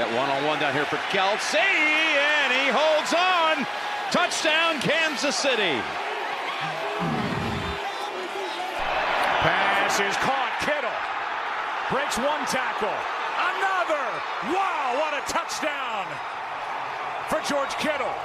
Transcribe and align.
Got 0.00 0.16
one 0.16 0.30
on 0.32 0.40
one 0.48 0.58
down 0.58 0.72
here 0.72 0.88
for 0.88 0.96
Kelce, 1.12 1.60
and 1.60 2.48
he 2.56 2.72
holds 2.72 3.12
on. 3.12 3.68
Touchdown, 4.08 4.80
Kansas 4.80 5.36
City. 5.36 5.76
Pass 9.44 10.00
is 10.00 10.16
caught. 10.24 10.56
Kittle 10.64 10.96
breaks 11.92 12.16
one 12.16 12.48
tackle. 12.48 12.88
Another. 12.88 14.00
Wow, 14.48 14.96
what 15.04 15.12
a 15.12 15.22
touchdown 15.28 16.08
for 17.28 17.44
George 17.44 17.76
Kittle. 17.76 18.16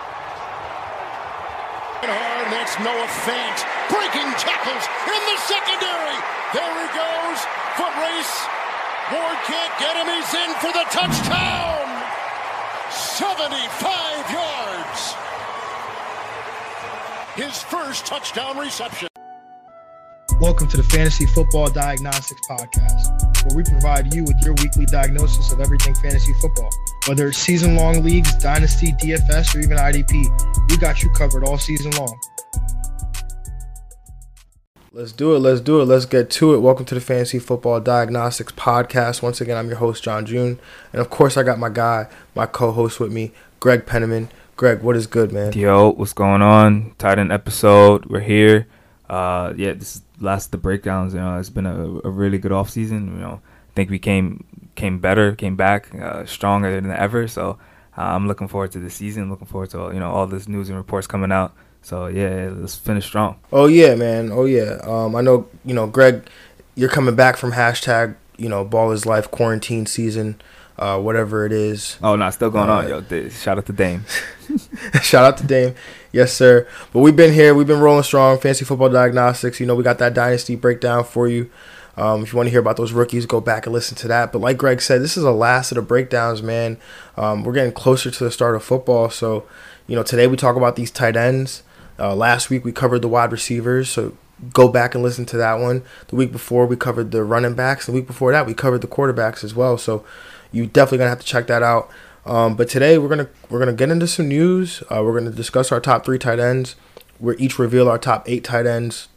Hard, 2.08 2.48
that's 2.56 2.80
Noah 2.80 3.12
Fant. 3.28 3.60
Breaking 3.92 4.32
tackles 4.40 4.88
in 5.12 5.22
the 5.28 5.38
secondary. 5.44 6.16
There 6.56 6.72
he 6.72 6.88
goes. 6.96 7.40
Foot 7.76 7.92
race. 8.00 8.55
Ward 9.12 9.38
can't 9.46 9.80
get 9.80 9.96
him. 9.98 10.08
He's 10.16 10.34
in 10.34 10.52
for 10.56 10.72
the 10.74 10.84
touchdown. 10.90 11.86
75 12.90 14.32
yards. 14.34 15.16
His 17.36 17.62
first 17.62 18.08
touchdown 18.08 18.58
reception. 18.58 19.08
Welcome 20.42 20.70
to 20.70 20.78
the 20.78 20.84
Fantasy 20.84 21.28
Football 21.28 21.70
Diagnostics 21.70 22.42
Podcast, 22.50 23.46
where 23.46 23.56
we 23.56 23.64
provide 23.64 24.12
you 24.12 24.24
with 24.24 24.42
your 24.44 24.56
weekly 24.56 24.88
diagnosis 24.88 25.52
of 25.52 25.60
everything 25.60 25.94
fantasy 25.94 26.34
football. 26.42 26.72
Whether 27.08 27.28
it's 27.28 27.38
season 27.38 27.76
long 27.76 28.02
leagues, 28.02 28.36
dynasty, 28.38 28.94
DFS, 28.94 29.56
or 29.56 29.60
even 29.60 29.78
IDP, 29.78 30.72
we 30.72 30.78
got 30.78 31.04
you 31.04 31.12
covered 31.12 31.44
all 31.44 31.60
season 31.60 31.92
long. 31.92 32.20
Let's 34.96 35.12
do 35.12 35.36
it. 35.36 35.40
Let's 35.40 35.60
do 35.60 35.82
it. 35.82 35.86
Let's 35.88 36.06
get 36.06 36.30
to 36.30 36.54
it. 36.54 36.60
Welcome 36.60 36.86
to 36.86 36.96
the 36.96 37.02
Fantasy 37.02 37.38
Football 37.38 37.82
Diagnostics 37.82 38.54
Podcast. 38.54 39.22
Once 39.22 39.42
again, 39.42 39.58
I'm 39.58 39.68
your 39.68 39.76
host, 39.76 40.02
John 40.06 40.26
June. 40.26 40.58
And 40.94 41.02
of 41.02 41.10
course, 41.10 41.36
I 41.36 41.44
got 41.44 41.60
my 41.60 41.68
guy, 41.68 42.08
my 42.34 42.46
co 42.46 42.72
host 42.72 43.02
with 43.02 43.12
me, 43.12 43.34
Greg 43.60 43.86
Penniman. 43.86 44.30
Greg, 44.56 44.82
what 44.82 44.96
is 44.96 45.06
good, 45.06 45.34
man? 45.34 45.52
Yo, 45.52 45.90
what's 45.92 46.14
going 46.14 46.42
on? 46.42 46.96
Tight 46.98 47.20
end 47.20 47.34
episode. 47.34 48.06
We're 48.06 48.22
here. 48.22 48.68
Uh, 49.10 49.54
yeah, 49.58 49.74
this 49.74 49.98
is 49.98 50.02
last 50.22 50.54
the 50.54 50.58
breakdowns. 50.58 51.14
You 51.14 51.20
know, 51.20 51.40
it's 51.40 51.50
been 51.50 51.66
a, 51.66 52.00
a 52.06 52.10
really 52.10 52.38
good 52.38 52.54
off 52.54 52.70
season. 52.70 53.08
You 53.16 53.22
know, 53.22 53.42
I 53.44 53.74
think 53.76 53.90
we 53.90 54.00
came 54.00 54.46
came 54.76 55.00
better, 55.00 55.36
came 55.36 55.58
back 55.58 55.94
uh, 55.94 56.26
stronger 56.26 56.74
than 56.74 56.90
ever. 56.90 57.28
So 57.28 57.60
uh, 57.98 58.02
I'm 58.02 58.30
looking 58.30 58.48
forward 58.48 58.72
to 58.72 58.80
the 58.80 58.90
season. 58.90 59.30
Looking 59.30 59.48
forward 59.48 59.72
to 59.72 59.92
you 59.94 60.00
know 60.00 60.12
all 60.12 60.26
this 60.26 60.48
news 60.48 60.70
and 60.70 60.78
reports 60.78 61.06
coming 61.06 61.34
out. 61.34 61.54
So 61.86 62.08
yeah, 62.08 62.50
let's 62.52 62.76
finish 62.76 63.06
strong. 63.06 63.36
Oh 63.54 63.68
yeah, 63.68 63.94
man. 63.94 64.32
Oh 64.32 64.46
yeah. 64.46 64.80
Um, 64.82 65.16
I 65.16 65.22
know. 65.22 65.48
You 65.64 65.76
know, 65.76 65.86
Greg, 65.86 66.28
you're 66.74 66.90
coming 66.90 67.14
back 67.14 67.38
from 67.38 67.52
hashtag. 67.52 68.16
You 68.38 68.50
know, 68.50 68.66
ball 68.66 68.92
is 68.92 69.06
life 69.06 69.30
quarantine 69.30 69.86
season. 69.86 70.42
Uh, 70.80 71.00
whatever 71.00 71.46
it 71.46 71.52
is. 71.52 71.98
Oh 72.02 72.16
no, 72.16 72.28
still 72.32 72.50
going 72.50 72.72
on, 72.72 72.86
uh, 72.92 73.04
yo. 73.08 73.30
Shout 73.30 73.60
out 73.60 73.68
to 73.68 73.72
Dame. 73.72 74.04
Shout 75.04 75.26
out 75.26 75.38
to 75.38 75.46
Dame. 75.46 75.76
Yes, 76.12 76.34
sir. 76.34 76.68
But 76.92 77.02
we've 77.02 77.16
been 77.16 77.36
here. 77.36 77.54
We've 77.54 77.68
been 77.68 77.80
rolling 77.80 78.02
strong. 78.02 78.40
Fantasy 78.40 78.66
football 78.66 78.90
diagnostics. 78.90 79.60
You 79.60 79.68
know, 79.68 79.76
we 79.76 79.84
got 79.84 80.00
that 80.00 80.16
dynasty 80.16 80.56
breakdown 80.56 81.04
for 81.04 81.28
you. 81.28 81.52
Um, 81.98 82.24
if 82.24 82.34
you 82.34 82.38
want 82.38 82.48
to 82.48 82.52
hear 82.52 82.62
about 82.62 82.78
those 82.78 82.94
rookies, 82.94 83.28
go 83.28 83.40
back 83.40 83.68
and 83.68 83.74
listen 83.74 83.96
to 83.98 84.08
that. 84.08 84.32
But 84.32 84.40
like 84.40 84.58
Greg 84.58 84.82
said, 84.82 85.04
this 85.04 85.18
is 85.18 85.24
the 85.24 85.32
last 85.32 85.72
of 85.72 85.76
the 85.76 85.84
breakdowns, 85.84 86.42
man. 86.42 86.80
Um, 87.16 87.44
we're 87.44 87.54
getting 87.54 87.74
closer 87.74 88.10
to 88.10 88.24
the 88.24 88.32
start 88.32 88.56
of 88.56 88.64
football. 88.64 89.12
So, 89.12 89.46
you 89.86 89.96
know, 89.96 90.02
today 90.02 90.26
we 90.26 90.36
talk 90.36 90.56
about 90.56 90.76
these 90.76 90.90
tight 90.90 91.16
ends. 91.16 91.62
Uh, 91.98 92.16
last 92.16 92.50
week 92.50 92.66
we 92.66 92.72
covered 92.72 93.02
the 93.02 93.08
wide 93.08 93.32
receivers. 93.32 93.90
So 93.90 94.18
go 94.54 94.68
back 94.68 94.96
and 94.96 95.04
listen 95.04 95.26
to 95.28 95.38
that 95.38 95.56
one. 95.56 95.84
The 96.08 96.16
week 96.16 96.32
before 96.32 96.66
we 96.66 96.76
covered 96.76 97.12
the 97.12 97.24
running 97.24 97.56
backs. 97.56 97.86
The 97.86 97.92
week 97.92 98.08
before 98.08 98.32
that 98.32 98.46
we 98.46 98.54
covered 98.54 98.82
the 98.82 98.88
quarterbacks 98.88 99.44
as 99.44 99.56
well. 99.56 99.78
So 99.78 100.06
you 100.52 100.66
definitely 100.66 101.00
gonna 101.00 101.10
have 101.10 101.20
to 101.20 101.26
check 101.26 101.48
that 101.48 101.64
out. 101.64 101.90
Um, 102.26 102.56
but 102.56 102.70
today 102.70 102.98
we're 102.98 103.10
gonna 103.10 103.30
we're 103.50 103.60
gonna 103.60 103.74
get 103.74 103.90
into 103.90 104.08
some 104.08 104.28
news. 104.28 104.84
Uh, 104.90 105.02
we're 105.04 105.18
gonna 105.18 105.32
discuss 105.32 105.72
our 105.72 105.80
top 105.80 106.06
three 106.06 106.20
tight 106.20 106.40
ends. 106.40 106.76
We're 107.20 107.36
each 107.38 107.60
reveal 107.60 107.88
our 107.88 107.98
top 107.98 108.28
eight 108.28 108.44
tight 108.44 108.66
ends. 108.66 109.08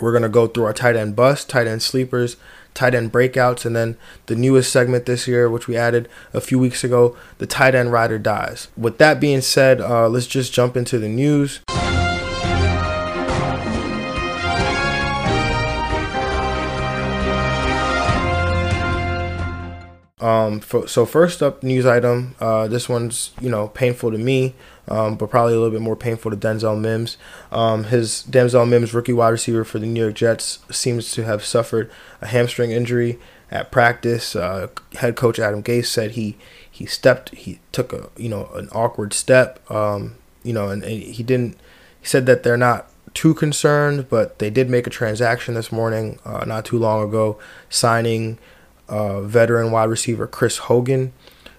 We're 0.00 0.12
gonna 0.12 0.28
go 0.28 0.46
through 0.46 0.64
our 0.64 0.72
tight 0.72 0.96
end 0.96 1.16
bust, 1.16 1.48
tight 1.48 1.66
end 1.66 1.82
sleepers, 1.82 2.36
tight 2.74 2.94
end 2.94 3.12
breakouts, 3.12 3.64
and 3.64 3.76
then 3.76 3.96
the 4.26 4.36
newest 4.36 4.72
segment 4.72 5.06
this 5.06 5.28
year, 5.28 5.48
which 5.48 5.68
we 5.68 5.76
added 5.76 6.08
a 6.32 6.40
few 6.40 6.58
weeks 6.58 6.82
ago, 6.82 7.16
the 7.38 7.46
tight 7.46 7.74
end 7.74 7.92
rider 7.92 8.18
dies. 8.18 8.68
With 8.76 8.98
that 8.98 9.20
being 9.20 9.40
said, 9.42 9.80
uh, 9.80 10.08
let's 10.08 10.26
just 10.26 10.52
jump 10.52 10.76
into 10.76 10.98
the 10.98 11.08
news. 11.08 11.60
Um, 20.26 20.58
for, 20.58 20.88
so 20.88 21.06
first 21.06 21.40
up, 21.40 21.62
news 21.62 21.86
item. 21.86 22.34
Uh, 22.40 22.66
this 22.66 22.88
one's 22.88 23.30
you 23.40 23.48
know 23.48 23.68
painful 23.68 24.10
to 24.10 24.18
me, 24.18 24.54
um, 24.88 25.14
but 25.14 25.30
probably 25.30 25.52
a 25.52 25.56
little 25.56 25.70
bit 25.70 25.80
more 25.80 25.94
painful 25.94 26.32
to 26.32 26.36
Denzel 26.36 26.80
Mims. 26.80 27.16
Um, 27.52 27.84
his 27.84 28.24
Denzel 28.28 28.68
Mims, 28.68 28.92
rookie 28.92 29.12
wide 29.12 29.28
receiver 29.28 29.62
for 29.62 29.78
the 29.78 29.86
New 29.86 30.02
York 30.02 30.16
Jets, 30.16 30.58
seems 30.68 31.12
to 31.12 31.22
have 31.22 31.44
suffered 31.44 31.88
a 32.20 32.26
hamstring 32.26 32.72
injury 32.72 33.20
at 33.52 33.70
practice. 33.70 34.34
Uh, 34.34 34.66
head 34.96 35.14
coach 35.14 35.38
Adam 35.38 35.62
Gase 35.62 35.86
said 35.86 36.12
he 36.12 36.36
he 36.68 36.86
stepped, 36.86 37.32
he 37.32 37.60
took 37.70 37.92
a 37.92 38.08
you 38.16 38.28
know 38.28 38.50
an 38.54 38.68
awkward 38.72 39.12
step. 39.12 39.70
Um, 39.70 40.16
you 40.42 40.52
know, 40.52 40.70
and, 40.70 40.82
and 40.82 41.02
he 41.02 41.22
didn't. 41.22 41.56
He 42.00 42.06
said 42.06 42.26
that 42.26 42.42
they're 42.42 42.56
not 42.56 42.90
too 43.14 43.32
concerned, 43.32 44.08
but 44.10 44.40
they 44.40 44.50
did 44.50 44.68
make 44.68 44.88
a 44.88 44.90
transaction 44.90 45.54
this 45.54 45.70
morning, 45.70 46.18
uh, 46.24 46.44
not 46.44 46.64
too 46.64 46.78
long 46.78 47.08
ago, 47.08 47.38
signing 47.70 48.38
uh, 48.88 49.20
veteran 49.22 49.70
wide 49.70 49.84
receiver 49.84 50.26
Chris 50.26 50.58
Hogan. 50.58 51.12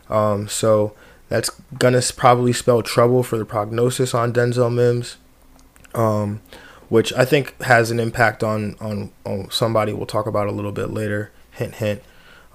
Um, 0.10 0.48
so 0.48 0.94
that's 1.30 1.50
gonna 1.78 2.02
probably 2.16 2.54
spell 2.54 2.82
trouble 2.82 3.24
for 3.24 3.38
the 3.38 3.46
prognosis 3.46 4.14
on 4.14 4.34
Denzel 4.34 4.74
Mims, 4.74 5.18
um, 5.94 6.42
which 6.90 7.12
I 7.14 7.26
think 7.26 7.62
has 7.64 7.92
an 7.92 8.00
impact 8.00 8.44
on, 8.44 8.76
on, 8.80 9.12
on 9.26 9.50
somebody 9.52 9.94
we'll 9.94 10.06
talk 10.06 10.26
about 10.26 10.48
a 10.48 10.52
little 10.52 10.72
bit 10.72 10.92
later. 10.92 11.32
Hint, 11.52 11.76
hint. 11.76 12.04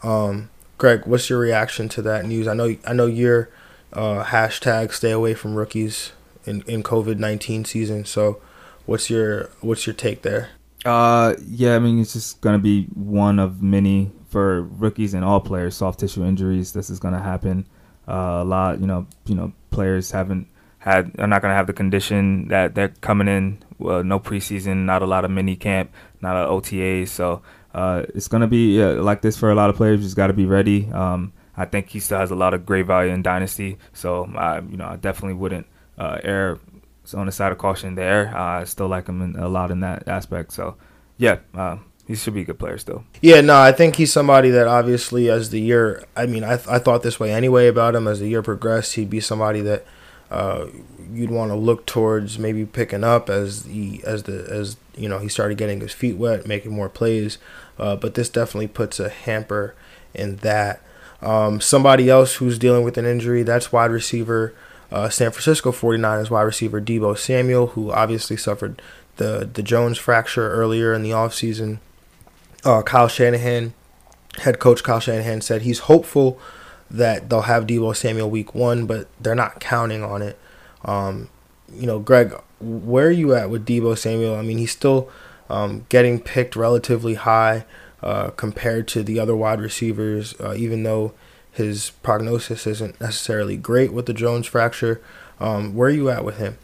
Um, 0.03 0.51
Greg, 0.79 1.07
what's 1.07 1.29
your 1.31 1.39
reaction 1.39 1.89
to 1.91 2.03
that 2.03 2.25
news? 2.25 2.49
I 2.49 2.55
know 2.55 2.77
I 2.87 2.93
know 2.93 3.07
you're 3.07 3.51
uh, 3.93 4.25
hashtag 4.25 4.93
stay 4.93 5.11
away 5.11 5.35
from 5.35 5.55
rookies 5.55 6.13
in, 6.45 6.63
in 6.63 6.83
COVID 6.83 7.19
nineteen 7.19 7.65
season. 7.65 8.05
So, 8.05 8.41
what's 8.87 9.11
your 9.11 9.51
what's 9.61 9.87
your 9.87 9.95
take 9.95 10.23
there? 10.23 10.51
Uh, 10.85 11.35
yeah, 11.47 11.77
I 11.77 11.79
mean 11.79 12.01
it's 12.01 12.15
just 12.15 12.41
gonna 12.41 12.59
be 12.59 12.87
one 12.95 13.39
of 13.39 13.63
many 13.63 14.11
for 14.33 14.63
rookies 14.63 15.15
and 15.15 15.25
all 15.25 15.41
players, 15.41 15.77
soft 15.77 16.01
tissue 16.01 16.25
injuries. 16.25 16.73
This 16.73 16.89
is 16.91 16.99
going 16.99 17.15
to 17.15 17.21
happen 17.21 17.67
uh, 18.09 18.41
a 18.41 18.45
lot. 18.45 18.81
You 18.81 18.87
know, 18.87 19.07
you 19.27 19.35
know, 19.35 19.53
players 19.71 20.11
haven't 20.11 20.49
had 20.79 21.13
are 21.19 21.27
not 21.27 21.43
going 21.43 21.53
to 21.53 21.57
have 21.57 21.67
the 21.67 21.73
condition 21.73 22.49
that 22.49 22.75
they're 22.75 22.89
coming 22.89 23.29
in. 23.29 23.59
No 23.79 24.19
preseason, 24.19 24.85
not 24.85 25.03
a 25.03 25.07
lot 25.07 25.25
of 25.25 25.31
mini 25.31 25.55
camp, 25.55 25.93
not 26.23 26.37
a 26.37 26.49
OTA. 26.49 27.07
So 27.07 27.43
uh, 27.75 28.05
it's 28.15 28.29
going 28.29 28.41
to 28.41 28.47
be 28.47 28.83
like 28.83 29.21
this 29.21 29.37
for 29.37 29.51
a 29.51 29.55
lot 29.55 29.71
of 29.71 29.77
players. 29.77 30.01
You 30.01 30.07
just 30.07 30.17
got 30.17 30.29
to 30.29 30.33
be 30.33 30.47
ready. 30.47 30.91
Um, 30.93 31.33
I 31.57 31.67
think 31.67 31.91
he 31.91 32.01
still 32.01 32.19
has 32.19 32.31
a 32.31 32.35
lot 32.35 32.55
of 32.55 32.65
great 32.65 32.87
value 32.87 33.13
in 33.13 33.23
dynasty. 33.23 33.77
So 33.93 34.25
I, 34.35 34.61
you 34.61 34.79
know, 34.79 34.87
I 34.87 34.97
definitely 34.97 35.35
wouldn't 35.35 35.67
uh, 35.99 36.19
err 36.25 36.59
on 37.15 37.27
the 37.27 37.33
side 37.33 37.53
of 37.53 37.59
caution 37.59 37.95
there. 37.95 38.35
I 38.35 38.65
still 38.65 38.89
like 38.89 39.09
him 39.09 39.21
in, 39.21 39.37
a 39.37 39.49
lot 39.49 39.71
in 39.71 39.81
that 39.81 40.09
aspect. 40.09 40.53
So 40.53 40.77
yeah, 41.19 41.39
uh, 41.55 41.77
he 42.07 42.17
should 42.17 42.35
be 42.35 42.43
a 42.43 42.45
good 42.45 42.59
player 42.59 42.79
still. 42.79 43.05
Yeah, 43.21 43.41
no, 43.41 43.61
I 43.61 43.73
think 43.73 43.97
he's 43.97 44.13
somebody 44.13 44.51
that 44.51 44.67
obviously, 44.67 45.31
as 45.31 45.51
the 45.51 45.61
year, 45.61 46.05
I 46.17 46.27
mean, 46.27 46.43
I, 46.45 46.55
I 46.55 46.79
thought 46.79 47.03
this 47.03 47.21
way 47.21 47.33
anyway 47.33 47.69
about 47.69 47.95
him. 47.95 48.09
As 48.09 48.21
the 48.21 48.29
year 48.29 48.43
progressed, 48.43 48.95
he'd 48.95 49.11
be 49.11 49.21
somebody 49.21 49.61
that 49.61 49.85
uh, 50.31 50.67
you'd 51.13 51.31
want 51.31 51.51
to 51.51 51.57
look 51.57 51.87
towards, 51.87 52.39
maybe 52.39 52.67
picking 52.67 53.05
up 53.05 53.31
as 53.31 53.65
the 53.65 54.03
as 54.05 54.25
the 54.25 54.47
as 54.51 54.77
you 54.97 55.09
know 55.09 55.19
he 55.19 55.29
started 55.29 55.59
getting 55.59 55.81
his 55.81 55.93
feet 55.93 56.17
wet, 56.17 56.47
making 56.47 56.73
more 56.73 56.89
plays. 56.89 57.39
Uh, 57.79 57.97
but 57.97 58.15
this 58.15 58.29
definitely 58.29 58.69
puts 58.69 58.99
a 58.99 59.09
hamper 59.09 59.75
in 60.13 60.37
that. 60.37 60.83
Um, 61.21 61.61
somebody 61.61 62.11
else 62.11 62.35
who's 62.35 62.59
dealing 62.59 62.83
with 62.83 62.99
an 62.99 63.07
injury, 63.07 63.45
that's 63.45 63.71
wide 63.71 63.93
receiver, 63.93 64.53
uh, 64.91 65.09
San 65.09 65.31
Francisco 65.31 65.71
49ers 65.71 66.31
wide 66.31 66.43
receiver 66.43 66.81
Deebo 66.81 67.17
Samuel, 67.17 67.69
who 67.69 67.93
obviously 67.93 68.37
suffered 68.37 68.83
the 69.17 69.49
the 69.53 69.63
Jones 69.63 69.99
fracture 69.99 70.51
earlier 70.51 70.93
in 70.93 71.03
the 71.03 71.11
offseason 71.11 71.79
uh, 72.65 72.83
Kyle 72.83 73.09
Shanahan, 73.09 73.75
head 74.39 74.59
coach 74.59 74.83
Kyle 74.83 75.01
Shanahan, 75.01 75.41
said 75.41 75.63
he's 75.63 75.81
hopeful 75.81 76.39
that 76.91 77.31
they'll 77.31 77.43
have 77.43 77.67
Deebo 77.67 77.97
Samuel 77.97 78.31
week 78.31 78.55
one, 78.55 78.87
but 78.87 79.09
they're 79.21 79.35
not 79.35 79.61
counting 79.61 80.03
on 80.03 80.23
it. 80.23 80.39
Um, 80.85 81.29
you 81.75 81.87
know, 81.87 81.99
Greg, 81.99 82.35
where 82.61 83.07
are 83.07 83.11
you 83.11 83.35
at 83.35 83.51
with 83.51 83.67
Deebo 83.67 83.97
Samuel? 83.97 84.35
I 84.35 84.43
mean, 84.43 84.59
he's 84.59 84.73
still 84.73 85.11
um, 85.49 85.87
getting 85.89 86.21
picked 86.21 86.55
relatively 86.55 87.15
high 87.15 87.65
uh, 88.03 88.31
compared 88.31 88.89
to 88.89 89.03
the 89.03 89.19
other 89.19 89.35
wide 89.35 89.61
receivers, 89.61 90.35
uh, 90.41 90.55
even 90.55 90.83
though 90.83 91.15
his 91.51 91.91
prognosis 92.03 92.67
isn't 92.67 93.01
necessarily 93.01 93.57
great 93.57 93.93
with 93.93 94.07
the 94.07 94.15
Jones 94.15 94.47
fracture. 94.47 95.01
Um, 95.41 95.75
where 95.75 95.89
are 95.89 95.93
you 95.93 96.09
at 96.11 96.25
with 96.25 96.39
him? 96.39 96.59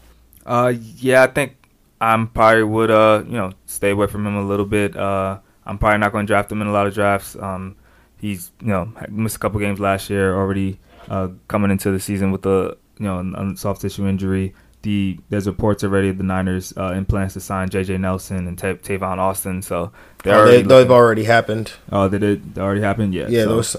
Uh, 0.45 0.73
yeah, 0.97 1.23
I 1.23 1.27
think 1.27 1.55
I'm 2.01 2.27
probably 2.27 2.63
would 2.63 2.91
uh 2.91 3.23
you 3.25 3.33
know 3.33 3.51
stay 3.65 3.91
away 3.91 4.07
from 4.07 4.25
him 4.25 4.35
a 4.35 4.45
little 4.45 4.65
bit. 4.65 4.95
Uh, 4.95 5.39
I'm 5.69 5.77
probably 5.77 5.99
not 5.99 6.11
going 6.11 6.25
to 6.25 6.31
draft 6.31 6.51
him 6.51 6.61
in 6.61 6.67
a 6.67 6.71
lot 6.71 6.87
of 6.87 6.93
drafts. 6.95 7.35
Um, 7.35 7.75
he's 8.19 8.51
you 8.59 8.67
know 8.67 8.91
missed 9.09 9.35
a 9.35 9.39
couple 9.39 9.59
games 9.59 9.79
last 9.79 10.09
year 10.09 10.35
already. 10.35 10.79
Uh, 11.07 11.29
coming 11.47 11.71
into 11.71 11.91
the 11.91 11.99
season 11.99 12.31
with 12.31 12.45
a 12.45 12.75
you 12.97 13.05
know 13.05 13.53
soft 13.55 13.81
tissue 13.81 14.07
injury. 14.07 14.53
The 14.81 15.19
there's 15.29 15.45
reports 15.45 15.83
already 15.83 16.11
the 16.11 16.23
Niners 16.23 16.73
uh, 16.75 16.93
in 16.93 17.05
plans 17.05 17.33
to 17.33 17.39
sign 17.39 17.69
J.J. 17.69 17.97
Nelson 17.97 18.47
and 18.47 18.57
T- 18.57 18.67
Tavon 18.67 19.17
Austin. 19.17 19.61
So 19.61 19.91
they're 20.23 20.35
oh, 20.35 20.39
already 20.39 20.63
they, 20.63 20.79
have 20.79 20.91
already 20.91 21.25
happened. 21.25 21.73
Oh, 21.91 22.07
they 22.07 22.17
did 22.17 22.57
already 22.57 22.81
happened. 22.81 23.13
Yeah. 23.13 23.27
Yeah, 23.27 23.43
so 23.43 23.49
those 23.49 23.75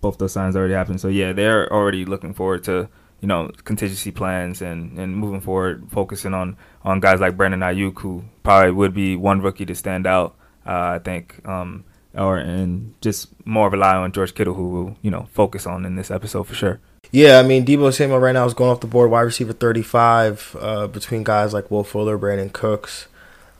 both 0.00 0.18
those 0.18 0.32
signs 0.32 0.56
already 0.56 0.74
happened. 0.74 1.00
So 1.00 1.08
yeah, 1.08 1.32
they're 1.32 1.72
already 1.72 2.04
looking 2.04 2.34
forward 2.34 2.64
to 2.64 2.88
you 3.20 3.28
know 3.28 3.50
contingency 3.64 4.10
plans 4.10 4.60
and, 4.62 4.98
and 4.98 5.16
moving 5.16 5.40
forward, 5.40 5.86
focusing 5.90 6.34
on 6.34 6.56
on 6.84 7.00
guys 7.00 7.20
like 7.20 7.36
Brandon 7.36 7.60
Aiyuk, 7.60 8.00
who 8.00 8.24
probably 8.42 8.72
would 8.72 8.94
be 8.94 9.14
one 9.14 9.40
rookie 9.40 9.66
to 9.66 9.74
stand 9.74 10.06
out. 10.06 10.36
Uh, 10.66 10.96
I 10.96 10.98
think, 10.98 11.46
um, 11.46 11.84
or 12.14 12.38
and 12.38 12.94
just 13.00 13.28
more 13.46 13.70
rely 13.70 13.96
on 13.96 14.12
George 14.12 14.34
Kittle, 14.34 14.54
who 14.54 14.68
will 14.68 14.96
you 15.02 15.10
know 15.10 15.28
focus 15.32 15.66
on 15.66 15.84
in 15.84 15.96
this 15.96 16.10
episode 16.10 16.44
for 16.44 16.54
sure. 16.54 16.80
Yeah, 17.10 17.38
I 17.38 17.42
mean 17.42 17.64
Deebo 17.66 17.92
Samuel 17.92 18.20
right 18.20 18.32
now 18.32 18.46
is 18.46 18.54
going 18.54 18.70
off 18.70 18.80
the 18.80 18.86
board, 18.86 19.10
wide 19.10 19.22
receiver 19.22 19.52
35, 19.52 20.56
uh, 20.58 20.86
between 20.86 21.24
guys 21.24 21.52
like 21.52 21.70
Will 21.70 21.84
Fuller, 21.84 22.18
Brandin 22.18 22.52
Cooks, 22.52 23.06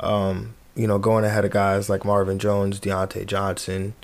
um, 0.01 0.55
you 0.75 0.87
know, 0.87 0.99
going 0.99 1.25
ahead 1.25 1.45
of 1.45 1.51
guys 1.51 1.91
like 1.91 2.05
Marvin 2.05 2.39
Jones, 2.39 2.81
Diontae 2.81 3.27
Johnson, 3.27 3.95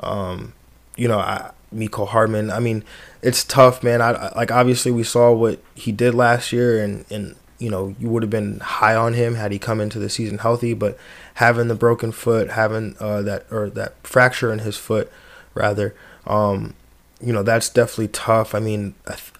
um, 0.00 0.54
you 0.96 1.06
know, 1.06 1.18
I, 1.18 1.52
Mecole 1.74 2.08
Hardman. 2.08 2.50
I 2.50 2.60
mean, 2.60 2.84
it's 3.22 3.44
tough, 3.44 3.82
man. 3.82 4.00
I, 4.00 4.12
I, 4.12 4.36
like 4.36 4.50
obviously 4.50 4.90
we 4.90 5.04
saw 5.04 5.32
what 5.32 5.60
he 5.74 5.92
did 5.92 6.14
last 6.14 6.52
year, 6.52 6.82
and 6.82 7.04
and 7.10 7.36
you 7.58 7.70
know 7.70 7.94
you 7.98 8.08
would 8.08 8.22
have 8.22 8.30
been 8.30 8.60
high 8.60 8.96
on 8.96 9.14
him 9.14 9.34
had 9.34 9.52
he 9.52 9.58
come 9.58 9.80
into 9.80 9.98
the 9.98 10.10
season 10.10 10.38
healthy, 10.38 10.74
but 10.74 10.98
having 11.36 11.68
the 11.68 11.74
broken 11.74 12.12
foot, 12.12 12.50
having 12.50 12.96
uh, 12.98 13.22
that 13.22 13.46
or 13.50 13.68
that 13.70 13.94
fracture 14.06 14.52
in 14.52 14.60
his 14.60 14.76
foot, 14.76 15.10
rather. 15.54 15.94
Um, 16.26 16.74
you 17.20 17.32
know 17.32 17.42
that's 17.42 17.68
definitely 17.68 18.08
tough. 18.08 18.54
I 18.54 18.60
mean, 18.60 18.94
I 19.06 19.12
th- 19.12 19.32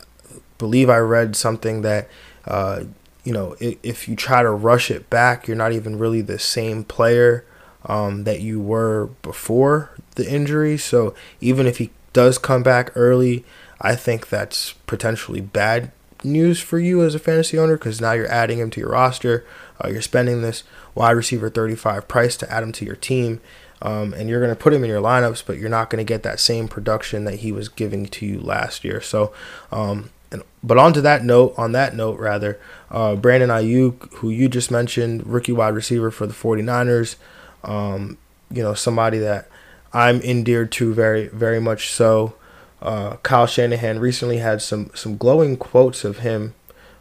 believe 0.58 0.88
I 0.88 0.98
read 0.98 1.36
something 1.36 1.82
that 1.82 2.08
uh, 2.46 2.84
you 3.24 3.32
know 3.32 3.56
if, 3.60 3.76
if, 3.82 4.08
you 4.08 4.16
try 4.16 4.42
to 4.42 4.50
rush 4.50 4.90
it 4.90 5.10
back, 5.10 5.46
you're 5.46 5.56
not 5.56 5.72
even 5.72 5.98
really 5.98 6.22
the 6.22 6.38
same 6.38 6.84
player 6.84 7.44
um, 7.84 8.24
that 8.24 8.40
you 8.40 8.60
were 8.60 9.10
before 9.22 9.90
the 10.14 10.30
injury. 10.30 10.78
So 10.78 11.14
even 11.40 11.66
if 11.66 11.78
he 11.78 11.90
does 12.12 12.38
come 12.38 12.62
back 12.62 12.90
early, 12.94 13.44
I 13.80 13.94
think 13.94 14.28
that's 14.28 14.72
potentially 14.86 15.40
bad 15.40 15.92
news 16.24 16.60
for 16.60 16.78
you 16.78 17.02
as 17.02 17.14
a 17.14 17.18
fantasy 17.18 17.58
owner 17.58 17.76
because 17.76 18.00
now 18.00 18.12
you're 18.12 18.30
adding 18.30 18.58
him 18.58 18.70
to 18.70 18.80
your 18.80 18.90
roster. 18.90 19.44
Uh, 19.82 19.88
you're 19.88 20.02
spending 20.02 20.42
this 20.42 20.62
wide 20.94 21.12
receiver 21.12 21.50
35 21.50 22.08
price 22.08 22.36
to 22.36 22.50
add 22.52 22.62
him 22.62 22.72
to 22.72 22.84
your 22.84 22.96
team. 22.96 23.40
Um, 23.82 24.14
and 24.14 24.28
you're 24.28 24.40
going 24.40 24.54
to 24.54 24.60
put 24.60 24.72
him 24.72 24.84
in 24.84 24.90
your 24.90 25.02
lineups, 25.02 25.44
but 25.46 25.58
you're 25.58 25.68
not 25.68 25.90
going 25.90 26.04
to 26.04 26.08
get 26.08 26.22
that 26.22 26.40
same 26.40 26.66
production 26.66 27.24
that 27.24 27.36
he 27.36 27.52
was 27.52 27.68
giving 27.68 28.06
to 28.06 28.26
you 28.26 28.40
last 28.40 28.84
year. 28.84 29.00
So, 29.02 29.34
um, 29.70 30.10
and, 30.32 30.42
but 30.62 30.78
on 30.78 30.92
to 30.94 31.00
that 31.02 31.22
note, 31.22 31.54
on 31.58 31.72
that 31.72 31.94
note, 31.94 32.18
rather, 32.18 32.58
uh, 32.90 33.16
Brandon 33.16 33.50
Aiyuk, 33.50 34.14
who 34.14 34.30
you 34.30 34.48
just 34.48 34.70
mentioned, 34.70 35.26
rookie 35.26 35.52
wide 35.52 35.74
receiver 35.74 36.10
for 36.10 36.26
the 36.26 36.32
49ers, 36.32 37.16
um, 37.64 38.16
you 38.50 38.62
know, 38.62 38.74
somebody 38.74 39.18
that 39.18 39.48
I'm 39.92 40.20
endeared 40.22 40.72
to 40.72 40.94
very, 40.94 41.28
very 41.28 41.60
much 41.60 41.90
so. 41.90 42.34
Uh, 42.82 43.16
Kyle 43.22 43.46
Shanahan 43.46 43.98
recently 43.98 44.38
had 44.38 44.60
some, 44.60 44.90
some 44.94 45.16
glowing 45.16 45.56
quotes 45.56 46.04
of 46.04 46.18
him 46.18 46.54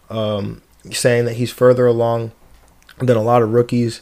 um, 0.09 0.61
saying 0.91 1.25
that 1.25 1.33
he's 1.33 1.51
further 1.51 1.85
along 1.85 2.31
than 2.99 3.17
a 3.17 3.21
lot 3.21 3.41
of 3.41 3.51
rookies. 3.51 4.01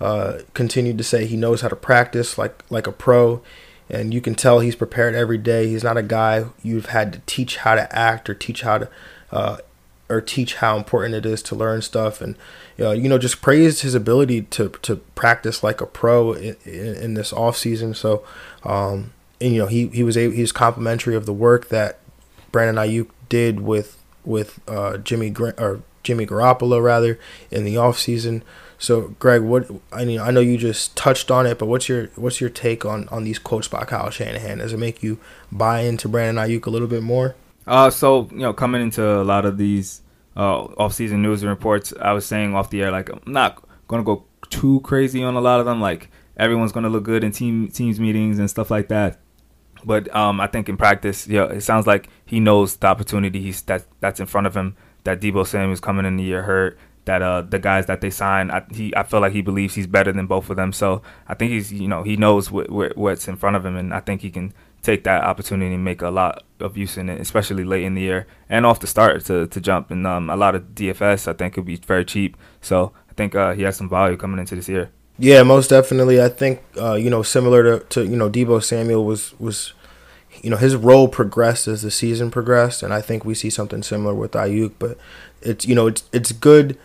Uh, 0.00 0.40
continued 0.52 0.98
to 0.98 1.04
say 1.04 1.26
he 1.26 1.36
knows 1.36 1.60
how 1.60 1.68
to 1.68 1.76
practice 1.76 2.36
like 2.36 2.64
like 2.70 2.88
a 2.88 2.92
pro, 2.92 3.40
and 3.88 4.12
you 4.12 4.20
can 4.20 4.34
tell 4.34 4.58
he's 4.58 4.74
prepared 4.74 5.14
every 5.14 5.38
day. 5.38 5.68
He's 5.68 5.84
not 5.84 5.96
a 5.96 6.02
guy 6.02 6.46
you've 6.60 6.86
had 6.86 7.12
to 7.12 7.20
teach 7.26 7.58
how 7.58 7.76
to 7.76 7.94
act 7.96 8.28
or 8.28 8.34
teach 8.34 8.62
how 8.62 8.78
to 8.78 8.88
uh, 9.30 9.58
or 10.08 10.20
teach 10.20 10.56
how 10.56 10.76
important 10.76 11.14
it 11.14 11.24
is 11.24 11.40
to 11.42 11.54
learn 11.54 11.82
stuff. 11.82 12.20
And 12.20 12.36
uh, 12.80 12.90
you 12.90 13.08
know 13.08 13.18
just 13.18 13.42
praised 13.42 13.82
his 13.82 13.94
ability 13.94 14.42
to 14.42 14.70
to 14.82 14.96
practice 15.14 15.62
like 15.62 15.80
a 15.80 15.86
pro 15.86 16.32
in, 16.32 16.56
in, 16.64 16.94
in 16.96 17.14
this 17.14 17.32
off 17.32 17.56
season. 17.56 17.94
So 17.94 18.24
um, 18.64 19.12
and 19.42 19.54
you 19.54 19.60
know 19.60 19.66
he 19.66 19.88
he 19.88 20.02
was 20.02 20.16
a, 20.16 20.30
he's 20.30 20.52
complimentary 20.52 21.14
of 21.14 21.26
the 21.26 21.32
work 21.32 21.68
that 21.68 21.98
Brandon 22.50 22.76
Aiyuk 22.76 23.08
did 23.28 23.60
with 23.60 24.02
with 24.24 24.60
uh, 24.68 24.98
Jimmy 24.98 25.30
Gra- 25.30 25.54
or 25.58 25.82
Jimmy 26.02 26.26
Garoppolo 26.26 26.82
rather 26.82 27.18
in 27.50 27.64
the 27.64 27.76
off 27.76 27.98
season 27.98 28.42
so, 28.82 29.14
Greg, 29.20 29.42
what 29.42 29.70
I 29.92 30.04
mean, 30.04 30.18
I 30.18 30.32
know 30.32 30.40
you 30.40 30.58
just 30.58 30.96
touched 30.96 31.30
on 31.30 31.46
it, 31.46 31.56
but 31.56 31.66
what's 31.66 31.88
your 31.88 32.06
what's 32.16 32.40
your 32.40 32.50
take 32.50 32.84
on 32.84 33.06
on 33.10 33.22
these 33.22 33.38
quotes 33.38 33.68
by 33.68 33.84
Kyle 33.84 34.10
Shanahan? 34.10 34.58
Does 34.58 34.72
it 34.72 34.78
make 34.78 35.04
you 35.04 35.20
buy 35.52 35.82
into 35.82 36.08
Brandon 36.08 36.44
Aiyuk 36.44 36.66
a 36.66 36.70
little 36.70 36.88
bit 36.88 37.04
more? 37.04 37.36
Uh, 37.64 37.90
so 37.90 38.28
you 38.32 38.38
know, 38.38 38.52
coming 38.52 38.82
into 38.82 39.08
a 39.08 39.22
lot 39.22 39.44
of 39.44 39.56
these 39.56 40.02
uh 40.36 40.62
off-season 40.62 41.22
news 41.22 41.42
and 41.42 41.50
reports, 41.50 41.94
I 42.00 42.10
was 42.10 42.26
saying 42.26 42.56
off 42.56 42.70
the 42.70 42.82
air 42.82 42.90
like 42.90 43.08
I'm 43.08 43.20
not 43.24 43.62
gonna 43.86 44.02
go 44.02 44.24
too 44.50 44.80
crazy 44.80 45.22
on 45.22 45.36
a 45.36 45.40
lot 45.40 45.60
of 45.60 45.66
them. 45.66 45.80
Like 45.80 46.10
everyone's 46.36 46.72
gonna 46.72 46.88
look 46.88 47.04
good 47.04 47.22
in 47.22 47.30
team 47.30 47.68
teams 47.68 48.00
meetings 48.00 48.40
and 48.40 48.50
stuff 48.50 48.68
like 48.68 48.88
that. 48.88 49.20
But 49.84 50.14
um, 50.14 50.40
I 50.40 50.46
think 50.46 50.68
in 50.68 50.76
practice, 50.76 51.26
yeah, 51.26 51.46
it 51.46 51.62
sounds 51.62 51.86
like 51.86 52.08
he 52.24 52.40
knows 52.40 52.76
the 52.76 52.86
opportunity 52.86 53.40
he's 53.40 53.62
that 53.62 53.84
that's 54.00 54.20
in 54.20 54.26
front 54.26 54.46
of 54.46 54.56
him. 54.56 54.76
That 55.04 55.20
Deebo 55.20 55.46
Samuel's 55.46 55.80
coming 55.80 56.06
in 56.06 56.16
the 56.16 56.22
year 56.22 56.42
hurt 56.42 56.78
that 57.04 57.22
uh 57.22 57.42
the 57.42 57.58
guys 57.58 57.86
that 57.86 58.00
they 58.00 58.10
sign 58.10 58.50
I, 58.50 58.64
he 58.72 58.94
I 58.96 59.02
feel 59.02 59.20
like 59.20 59.32
he 59.32 59.42
believes 59.42 59.74
he's 59.74 59.86
better 59.86 60.12
than 60.12 60.26
both 60.26 60.50
of 60.50 60.56
them. 60.56 60.72
So 60.72 61.02
I 61.26 61.34
think 61.34 61.50
he's 61.50 61.72
you 61.72 61.88
know 61.88 62.02
he 62.02 62.16
knows 62.16 62.50
what, 62.50 62.70
what's 62.96 63.28
in 63.28 63.36
front 63.36 63.56
of 63.56 63.66
him 63.66 63.76
and 63.76 63.92
I 63.92 64.00
think 64.00 64.20
he 64.20 64.30
can 64.30 64.52
take 64.82 65.04
that 65.04 65.22
opportunity 65.22 65.74
and 65.74 65.84
make 65.84 66.02
a 66.02 66.10
lot 66.10 66.42
of 66.60 66.76
use 66.76 66.96
in 66.96 67.08
it 67.08 67.20
especially 67.20 67.64
late 67.64 67.84
in 67.84 67.94
the 67.94 68.02
year 68.02 68.26
and 68.48 68.66
off 68.66 68.80
the 68.80 68.86
start 68.86 69.24
to, 69.26 69.46
to 69.46 69.60
jump. 69.60 69.90
And 69.90 70.06
um, 70.06 70.30
a 70.30 70.36
lot 70.36 70.54
of 70.54 70.74
DFS 70.74 71.28
I 71.28 71.32
think 71.32 71.54
could 71.54 71.64
be 71.64 71.76
very 71.76 72.04
cheap. 72.04 72.36
So 72.60 72.92
I 73.10 73.14
think 73.14 73.34
uh, 73.34 73.52
he 73.54 73.62
has 73.62 73.76
some 73.76 73.88
value 73.88 74.16
coming 74.16 74.38
into 74.38 74.54
this 74.54 74.68
year 74.68 74.90
yeah 75.18 75.42
most 75.42 75.70
definitely 75.70 76.20
I 76.20 76.28
think 76.28 76.62
uh, 76.80 76.94
you 76.94 77.10
know 77.10 77.22
similar 77.22 77.80
to, 77.80 77.86
to 77.86 78.06
you 78.06 78.16
know 78.16 78.30
Deebo 78.30 78.62
Samuel 78.62 79.04
was 79.04 79.38
was 79.38 79.72
you 80.42 80.50
know 80.50 80.56
his 80.56 80.74
role 80.76 81.08
progressed 81.08 81.68
as 81.68 81.82
the 81.82 81.90
season 81.90 82.30
progressed 82.30 82.82
and 82.82 82.92
I 82.92 83.00
think 83.00 83.24
we 83.24 83.34
see 83.34 83.50
something 83.50 83.82
similar 83.82 84.14
with 84.14 84.32
Aiyuk. 84.32 84.72
but 84.78 84.98
it's 85.40 85.66
you 85.66 85.74
know 85.74 85.86
it's 85.86 86.04
it's 86.12 86.32
good 86.32 86.78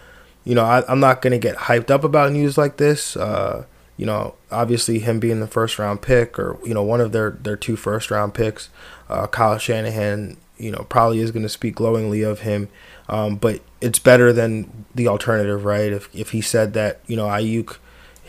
you 0.47 0.55
know, 0.55 0.63
I, 0.63 0.89
am 0.89 1.01
not 1.01 1.21
gonna 1.21 1.37
get 1.37 1.57
hyped 1.57 1.91
up 1.91 2.05
about 2.05 2.31
news 2.31 2.57
like 2.57 2.77
this. 2.77 3.17
Uh, 3.17 3.65
you 3.97 4.05
know, 4.05 4.35
obviously 4.49 4.99
him 4.99 5.19
being 5.19 5.41
the 5.41 5.47
first 5.47 5.77
round 5.77 6.01
pick 6.01 6.39
or 6.39 6.57
you 6.63 6.73
know 6.73 6.83
one 6.83 7.01
of 7.01 7.11
their 7.11 7.31
their 7.31 7.57
two 7.57 7.75
first 7.75 8.09
round 8.09 8.33
picks, 8.33 8.69
uh, 9.09 9.27
Kyle 9.27 9.57
Shanahan, 9.57 10.37
you 10.57 10.71
know, 10.71 10.85
probably 10.87 11.19
is 11.19 11.31
gonna 11.31 11.49
speak 11.49 11.75
glowingly 11.75 12.21
of 12.21 12.41
him. 12.41 12.69
Um, 13.09 13.35
but 13.35 13.59
it's 13.81 13.99
better 13.99 14.31
than 14.31 14.85
the 14.95 15.09
alternative, 15.09 15.65
right? 15.65 15.91
If 15.91 16.07
if 16.15 16.29
he 16.31 16.39
said 16.39 16.71
that 16.75 17.01
you 17.07 17.17
know 17.17 17.25
Aiyuk 17.25 17.75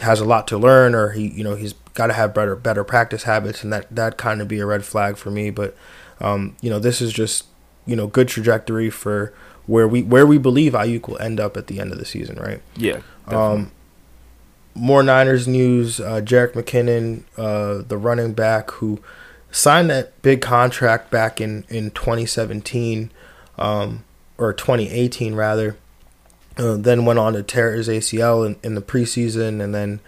has 0.00 0.20
a 0.20 0.24
lot 0.24 0.46
to 0.48 0.58
learn 0.58 0.94
or 0.94 1.10
he 1.10 1.28
you 1.28 1.44
know 1.44 1.54
he's 1.54 1.74
got 1.94 2.06
to 2.06 2.12
have 2.12 2.32
better 2.32 2.54
better 2.54 2.84
practice 2.84 3.24
habits 3.24 3.64
and 3.64 3.72
that 3.72 3.94
that 3.94 4.16
kind 4.16 4.40
of 4.40 4.48
be 4.48 4.60
a 4.60 4.66
red 4.66 4.84
flag 4.84 5.16
for 5.16 5.30
me. 5.30 5.50
But 5.50 5.76
um, 6.20 6.56
you 6.60 6.70
know, 6.70 6.78
this 6.78 7.00
is 7.00 7.12
just 7.12 7.46
you 7.86 7.96
know 7.96 8.06
good 8.06 8.28
trajectory 8.28 8.90
for 8.90 9.32
where 9.66 9.86
we 9.86 10.02
where 10.02 10.26
we 10.26 10.38
believe 10.38 10.72
Aiyuk 10.72 11.08
will 11.08 11.18
end 11.18 11.40
up 11.40 11.56
at 11.56 11.66
the 11.66 11.80
end 11.80 11.92
of 11.92 11.98
the 11.98 12.04
season, 12.04 12.36
right? 12.36 12.60
Yeah. 12.76 13.00
Um, 13.26 13.72
more 14.74 15.02
Niners 15.02 15.46
news: 15.46 16.00
uh, 16.00 16.20
Jerick 16.24 16.52
McKinnon, 16.52 17.22
uh, 17.36 17.82
the 17.86 17.98
running 17.98 18.32
back 18.32 18.70
who 18.72 19.00
signed 19.50 19.90
that 19.90 20.20
big 20.22 20.40
contract 20.40 21.10
back 21.10 21.40
in 21.40 21.64
in 21.68 21.90
2017 21.90 23.10
um, 23.58 24.04
or 24.38 24.52
2018 24.52 25.34
rather. 25.34 25.76
Uh, 26.58 26.76
then 26.76 27.04
went 27.04 27.18
on 27.18 27.34
to 27.34 27.42
tear 27.42 27.72
his 27.72 27.88
ACL 27.88 28.44
in, 28.44 28.56
in 28.62 28.74
the 28.74 28.82
preseason, 28.82 29.62
and 29.62 29.74
then 29.74 30.00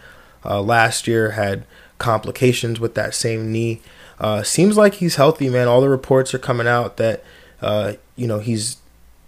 uh, 0.45 0.61
last 0.61 1.07
year 1.07 1.33
had 1.33 1.65
complications 1.99 2.81
with 2.81 2.95
that 2.95 3.15
same 3.15 3.53
knee. 3.53 3.81
Uh, 4.19 4.43
seems 4.43 4.77
like 4.77 4.95
he's 4.95 5.17
healthy, 5.17 5.49
man. 5.49 5.69
All 5.69 5.81
the 5.81 5.89
reports 5.89 6.35
are 6.35 6.39
coming 6.39 6.67
out 6.67 6.97
that 6.97 7.23
uh, 7.63 7.95
you 8.17 8.27
know 8.27 8.41
he's 8.41 8.79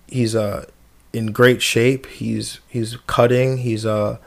he's 0.08 0.34
uh 0.34 0.66
in 1.12 1.32
great 1.32 1.62
shape. 1.62 2.06
He's 2.06 2.60
he's 2.68 2.96
cutting. 3.06 3.58
He's 3.58 3.84
you 3.84 4.18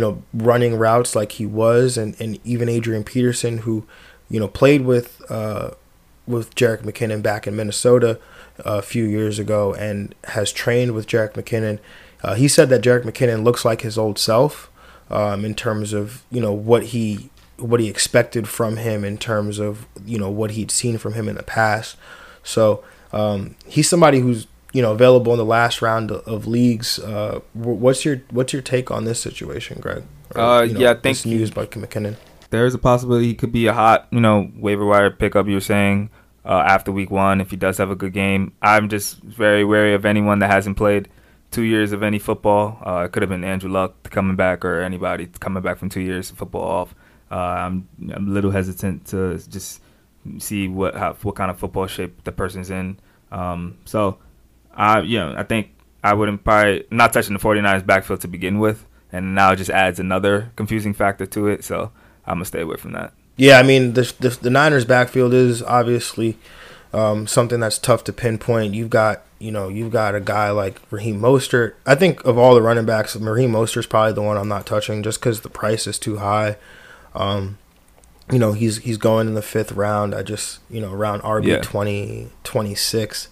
know 0.00 0.22
running 0.34 0.76
routes 0.76 1.16
like 1.16 1.32
he 1.32 1.46
was, 1.46 1.96
and 1.96 2.14
and 2.20 2.38
even 2.44 2.68
Adrian 2.68 3.04
Peterson, 3.04 3.58
who 3.58 3.86
you 4.28 4.38
know 4.38 4.48
played 4.48 4.82
with 4.82 5.22
with 6.26 6.54
Jerick 6.54 6.82
McKinnon 6.82 7.22
back 7.22 7.46
in 7.46 7.56
Minnesota 7.56 8.18
a 8.58 8.82
few 8.82 9.04
years 9.04 9.38
ago 9.38 9.74
and 9.74 10.14
has 10.24 10.52
trained 10.52 10.92
with 10.92 11.06
Jerick 11.06 11.32
McKinnon. 11.32 11.78
Uh, 12.24 12.34
he 12.34 12.48
said 12.48 12.70
that 12.70 12.80
Jerick 12.80 13.02
McKinnon 13.02 13.44
looks 13.44 13.66
like 13.66 13.82
his 13.82 13.98
old 13.98 14.18
self 14.18 14.70
um, 15.10 15.44
in 15.44 15.54
terms 15.54 15.92
of 15.92 16.24
you 16.30 16.40
know 16.40 16.54
what 16.54 16.84
he 16.84 17.28
what 17.58 17.80
he 17.80 17.88
expected 17.88 18.48
from 18.48 18.78
him 18.78 19.04
in 19.04 19.18
terms 19.18 19.58
of 19.58 19.86
you 20.06 20.18
know 20.18 20.30
what 20.30 20.52
he'd 20.52 20.70
seen 20.70 20.96
from 20.96 21.12
him 21.12 21.28
in 21.28 21.36
the 21.36 21.42
past. 21.42 21.96
So 22.42 22.82
um, 23.12 23.56
he's 23.66 23.90
somebody 23.90 24.20
who's 24.20 24.46
you 24.72 24.80
know 24.80 24.92
available 24.92 25.32
in 25.32 25.38
the 25.38 25.44
last 25.44 25.82
round 25.82 26.10
of 26.10 26.46
leagues. 26.46 26.98
Uh, 26.98 27.40
what's 27.52 28.06
your 28.06 28.22
what's 28.30 28.54
your 28.54 28.62
take 28.62 28.90
on 28.90 29.04
this 29.04 29.20
situation, 29.20 29.78
Greg? 29.78 30.04
Or, 30.34 30.40
uh, 30.40 30.62
you 30.62 30.72
know, 30.72 30.80
yeah, 30.80 30.92
I 30.92 30.94
think 30.94 31.26
news 31.26 31.50
by 31.50 31.66
McKinnon. 31.66 32.16
There's 32.48 32.72
a 32.72 32.78
possibility 32.78 33.26
he 33.26 33.34
could 33.34 33.52
be 33.52 33.66
a 33.66 33.74
hot, 33.74 34.08
you 34.10 34.20
know, 34.20 34.50
waiver 34.56 34.86
wire 34.86 35.10
pickup. 35.10 35.46
You 35.46 35.54
were 35.54 35.60
saying 35.60 36.08
uh, 36.46 36.64
after 36.66 36.90
week 36.90 37.10
one 37.10 37.42
if 37.42 37.50
he 37.50 37.56
does 37.56 37.76
have 37.76 37.90
a 37.90 37.96
good 37.96 38.14
game. 38.14 38.52
I'm 38.62 38.88
just 38.88 39.18
very 39.18 39.62
wary 39.62 39.92
of 39.92 40.06
anyone 40.06 40.38
that 40.38 40.50
hasn't 40.50 40.78
played 40.78 41.10
two 41.54 41.62
years 41.62 41.92
of 41.92 42.02
any 42.02 42.18
football. 42.18 42.78
Uh, 42.84 43.04
it 43.04 43.12
could 43.12 43.22
have 43.22 43.30
been 43.30 43.44
Andrew 43.44 43.70
Luck 43.70 44.10
coming 44.10 44.34
back 44.34 44.64
or 44.64 44.80
anybody 44.80 45.28
coming 45.38 45.62
back 45.62 45.78
from 45.78 45.88
two 45.88 46.00
years 46.00 46.30
of 46.30 46.36
football 46.36 46.62
off. 46.62 46.94
Uh, 47.30 47.36
I'm, 47.36 47.88
I'm 48.12 48.28
a 48.28 48.30
little 48.30 48.50
hesitant 48.50 49.06
to 49.06 49.38
just 49.48 49.80
see 50.38 50.68
what 50.68 50.94
how, 50.94 51.14
what 51.22 51.36
kind 51.36 51.50
of 51.50 51.58
football 51.58 51.86
shape 51.86 52.24
the 52.24 52.32
person's 52.32 52.70
in. 52.70 52.98
Um, 53.30 53.78
so, 53.84 54.18
I 54.74 55.00
you 55.00 55.18
know 55.18 55.34
I 55.36 55.44
think 55.44 55.70
I 56.02 56.14
wouldn't 56.14 56.42
probably 56.44 56.84
not 56.90 57.12
touching 57.12 57.34
the 57.34 57.38
49ers 57.38 57.86
backfield 57.86 58.20
to 58.22 58.28
begin 58.28 58.58
with, 58.58 58.86
and 59.12 59.34
now 59.34 59.52
it 59.52 59.56
just 59.56 59.70
adds 59.70 60.00
another 60.00 60.50
confusing 60.56 60.92
factor 60.92 61.24
to 61.26 61.46
it. 61.46 61.64
So 61.64 61.92
I'm 62.26 62.36
gonna 62.36 62.44
stay 62.46 62.62
away 62.62 62.76
from 62.76 62.92
that. 62.92 63.12
Yeah, 63.36 63.58
I 63.58 63.62
mean 63.62 63.92
the 63.92 64.12
the, 64.18 64.30
the 64.30 64.50
Niners 64.50 64.84
backfield 64.84 65.32
is 65.32 65.62
obviously 65.62 66.36
um, 66.92 67.26
something 67.28 67.60
that's 67.60 67.78
tough 67.78 68.02
to 68.04 68.12
pinpoint. 68.12 68.74
You've 68.74 68.90
got 68.90 69.22
you 69.44 69.52
know 69.52 69.68
you've 69.68 69.92
got 69.92 70.14
a 70.14 70.20
guy 70.20 70.50
like 70.50 70.80
Raheem 70.90 71.20
Mostert. 71.20 71.74
I 71.84 71.94
think 71.94 72.24
of 72.24 72.38
all 72.38 72.54
the 72.54 72.62
running 72.62 72.86
backs, 72.86 73.14
Raheem 73.14 73.52
Mostert 73.52 73.76
is 73.78 73.86
probably 73.86 74.14
the 74.14 74.22
one 74.22 74.38
I'm 74.38 74.48
not 74.48 74.64
touching 74.64 75.02
just 75.02 75.20
because 75.20 75.42
the 75.42 75.50
price 75.50 75.86
is 75.86 75.98
too 75.98 76.16
high. 76.16 76.56
Um, 77.14 77.58
you 78.32 78.38
know 78.38 78.52
he's 78.52 78.78
he's 78.78 78.96
going 78.96 79.28
in 79.28 79.34
the 79.34 79.42
fifth 79.42 79.72
round. 79.72 80.14
I 80.14 80.22
just 80.22 80.60
you 80.70 80.80
know 80.80 80.92
around 80.92 81.20
RB 81.20 81.46
yeah. 81.46 81.60
20, 81.60 82.30
26. 82.42 83.28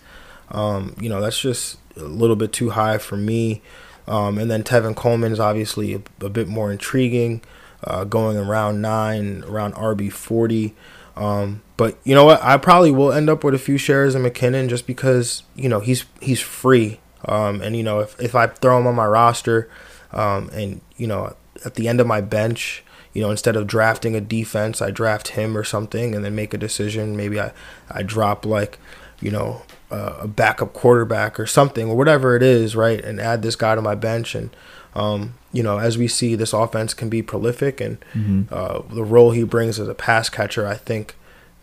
Um, 0.51 0.95
you 1.01 1.09
know 1.09 1.23
that's 1.23 1.41
just 1.41 1.79
a 1.97 2.01
little 2.01 2.37
bit 2.37 2.53
too 2.53 2.71
high 2.71 2.99
for 2.99 3.17
me. 3.17 3.63
Um, 4.07 4.37
and 4.37 4.51
then 4.51 4.65
Tevin 4.65 4.95
Coleman 4.95 5.33
is 5.33 5.41
obviously 5.41 5.95
a, 5.95 6.03
a 6.21 6.29
bit 6.29 6.47
more 6.47 6.71
intriguing, 6.71 7.41
uh, 7.85 8.05
going 8.05 8.37
around 8.37 8.83
nine, 8.83 9.45
around 9.47 9.75
RB 9.77 10.13
forty. 10.13 10.75
Um, 11.17 11.63
but 11.77 11.99
you 12.05 12.15
know 12.15 12.25
what? 12.25 12.43
I 12.43 12.57
probably 12.57 12.91
will 12.91 13.13
end 13.13 13.29
up 13.29 13.45
with 13.45 13.55
a 13.55 13.59
few 13.59 13.79
shares 13.79 14.15
of 14.15 14.23
McKinnon 14.23 14.69
just 14.69 14.87
because 14.87 15.43
you 15.55 15.69
know 15.69 15.81
he's 15.81 16.05
he's 16.21 16.41
free. 16.41 17.01
Um, 17.27 17.61
and 17.61 17.77
you 17.77 17.83
know 17.83 18.01
if 18.01 18.21
if 18.21 18.35
I 18.35 18.47
throw 18.47 18.79
him 18.79 18.87
on 18.87 18.95
my 18.95 19.07
roster, 19.07 19.69
um, 20.13 20.51
and 20.53 20.81
you 20.97 21.07
know 21.07 21.37
at 21.65 21.75
the 21.75 21.89
end 21.89 22.01
of 22.01 22.07
my 22.07 22.21
bench, 22.21 22.83
you 23.13 23.23
know, 23.23 23.31
instead 23.31 23.57
of 23.57 23.67
drafting 23.67 24.17
a 24.17 24.21
defense, 24.21 24.81
I 24.81 24.91
draft 24.91 25.29
him 25.29 25.57
or 25.57 25.65
something 25.65 26.15
and 26.15 26.25
then 26.25 26.35
make 26.35 26.55
a 26.55 26.59
decision. 26.59 27.17
Maybe 27.17 27.39
I, 27.39 27.53
I 27.91 28.03
drop 28.03 28.47
like, 28.47 28.79
you 29.21 29.31
know, 29.31 29.63
uh, 29.91 30.17
a 30.21 30.29
backup 30.29 30.73
quarterback 30.73 31.39
or 31.39 31.47
something 31.47 31.91
or 31.91 31.97
whatever 31.97 32.35
it 32.37 32.43
is, 32.43 32.75
right? 32.75 33.05
And 33.05 33.21
add 33.21 33.43
this 33.43 33.57
guy 33.57 33.75
to 33.75 33.83
my 33.83 33.95
bench. 33.95 34.35
And, 34.35 34.51
um, 34.95 35.35
you 35.53 35.63
know, 35.63 35.79
as 35.79 35.97
we 35.99 36.09
see, 36.09 36.35
this 36.35 36.53
offense 36.53 36.95
can 36.95 37.09
be 37.09 37.23
prolific 37.23 37.81
and 37.81 38.01
mm-hmm. 38.13 38.43
uh, 38.53 38.83
the 38.95 39.05
role 39.05 39.31
he 39.31 39.45
brings 39.45 39.79
as 39.79 39.89
a 39.89 39.95
pass 39.95 40.29
catcher, 40.29 40.67
I 40.67 40.75
think, 40.75 41.17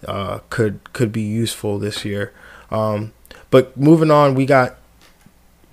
uh, 0.08 0.40
could 0.50 0.80
could 0.94 1.12
be 1.12 1.22
useful 1.22 1.80
this 1.80 2.06
year. 2.06 2.34
Um, 2.72 3.14
but 3.52 3.76
moving 3.78 4.12
on, 4.12 4.36
we 4.36 4.46
got 4.46 4.78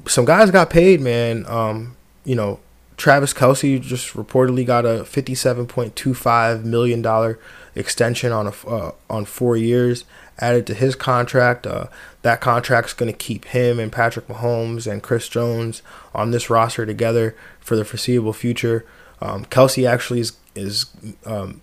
some 0.07 0.25
guys 0.25 0.51
got 0.51 0.71
paid, 0.71 1.01
man. 1.01 1.45
Um, 1.47 1.97
you 2.25 2.35
know, 2.35 2.61
Travis 2.97 3.35
Kelce 3.35 3.81
just 3.81 4.15
reportedly 4.15 4.67
got 4.67 4.85
a 4.85 5.05
$57.25 5.05 6.65
million 6.65 7.37
extension 7.75 8.33
on 8.33 8.47
a, 8.47 8.67
uh, 8.67 8.93
on 9.11 9.25
four 9.25 9.57
years 9.57 10.05
added 10.39 10.67
to 10.67 10.75
his 10.75 10.95
contract. 10.95 11.67
Uh, 11.67 11.87
that 12.27 12.41
contract's 12.41 12.93
going 12.93 13.11
to 13.11 13.17
keep 13.17 13.45
him 13.45 13.79
and 13.79 13.93
Patrick 13.93 14.27
Mahomes 14.27 14.91
and 14.91 15.01
Chris 15.01 15.29
Jones 15.29 15.81
on 16.13 16.33
this 16.33 16.51
roster 16.51 16.85
together 16.85 17.37
for 17.61 17.77
the 17.77 17.85
foreseeable 17.85 18.33
future. 18.33 18.85
Um, 19.21 19.45
Kelce 19.45 19.89
actually 19.89 20.19
is, 20.19 20.33
is 20.57 20.87
um, 21.25 21.61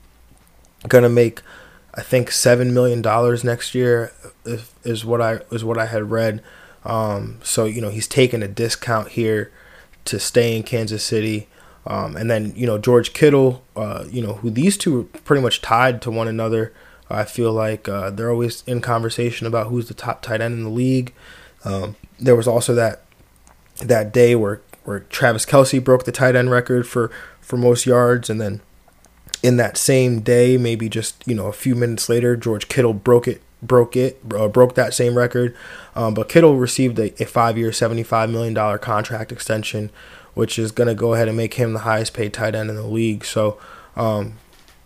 going 0.88 1.04
to 1.04 1.10
make, 1.10 1.42
I 1.96 2.02
think, 2.02 2.32
seven 2.32 2.74
million 2.74 3.02
dollars 3.02 3.44
next 3.44 3.76
year. 3.76 4.14
Is 4.86 5.04
what 5.04 5.22
I 5.22 5.42
is 5.52 5.66
what 5.66 5.78
I 5.78 5.88
had 5.88 6.10
read. 6.10 6.42
Um, 6.86 7.40
so 7.44 7.66
you 7.66 7.82
know 7.82 7.90
he's 7.90 8.08
taking 8.08 8.42
a 8.42 8.48
discount 8.48 9.10
here 9.10 9.52
to 10.06 10.18
stay 10.18 10.56
in 10.56 10.64
Kansas 10.64 11.04
City. 11.04 11.50
Um, 11.86 12.16
and 12.16 12.32
then 12.32 12.54
you 12.56 12.66
know 12.66 12.78
George 12.78 13.12
Kittle, 13.12 13.66
uh, 13.76 14.06
you 14.10 14.26
know 14.26 14.36
who 14.36 14.50
these 14.50 14.78
two 14.78 15.02
are 15.02 15.04
pretty 15.04 15.42
much 15.42 15.62
tied 15.62 16.02
to 16.04 16.10
one 16.12 16.30
another. 16.30 16.72
I 17.14 17.26
feel 17.26 17.52
like 17.52 17.88
uh, 17.88 18.10
they're 18.10 18.32
always 18.32 18.64
in 18.68 18.82
conversation 18.82 19.48
about 19.48 19.68
who's 19.68 19.88
the 19.88 19.94
top 19.94 20.22
tight 20.22 20.42
end 20.42 20.54
in 20.54 20.64
the 20.64 20.70
league. 20.70 21.14
Um, 21.66 21.96
there 22.20 22.36
was 22.36 22.48
also 22.48 22.74
that 22.76 23.04
that 23.80 24.14
day 24.14 24.36
where 24.36 24.62
where 24.84 25.02
Travis 25.02 25.46
Kelce 25.46 25.84
broke 25.84 26.06
the 26.06 26.12
tight 26.12 26.36
end 26.36 26.52
record 26.52 26.88
for 26.88 27.12
for 27.42 27.58
most 27.58 27.86
yards, 27.86 28.30
and 28.30 28.40
then 28.40 28.62
in 29.42 29.58
that 29.58 29.78
same 29.78 30.22
day, 30.22 30.58
maybe 30.58 30.90
just 30.90 31.24
you 31.28 31.36
know 31.36 31.48
a 31.48 31.54
few 31.54 31.76
minutes 31.76 32.10
later, 32.10 32.36
George 32.36 32.68
Kittle 32.68 32.94
broke 32.94 33.28
it 33.28 33.42
broke 33.62 33.96
it 33.96 34.20
uh, 34.36 34.48
broke 34.48 34.76
that 34.76 34.94
same 34.94 35.18
record. 35.18 35.56
Um, 35.96 36.14
but 36.14 36.30
Kittle 36.30 36.58
received 36.58 37.00
a, 37.00 37.22
a 37.22 37.26
five 37.26 37.58
year, 37.58 37.72
seventy 37.72 38.04
five 38.04 38.30
million 38.30 38.54
dollar 38.54 38.78
contract 38.78 39.32
extension, 39.32 39.92
which 40.34 40.60
is 40.60 40.72
going 40.72 40.88
to 40.88 40.96
go 40.96 41.14
ahead 41.14 41.28
and 41.28 41.38
make 41.38 41.56
him 41.56 41.74
the 41.74 41.80
highest 41.80 42.14
paid 42.14 42.34
tight 42.34 42.56
end 42.56 42.70
in 42.70 42.76
the 42.76 42.88
league. 42.88 43.26
So, 43.26 43.60
um, 43.96 44.38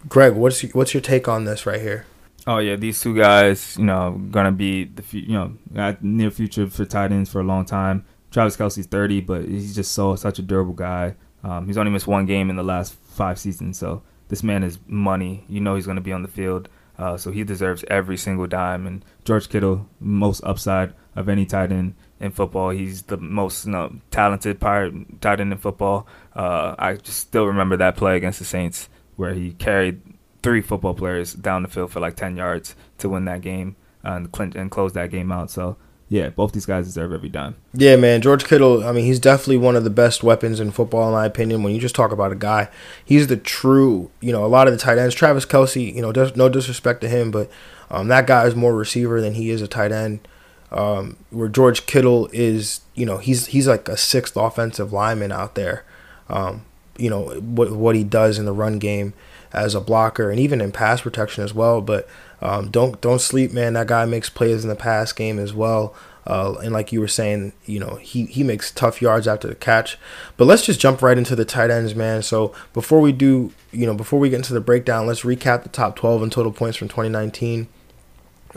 Greg, 0.08 0.34
what's 0.34 0.62
what's 0.74 0.94
your 0.94 1.02
take 1.02 1.28
on 1.28 1.46
this 1.46 1.66
right 1.66 1.82
here? 1.82 2.06
Oh 2.48 2.60
yeah, 2.60 2.78
these 2.78 3.02
two 3.02 3.14
guys, 3.14 3.76
you 3.78 3.84
know, 3.84 4.20
gonna 4.32 4.54
be 4.54 4.86
the 4.86 5.04
you 5.20 5.34
know 5.34 5.58
near 6.02 6.32
future 6.32 6.68
for 6.68 6.86
tight 6.86 7.12
ends 7.12 7.30
for 7.30 7.42
a 7.42 7.44
long 7.44 7.66
time. 7.66 8.06
Travis 8.32 8.56
Kelce's 8.56 8.86
thirty, 8.86 9.20
but 9.20 9.44
he's 9.44 9.76
just 9.76 9.92
so 9.92 10.16
such 10.16 10.40
a 10.40 10.42
durable 10.42 10.74
guy. 10.74 11.16
Um, 11.44 11.68
he's 11.68 11.78
only 11.78 11.92
missed 11.92 12.08
one 12.08 12.26
game 12.26 12.50
in 12.50 12.56
the 12.56 12.64
last 12.64 12.94
five 12.94 13.38
seasons, 13.38 13.78
so 13.78 14.02
this 14.30 14.44
man 14.44 14.64
is 14.64 14.80
money. 14.88 15.44
You 15.50 15.60
know 15.60 15.76
he's 15.76 15.86
gonna 15.86 16.00
be 16.00 16.14
on 16.14 16.22
the 16.22 16.30
field. 16.30 16.70
Uh, 16.98 17.18
so 17.18 17.32
he 17.32 17.44
deserves 17.44 17.84
every 17.90 18.18
single 18.18 18.48
dime. 18.48 18.88
And 18.88 19.06
George 19.24 19.50
Kittle, 19.50 19.88
most 20.00 20.44
upside 20.44 20.94
of 21.16 21.30
any 21.30 21.46
tight 21.46 21.72
end 21.72 21.96
in 22.20 22.32
football. 22.32 22.72
He's 22.72 23.04
the 23.04 23.18
most 23.18 23.66
you 23.66 23.72
know, 23.74 24.00
talented 24.10 24.60
tight 24.60 25.40
end 25.40 25.52
in 25.52 25.58
football. 25.58 26.08
Uh, 26.36 26.76
I 26.80 26.96
just 26.96 27.20
still 27.20 27.46
remember 27.46 27.78
that 27.78 27.98
play 27.98 28.18
against 28.18 28.40
the 28.40 28.46
Saints 28.46 28.90
where 29.16 29.34
he 29.34 29.54
carried 29.54 30.02
three 30.44 30.62
football 30.62 30.94
players 30.94 31.34
down 31.34 31.64
the 31.64 31.70
field 31.70 31.92
for 31.92 32.00
like 32.00 32.16
10 32.16 32.38
yards 32.38 32.76
to 33.00 33.10
win 33.10 33.26
that 33.26 33.42
game 33.42 33.76
and, 34.04 34.32
clinch 34.32 34.56
and 34.56 34.72
close 34.72 34.94
that 34.94 35.10
game 35.10 35.32
out. 35.32 35.50
So 35.52 35.78
yeah, 36.10 36.30
both 36.30 36.54
these 36.54 36.66
guys 36.66 36.86
deserve 36.86 37.12
every 37.12 37.28
dime. 37.28 37.56
Yeah, 37.74 37.98
man. 37.98 38.22
George 38.22 38.46
Kittle, 38.46 38.86
I 38.88 38.94
mean, 38.94 39.04
he's 39.04 39.20
definitely 39.20 39.58
one 39.58 39.76
of 39.76 39.84
the 39.84 39.90
best 39.90 40.24
weapons 40.24 40.60
in 40.60 40.72
football, 40.72 41.08
in 41.08 41.14
my 41.14 41.26
opinion. 41.26 41.64
When 41.64 41.74
you 41.74 41.82
just 41.82 41.96
talk 41.96 42.12
about 42.12 42.32
a 42.32 42.36
guy, 42.36 42.70
he's 43.04 43.28
the 43.28 43.36
true, 43.36 44.10
you 44.22 44.32
know, 44.32 44.46
a 44.46 44.48
lot 44.48 44.68
of 44.68 44.74
the 44.74 44.80
tight 44.80 44.98
ends. 44.98 45.14
Travis 45.14 45.46
Kelce. 45.46 45.94
you 45.94 46.02
know, 46.02 46.12
no 46.36 46.48
disrespect 46.48 47.02
to 47.02 47.10
him, 47.10 47.30
but 47.30 47.50
um, 47.92 48.08
that 48.08 48.26
guy 48.26 48.46
is 48.46 48.56
more 48.56 48.74
receiver 48.74 49.20
than 49.20 49.34
he 49.34 49.50
is 49.50 49.62
a 49.62 49.68
tight 49.68 49.92
end. 49.92 50.26
Um, 50.72 51.18
where 51.30 51.48
George 51.50 51.86
Kittle 51.86 52.30
is, 52.32 52.82
you 52.94 53.06
know, 53.06 53.18
he's 53.18 53.48
he's 53.48 53.68
like 53.68 53.88
a 53.90 53.98
sixth 53.98 54.36
offensive 54.38 54.94
lineman 54.94 55.32
out 55.32 55.56
there. 55.56 55.86
Um, 56.30 56.66
you 56.98 57.10
know 57.10 57.40
what 57.40 57.72
what 57.72 57.96
he 57.96 58.04
does 58.04 58.40
in 58.40 58.46
the 58.46 58.54
run 58.54 58.80
game 58.80 59.14
as 59.58 59.76
a 59.76 59.82
blocker 59.82 60.30
and 60.30 60.40
even 60.40 60.62
in 60.62 60.72
pass 60.72 61.02
protection 61.02 61.44
as 61.44 61.54
well. 61.54 61.82
But 61.82 62.08
um, 62.42 62.70
don't 62.70 63.00
don't 63.02 63.22
sleep, 63.22 63.52
man. 63.52 63.74
That 63.74 63.88
guy 63.88 64.06
makes 64.06 64.30
plays 64.30 64.64
in 64.64 64.70
the 64.70 64.76
pass 64.76 65.12
game 65.12 65.40
as 65.40 65.54
well. 65.54 65.96
Uh, 66.28 66.56
and 66.62 66.74
like 66.74 66.92
you 66.92 67.00
were 67.00 67.08
saying, 67.08 67.54
you 67.66 67.80
know, 67.80 67.96
he, 67.96 68.26
he 68.26 68.44
makes 68.44 68.70
tough 68.70 69.02
yards 69.02 69.30
after 69.30 69.48
the 69.48 69.56
catch. 69.56 69.98
But 70.36 70.44
let's 70.44 70.66
just 70.66 70.78
jump 70.78 71.02
right 71.02 71.18
into 71.18 71.38
the 71.38 71.46
tight 71.46 71.72
ends, 71.72 71.96
man. 71.96 72.22
So 72.22 72.54
before 72.74 73.00
we 73.00 73.14
do, 73.14 73.54
you 73.72 73.86
know, 73.86 73.94
before 73.94 74.20
we 74.20 74.30
get 74.30 74.36
into 74.36 74.54
the 74.54 74.60
breakdown, 74.60 75.08
let's 75.08 75.22
recap 75.22 75.64
the 75.64 75.70
top 75.70 75.96
12 75.96 76.24
in 76.24 76.30
total 76.30 76.52
points 76.52 76.76
from 76.76 76.90
2019. 76.90 77.70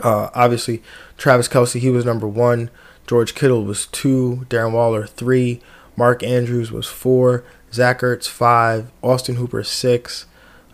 Uh, 0.01 0.29
obviously, 0.33 0.83
Travis 1.17 1.47
Kelce, 1.47 1.79
he 1.79 1.89
was 1.89 2.03
number 2.03 2.27
one. 2.27 2.69
George 3.07 3.35
Kittle 3.35 3.63
was 3.63 3.85
two. 3.87 4.45
Darren 4.49 4.73
Waller, 4.73 5.07
three. 5.07 5.61
Mark 5.95 6.23
Andrews 6.23 6.73
was 6.73 6.87
four. 6.87 7.45
Zach 7.71 8.01
Ertz, 8.01 8.27
five. 8.27 8.91
Austin 9.01 9.35
Hooper, 9.35 9.63
six. 9.63 10.25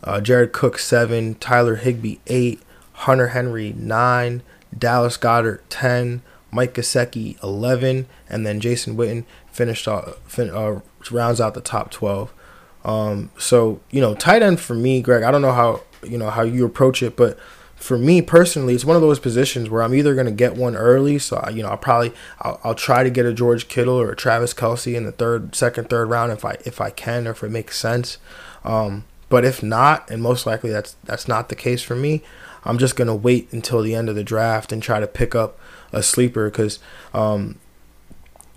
Uh, 0.08 0.22
Jared 0.22 0.54
Cook, 0.54 0.80
seven. 0.80 1.36
Tyler 1.36 1.76
Higbee 1.76 2.18
eight. 2.28 2.62
Hunter 2.98 3.28
Henry 3.28 3.74
9, 3.78 4.42
Dallas 4.76 5.18
Goedert 5.18 5.62
10, 5.70 6.24
Mike 6.50 6.74
Gesicki 6.74 7.42
11, 7.44 8.08
and 8.28 8.46
then 8.46 8.60
Jason 8.60 8.98
Witten 8.98 9.24
finished 9.52 9.88
uh, 9.88 10.14
fin- 10.26 10.50
uh, 10.50 10.82
rounds 11.12 11.40
out 11.40 11.54
the 11.54 11.62
top 11.62 11.92
12. 11.92 12.34
Um, 12.84 13.30
so 13.38 13.82
you 13.92 14.02
know, 14.02 14.16
tight 14.16 14.42
end 14.42 14.60
for 14.60 14.74
me, 14.74 15.02
Greg. 15.02 15.22
I 15.22 15.30
don't 15.30 15.44
know 15.44 15.52
how 15.52 15.82
you 16.04 16.18
know 16.18 16.30
how 16.32 16.42
you 16.42 16.66
approach 16.66 17.04
it, 17.04 17.16
but 17.16 17.38
for 17.76 18.00
me 18.00 18.22
personally, 18.22 18.74
it's 18.74 18.86
one 18.86 18.96
of 18.96 19.02
those 19.02 19.20
positions 19.20 19.70
where 19.70 19.84
I'm 19.84 19.94
either 19.94 20.16
going 20.16 20.26
to 20.26 20.32
get 20.32 20.56
one 20.56 20.76
early, 20.76 21.20
so 21.20 21.38
I, 21.38 21.50
you 21.50 21.62
know 21.62 21.70
I'll 21.70 21.78
probably 21.78 22.14
I'll, 22.42 22.60
I'll, 22.64 22.76
try 22.76 23.04
to 23.04 23.10
get 23.10 23.26
a 23.26 23.34
George 23.34 23.68
Kittle 23.68 24.00
or 24.00 24.12
a 24.12 24.16
Travis 24.16 24.54
Kelce 24.54 24.96
in 24.96 25.04
the 25.04 25.12
third, 25.12 25.54
second, 25.54 25.90
third 25.90 26.10
round 26.10 26.32
if 26.32 26.46
I 26.46 26.58
if 26.66 26.82
I 26.82 26.90
can 26.90 27.28
or 27.28 27.32
if 27.32 27.44
it 27.44 27.52
makes 27.52 27.78
sense. 27.78 28.18
Um, 28.64 29.04
but 29.30 29.44
if 29.46 29.62
not, 29.62 30.10
and 30.10 30.22
most 30.22 30.46
likely 30.46 30.70
that's 30.70 30.96
that's 31.04 31.28
not 31.28 31.50
the 31.50 31.56
case 31.56 31.82
for 31.82 31.96
me, 31.96 32.24
I'm 32.64 32.78
just 32.78 32.98
to 32.98 33.16
wait 33.16 33.52
until 33.52 33.82
the 33.82 33.96
end 33.96 34.10
of 34.10 34.16
the 34.16 34.24
draft 34.24 34.72
and 34.72 34.84
try 34.84 35.00
to 35.00 35.08
pick 35.08 35.34
up 35.34 35.58
a 35.92 36.04
sleeper 36.04 36.50
because, 36.50 36.80
um, 37.14 37.60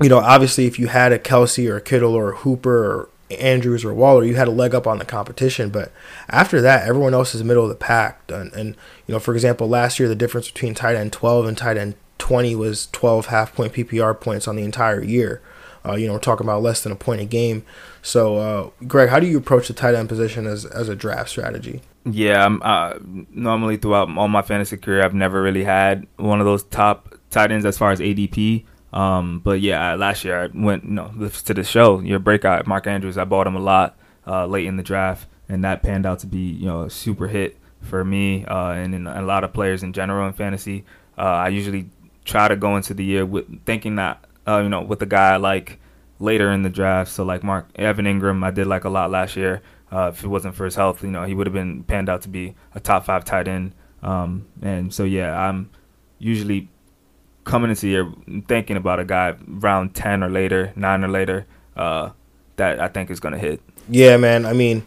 you 0.00 0.08
know, 0.08 0.18
obviously 0.18 0.66
if 0.66 0.78
you 0.78 0.88
had 0.88 1.12
a 1.12 1.18
Kelce 1.18 1.68
or 1.70 1.76
a 1.76 1.80
Kittle 1.80 2.14
or 2.14 2.32
a 2.32 2.36
Hooper 2.38 2.84
or 2.84 3.08
Andrews 3.38 3.84
or 3.84 3.94
Waller, 3.94 4.24
you 4.24 4.34
had 4.34 4.48
a 4.48 4.52
leg 4.52 4.74
up 4.74 4.86
on 4.86 4.98
the 4.98 5.04
competition. 5.04 5.70
But 5.70 5.92
after 6.28 6.60
that, 6.60 6.88
everyone 6.88 7.14
else 7.14 7.34
is 7.34 7.44
middle 7.44 7.62
of 7.62 7.68
the 7.68 7.76
pack. 7.76 8.20
And, 8.28 8.52
and, 8.52 8.76
you 9.06 9.14
know, 9.14 9.20
for 9.20 9.34
example, 9.34 9.68
last 9.68 10.00
year 10.00 10.08
the 10.08 10.16
difference 10.16 10.50
between 10.50 10.74
tight 10.74 10.96
end 10.96 11.12
12 11.12 11.46
and 11.46 11.56
tight 11.56 11.76
end 11.76 11.94
20 12.18 12.54
was 12.56 12.88
12 12.92 13.26
half 13.26 13.54
point 13.54 13.72
PPR 13.72 14.18
points 14.20 14.48
on 14.48 14.56
the 14.56 14.64
entire 14.64 15.02
year. 15.02 15.40
Uh, 15.84 15.94
you 15.94 16.06
know, 16.06 16.14
we're 16.14 16.18
talking 16.18 16.46
about 16.46 16.62
less 16.62 16.82
than 16.82 16.92
a 16.92 16.96
point 16.96 17.20
a 17.20 17.24
game. 17.24 17.64
So, 18.02 18.36
uh, 18.36 18.70
Greg, 18.86 19.08
how 19.08 19.20
do 19.20 19.26
you 19.26 19.38
approach 19.38 19.68
the 19.68 19.74
tight 19.74 19.94
end 19.94 20.08
position 20.08 20.46
as 20.46 20.64
as 20.64 20.88
a 20.88 20.96
draft 20.96 21.30
strategy? 21.30 21.82
Yeah, 22.04 22.46
uh, 22.46 22.98
normally 23.30 23.76
throughout 23.76 24.08
all 24.16 24.28
my 24.28 24.42
fantasy 24.42 24.76
career, 24.76 25.02
I've 25.02 25.14
never 25.14 25.42
really 25.42 25.64
had 25.64 26.06
one 26.16 26.40
of 26.40 26.46
those 26.46 26.62
top 26.64 27.14
tight 27.30 27.52
ends 27.52 27.66
as 27.66 27.76
far 27.76 27.90
as 27.92 28.00
ADP. 28.00 28.64
Um, 28.92 29.40
but 29.40 29.60
yeah, 29.60 29.94
last 29.94 30.24
year 30.24 30.44
I 30.44 30.48
went 30.52 30.84
you 30.84 30.90
know 30.90 31.30
to 31.44 31.54
the 31.54 31.62
show 31.62 32.00
your 32.00 32.18
breakout 32.18 32.66
Mark 32.66 32.86
Andrews. 32.86 33.18
I 33.18 33.24
bought 33.24 33.46
him 33.46 33.54
a 33.54 33.60
lot 33.60 33.96
uh, 34.26 34.46
late 34.46 34.66
in 34.66 34.76
the 34.76 34.82
draft, 34.82 35.28
and 35.48 35.64
that 35.64 35.82
panned 35.82 36.06
out 36.06 36.20
to 36.20 36.26
be 36.26 36.38
you 36.38 36.66
know 36.66 36.82
a 36.82 36.90
super 36.90 37.28
hit 37.28 37.56
for 37.82 38.04
me 38.04 38.44
uh, 38.44 38.72
and 38.72 38.94
in 38.94 39.06
a 39.06 39.22
lot 39.22 39.44
of 39.44 39.52
players 39.52 39.82
in 39.82 39.92
general 39.92 40.26
in 40.26 40.32
fantasy. 40.32 40.84
Uh, 41.16 41.22
I 41.22 41.48
usually 41.48 41.88
try 42.24 42.48
to 42.48 42.56
go 42.56 42.76
into 42.76 42.94
the 42.94 43.04
year 43.04 43.24
with 43.24 43.64
thinking 43.64 43.96
that 43.96 44.24
uh, 44.50 44.60
you 44.62 44.68
know 44.68 44.82
with 44.82 45.02
a 45.02 45.06
guy 45.06 45.36
like 45.36 45.78
later 46.18 46.50
in 46.50 46.62
the 46.62 46.70
draft. 46.70 47.10
So 47.10 47.24
like 47.24 47.42
Mark 47.42 47.68
Evan 47.76 48.04
Engram, 48.04 48.44
I 48.44 48.50
did 48.50 48.66
like 48.66 48.84
a 48.84 48.90
lot 48.90 49.10
last 49.10 49.36
year. 49.36 49.62
Uh, 49.92 50.10
if 50.12 50.22
it 50.22 50.28
wasn't 50.28 50.54
for 50.54 50.64
his 50.64 50.76
health, 50.76 51.02
you 51.02 51.10
know 51.10 51.24
he 51.24 51.34
would 51.34 51.46
have 51.46 51.54
been 51.54 51.84
panned 51.84 52.08
out 52.08 52.22
to 52.22 52.28
be 52.28 52.54
a 52.74 52.80
top 52.80 53.04
five 53.04 53.24
tight 53.24 53.48
end. 53.48 53.74
Um, 54.02 54.46
and 54.62 54.94
so 54.94 55.04
yeah, 55.04 55.38
I'm 55.38 55.70
usually 56.18 56.68
coming 57.44 57.70
into 57.70 57.82
the 57.82 57.88
year 57.88 58.12
thinking 58.46 58.76
about 58.76 59.00
a 59.00 59.04
guy 59.04 59.34
round 59.46 59.94
10 59.94 60.22
or 60.22 60.30
later, 60.30 60.72
9 60.76 61.04
or 61.04 61.08
later, 61.08 61.46
uh, 61.76 62.10
that 62.56 62.80
I 62.80 62.88
think 62.88 63.10
is 63.10 63.18
going 63.20 63.32
to 63.32 63.38
hit. 63.38 63.60
Yeah, 63.88 64.16
man. 64.18 64.46
I 64.46 64.52
mean, 64.52 64.84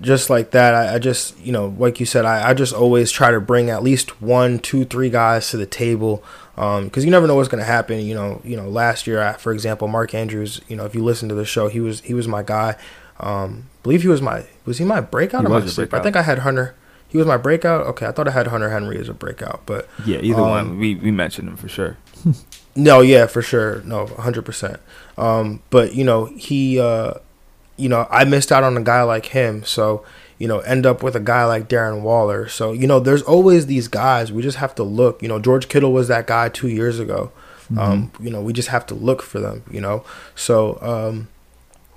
just 0.00 0.30
like 0.30 0.50
that, 0.52 0.74
I, 0.74 0.94
I 0.94 0.98
just, 0.98 1.38
you 1.38 1.52
know, 1.52 1.74
like 1.78 2.00
you 2.00 2.06
said, 2.06 2.24
I, 2.24 2.50
I, 2.50 2.54
just 2.54 2.72
always 2.72 3.10
try 3.10 3.30
to 3.30 3.40
bring 3.40 3.68
at 3.68 3.82
least 3.82 4.22
one, 4.22 4.58
two, 4.58 4.84
three 4.84 5.10
guys 5.10 5.50
to 5.50 5.58
the 5.58 5.66
table 5.66 6.24
because 6.54 6.78
um, 6.78 7.04
you 7.04 7.10
never 7.10 7.26
know 7.26 7.34
what's 7.34 7.48
going 7.48 7.60
to 7.60 7.66
happen. 7.66 8.00
You 8.00 8.14
know, 8.14 8.40
you 8.44 8.56
know, 8.56 8.68
last 8.68 9.06
year, 9.06 9.22
I, 9.22 9.32
for 9.34 9.52
example, 9.52 9.88
Mark 9.88 10.14
Andrews, 10.14 10.60
you 10.68 10.76
know, 10.76 10.84
if 10.84 10.94
you 10.94 11.02
listen 11.02 11.28
to 11.28 11.34
the 11.34 11.44
show, 11.44 11.68
he 11.68 11.80
was 11.80 12.00
he 12.00 12.14
was 12.14 12.28
my 12.28 12.42
guy. 12.42 12.76
Um, 13.20 13.68
believe 13.82 14.02
he 14.02 14.08
was 14.08 14.20
my 14.20 14.46
was 14.64 14.78
he 14.78 14.84
my 14.84 15.00
breakout 15.00 15.42
he 15.42 15.46
or 15.46 15.60
my 15.60 15.66
sleeper? 15.66 15.96
I 15.96 16.02
think 16.02 16.16
I 16.16 16.22
had 16.22 16.40
Hunter 16.40 16.74
he 17.12 17.18
was 17.18 17.26
my 17.26 17.36
breakout. 17.36 17.86
Okay, 17.88 18.06
I 18.06 18.12
thought 18.12 18.26
I 18.26 18.30
had 18.30 18.46
Hunter 18.46 18.70
Henry 18.70 18.98
as 18.98 19.10
a 19.10 19.12
breakout, 19.12 19.60
but 19.66 19.86
yeah, 20.06 20.16
either 20.22 20.40
um, 20.40 20.48
one. 20.48 20.78
We 20.78 20.94
we 20.94 21.10
mentioned 21.10 21.46
him 21.46 21.56
for 21.58 21.68
sure. 21.68 21.98
no, 22.74 23.02
yeah, 23.02 23.26
for 23.26 23.42
sure. 23.42 23.82
No, 23.82 24.06
hundred 24.06 24.46
percent. 24.46 24.80
Um, 25.18 25.62
but 25.68 25.94
you 25.94 26.04
know 26.04 26.24
he, 26.24 26.80
uh, 26.80 27.14
you 27.76 27.90
know, 27.90 28.08
I 28.10 28.24
missed 28.24 28.50
out 28.50 28.64
on 28.64 28.78
a 28.78 28.82
guy 28.82 29.02
like 29.02 29.26
him, 29.26 29.62
so 29.62 30.06
you 30.38 30.48
know, 30.48 30.60
end 30.60 30.86
up 30.86 31.02
with 31.02 31.14
a 31.14 31.20
guy 31.20 31.44
like 31.44 31.68
Darren 31.68 32.02
Waller. 32.02 32.48
So 32.48 32.72
you 32.72 32.86
know, 32.86 33.00
there's 33.00 33.22
always 33.22 33.66
these 33.66 33.88
guys. 33.88 34.32
We 34.32 34.42
just 34.42 34.58
have 34.58 34.74
to 34.76 34.82
look. 34.82 35.22
You 35.22 35.28
know, 35.28 35.38
George 35.38 35.68
Kittle 35.68 35.92
was 35.92 36.08
that 36.08 36.26
guy 36.26 36.48
two 36.48 36.68
years 36.68 36.98
ago. 36.98 37.32
Mm-hmm. 37.64 37.78
Um, 37.78 38.12
you 38.20 38.30
know, 38.30 38.40
we 38.40 38.52
just 38.52 38.68
have 38.68 38.86
to 38.86 38.94
look 38.94 39.22
for 39.22 39.40
them. 39.40 39.62
You 39.70 39.80
know, 39.80 40.04
so 40.34 40.78
um, 40.80 41.28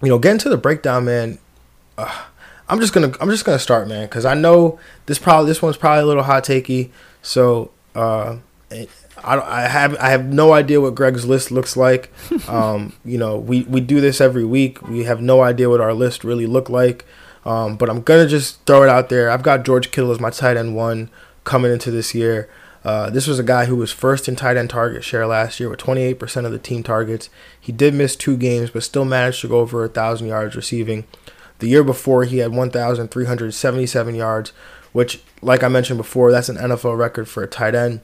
you 0.01 0.09
know, 0.09 0.19
getting 0.19 0.39
to 0.39 0.49
the 0.49 0.57
breakdown, 0.57 1.05
man. 1.05 1.39
Uh, 1.97 2.25
I'm 2.67 2.79
just 2.79 2.93
gonna 2.93 3.13
I'm 3.19 3.29
just 3.29 3.45
gonna 3.45 3.59
start, 3.59 3.87
man, 3.87 4.07
because 4.07 4.25
I 4.25 4.33
know 4.33 4.79
this 5.05 5.19
probably 5.19 5.47
this 5.47 5.61
one's 5.61 5.77
probably 5.77 6.03
a 6.03 6.05
little 6.05 6.23
hot 6.23 6.43
takey. 6.43 6.89
So 7.21 7.71
uh, 7.93 8.37
I 8.71 8.87
I 9.23 9.61
have 9.67 9.95
I 9.97 10.09
have 10.09 10.25
no 10.25 10.53
idea 10.53 10.81
what 10.81 10.95
Greg's 10.95 11.25
list 11.25 11.51
looks 11.51 11.77
like. 11.77 12.11
Um, 12.47 12.93
you 13.03 13.17
know, 13.17 13.37
we 13.37 13.63
we 13.63 13.81
do 13.81 13.99
this 14.01 14.21
every 14.21 14.45
week. 14.45 14.81
We 14.87 15.03
have 15.05 15.21
no 15.21 15.41
idea 15.41 15.69
what 15.69 15.81
our 15.81 15.93
list 15.93 16.23
really 16.23 16.45
look 16.45 16.69
like. 16.69 17.05
Um, 17.45 17.75
but 17.75 17.89
I'm 17.89 18.01
gonna 18.01 18.27
just 18.27 18.63
throw 18.65 18.83
it 18.83 18.89
out 18.89 19.09
there. 19.09 19.29
I've 19.29 19.43
got 19.43 19.65
George 19.65 19.91
Kittle 19.91 20.11
as 20.11 20.19
my 20.19 20.31
tight 20.31 20.57
end 20.57 20.75
one 20.75 21.09
coming 21.43 21.71
into 21.71 21.91
this 21.91 22.15
year. 22.15 22.49
Uh, 22.83 23.09
this 23.09 23.25
was 23.25 23.39
a 23.39 23.43
guy 23.43 23.65
who 23.65 23.75
was 23.75 23.91
first 23.91 24.27
in 24.27 24.35
tight 24.35 24.57
end 24.57 24.69
target 24.69 25.03
share 25.03 25.25
last 25.25 25.59
year 25.59 25.69
with 25.69 25.79
28% 25.79 26.45
of 26.45 26.51
the 26.51 26.59
team 26.59 26.83
targets. 26.83 27.31
He 27.59 27.71
did 27.71 27.95
miss 27.95 28.15
two 28.15 28.37
games, 28.37 28.69
but 28.69 28.83
still 28.83 29.05
managed 29.05 29.41
to 29.41 29.47
go 29.47 29.59
over 29.59 29.83
a 29.83 29.89
thousand 29.89 30.27
yards 30.27 30.55
receiving. 30.55 31.05
The 31.59 31.67
year 31.67 31.83
before, 31.83 32.25
he 32.25 32.39
had 32.39 32.51
1,377 32.51 34.15
yards, 34.15 34.51
which, 34.91 35.21
like 35.41 35.63
I 35.63 35.67
mentioned 35.67 35.97
before, 35.97 36.31
that's 36.31 36.49
an 36.49 36.57
NFL 36.57 36.97
record 36.97 37.27
for 37.27 37.41
a 37.41 37.47
tight 37.47 37.73
end. 37.73 38.01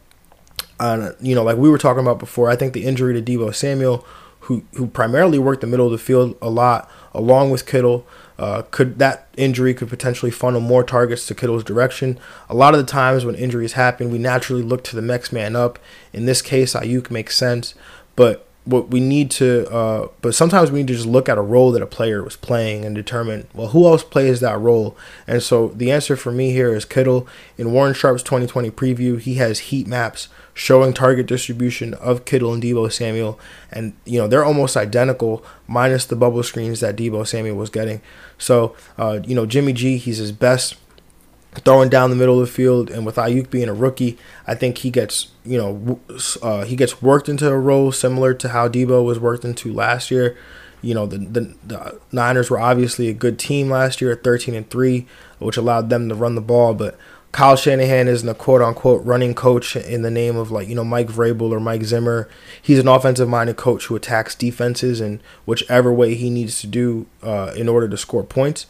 Uh, 0.79 1.11
you 1.19 1.35
know, 1.35 1.43
like 1.43 1.57
we 1.57 1.69
were 1.69 1.77
talking 1.77 2.01
about 2.01 2.17
before, 2.17 2.49
I 2.49 2.55
think 2.55 2.73
the 2.73 2.85
injury 2.85 3.13
to 3.13 3.21
Deebo 3.21 3.53
Samuel, 3.53 4.03
who 4.41 4.63
who 4.75 4.87
primarily 4.87 5.39
worked 5.39 5.61
the 5.61 5.67
middle 5.67 5.85
of 5.85 5.91
the 5.91 5.97
field 5.97 6.37
a 6.41 6.49
lot, 6.49 6.89
along 7.13 7.51
with 7.51 7.65
Kittle, 7.65 8.05
uh, 8.37 8.63
could 8.71 8.99
that 8.99 9.27
injury 9.37 9.73
could 9.73 9.89
potentially 9.89 10.31
funnel 10.31 10.61
more 10.61 10.83
targets 10.83 11.25
to 11.27 11.35
Kittle's 11.35 11.63
direction. 11.63 12.19
A 12.49 12.55
lot 12.55 12.73
of 12.73 12.79
the 12.79 12.85
times 12.85 13.23
when 13.23 13.35
injuries 13.35 13.73
happen, 13.73 14.11
we 14.11 14.17
naturally 14.17 14.63
look 14.63 14.83
to 14.85 14.95
the 14.95 15.01
next 15.01 15.31
man 15.31 15.55
up. 15.55 15.79
In 16.11 16.25
this 16.25 16.41
case, 16.41 16.73
Aiyuk 16.73 17.11
makes 17.11 17.37
sense, 17.37 17.75
but 18.15 18.47
what 18.63 18.89
we 18.89 18.99
need 18.99 19.31
to 19.31 19.67
uh, 19.71 20.07
but 20.21 20.35
sometimes 20.35 20.71
we 20.71 20.79
need 20.79 20.87
to 20.87 20.93
just 20.93 21.07
look 21.07 21.27
at 21.27 21.37
a 21.37 21.41
role 21.41 21.71
that 21.71 21.81
a 21.81 21.87
player 21.87 22.23
was 22.23 22.35
playing 22.35 22.85
and 22.85 22.93
determine 22.93 23.47
well 23.53 23.69
who 23.69 23.87
else 23.87 24.03
plays 24.03 24.39
that 24.39 24.59
role? 24.59 24.95
And 25.25 25.41
so 25.41 25.69
the 25.69 25.91
answer 25.91 26.15
for 26.15 26.31
me 26.31 26.51
here 26.51 26.73
is 26.73 26.85
kittle. 26.85 27.27
In 27.57 27.71
warren 27.71 27.93
sharp's 27.93 28.21
2020 28.23 28.69
preview 28.71 29.19
he 29.19 29.35
has 29.35 29.59
heat 29.59 29.87
maps 29.87 30.27
showing 30.53 30.93
target 30.93 31.25
distribution 31.25 31.93
of 31.95 32.25
kittle 32.25 32.53
and 32.53 32.61
deebo 32.61 32.91
samuel. 32.91 33.39
And 33.71 33.93
you 34.05 34.19
know 34.19 34.27
they're 34.27 34.45
almost 34.45 34.77
identical 34.77 35.43
minus 35.67 36.05
the 36.05 36.15
bubble 36.15 36.43
screens 36.43 36.81
that 36.81 36.95
deebo 36.95 37.25
samuel 37.25 37.55
was 37.55 37.71
getting. 37.71 38.01
So 38.37 38.75
uh, 38.97 39.21
you 39.25 39.33
know 39.33 39.47
jimmy 39.47 39.73
g 39.73 39.97
he's 39.97 40.17
his 40.17 40.31
best 40.31 40.75
throwing 41.55 41.89
down 41.89 42.09
the 42.09 42.15
middle 42.15 42.39
of 42.39 42.47
the 42.47 42.53
field. 42.53 42.89
And 42.89 43.05
with 43.05 43.15
Aiyuk 43.15 43.49
being 43.49 43.69
a 43.69 43.73
rookie, 43.73 44.17
I 44.47 44.55
think 44.55 44.79
he 44.79 44.89
gets 44.89 45.27
you 45.43 45.57
know 45.57 45.99
uh, 46.41 46.63
he 46.63 46.75
gets 46.75 47.01
worked 47.01 47.29
into 47.29 47.47
a 47.49 47.57
role 47.57 47.91
similar 47.91 48.33
to 48.35 48.49
how 48.49 48.67
Deebo 48.67 49.03
was 49.03 49.19
worked 49.19 49.45
into 49.45 49.73
last 49.73 50.11
year. 50.11 50.37
You 50.81 50.95
know 50.95 51.05
the, 51.05 51.17
the, 51.17 51.55
the 51.65 51.99
Niners 52.11 52.49
were 52.49 52.59
obviously 52.59 53.07
a 53.07 53.13
good 53.13 53.37
team 53.37 53.69
last 53.69 54.01
year 54.01 54.11
at 54.11 54.23
13 54.23 54.55
and 54.55 54.69
three, 54.69 55.05
which 55.39 55.57
allowed 55.57 55.89
them 55.89 56.09
to 56.09 56.15
run 56.15 56.35
the 56.35 56.41
ball, 56.41 56.73
but. 56.73 56.97
Kyle 57.33 57.55
Shanahan 57.55 58.09
isn't 58.09 58.27
a 58.27 58.33
quote 58.33 58.61
unquote 58.61 59.05
running 59.05 59.33
coach 59.33 59.77
in 59.77 60.01
the 60.01 60.11
name 60.11 60.35
of 60.35 60.51
like, 60.51 60.67
you 60.67 60.75
know, 60.75 60.83
Mike 60.83 61.07
Vrabel 61.07 61.51
or 61.51 61.61
Mike 61.61 61.83
Zimmer. 61.83 62.27
He's 62.61 62.77
an 62.77 62.89
offensive 62.89 63.29
minded 63.29 63.55
coach 63.55 63.85
who 63.85 63.95
attacks 63.95 64.35
defenses 64.35 64.99
in 64.99 65.21
whichever 65.45 65.93
way 65.93 66.15
he 66.15 66.29
needs 66.29 66.59
to 66.59 66.67
do 66.67 67.07
uh, 67.23 67.53
in 67.55 67.69
order 67.69 67.87
to 67.87 67.95
score 67.95 68.25
points 68.25 68.65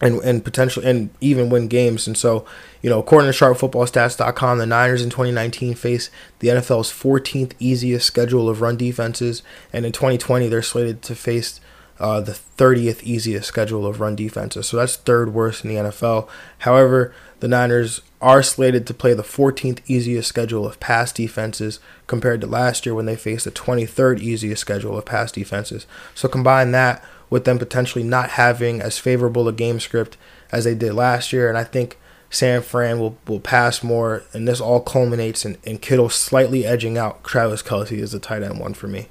and 0.00 0.20
and 0.20 0.44
potentially 0.44 0.86
and 0.86 1.10
even 1.20 1.50
win 1.50 1.68
games. 1.68 2.06
And 2.06 2.16
so, 2.16 2.44
you 2.82 2.90
know, 2.90 2.98
according 2.98 3.30
to 3.30 3.36
sharpfootballstats.com, 3.36 4.58
the 4.58 4.66
Niners 4.66 5.02
in 5.02 5.10
2019 5.10 5.74
face 5.74 6.10
the 6.38 6.48
NFL's 6.48 6.90
14th 6.90 7.52
easiest 7.58 8.06
schedule 8.06 8.48
of 8.48 8.60
run 8.60 8.76
defenses, 8.76 9.42
and 9.72 9.84
in 9.84 9.92
2020 9.92 10.48
they're 10.48 10.62
slated 10.62 11.02
to 11.02 11.14
face 11.14 11.60
uh, 12.00 12.20
the 12.20 12.32
30th 12.32 13.02
easiest 13.02 13.46
schedule 13.46 13.86
of 13.86 14.00
run 14.00 14.16
defenses. 14.16 14.66
So 14.66 14.78
that's 14.78 14.96
third 14.96 15.34
worst 15.34 15.64
in 15.64 15.70
the 15.70 15.90
NFL. 15.90 16.28
However, 16.60 17.14
the 17.40 17.48
Niners 17.48 18.00
are 18.22 18.42
slated 18.42 18.86
to 18.86 18.94
play 18.94 19.14
the 19.14 19.22
14th 19.22 19.80
easiest 19.86 20.28
schedule 20.28 20.66
of 20.66 20.80
pass 20.80 21.12
defenses 21.12 21.78
compared 22.06 22.40
to 22.40 22.46
last 22.46 22.84
year 22.84 22.94
when 22.94 23.06
they 23.06 23.16
faced 23.16 23.44
the 23.44 23.50
23rd 23.50 24.20
easiest 24.20 24.60
schedule 24.60 24.96
of 24.96 25.04
pass 25.04 25.30
defenses. 25.32 25.86
So 26.14 26.28
combine 26.28 26.72
that 26.72 27.04
with 27.30 27.44
them 27.44 27.58
potentially 27.58 28.04
not 28.04 28.30
having 28.30 28.82
as 28.82 28.98
favorable 28.98 29.48
a 29.48 29.52
game 29.52 29.80
script 29.80 30.16
as 30.52 30.64
they 30.64 30.74
did 30.74 30.92
last 30.92 31.32
year. 31.32 31.48
And 31.48 31.56
I 31.56 31.64
think 31.64 31.96
San 32.28 32.62
Fran 32.62 32.98
will, 32.98 33.16
will 33.26 33.40
pass 33.40 33.82
more, 33.82 34.22
and 34.32 34.46
this 34.46 34.60
all 34.60 34.80
culminates 34.80 35.44
in, 35.44 35.56
in 35.64 35.78
Kittle 35.78 36.08
slightly 36.08 36.64
edging 36.66 36.98
out 36.98 37.24
Travis 37.24 37.62
Kelce 37.62 38.00
as 38.00 38.12
the 38.12 38.20
tight 38.20 38.42
end 38.42 38.60
one 38.60 38.74
for 38.74 38.86
me. 38.86 39.08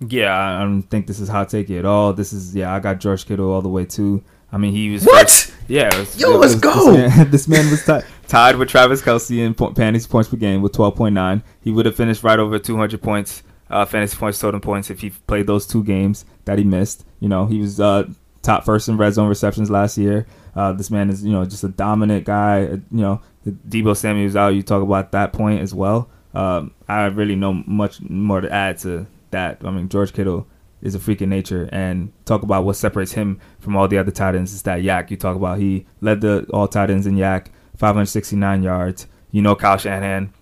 Yeah, 0.00 0.58
I 0.58 0.60
don't 0.60 0.82
think 0.82 1.06
this 1.06 1.20
is 1.20 1.28
hot 1.28 1.48
take 1.48 1.70
at 1.70 1.84
all. 1.86 2.12
This 2.12 2.32
is 2.32 2.54
yeah, 2.54 2.74
I 2.74 2.80
got 2.80 3.00
George 3.00 3.26
Kittle 3.26 3.50
all 3.50 3.62
the 3.62 3.68
way 3.68 3.86
too. 3.86 4.22
I 4.52 4.58
mean, 4.58 4.72
he 4.72 4.90
was 4.90 5.04
what? 5.04 5.22
First, 5.22 5.54
yeah, 5.68 5.96
was, 5.98 6.20
yo, 6.20 6.36
let's 6.36 6.54
was, 6.54 6.62
go. 6.62 6.92
This 6.92 7.16
man, 7.16 7.30
this 7.30 7.48
man 7.48 7.70
was 7.70 7.84
t- 7.84 8.08
tied 8.28 8.56
with 8.56 8.68
Travis 8.68 9.00
Kelce 9.00 9.38
in 9.38 9.54
po- 9.54 9.72
fantasy 9.72 10.08
points 10.08 10.28
per 10.28 10.36
game 10.36 10.60
with 10.60 10.72
twelve 10.72 10.96
point 10.96 11.14
nine. 11.14 11.42
He 11.62 11.70
would 11.70 11.86
have 11.86 11.96
finished 11.96 12.22
right 12.22 12.38
over 12.38 12.58
two 12.58 12.76
hundred 12.76 13.02
points, 13.02 13.42
uh, 13.70 13.86
fantasy 13.86 14.16
points, 14.16 14.38
total 14.38 14.60
points 14.60 14.90
if 14.90 15.00
he 15.00 15.10
played 15.10 15.46
those 15.46 15.66
two 15.66 15.82
games 15.82 16.26
that 16.44 16.58
he 16.58 16.64
missed. 16.64 17.05
You 17.20 17.28
know, 17.28 17.46
he 17.46 17.58
was 17.58 17.80
uh, 17.80 18.08
top 18.42 18.64
first 18.64 18.88
in 18.88 18.96
red 18.96 19.14
zone 19.14 19.28
receptions 19.28 19.70
last 19.70 19.98
year. 19.98 20.26
Uh, 20.54 20.72
this 20.72 20.90
man 20.90 21.10
is, 21.10 21.24
you 21.24 21.32
know, 21.32 21.44
just 21.44 21.64
a 21.64 21.68
dominant 21.68 22.24
guy. 22.24 22.64
Uh, 22.64 22.76
you 22.90 23.02
know, 23.02 23.20
Deebo 23.46 23.96
Samuel's 23.96 24.36
out. 24.36 24.48
You 24.48 24.62
talk 24.62 24.82
about 24.82 25.12
that 25.12 25.32
point 25.32 25.60
as 25.60 25.74
well. 25.74 26.08
Um, 26.34 26.72
I 26.88 27.06
really 27.06 27.36
know 27.36 27.52
much 27.66 28.00
more 28.02 28.40
to 28.40 28.52
add 28.52 28.78
to 28.78 29.06
that. 29.30 29.58
I 29.64 29.70
mean, 29.70 29.88
George 29.88 30.12
Kittle 30.12 30.46
is 30.82 30.94
a 30.94 31.00
freak 31.00 31.22
in 31.22 31.30
nature, 31.30 31.68
and 31.72 32.12
talk 32.24 32.42
about 32.42 32.64
what 32.64 32.76
separates 32.76 33.12
him 33.12 33.40
from 33.58 33.76
all 33.76 33.88
the 33.88 33.98
other 33.98 34.10
tight 34.10 34.34
ends 34.34 34.52
is 34.52 34.62
that 34.62 34.80
YAC. 34.80 35.10
You 35.10 35.16
talk 35.16 35.36
about 35.36 35.58
he 35.58 35.86
led 36.00 36.20
the 36.20 36.46
all 36.52 36.68
tight 36.68 36.90
ends 36.90 37.06
in 37.06 37.16
YAC, 37.16 37.48
569 37.76 38.62
yards. 38.62 39.06
You 39.30 39.42
know, 39.42 39.54
Kyle 39.56 39.76
Shanahan 39.76 40.32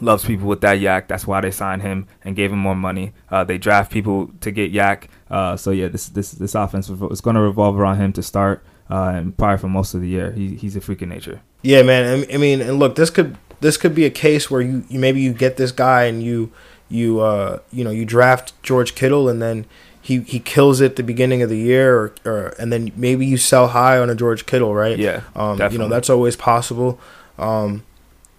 loves 0.00 0.24
people 0.24 0.48
with 0.48 0.60
that 0.62 0.78
YAC. 0.78 1.08
That's 1.08 1.26
why 1.26 1.40
they 1.40 1.50
signed 1.50 1.82
him 1.82 2.06
and 2.24 2.34
gave 2.34 2.52
him 2.52 2.58
more 2.58 2.74
money. 2.74 3.12
Uh, 3.30 3.44
they 3.44 3.58
draft 3.58 3.92
people 3.92 4.30
to 4.40 4.50
get 4.50 4.72
YAC. 4.72 5.04
Uh, 5.30 5.56
so 5.56 5.70
yeah, 5.70 5.88
this 5.88 6.08
this 6.08 6.32
this 6.32 6.54
offense 6.54 6.88
is 6.88 7.20
going 7.20 7.36
to 7.36 7.42
revolve 7.42 7.78
around 7.78 7.96
him 7.96 8.12
to 8.14 8.22
start 8.22 8.64
uh, 8.90 9.12
and 9.14 9.36
probably 9.36 9.58
for 9.58 9.68
most 9.68 9.94
of 9.94 10.00
the 10.00 10.08
year. 10.08 10.32
He, 10.32 10.54
he's 10.54 10.76
a 10.76 10.80
freaking 10.80 11.08
nature. 11.08 11.40
Yeah, 11.62 11.82
man. 11.82 12.26
I 12.32 12.36
mean, 12.36 12.60
and 12.60 12.78
look, 12.78 12.96
this 12.96 13.10
could 13.10 13.36
this 13.60 13.76
could 13.76 13.94
be 13.94 14.04
a 14.04 14.10
case 14.10 14.50
where 14.50 14.60
you, 14.60 14.84
you 14.88 14.98
maybe 14.98 15.20
you 15.20 15.32
get 15.32 15.56
this 15.56 15.72
guy 15.72 16.04
and 16.04 16.22
you 16.22 16.52
you 16.88 17.20
uh 17.20 17.58
you 17.72 17.84
know 17.84 17.90
you 17.90 18.04
draft 18.04 18.60
George 18.62 18.94
Kittle 18.94 19.28
and 19.28 19.40
then 19.40 19.64
he 20.00 20.20
he 20.20 20.40
kills 20.40 20.80
it 20.80 20.96
the 20.96 21.02
beginning 21.02 21.40
of 21.40 21.48
the 21.48 21.56
year 21.56 21.96
or, 21.96 22.14
or 22.24 22.46
and 22.58 22.72
then 22.72 22.92
maybe 22.96 23.24
you 23.24 23.36
sell 23.36 23.68
high 23.68 23.98
on 23.98 24.10
a 24.10 24.14
George 24.14 24.44
Kittle, 24.46 24.74
right? 24.74 24.98
Yeah. 24.98 25.22
Um, 25.34 25.60
you 25.70 25.78
know 25.78 25.88
that's 25.88 26.10
always 26.10 26.36
possible. 26.36 27.00
Um, 27.38 27.84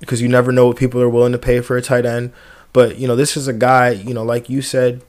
because 0.04 0.22
you 0.22 0.28
never 0.28 0.52
know 0.52 0.68
what 0.68 0.76
people 0.76 1.02
are 1.02 1.10
willing 1.10 1.32
to 1.32 1.38
pay 1.38 1.62
for 1.62 1.78
a 1.78 1.82
tight 1.82 2.06
end. 2.06 2.34
But 2.74 2.98
you 2.98 3.08
know, 3.08 3.16
this 3.16 3.38
is 3.38 3.48
a 3.48 3.54
guy, 3.54 3.92
you 3.92 4.14
know, 4.14 4.24
like 4.24 4.50
you 4.50 4.62
said, 4.62 5.02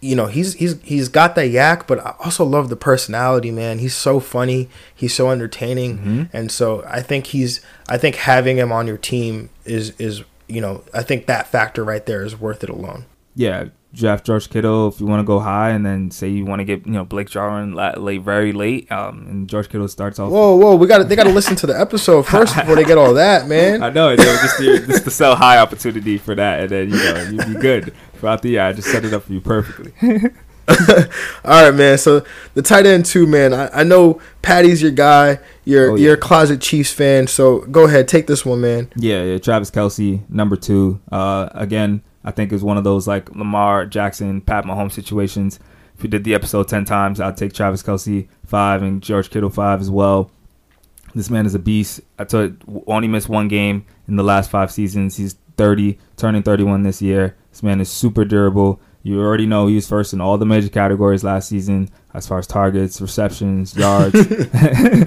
you 0.00 0.14
know, 0.14 0.26
he's 0.26 0.54
he's 0.54 0.80
he's 0.82 1.08
got 1.08 1.34
that 1.34 1.50
YAC, 1.50 1.86
but 1.88 1.98
I 1.98 2.14
also 2.20 2.44
love 2.44 2.68
the 2.68 2.76
personality, 2.76 3.50
man. 3.50 3.80
He's 3.80 3.94
so 3.94 4.20
funny, 4.20 4.68
he's 4.94 5.14
so 5.14 5.30
entertaining, 5.30 5.98
mm-hmm. 5.98 6.22
and 6.32 6.52
so 6.52 6.84
I 6.86 7.02
think 7.02 7.28
he's 7.28 7.60
I 7.88 7.98
think 7.98 8.16
having 8.16 8.56
him 8.56 8.70
on 8.70 8.86
your 8.86 8.98
team 8.98 9.50
is 9.64 9.90
is 9.98 10.22
you 10.46 10.60
know 10.60 10.84
I 10.94 11.02
think 11.02 11.26
that 11.26 11.48
factor 11.48 11.82
right 11.82 12.04
there 12.06 12.24
is 12.24 12.38
worth 12.38 12.62
it 12.62 12.70
alone. 12.70 13.06
Yeah, 13.34 13.66
draft 13.92 14.26
George 14.26 14.50
Kittle 14.50 14.88
if 14.88 15.00
you 15.00 15.06
want 15.06 15.20
to 15.20 15.24
go 15.24 15.40
high, 15.40 15.70
and 15.70 15.84
then 15.84 16.10
say 16.10 16.28
you 16.28 16.44
want 16.44 16.60
to 16.60 16.64
get 16.64 16.86
you 16.86 16.92
know 16.92 17.04
Blake 17.04 17.30
Jarwin 17.30 17.74
late, 17.74 18.22
very 18.22 18.52
late, 18.52 18.90
um, 18.92 19.26
and 19.28 19.48
George 19.48 19.68
Kittle 19.68 19.88
starts 19.88 20.18
off. 20.18 20.30
Whoa, 20.30 20.56
whoa, 20.56 20.76
we 20.76 20.86
got 20.86 21.08
they 21.08 21.16
got 21.16 21.24
to 21.24 21.32
listen 21.32 21.56
to 21.56 21.66
the 21.66 21.78
episode 21.78 22.26
first 22.26 22.54
before 22.54 22.76
they 22.76 22.84
get 22.84 22.98
all 22.98 23.14
that, 23.14 23.46
man. 23.46 23.82
I 23.84 23.90
know, 23.90 24.10
it's 24.10 24.24
just 24.24 24.58
the, 24.58 24.84
just 24.86 25.04
the 25.04 25.10
sell 25.10 25.36
high 25.36 25.58
opportunity 25.58 26.18
for 26.18 26.34
that, 26.34 26.60
and 26.60 26.70
then 26.70 26.90
you 26.90 26.96
know 26.96 27.22
you'd 27.30 27.54
be 27.54 27.60
good 27.60 27.94
throughout 28.14 28.42
the 28.42 28.50
year. 28.50 28.62
I 28.62 28.72
just 28.72 28.88
set 28.88 29.04
it 29.04 29.12
up 29.12 29.24
for 29.24 29.32
you 29.32 29.40
perfectly. 29.40 29.92
all 31.46 31.64
right, 31.64 31.74
man. 31.74 31.96
So 31.96 32.24
the 32.52 32.60
tight 32.60 32.84
end 32.84 33.06
too, 33.06 33.26
man. 33.26 33.54
I, 33.54 33.80
I 33.80 33.84
know 33.84 34.20
Patty's 34.42 34.82
your 34.82 34.90
guy. 34.90 35.38
You're 35.64 35.92
oh, 35.92 35.94
yeah. 35.94 36.04
you're 36.04 36.14
a 36.14 36.18
closet 36.18 36.60
Chiefs 36.60 36.92
fan. 36.92 37.26
So 37.26 37.60
go 37.60 37.86
ahead, 37.86 38.06
take 38.06 38.26
this 38.26 38.44
one, 38.44 38.60
man. 38.60 38.92
Yeah, 38.94 39.22
yeah. 39.22 39.38
Travis 39.38 39.70
Kelce, 39.70 40.28
number 40.28 40.56
two. 40.56 41.00
Uh, 41.10 41.48
again 41.52 42.02
I 42.28 42.30
think 42.30 42.52
is 42.52 42.62
one 42.62 42.76
of 42.76 42.84
those 42.84 43.08
like 43.08 43.34
Lamar 43.34 43.86
Jackson, 43.86 44.42
Pat 44.42 44.66
Mahomes 44.66 44.92
situations. 44.92 45.58
If 45.96 46.02
we 46.02 46.10
did 46.10 46.24
the 46.24 46.34
episode 46.34 46.68
10 46.68 46.84
times, 46.84 47.22
I'd 47.22 47.38
take 47.38 47.54
Travis 47.54 47.82
Kelce 47.82 48.28
five 48.44 48.82
and 48.82 49.02
George 49.02 49.30
Kittle 49.30 49.48
five 49.48 49.80
as 49.80 49.90
well. 49.90 50.30
This 51.14 51.30
man 51.30 51.46
is 51.46 51.54
a 51.54 51.58
beast. 51.58 52.02
I 52.18 52.24
told 52.24 52.62
only 52.86 53.08
missed 53.08 53.30
one 53.30 53.48
game 53.48 53.86
in 54.06 54.16
the 54.16 54.22
last 54.22 54.50
five 54.50 54.70
seasons. 54.70 55.16
He's 55.16 55.36
30, 55.56 55.98
turning 56.18 56.42
31 56.42 56.82
this 56.82 57.00
year. 57.00 57.34
This 57.50 57.62
man 57.62 57.80
is 57.80 57.88
super 57.88 58.26
durable. 58.26 58.78
You 59.02 59.22
already 59.22 59.46
know 59.46 59.66
he 59.66 59.76
was 59.76 59.88
first 59.88 60.12
in 60.12 60.20
all 60.20 60.36
the 60.36 60.44
major 60.44 60.68
categories 60.68 61.24
last 61.24 61.48
season 61.48 61.88
as 62.18 62.26
far 62.26 62.38
as 62.38 62.46
targets, 62.46 63.00
receptions, 63.00 63.76
yards, 63.76 64.12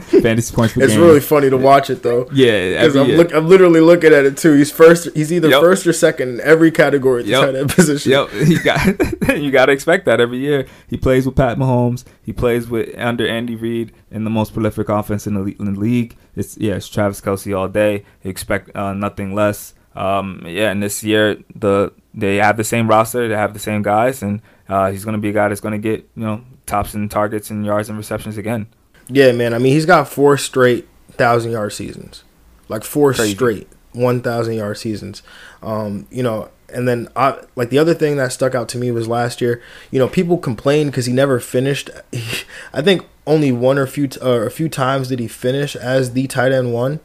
fantasy 0.09 0.55
points 0.55 0.75
it's 0.77 0.93
game. 0.93 1.01
really 1.01 1.19
funny 1.19 1.49
to 1.49 1.57
watch 1.57 1.89
it 1.89 2.01
though. 2.01 2.27
Yeah, 2.33 2.83
I'm, 2.83 2.93
look, 2.93 3.33
I'm 3.33 3.47
literally 3.47 3.81
looking 3.81 4.13
at 4.13 4.25
it 4.25 4.37
too. 4.37 4.53
He's 4.53 4.71
first. 4.71 5.09
He's 5.13 5.31
either 5.31 5.49
yep. 5.49 5.61
first 5.61 5.85
or 5.85 5.93
second 5.93 6.29
in 6.29 6.41
every 6.41 6.71
category 6.71 7.23
yep. 7.25 7.41
tight 7.41 7.55
end 7.55 7.69
position. 7.69 8.11
Yep, 8.11 8.29
he 8.29 8.57
got. 8.59 9.37
you 9.37 9.51
got 9.51 9.67
to 9.67 9.73
expect 9.73 10.05
that 10.05 10.19
every 10.19 10.39
year. 10.39 10.65
He 10.87 10.97
plays 10.97 11.25
with 11.25 11.35
Pat 11.35 11.57
Mahomes. 11.57 12.03
He 12.23 12.33
plays 12.33 12.67
with 12.67 12.97
under 12.97 13.27
Andy 13.27 13.55
Reid 13.55 13.93
in 14.09 14.23
the 14.23 14.29
most 14.29 14.53
prolific 14.53 14.89
offense 14.89 15.27
in 15.27 15.35
the, 15.35 15.55
in 15.59 15.73
the 15.73 15.79
league. 15.79 16.15
It's 16.35 16.57
yeah, 16.57 16.75
it's 16.75 16.87
Travis 16.87 17.21
Kelce 17.21 17.55
all 17.57 17.67
day. 17.67 18.05
You 18.23 18.31
expect 18.31 18.75
uh, 18.75 18.93
nothing 18.93 19.35
less. 19.35 19.73
Um, 19.95 20.43
yeah, 20.45 20.71
and 20.71 20.81
this 20.81 21.03
year 21.03 21.37
the 21.53 21.91
they 22.13 22.37
have 22.37 22.57
the 22.57 22.63
same 22.63 22.89
roster, 22.89 23.27
they 23.27 23.35
have 23.35 23.53
the 23.53 23.59
same 23.59 23.81
guys, 23.81 24.21
and 24.21 24.41
uh, 24.69 24.91
he's 24.91 25.03
going 25.03 25.13
to 25.15 25.21
be 25.21 25.29
a 25.29 25.33
guy 25.33 25.49
that's 25.49 25.61
going 25.61 25.79
to 25.79 25.89
get 25.89 26.09
you 26.15 26.23
know 26.23 26.43
tops 26.71 26.95
in 26.95 27.09
targets 27.09 27.49
and 27.49 27.65
yards 27.65 27.89
and 27.89 27.97
receptions 27.97 28.37
again. 28.37 28.67
Yeah, 29.07 29.31
man. 29.33 29.53
I 29.53 29.57
mean, 29.57 29.73
he's 29.73 29.85
got 29.85 30.07
four 30.07 30.37
straight 30.37 30.87
thousand 31.11 31.51
yard 31.51 31.73
seasons, 31.73 32.23
like 32.69 32.83
four 32.83 33.13
Crazy. 33.13 33.33
straight 33.33 33.67
one 33.91 34.21
thousand 34.21 34.53
yard 34.55 34.77
seasons. 34.77 35.21
Um, 35.61 36.07
you 36.09 36.23
know, 36.23 36.49
and 36.73 36.87
then 36.87 37.09
I, 37.15 37.39
like 37.55 37.69
the 37.69 37.77
other 37.77 37.93
thing 37.93 38.15
that 38.17 38.31
stuck 38.31 38.55
out 38.55 38.69
to 38.69 38.77
me 38.77 38.89
was 38.91 39.07
last 39.07 39.41
year. 39.41 39.61
You 39.91 39.99
know, 39.99 40.07
people 40.07 40.37
complained 40.37 40.91
because 40.91 41.05
he 41.05 41.13
never 41.13 41.39
finished. 41.39 41.89
I 42.73 42.81
think 42.81 43.05
only 43.27 43.51
one 43.51 43.77
or 43.77 43.85
few 43.85 44.07
t- 44.07 44.19
uh, 44.21 44.29
a 44.29 44.49
few 44.49 44.69
times 44.69 45.09
did 45.09 45.19
he 45.19 45.27
finish 45.27 45.75
as 45.75 46.13
the 46.13 46.27
tight 46.27 46.51
end 46.51 46.73
one. 46.73 47.01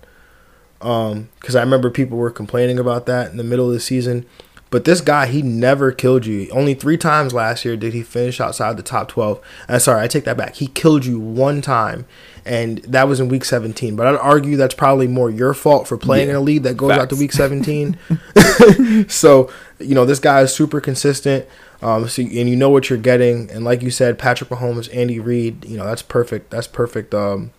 Um, 0.81 1.31
because 1.41 1.57
I 1.57 1.61
remember 1.61 1.91
people 1.91 2.19
were 2.19 2.31
complaining 2.31 2.79
about 2.79 3.07
that 3.07 3.31
in 3.31 3.37
the 3.37 3.45
middle 3.45 3.67
of 3.67 3.73
the 3.73 3.81
season. 3.81 4.27
But 4.71 4.85
this 4.85 5.01
guy, 5.01 5.27
he 5.27 5.43
never 5.43 5.93
killed 5.93 6.27
you. 6.27 6.49
Only 6.51 6.75
three 6.75 6.97
times 6.97 7.33
last 7.33 7.65
year 7.65 7.77
did 7.77 7.95
he 7.95 8.03
finish 8.03 8.41
outside 8.41 8.77
the 8.77 8.83
top 8.83 9.09
12. 9.09 9.41
And 9.69 9.81
sorry, 9.81 10.03
I 10.03 10.09
take 10.09 10.25
that 10.25 10.37
back. 10.37 10.57
He 10.57 10.67
killed 10.67 11.07
you 11.07 11.21
one 11.21 11.61
time, 11.63 12.05
and 12.45 12.79
that 12.79 13.07
was 13.07 13.21
in 13.21 13.29
week 13.29 13.45
17. 13.45 13.95
But 13.95 14.09
I'd 14.09 14.17
argue 14.17 14.57
that's 14.57 14.75
probably 14.75 15.07
more 15.07 15.31
your 15.31 15.55
fault 15.55 15.87
for 15.87 15.97
playing 15.97 16.27
yeah. 16.27 16.35
in 16.35 16.37
a 16.37 16.41
league 16.41 16.65
that 16.65 16.77
goes 16.77 16.91
Facts. 16.91 17.03
out 17.03 17.11
to 17.11 17.17
week 17.17 17.33
17. 17.33 17.97
so, 19.09 19.51
you 19.79 19.95
know, 19.95 20.05
this 20.05 20.19
guy 20.19 20.41
is 20.41 20.53
super 20.53 20.81
consistent. 20.81 21.47
Um, 21.81 22.09
so, 22.09 22.23
and 22.23 22.49
you 22.49 22.57
know 22.57 22.71
what 22.71 22.91
you're 22.91 22.99
getting. 22.99 23.49
And 23.51 23.65
like 23.65 23.83
you 23.83 23.91
said, 23.93 24.19
Patrick 24.19 24.51
Mahomes, 24.51 24.95
Andy 24.95 25.21
Reid, 25.21 25.65
you 25.65 25.77
know, 25.77 25.85
that's 25.85 26.03
perfect. 26.03 26.51
That's 26.51 26.67
perfect. 26.67 27.15
Um, 27.15 27.53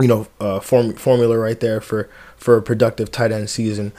you 0.00 0.08
know, 0.08 0.28
uh, 0.40 0.60
form, 0.60 0.94
formula 0.94 1.36
right 1.36 1.60
there 1.60 1.80
for, 1.80 2.08
for 2.36 2.56
a 2.56 2.62
productive 2.62 3.10
tight 3.10 3.32
end 3.32 3.50
season. 3.50 3.92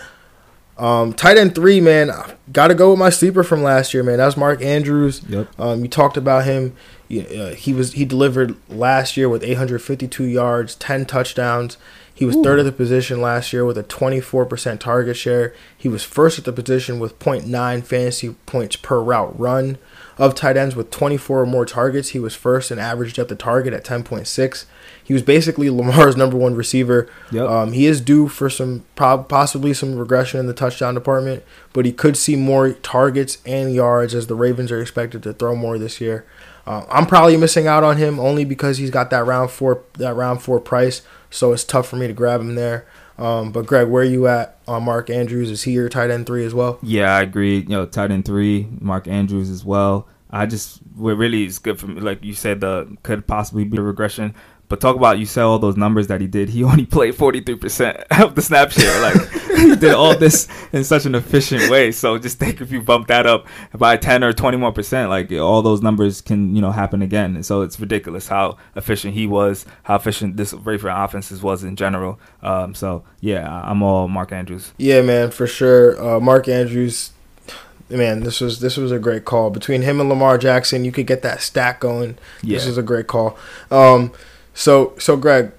Um, 0.79 1.11
tight 1.13 1.37
end 1.37 1.55
three, 1.55 1.81
man, 1.81 2.11
got 2.53 2.67
to 2.67 2.75
go 2.75 2.91
with 2.91 2.99
my 2.99 3.09
sleeper 3.09 3.43
from 3.43 3.61
last 3.61 3.93
year, 3.93 4.01
man. 4.01 4.17
That's 4.17 4.37
Mark 4.37 4.61
Andrews. 4.61 5.21
Yep. 5.27 5.59
Um, 5.59 5.81
you 5.81 5.89
talked 5.89 6.15
about 6.15 6.45
him. 6.45 6.75
Uh, 7.11 7.49
he 7.49 7.73
was 7.73 7.93
he 7.93 8.05
delivered 8.05 8.55
last 8.69 9.17
year 9.17 9.27
with 9.27 9.43
852 9.43 10.23
yards, 10.23 10.75
10 10.75 11.05
touchdowns. 11.05 11.77
He 12.13 12.25
was 12.25 12.35
Ooh. 12.35 12.43
third 12.43 12.59
at 12.59 12.65
the 12.65 12.71
position 12.71 13.21
last 13.21 13.53
year 13.53 13.63
with 13.65 13.77
a 13.77 13.83
24% 13.83 14.79
target 14.79 15.15
share. 15.15 15.53
He 15.77 15.87
was 15.87 16.03
first 16.03 16.37
at 16.37 16.43
the 16.43 16.51
position 16.51 16.99
with 16.99 17.17
0.9 17.17 17.83
fantasy 17.83 18.35
points 18.45 18.75
per 18.75 19.01
route 19.01 19.39
run. 19.39 19.77
Of 20.17 20.35
tight 20.35 20.57
ends 20.57 20.75
with 20.75 20.91
24 20.91 21.41
or 21.41 21.45
more 21.45 21.65
targets, 21.65 22.09
he 22.09 22.19
was 22.19 22.35
first 22.35 22.71
and 22.71 22.79
averaged 22.79 23.17
at 23.19 23.29
the 23.29 23.37
target 23.37 23.73
at 23.73 23.85
10.6. 23.85 24.65
He 25.09 25.13
was 25.13 25.23
basically 25.23 25.71
Lamar's 25.71 26.15
number 26.15 26.37
one 26.37 26.53
receiver. 26.53 27.09
Yep. 27.31 27.49
Um, 27.49 27.73
he 27.73 27.87
is 27.87 27.99
due 27.99 28.27
for 28.27 28.47
some 28.47 28.85
possibly 28.95 29.73
some 29.73 29.95
regression 29.95 30.39
in 30.39 30.45
the 30.45 30.53
touchdown 30.53 30.93
department, 30.93 31.43
but 31.73 31.83
he 31.87 31.91
could 31.91 32.15
see 32.15 32.35
more 32.35 32.73
targets 32.73 33.39
and 33.43 33.73
yards 33.73 34.13
as 34.13 34.27
the 34.27 34.35
Ravens 34.35 34.71
are 34.71 34.79
expected 34.79 35.23
to 35.23 35.33
throw 35.33 35.55
more 35.55 35.79
this 35.79 35.99
year. 35.99 36.27
Uh, 36.67 36.85
I'm 36.91 37.07
probably 37.07 37.37
missing 37.37 37.65
out 37.65 37.83
on 37.83 37.97
him 37.97 38.19
only 38.19 38.45
because 38.45 38.77
he's 38.77 38.91
got 38.91 39.09
that 39.09 39.25
round 39.25 39.49
four 39.49 39.81
that 39.93 40.15
round 40.15 40.43
four 40.43 40.59
price, 40.59 41.01
so 41.31 41.53
it's 41.53 41.63
tough 41.63 41.87
for 41.87 41.95
me 41.95 42.05
to 42.05 42.13
grab 42.13 42.39
him 42.39 42.53
there. 42.53 42.85
Um, 43.17 43.51
but 43.51 43.65
Greg, 43.65 43.87
where 43.87 44.03
are 44.03 44.05
you 44.05 44.27
at 44.27 44.59
on 44.67 44.83
Mark 44.83 45.09
Andrews? 45.09 45.49
Is 45.49 45.63
he 45.63 45.71
your 45.71 45.89
tight 45.89 46.11
end 46.11 46.27
three 46.27 46.45
as 46.45 46.53
well? 46.53 46.77
Yeah, 46.83 47.15
I 47.15 47.23
agree. 47.23 47.61
You 47.61 47.69
know, 47.69 47.87
tight 47.87 48.11
end 48.11 48.25
three, 48.25 48.67
Mark 48.79 49.07
Andrews 49.07 49.49
as 49.49 49.65
well. 49.65 50.07
I 50.29 50.45
just 50.45 50.81
what 50.95 51.17
really 51.17 51.45
is 51.45 51.57
good 51.57 51.79
for 51.79 51.87
me, 51.87 51.99
like 51.99 52.23
you 52.23 52.35
said, 52.35 52.61
the 52.61 52.95
could 53.01 53.25
possibly 53.25 53.63
be 53.63 53.79
a 53.79 53.81
regression. 53.81 54.35
But 54.69 54.79
talk 54.79 54.95
about 54.95 55.17
you 55.19 55.25
said 55.25 55.43
all 55.43 55.60
those 55.60 55.75
numbers 55.75 56.08
that 56.08 56.21
he 56.21 56.27
did. 56.27 56.49
He 56.49 56.63
only 56.71 56.86
played 56.86 57.15
forty 57.15 57.41
three 57.41 57.55
percent 57.55 57.97
of 58.12 58.36
the 58.36 58.41
snap 58.41 58.71
share. 58.71 59.01
Like 59.01 59.32
he 59.58 59.75
did 59.75 59.93
all 59.93 60.15
this 60.15 60.47
in 60.71 60.84
such 60.84 61.05
an 61.05 61.15
efficient 61.15 61.69
way. 61.69 61.91
So 61.91 62.17
just 62.17 62.39
think 62.39 62.62
if 62.62 62.71
you 62.71 62.82
bump 62.82 63.08
that 63.08 63.25
up 63.25 63.47
by 63.73 63.97
ten 63.97 64.23
or 64.23 64.32
twenty 64.32 64.58
more 64.58 64.71
percent, 64.71 65.10
like 65.10 65.32
all 65.32 65.62
those 65.62 65.82
numbers 65.82 66.21
can 66.21 66.55
you 66.55 66.62
know 66.62 66.71
happen 66.71 67.01
again. 67.01 67.36
And 67.36 67.45
so 67.45 67.62
it's 67.62 67.79
ridiculous 67.79 68.27
how 68.27 68.58
efficient 68.75 69.15
he 69.15 69.27
was, 69.27 69.65
how 69.84 69.95
efficient 69.95 70.38
this 70.38 70.53
Raven 70.53 70.91
offenses 70.91 71.41
was 71.41 71.63
in 71.63 71.75
general. 71.75 72.19
Um, 72.41 72.73
so 72.73 73.03
yeah, 73.19 73.62
I'm 73.65 73.82
all 73.82 74.08
Mark 74.08 74.32
Andrews. 74.32 74.71
Yeah, 74.77 75.01
man, 75.01 75.32
for 75.32 75.47
sure. 75.47 75.99
Uh, 76.01 76.19
Mark 76.19 76.47
Andrews 76.47 77.12
man, 77.89 78.21
this 78.21 78.39
was 78.39 78.60
this 78.60 78.77
was 78.77 78.91
a 78.91 78.99
great 78.99 79.25
call. 79.25 79.49
Between 79.49 79.82
him 79.82 79.99
and 79.99 80.10
Lamar 80.10 80.38
Jackson, 80.38 80.86
you 80.86 80.91
could 80.91 81.08
get 81.08 81.21
that 81.23 81.41
stack 81.41 81.79
going. 81.79 82.17
Yeah. 82.41 82.58
This 82.58 82.67
was 82.67 82.77
a 82.77 82.84
great 82.84 83.08
call. 83.08 83.38
Um, 83.71 84.12
so 84.53 84.93
so 84.97 85.17
Greg, 85.17 85.51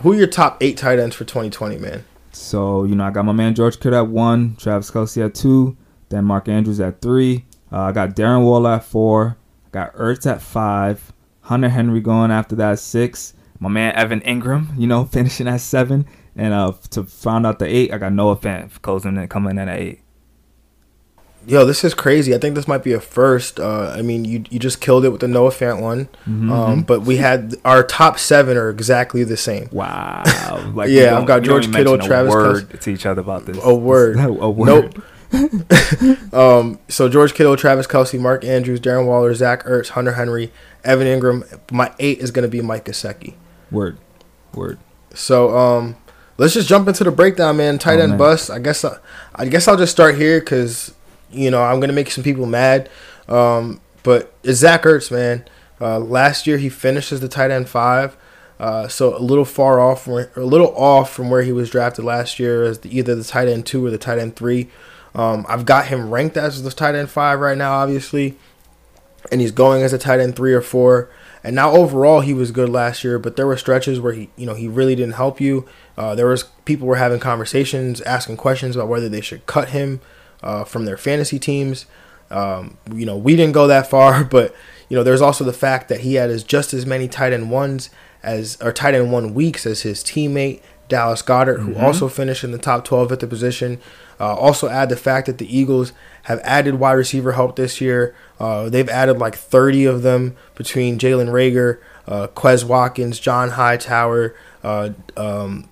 who 0.00 0.12
are 0.12 0.16
your 0.16 0.26
top 0.26 0.58
eight 0.62 0.76
tight 0.76 0.98
ends 0.98 1.14
for 1.16 1.24
2020, 1.24 1.78
man? 1.78 2.04
So 2.32 2.84
you 2.84 2.94
know 2.94 3.04
I 3.04 3.10
got 3.10 3.24
my 3.24 3.32
man 3.32 3.54
George 3.54 3.80
Kittle 3.80 3.98
at 3.98 4.08
one, 4.08 4.56
Travis 4.56 4.90
Kelce 4.90 5.24
at 5.24 5.34
two, 5.34 5.76
then 6.08 6.24
Mark 6.24 6.48
Andrews 6.48 6.80
at 6.80 7.00
three. 7.00 7.44
Uh, 7.72 7.80
I 7.82 7.92
got 7.92 8.10
Darren 8.10 8.44
Waller 8.44 8.74
at 8.74 8.84
four. 8.84 9.36
I 9.66 9.70
got 9.70 9.94
Ertz 9.94 10.30
at 10.30 10.40
five. 10.42 11.12
Hunter 11.40 11.68
Henry 11.68 12.00
going 12.00 12.30
after 12.30 12.56
that 12.56 12.78
six. 12.78 13.34
My 13.58 13.68
man 13.68 13.94
Evan 13.94 14.20
Engram, 14.20 14.68
you 14.78 14.86
know, 14.86 15.04
finishing 15.04 15.48
at 15.48 15.60
seven. 15.60 16.06
And 16.36 16.52
uh, 16.52 16.72
to 16.90 17.04
find 17.04 17.46
out 17.46 17.58
the 17.58 17.66
eight, 17.66 17.92
I 17.92 17.98
got 17.98 18.12
Noah 18.12 18.36
Fant 18.36 18.82
closing 18.82 19.16
and 19.16 19.30
coming 19.30 19.52
in 19.52 19.68
at 19.68 19.78
eight. 19.78 20.00
Yo, 21.46 21.64
this 21.64 21.84
is 21.84 21.94
crazy. 21.94 22.34
I 22.34 22.38
think 22.38 22.56
this 22.56 22.66
might 22.66 22.82
be 22.82 22.92
a 22.92 23.00
first. 23.00 23.60
Uh, 23.60 23.94
I 23.96 24.02
mean, 24.02 24.24
you 24.24 24.44
you 24.50 24.58
just 24.58 24.80
killed 24.80 25.04
it 25.04 25.10
with 25.10 25.20
the 25.20 25.28
Noah 25.28 25.50
Fant 25.50 25.80
one, 25.80 26.06
mm-hmm. 26.06 26.50
um, 26.50 26.82
but 26.82 27.02
we 27.02 27.18
had 27.18 27.54
our 27.64 27.84
top 27.84 28.18
seven 28.18 28.56
are 28.56 28.68
exactly 28.68 29.22
the 29.22 29.36
same. 29.36 29.68
Wow! 29.70 30.24
Like 30.74 30.90
yeah, 30.90 31.16
I've 31.16 31.26
got 31.26 31.42
George 31.42 31.72
Kittle, 31.72 31.98
Travis 31.98 32.34
word 32.34 32.68
Kelce. 32.68 32.80
to 32.80 32.90
each 32.90 33.06
other 33.06 33.20
about 33.20 33.46
this. 33.46 33.58
A 33.62 33.74
word. 33.74 34.18
a 34.18 34.50
word. 34.50 34.94
Nope. 34.96 35.04
um, 36.34 36.78
so 36.88 37.08
George 37.08 37.34
Kittle, 37.34 37.56
Travis 37.56 37.86
Kelce, 37.86 38.18
Mark 38.18 38.44
Andrews, 38.44 38.80
Darren 38.80 39.06
Waller, 39.06 39.34
Zach 39.34 39.64
Ertz, 39.64 39.90
Hunter 39.90 40.12
Henry, 40.12 40.52
Evan 40.84 41.06
Engram. 41.06 41.60
My 41.70 41.92
eight 41.98 42.18
is 42.18 42.30
going 42.30 42.42
to 42.42 42.48
be 42.48 42.60
Mike 42.60 42.86
Gesicki. 42.86 43.34
Word, 43.70 43.98
word. 44.54 44.78
So 45.14 45.56
um, 45.56 45.96
let's 46.36 46.54
just 46.54 46.68
jump 46.68 46.88
into 46.88 47.04
the 47.04 47.10
breakdown, 47.10 47.56
man. 47.56 47.78
Tight 47.78 47.98
oh, 47.98 48.02
end 48.02 48.10
man. 48.10 48.18
bust. 48.18 48.50
I 48.50 48.58
guess 48.58 48.84
I, 48.84 48.98
I 49.34 49.46
guess 49.46 49.68
I'll 49.68 49.76
just 49.76 49.92
start 49.92 50.16
here 50.16 50.40
because 50.40 50.94
you 51.30 51.50
know, 51.50 51.62
I'm 51.62 51.80
gonna 51.80 51.92
make 51.92 52.10
some 52.10 52.24
people 52.24 52.46
mad. 52.46 52.88
Um, 53.28 53.80
but 54.02 54.32
it's 54.42 54.58
Zach 54.60 54.82
Ertz, 54.84 55.10
man. 55.10 55.44
Uh, 55.80 55.98
last 55.98 56.46
year 56.46 56.58
he 56.58 56.68
finished 56.68 57.12
as 57.12 57.20
the 57.20 57.28
tight 57.28 57.50
end 57.50 57.68
five, 57.68 58.16
uh, 58.58 58.88
so 58.88 59.16
a 59.16 59.20
little 59.20 59.44
far 59.44 59.80
off, 59.80 60.04
from 60.04 60.12
where, 60.14 60.30
a 60.36 60.44
little 60.44 60.74
off 60.76 61.12
from 61.12 61.28
where 61.28 61.42
he 61.42 61.52
was 61.52 61.70
drafted 61.70 62.04
last 62.04 62.38
year 62.38 62.62
as 62.62 62.78
the, 62.78 62.96
either 62.96 63.14
the 63.14 63.24
tight 63.24 63.48
end 63.48 63.66
two 63.66 63.84
or 63.84 63.90
the 63.90 63.98
tight 63.98 64.18
end 64.18 64.36
three. 64.36 64.68
Um, 65.14 65.44
I've 65.48 65.64
got 65.64 65.86
him 65.86 66.10
ranked 66.10 66.36
as 66.36 66.62
the 66.62 66.70
tight 66.70 66.94
end 66.94 67.10
five 67.10 67.40
right 67.40 67.58
now, 67.58 67.72
obviously, 67.72 68.36
and 69.30 69.40
he's 69.40 69.50
going 69.50 69.82
as 69.82 69.92
a 69.92 69.98
tight 69.98 70.20
end 70.20 70.36
three 70.36 70.54
or 70.54 70.62
four. 70.62 71.10
And 71.42 71.54
now 71.54 71.72
overall 71.72 72.22
he 72.22 72.34
was 72.34 72.50
good 72.50 72.68
last 72.68 73.04
year, 73.04 73.18
but 73.18 73.36
there 73.36 73.46
were 73.46 73.56
stretches 73.56 74.00
where 74.00 74.12
he, 74.12 74.30
you 74.36 74.46
know, 74.46 74.54
he 74.54 74.66
really 74.66 74.94
didn't 74.96 75.14
help 75.14 75.40
you. 75.40 75.66
Uh, 75.96 76.14
there 76.14 76.26
was 76.26 76.44
people 76.64 76.86
were 76.86 76.96
having 76.96 77.20
conversations, 77.20 78.00
asking 78.02 78.36
questions 78.36 78.74
about 78.74 78.88
whether 78.88 79.08
they 79.08 79.20
should 79.20 79.46
cut 79.46 79.68
him 79.68 80.00
uh, 80.46 80.64
from 80.64 80.84
their 80.84 80.96
fantasy 80.96 81.38
teams. 81.38 81.86
Um, 82.30 82.78
you 82.94 83.04
know, 83.04 83.16
we 83.16 83.36
didn't 83.36 83.52
go 83.52 83.66
that 83.66 83.90
far, 83.90 84.24
but 84.24 84.54
you 84.88 84.96
know, 84.96 85.02
there's 85.02 85.20
also 85.20 85.44
the 85.44 85.52
fact 85.52 85.88
that 85.88 86.00
he 86.00 86.14
had 86.14 86.30
as 86.30 86.44
just 86.44 86.72
as 86.72 86.86
many 86.86 87.08
tight 87.08 87.32
end 87.32 87.50
ones 87.50 87.90
as 88.22 88.56
or 88.62 88.72
tight 88.72 88.94
end 88.94 89.12
one 89.12 89.34
weeks 89.34 89.66
as 89.66 89.82
his 89.82 90.02
teammate 90.02 90.62
Dallas 90.88 91.22
Goedert, 91.22 91.58
mm-hmm. 91.58 91.72
who 91.72 91.78
also 91.84 92.08
finished 92.08 92.44
in 92.44 92.52
the 92.52 92.58
top 92.58 92.84
12 92.84 93.10
at 93.12 93.20
the 93.20 93.26
position. 93.26 93.80
Uh, 94.18 94.34
also, 94.34 94.68
add 94.68 94.88
the 94.88 94.96
fact 94.96 95.26
that 95.26 95.38
the 95.38 95.56
Eagles 95.56 95.92
have 96.22 96.40
added 96.40 96.76
wide 96.76 96.92
receiver 96.92 97.32
help 97.32 97.56
this 97.56 97.80
year. 97.80 98.14
Uh, 98.40 98.68
they've 98.68 98.88
added 98.88 99.18
like 99.18 99.34
30 99.34 99.84
of 99.84 100.02
them 100.02 100.36
between 100.54 100.98
Jalen 100.98 101.28
Reagor, 101.28 101.80
uh, 102.06 102.28
Quez 102.28 102.64
Watkins, 102.64 103.18
John 103.18 103.50
Hightower. 103.50 104.34
Uh, 104.62 104.90
um, 105.16 105.68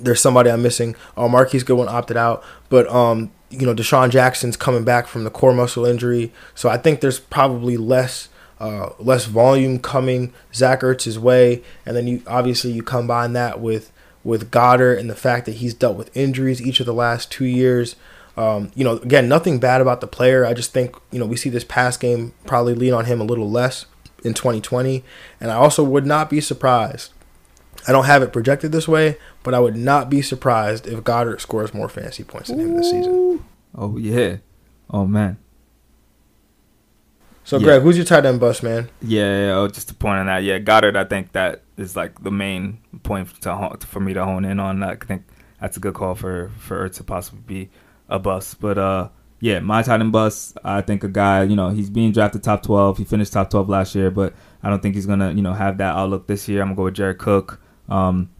there's 0.00 0.20
somebody 0.20 0.50
I'm 0.50 0.62
missing. 0.62 0.96
Oh, 1.16 1.28
Marquise 1.28 1.64
Goodwin 1.64 1.88
opted 1.88 2.16
out, 2.16 2.42
but 2.68 2.88
um, 2.88 3.32
you 3.50 3.66
know, 3.66 3.74
DeSean 3.74 4.10
Jackson's 4.10 4.56
coming 4.56 4.84
back 4.84 5.06
from 5.06 5.24
the 5.24 5.30
core 5.30 5.54
muscle 5.54 5.86
injury, 5.86 6.32
so 6.54 6.68
I 6.68 6.76
think 6.76 7.00
there's 7.00 7.20
probably 7.20 7.76
less 7.76 8.28
uh, 8.60 8.90
less 8.98 9.26
volume 9.26 9.78
coming 9.78 10.32
Zach 10.52 10.80
Ertz's 10.80 11.18
way, 11.18 11.62
and 11.86 11.96
then 11.96 12.06
you 12.06 12.22
obviously 12.26 12.72
you 12.72 12.82
combine 12.82 13.32
that 13.34 13.60
with 13.60 13.92
with 14.24 14.50
Goedert 14.50 14.98
and 14.98 15.08
the 15.08 15.14
fact 15.14 15.46
that 15.46 15.56
he's 15.56 15.74
dealt 15.74 15.96
with 15.96 16.14
injuries 16.16 16.60
each 16.60 16.80
of 16.80 16.86
the 16.86 16.94
last 16.94 17.30
two 17.30 17.44
years. 17.44 17.96
Um, 18.36 18.70
you 18.74 18.84
know, 18.84 18.98
again, 18.98 19.28
nothing 19.28 19.58
bad 19.58 19.80
about 19.80 20.00
the 20.00 20.06
player. 20.06 20.44
I 20.44 20.54
just 20.54 20.72
think 20.72 20.96
you 21.10 21.18
know 21.18 21.26
we 21.26 21.36
see 21.36 21.50
this 21.50 21.64
pass 21.64 21.96
game 21.96 22.34
probably 22.46 22.74
lean 22.74 22.92
on 22.94 23.06
him 23.06 23.20
a 23.20 23.24
little 23.24 23.50
less 23.50 23.86
in 24.24 24.34
2020, 24.34 25.04
and 25.40 25.50
I 25.50 25.54
also 25.54 25.84
would 25.84 26.06
not 26.06 26.28
be 26.28 26.40
surprised 26.40 27.12
I 27.88 27.92
don't 27.92 28.04
have 28.04 28.22
it 28.22 28.34
projected 28.34 28.70
this 28.70 28.86
way, 28.86 29.16
but 29.42 29.54
I 29.54 29.60
would 29.60 29.74
not 29.74 30.10
be 30.10 30.20
surprised 30.20 30.86
if 30.86 31.02
Goedert 31.02 31.40
scores 31.40 31.72
more 31.72 31.88
fantasy 31.88 32.22
points 32.22 32.50
than 32.50 32.60
him 32.60 32.76
this 32.76 32.90
season. 32.90 33.42
Oh 33.74 33.96
yeah. 33.96 34.36
Oh 34.90 35.06
man. 35.06 35.38
So 37.44 37.56
yeah. 37.56 37.64
Greg, 37.64 37.82
who's 37.82 37.96
your 37.96 38.04
tight 38.04 38.26
end 38.26 38.40
bust, 38.40 38.62
man? 38.62 38.90
Yeah, 39.00 39.54
oh, 39.56 39.68
just 39.68 39.88
to 39.88 39.94
point 39.94 40.18
on 40.18 40.26
that. 40.26 40.42
Yeah, 40.42 40.58
Goedert. 40.58 40.96
I 40.96 41.04
think 41.04 41.32
that 41.32 41.62
is 41.78 41.96
like 41.96 42.22
the 42.22 42.30
main 42.30 42.76
point 43.04 43.40
to 43.40 43.78
for 43.86 44.00
me 44.00 44.12
to 44.12 44.22
hone 44.22 44.44
in 44.44 44.60
on. 44.60 44.82
I 44.82 44.96
think 44.96 45.24
that's 45.58 45.78
a 45.78 45.80
good 45.80 45.94
call 45.94 46.14
for 46.14 46.50
for 46.58 46.84
it 46.84 46.92
to 46.94 47.04
possibly 47.04 47.40
be 47.46 47.70
a 48.10 48.18
bust. 48.18 48.60
But 48.60 48.76
uh, 48.76 49.08
yeah, 49.40 49.60
my 49.60 49.80
tight 49.80 50.00
end 50.00 50.12
bust. 50.12 50.58
I 50.62 50.82
think 50.82 51.04
a 51.04 51.08
guy, 51.08 51.44
you 51.44 51.56
know, 51.56 51.70
he's 51.70 51.88
being 51.88 52.12
drafted 52.12 52.42
top 52.42 52.62
twelve. 52.62 52.98
He 52.98 53.04
finished 53.04 53.32
top 53.32 53.48
twelve 53.48 53.70
last 53.70 53.94
year, 53.94 54.10
but 54.10 54.34
I 54.62 54.68
don't 54.68 54.82
think 54.82 54.94
he's 54.94 55.06
gonna, 55.06 55.32
you 55.32 55.40
know, 55.40 55.54
have 55.54 55.78
that 55.78 55.96
outlook 55.96 56.26
this 56.26 56.48
year. 56.48 56.60
I'm 56.60 56.68
gonna 56.68 56.76
go 56.76 56.84
with 56.84 56.94
Jared 56.94 57.16
Cook 57.16 57.62
um, 57.88 58.30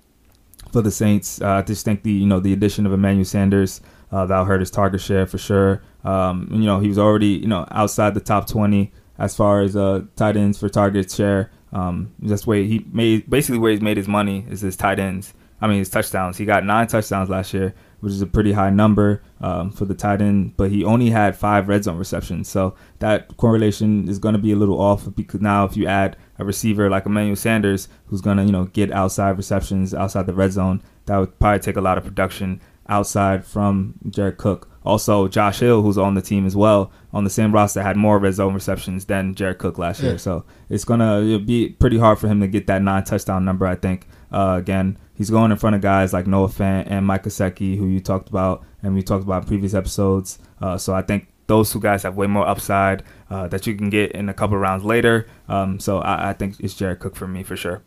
for 0.72 0.82
the 0.82 0.90
Saints. 0.90 1.40
Uh, 1.40 1.48
I 1.48 1.62
just 1.62 1.84
think 1.84 2.02
the 2.02 2.12
you 2.12 2.26
know 2.26 2.40
the 2.40 2.52
addition 2.52 2.86
of 2.86 2.92
Emmanuel 2.92 3.24
Sanders 3.24 3.80
uh, 4.12 4.26
that'll 4.26 4.44
hurt 4.44 4.60
his 4.60 4.70
target 4.70 5.00
share 5.00 5.26
for 5.26 5.38
sure. 5.38 5.82
Um, 6.04 6.48
you 6.52 6.64
know 6.64 6.80
he 6.80 6.88
was 6.88 6.98
already 6.98 7.28
you 7.28 7.48
know 7.48 7.66
outside 7.70 8.14
the 8.14 8.20
top 8.20 8.46
20 8.48 8.92
as 9.18 9.36
far 9.36 9.62
as 9.62 9.76
uh, 9.76 10.02
tight 10.16 10.36
ends 10.36 10.58
for 10.58 10.68
target 10.68 11.10
share. 11.10 11.50
Um, 11.72 12.14
that's 12.20 12.46
where 12.46 12.62
he 12.62 12.84
made 12.92 13.28
basically 13.28 13.58
where 13.58 13.72
he's 13.72 13.82
made 13.82 13.96
his 13.96 14.08
money 14.08 14.46
is 14.48 14.60
his 14.60 14.76
tight 14.76 14.98
ends. 14.98 15.34
I 15.60 15.66
mean 15.66 15.78
his 15.78 15.90
touchdowns. 15.90 16.36
He 16.38 16.44
got 16.44 16.64
nine 16.64 16.86
touchdowns 16.86 17.28
last 17.28 17.52
year, 17.52 17.74
which 18.00 18.12
is 18.12 18.22
a 18.22 18.26
pretty 18.26 18.52
high 18.52 18.70
number 18.70 19.22
um, 19.40 19.70
for 19.70 19.84
the 19.84 19.94
tight 19.94 20.20
end. 20.20 20.56
But 20.56 20.70
he 20.70 20.84
only 20.84 21.10
had 21.10 21.36
five 21.36 21.68
red 21.68 21.84
zone 21.84 21.96
receptions, 21.96 22.48
so 22.48 22.74
that 22.98 23.36
correlation 23.36 24.08
is 24.08 24.18
going 24.18 24.34
to 24.34 24.40
be 24.40 24.52
a 24.52 24.56
little 24.56 24.80
off 24.80 25.08
because 25.14 25.40
now 25.40 25.64
if 25.64 25.76
you 25.76 25.86
add 25.86 26.16
a 26.38 26.44
receiver 26.44 26.88
like 26.88 27.06
Emmanuel 27.06 27.36
Sanders, 27.36 27.88
who's 28.06 28.20
gonna 28.20 28.44
you 28.44 28.52
know 28.52 28.66
get 28.66 28.92
outside 28.92 29.36
receptions 29.36 29.92
outside 29.94 30.26
the 30.26 30.34
red 30.34 30.52
zone. 30.52 30.82
That 31.06 31.18
would 31.18 31.38
probably 31.38 31.60
take 31.60 31.76
a 31.76 31.80
lot 31.80 31.98
of 31.98 32.04
production 32.04 32.60
outside 32.88 33.44
from 33.44 33.94
Jared 34.08 34.38
Cook. 34.38 34.70
Also, 34.84 35.28
Josh 35.28 35.60
Hill, 35.60 35.82
who's 35.82 35.98
on 35.98 36.14
the 36.14 36.22
team 36.22 36.46
as 36.46 36.56
well, 36.56 36.92
on 37.12 37.24
the 37.24 37.30
same 37.30 37.52
roster, 37.52 37.82
had 37.82 37.96
more 37.96 38.18
red 38.18 38.34
zone 38.34 38.54
receptions 38.54 39.04
than 39.04 39.34
Jared 39.34 39.58
Cook 39.58 39.78
last 39.78 40.00
yeah. 40.00 40.10
year. 40.10 40.18
So 40.18 40.44
it's 40.68 40.84
gonna 40.84 41.38
be 41.38 41.70
pretty 41.70 41.98
hard 41.98 42.18
for 42.18 42.28
him 42.28 42.40
to 42.40 42.46
get 42.46 42.66
that 42.68 42.82
nine 42.82 43.04
touchdown 43.04 43.44
number. 43.44 43.66
I 43.66 43.74
think. 43.74 44.06
Uh, 44.30 44.56
again, 44.58 44.98
he's 45.18 45.28
going 45.28 45.50
in 45.50 45.58
front 45.58 45.76
of 45.76 45.82
guys 45.82 46.12
like 46.12 46.26
Noah 46.26 46.48
Fant 46.48 46.86
and 46.88 47.04
Mike 47.04 47.24
Gesicki, 47.24 47.76
who 47.76 47.86
you 47.88 48.00
talked 48.00 48.30
about 48.30 48.64
and 48.82 48.94
we 48.94 49.02
talked 49.02 49.24
about 49.24 49.42
in 49.42 49.48
previous 49.48 49.74
episodes. 49.74 50.38
Uh, 50.62 50.78
so 50.78 50.94
I 50.94 51.02
think 51.02 51.28
those 51.48 51.72
two 51.72 51.80
guys 51.80 52.04
have 52.04 52.16
way 52.16 52.26
more 52.26 52.46
upside 52.46 53.02
uh, 53.30 53.48
that 53.48 53.66
you 53.66 53.74
can 53.74 53.90
get 53.90 54.12
in 54.12 54.28
a 54.28 54.34
couple 54.34 54.56
rounds 54.56 54.84
later. 54.84 55.26
Um, 55.48 55.80
so 55.80 55.98
I, 55.98 56.30
I, 56.30 56.32
think 56.34 56.60
it's 56.60 56.74
Jared 56.74 57.00
Cook 57.00 57.16
for 57.16 57.26
me 57.26 57.42
for 57.42 57.56
sure. 57.56 57.82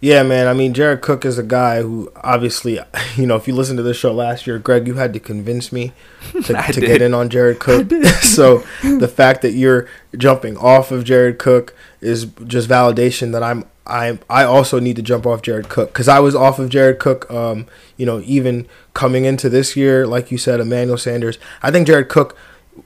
Yeah, 0.00 0.22
man. 0.22 0.46
I 0.46 0.52
mean, 0.52 0.74
Jared 0.74 1.00
Cook 1.00 1.24
is 1.24 1.38
a 1.38 1.42
guy 1.42 1.80
who 1.80 2.12
obviously, 2.16 2.78
you 3.16 3.26
know, 3.26 3.36
if 3.36 3.48
you 3.48 3.54
listened 3.54 3.78
to 3.78 3.82
this 3.82 3.96
show 3.96 4.12
last 4.12 4.46
year, 4.46 4.58
Greg, 4.58 4.86
you 4.86 4.94
had 4.94 5.12
to 5.14 5.20
convince 5.20 5.72
me 5.72 5.92
to, 6.32 6.52
to 6.72 6.80
get 6.80 7.00
in 7.00 7.14
on 7.14 7.30
Jared 7.30 7.58
Cook. 7.60 7.90
so 8.20 8.58
the 8.82 9.08
fact 9.08 9.42
that 9.42 9.52
you're 9.52 9.88
jumping 10.16 10.56
off 10.58 10.92
of 10.92 11.04
Jared 11.04 11.38
Cook 11.38 11.74
is 12.00 12.26
just 12.46 12.68
validation 12.68 13.32
that 13.32 13.42
I'm 13.42 13.64
I 13.86 14.18
I 14.28 14.44
also 14.44 14.78
need 14.78 14.96
to 14.96 15.02
jump 15.02 15.26
off 15.26 15.42
Jared 15.42 15.68
Cook 15.68 15.92
because 15.92 16.08
I 16.08 16.18
was 16.18 16.34
off 16.34 16.58
of 16.58 16.68
Jared 16.68 16.98
Cook. 16.98 17.30
Um, 17.30 17.66
you 17.96 18.06
know, 18.06 18.20
even 18.24 18.66
coming 18.94 19.24
into 19.24 19.48
this 19.48 19.76
year, 19.76 20.06
like 20.06 20.30
you 20.30 20.38
said, 20.38 20.60
Emmanuel 20.60 20.98
Sanders. 20.98 21.38
I 21.62 21.70
think 21.70 21.86
Jared 21.86 22.08
Cook 22.08 22.36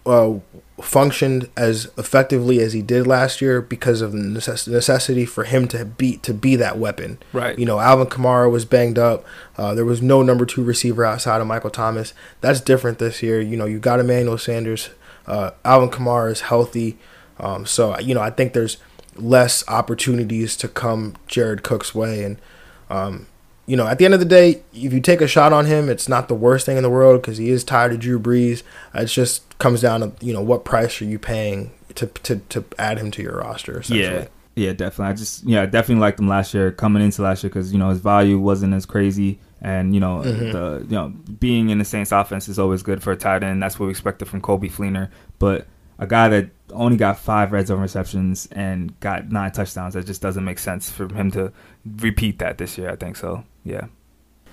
uh, 0.07 0.35
functioned 0.81 1.49
as 1.57 1.91
effectively 1.99 2.61
as 2.61 2.73
he 2.73 2.83
did 2.83 3.07
last 3.07 3.41
year 3.41 3.61
because 3.61 4.01
of 4.01 4.13
the 4.13 4.19
necessity 4.19 5.27
for 5.27 5.45
him 5.45 5.69
to 5.69 5.85
be 5.85 6.17
to 6.19 6.35
be 6.35 6.57
that 6.57 6.79
weapon. 6.79 7.19
Right. 7.33 7.59
You 7.59 7.67
know, 7.67 7.81
Alvin 7.81 8.07
Kamara 8.07 8.51
was 8.51 8.65
banged 8.65 8.99
up. 8.99 9.25
Uh, 9.57 9.75
there 9.75 9.85
was 9.85 10.03
no 10.03 10.23
number 10.23 10.47
two 10.47 10.63
receiver 10.63 11.05
outside 11.05 11.41
of 11.41 11.47
Michael 11.47 11.71
Thomas. 11.71 12.13
That's 12.41 12.61
different 12.61 12.99
this 12.99 13.23
year. 13.23 13.41
You 13.41 13.57
know, 13.57 13.67
you 13.67 13.79
got 13.79 14.01
Emmanuel 14.01 14.39
Sanders. 14.39 14.91
Uh, 15.27 15.53
Alvin 15.65 15.91
Kamara 15.91 16.31
is 16.31 16.43
healthy. 16.43 16.99
Um, 17.39 17.65
so 17.65 17.99
you 17.99 18.15
know, 18.15 18.21
I 18.21 18.31
think 18.31 18.53
there's 18.53 18.77
less 19.17 19.67
opportunities 19.69 20.57
to 20.57 20.69
come 20.69 21.17
Jared 21.27 21.63
Cook's 21.63 21.95
way, 21.95 22.25
and 22.25 22.41
um, 22.89 23.27
you 23.67 23.77
know, 23.77 23.87
at 23.87 23.99
the 23.99 24.05
end 24.05 24.15
of 24.15 24.21
the 24.21 24.27
day, 24.27 24.63
if 24.73 24.93
you 24.93 25.01
take 25.01 25.21
a 25.21 25.29
shot 25.29 25.53
on 25.53 25.67
him, 25.67 25.89
it's 25.89 26.09
not 26.09 26.27
the 26.27 26.35
worst 26.35 26.67
thing 26.67 26.77
in 26.77 26.83
the 26.83 26.91
world 26.91 27.23
because 27.23 27.39
he 27.39 27.51
is 27.51 27.63
tired 27.63 27.93
of 27.93 28.01
Drew 28.01 28.19
Brees. 28.19 28.65
It 28.95 29.07
just 29.07 29.59
comes 29.59 29.81
down 29.81 30.01
to 30.01 30.13
you 30.25 30.33
know 30.33 30.43
what 30.43 30.65
price 30.65 31.01
are 31.01 31.05
you 31.05 31.19
paying 31.19 31.71
to 31.95 32.07
to, 32.07 32.37
to 32.37 32.65
add 32.79 32.99
him 32.99 33.11
to 33.13 33.23
your 33.23 33.39
roster. 33.39 33.83
Yeah, 33.87 34.27
yeah, 34.57 34.73
definitely. 34.73 35.13
I 35.13 35.13
just 35.15 35.45
yeah, 35.45 35.67
definitely 35.67 36.01
liked 36.01 36.19
him 36.19 36.29
last 36.29 36.53
year 36.53 36.73
coming 36.73 37.03
into 37.03 37.23
last 37.23 37.45
year 37.45 37.51
because 37.51 37.73
you 37.73 37.79
know 37.79 37.91
his 37.91 38.01
value 38.01 38.39
wasn't 38.39 38.75
as 38.75 38.87
crazy, 38.87 39.39
and 39.61 39.95
you 39.95 40.01
know 40.01 40.23
mm-hmm. 40.25 40.51
the 40.51 40.85
you 40.89 40.97
know 40.97 41.11
being 41.39 41.71
in 41.71 41.79
the 41.79 41.85
Saints 41.85 42.11
offense 42.11 42.49
is 42.49 42.59
always 42.59 42.83
good 42.83 43.03
for 43.03 43.13
a 43.13 43.17
tight 43.17 43.45
end. 43.45 43.63
That's 43.63 43.79
what 43.79 43.87
we 43.87 43.91
expected 43.91 44.27
from 44.27 44.41
Coby 44.41 44.71
Fleener, 44.71 45.11
but 45.39 45.69
a 46.01 46.07
guy 46.07 46.29
that 46.29 46.51
only 46.73 46.97
got 46.97 47.19
five 47.19 47.53
red 47.53 47.67
zone 47.67 47.81
receptions 47.81 48.49
and 48.51 48.99
got 49.01 49.31
nine 49.31 49.53
touchdowns. 49.53 49.95
That 49.95 50.07
just 50.07 50.23
doesn't 50.23 50.45
make 50.45 50.59
sense 50.59 50.91
for 50.91 51.13
him 51.13 51.31
to 51.33 51.53
repeat 51.85 52.39
that 52.41 52.59
this 52.59 52.77
year. 52.79 52.91
I 52.91 52.97
think 52.97 53.17
so. 53.17 53.45
Yeah. 53.65 53.87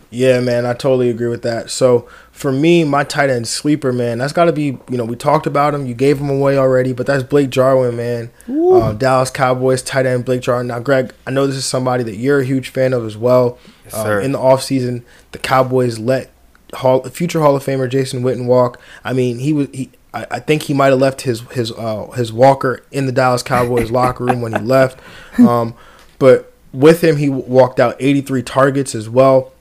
Yeah, 0.10 0.40
man, 0.40 0.66
I 0.66 0.74
totally 0.74 1.10
agree 1.10 1.28
with 1.28 1.42
that. 1.42 1.70
So 1.70 2.08
for 2.32 2.52
me, 2.52 2.86
my 2.86 3.04
tight 3.04 3.30
end 3.30 3.48
sleeper, 3.48 3.92
man, 3.92 4.20
that's 4.20 4.32
got 4.32 4.46
to 4.46 4.54
be, 4.54 4.78
you 4.90 4.98
know, 4.98 5.04
we 5.04 5.18
talked 5.18 5.46
about 5.46 5.74
him. 5.74 5.86
You 5.86 5.94
gave 5.94 6.20
him 6.20 6.30
away 6.30 6.58
already, 6.58 6.94
but 6.94 7.06
that's 7.06 7.24
Blake 7.24 7.50
Jarwin, 7.50 7.98
man. 7.98 8.32
Uh, 8.50 8.94
Dallas 8.94 9.30
Cowboys 9.30 9.82
tight 9.82 10.06
end 10.06 10.24
Blake 10.24 10.42
Jarwin. 10.42 10.68
Now, 10.68 10.80
Greg, 10.80 11.14
I 11.26 11.32
know 11.32 11.46
this 11.46 11.58
is 11.58 11.66
somebody 11.66 12.04
that 12.04 12.16
you're 12.16 12.40
a 12.40 12.46
huge 12.46 12.70
fan 12.70 12.94
of 12.94 13.06
as 13.06 13.18
well. 13.18 13.58
Yes, 13.84 13.96
sir. 13.96 14.22
in 14.22 14.32
the 14.32 14.40
offseason, 14.40 15.04
the 15.34 15.40
Cowboys 15.40 16.00
let 16.00 16.32
Hall, 16.74 17.04
future 17.10 17.42
Hall 17.42 17.56
of 17.56 17.66
Famer 17.66 17.90
Jason 17.90 18.24
Witten 18.24 18.46
walk. 18.46 18.80
I 19.04 19.14
mean, 19.14 19.40
he 19.40 19.54
was 19.54 19.68
he. 19.74 19.90
I, 20.18 20.28
I 20.32 20.40
think 20.40 20.64
he 20.64 20.74
might 20.74 20.88
have 20.88 21.00
left 21.00 21.22
his 21.22 21.42
his 21.52 21.72
uh, 21.72 22.08
his 22.16 22.34
walker 22.34 22.84
in 22.92 23.06
the 23.06 23.12
Dallas 23.12 23.44
Cowboys 23.44 23.92
locker 24.00 24.26
room 24.26 24.42
when 24.42 24.54
he 24.54 24.60
left. 24.60 25.00
Um, 25.40 25.76
but 26.20 26.54
with 26.74 27.04
him, 27.04 27.18
he 27.18 27.30
walked 27.30 27.80
out 27.80 27.96
83 28.00 28.42
targets 28.44 28.96
as 28.96 29.10
well. 29.10 29.54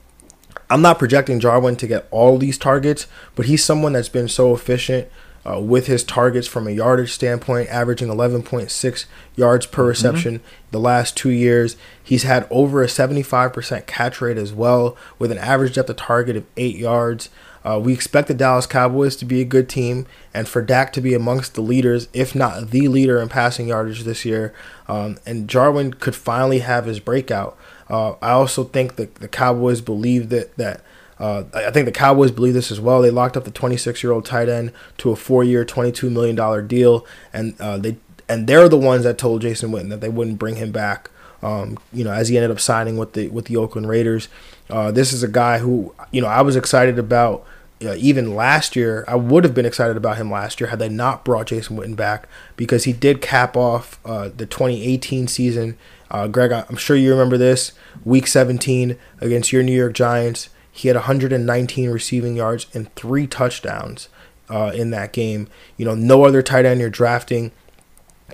I'm 0.69 0.81
not 0.81 0.99
projecting 0.99 1.39
Jarwin 1.39 1.77
to 1.77 1.87
get 1.87 2.07
all 2.11 2.37
these 2.37 2.57
targets, 2.57 3.07
but 3.35 3.45
he's 3.45 3.63
someone 3.63 3.93
that's 3.93 4.09
been 4.09 4.27
so 4.27 4.53
efficient 4.53 5.07
uh, 5.49 5.59
with 5.61 5.87
his 5.87 6.03
targets 6.03 6.45
from 6.47 6.67
a 6.67 6.71
yardage 6.71 7.13
standpoint, 7.13 7.69
averaging 7.69 8.09
11.6 8.09 9.05
yards 9.35 9.65
per 9.65 9.85
reception 9.85 10.41
the 10.71 10.79
last 10.79 11.15
two 11.15 11.29
years. 11.29 11.77
He's 12.03 12.23
had 12.23 12.45
over 12.49 12.83
a 12.83 12.87
75% 12.87 13.85
catch 13.85 14.19
rate 14.19 14.37
as 14.37 14.51
well, 14.51 14.97
with 15.17 15.31
an 15.31 15.37
average 15.37 15.75
depth 15.75 15.89
of 15.89 15.95
target 15.95 16.35
of 16.35 16.45
eight 16.57 16.75
yards. 16.75 17.29
Uh, 17.67 17.77
we 17.77 17.91
expect 17.91 18.29
the 18.29 18.33
Dallas 18.33 18.65
Cowboys 18.65 19.17
to 19.17 19.25
be 19.25 19.41
a 19.41 19.45
good 19.45 19.67
team 19.67 20.05
and 20.33 20.47
for 20.47 20.61
Dak 20.61 20.93
to 20.93 21.01
be 21.01 21.13
amongst 21.13 21.53
the 21.53 21.61
leaders, 21.61 22.07
if 22.13 22.33
not 22.33 22.69
the 22.69 22.87
leader 22.87 23.19
in 23.19 23.27
passing 23.27 23.67
yardage 23.67 24.03
this 24.03 24.23
year. 24.23 24.53
Um, 24.87 25.17
and 25.25 25.49
Jarwin 25.49 25.93
could 25.93 26.15
finally 26.15 26.59
have 26.59 26.85
his 26.85 27.01
breakout. 27.01 27.57
Uh, 27.89 28.13
I 28.21 28.31
also 28.31 28.63
think 28.63 28.95
that 28.95 29.15
the 29.15 29.27
Cowboys 29.27 29.81
believe 29.81 30.29
that 30.29 30.55
that 30.55 30.81
uh, 31.19 31.43
I 31.53 31.71
think 31.71 31.85
the 31.85 31.91
Cowboys 31.91 32.31
believe 32.31 32.53
this 32.53 32.71
as 32.71 32.79
well. 32.79 33.01
They 33.01 33.09
locked 33.09 33.35
up 33.35 33.43
the 33.43 33.51
26 33.51 34.01
year 34.01 34.13
old 34.13 34.25
tight 34.25 34.47
end 34.47 34.71
to 34.99 35.11
a 35.11 35.17
four 35.17 35.43
year, 35.43 35.65
22 35.65 36.09
million 36.09 36.37
dollar 36.37 36.61
deal, 36.61 37.05
and 37.33 37.59
uh, 37.59 37.77
they 37.77 37.97
and 38.29 38.47
they're 38.47 38.69
the 38.69 38.77
ones 38.77 39.03
that 39.03 39.17
told 39.17 39.41
Jason 39.41 39.71
Witten 39.71 39.89
that 39.89 39.99
they 39.99 40.09
wouldn't 40.09 40.39
bring 40.39 40.55
him 40.55 40.71
back. 40.71 41.09
Um, 41.43 41.77
you 41.91 42.03
know, 42.03 42.11
as 42.11 42.29
he 42.29 42.37
ended 42.37 42.51
up 42.51 42.61
signing 42.61 42.97
with 42.97 43.11
the 43.11 43.27
with 43.27 43.45
the 43.45 43.57
Oakland 43.57 43.89
Raiders. 43.89 44.29
Uh, 44.69 44.91
this 44.91 45.13
is 45.13 45.23
a 45.23 45.27
guy 45.27 45.59
who 45.59 45.93
you 46.11 46.21
know 46.21 46.27
I 46.27 46.41
was 46.41 46.55
excited 46.55 46.97
about. 46.97 47.45
Uh, 47.83 47.95
even 47.97 48.35
last 48.35 48.75
year, 48.75 49.05
I 49.07 49.15
would 49.15 49.43
have 49.43 49.53
been 49.53 49.65
excited 49.65 49.97
about 49.97 50.17
him 50.17 50.31
last 50.31 50.59
year 50.59 50.69
had 50.69 50.79
they 50.79 50.89
not 50.89 51.23
brought 51.23 51.47
Jason 51.47 51.77
Witten 51.77 51.95
back 51.95 52.27
because 52.55 52.85
he 52.85 52.93
did 52.93 53.21
cap 53.21 53.55
off 53.55 53.99
uh, 54.03 54.29
the 54.35 54.47
2018 54.47 55.27
season. 55.27 55.77
Uh, 56.09 56.27
Greg, 56.27 56.51
I'm 56.51 56.77
sure 56.77 56.95
you 56.95 57.11
remember 57.11 57.37
this. 57.37 57.73
Week 58.03 58.25
17 58.25 58.97
against 59.21 59.51
your 59.51 59.61
New 59.61 59.77
York 59.77 59.93
Giants, 59.93 60.49
he 60.71 60.87
had 60.87 60.95
119 60.95 61.89
receiving 61.89 62.35
yards 62.35 62.67
and 62.73 62.93
three 62.95 63.27
touchdowns 63.27 64.09
uh, 64.49 64.71
in 64.73 64.91
that 64.91 65.11
game. 65.11 65.47
You 65.75 65.85
know, 65.85 65.95
no 65.95 66.23
other 66.23 66.41
tight 66.41 66.65
end 66.65 66.79
you're 66.79 66.89
drafting 66.89 67.51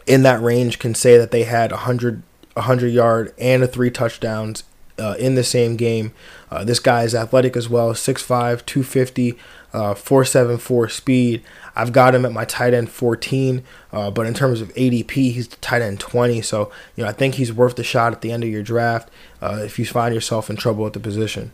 in 0.06 0.24
that 0.24 0.42
range 0.42 0.80
can 0.80 0.96
say 0.96 1.18
that 1.18 1.32
they 1.32 1.44
had 1.44 1.72
100, 1.72 2.24
100 2.54 2.88
yard 2.88 3.34
and 3.38 3.64
a 3.64 3.68
three 3.68 3.92
touchdowns 3.92 4.64
uh, 5.00 5.16
in 5.20 5.36
the 5.36 5.44
same 5.44 5.76
game. 5.76 6.14
Uh, 6.52 6.64
this 6.64 6.80
guy 6.80 7.04
is 7.04 7.16
athletic 7.16 7.58
as 7.58 7.68
well 7.68 7.94
6'5, 7.94 8.66
250, 8.66 9.34
uh, 9.74 9.94
474 9.96 10.90
speed. 10.90 11.44
I've 11.76 11.92
got 11.92 12.14
him 12.14 12.26
at 12.26 12.32
my 12.32 12.46
tight 12.46 12.74
end 12.74 12.92
14, 12.92 13.64
uh, 13.92 14.12
but 14.12 14.26
in 14.26 14.34
terms 14.34 14.62
of 14.62 14.74
ADP, 14.76 15.12
he's 15.12 15.48
the 15.48 15.56
tight 15.58 15.82
end 15.82 16.00
20. 16.00 16.42
So, 16.42 16.72
you 16.96 17.04
know, 17.04 17.10
I 17.10 17.14
think 17.14 17.36
he's 17.36 17.52
worth 17.52 17.76
the 17.76 17.84
shot 17.84 18.14
at 18.14 18.22
the 18.22 18.32
end 18.32 18.44
of 18.44 18.50
your 18.50 18.64
draft 18.64 19.10
uh, 19.42 19.62
if 19.64 19.80
you 19.80 19.86
find 19.86 20.14
yourself 20.14 20.50
in 20.50 20.56
trouble 20.56 20.86
at 20.86 20.94
the 20.94 21.00
position. 21.00 21.52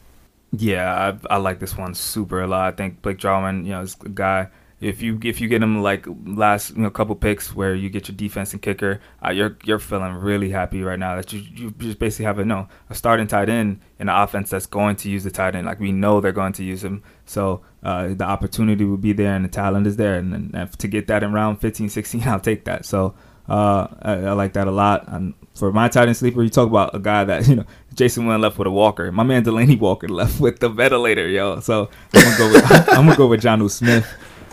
Yeah, 0.51 1.13
I, 1.29 1.35
I 1.35 1.37
like 1.37 1.59
this 1.59 1.77
one 1.77 1.93
super 1.93 2.41
a 2.41 2.47
lot. 2.47 2.73
I 2.73 2.75
think 2.75 3.01
Blake 3.01 3.17
Jarwin, 3.17 3.65
you 3.65 3.71
know, 3.71 3.81
is 3.81 3.95
a 4.03 4.09
guy. 4.09 4.49
If 4.81 5.01
you 5.01 5.19
if 5.23 5.41
you 5.41 5.49
get 5.49 5.61
him 5.61 5.81
like 5.81 6.05
last 6.25 6.71
you 6.71 6.83
know 6.83 6.89
couple 6.89 7.15
picks 7.15 7.53
where 7.53 7.75
you 7.75 7.89
get 7.89 8.07
your 8.07 8.15
defense 8.15 8.53
and 8.53 8.61
kicker, 8.61 9.01
uh, 9.25 9.31
you're 9.31 9.57
you're 9.65 9.79
feeling 9.79 10.13
really 10.13 10.49
happy 10.49 10.81
right 10.81 10.97
now 10.97 11.17
that 11.17 11.33
you 11.33 11.41
you 11.53 11.71
just 11.71 11.99
basically 11.99 12.25
have 12.25 12.39
a 12.39 12.45
no 12.45 12.67
a 12.89 12.95
starting 12.95 13.27
tight 13.27 13.49
end 13.49 13.81
in 13.99 14.07
an 14.07 14.15
offense 14.15 14.49
that's 14.49 14.65
going 14.65 14.95
to 14.97 15.09
use 15.09 15.25
the 15.25 15.31
tight 15.31 15.55
end. 15.55 15.65
Like 15.65 15.79
we 15.79 15.91
know 15.91 16.21
they're 16.21 16.31
going 16.31 16.53
to 16.53 16.63
use 16.63 16.83
him, 16.83 17.03
so 17.25 17.61
uh, 17.83 18.09
the 18.09 18.23
opportunity 18.23 18.85
will 18.85 18.97
be 18.97 19.11
there 19.11 19.35
and 19.35 19.43
the 19.43 19.49
talent 19.49 19.85
is 19.85 19.97
there, 19.97 20.15
and, 20.15 20.55
and 20.55 20.79
to 20.79 20.87
get 20.87 21.07
that 21.07 21.23
in 21.23 21.33
round 21.33 21.59
15, 21.59 21.89
16, 21.89 22.23
I'll 22.25 22.39
take 22.39 22.63
that. 22.65 22.85
So 22.85 23.15
uh, 23.49 23.87
I, 24.01 24.13
I 24.13 24.31
like 24.33 24.53
that 24.53 24.67
a 24.67 24.71
lot. 24.71 25.05
And 25.07 25.33
for 25.55 25.71
my 25.71 25.89
tight 25.89 26.07
end 26.07 26.15
sleeper, 26.15 26.43
you 26.43 26.49
talk 26.49 26.67
about 26.67 26.95
a 26.95 26.99
guy 26.99 27.23
that 27.25 27.47
you 27.49 27.55
know 27.55 27.65
Jason 27.93 28.25
Witten 28.25 28.41
left 28.41 28.57
with 28.57 28.67
a 28.67 28.71
walker. 28.71 29.11
My 29.11 29.23
man 29.23 29.43
Delanie 29.43 29.77
Walker 29.79 30.07
left 30.07 30.39
with 30.39 30.59
the 30.59 30.69
ventilator, 30.69 31.27
yo. 31.27 31.59
So 31.59 31.89
I'm 32.13 32.23
gonna 32.23 32.37
go 32.37 32.51
with 32.53 32.71
I'm 32.89 33.05
gonna 33.05 33.17
go 33.17 33.27
with 33.27 33.41
Jonnu 33.41 33.69
Smith. 33.69 34.07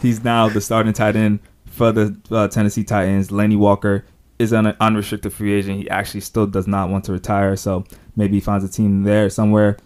He's 0.06 0.22
now 0.22 0.48
the 0.48 0.60
starting 0.60 0.92
tight 0.92 1.16
end 1.16 1.40
for 1.66 1.90
the 1.90 2.16
uh, 2.30 2.46
Tennessee 2.46 2.84
Titans. 2.84 3.32
Lenny 3.32 3.56
Walker 3.56 4.04
is 4.38 4.52
an 4.52 4.68
unrestricted 4.78 5.32
free 5.32 5.52
agent. 5.52 5.80
He 5.80 5.90
actually 5.90 6.20
still 6.20 6.46
does 6.46 6.68
not 6.68 6.90
want 6.90 7.04
to 7.06 7.12
retire, 7.12 7.56
so 7.56 7.84
maybe 8.14 8.36
he 8.36 8.40
finds 8.40 8.64
a 8.64 8.68
team 8.68 9.02
there 9.02 9.28
somewhere. 9.28 9.76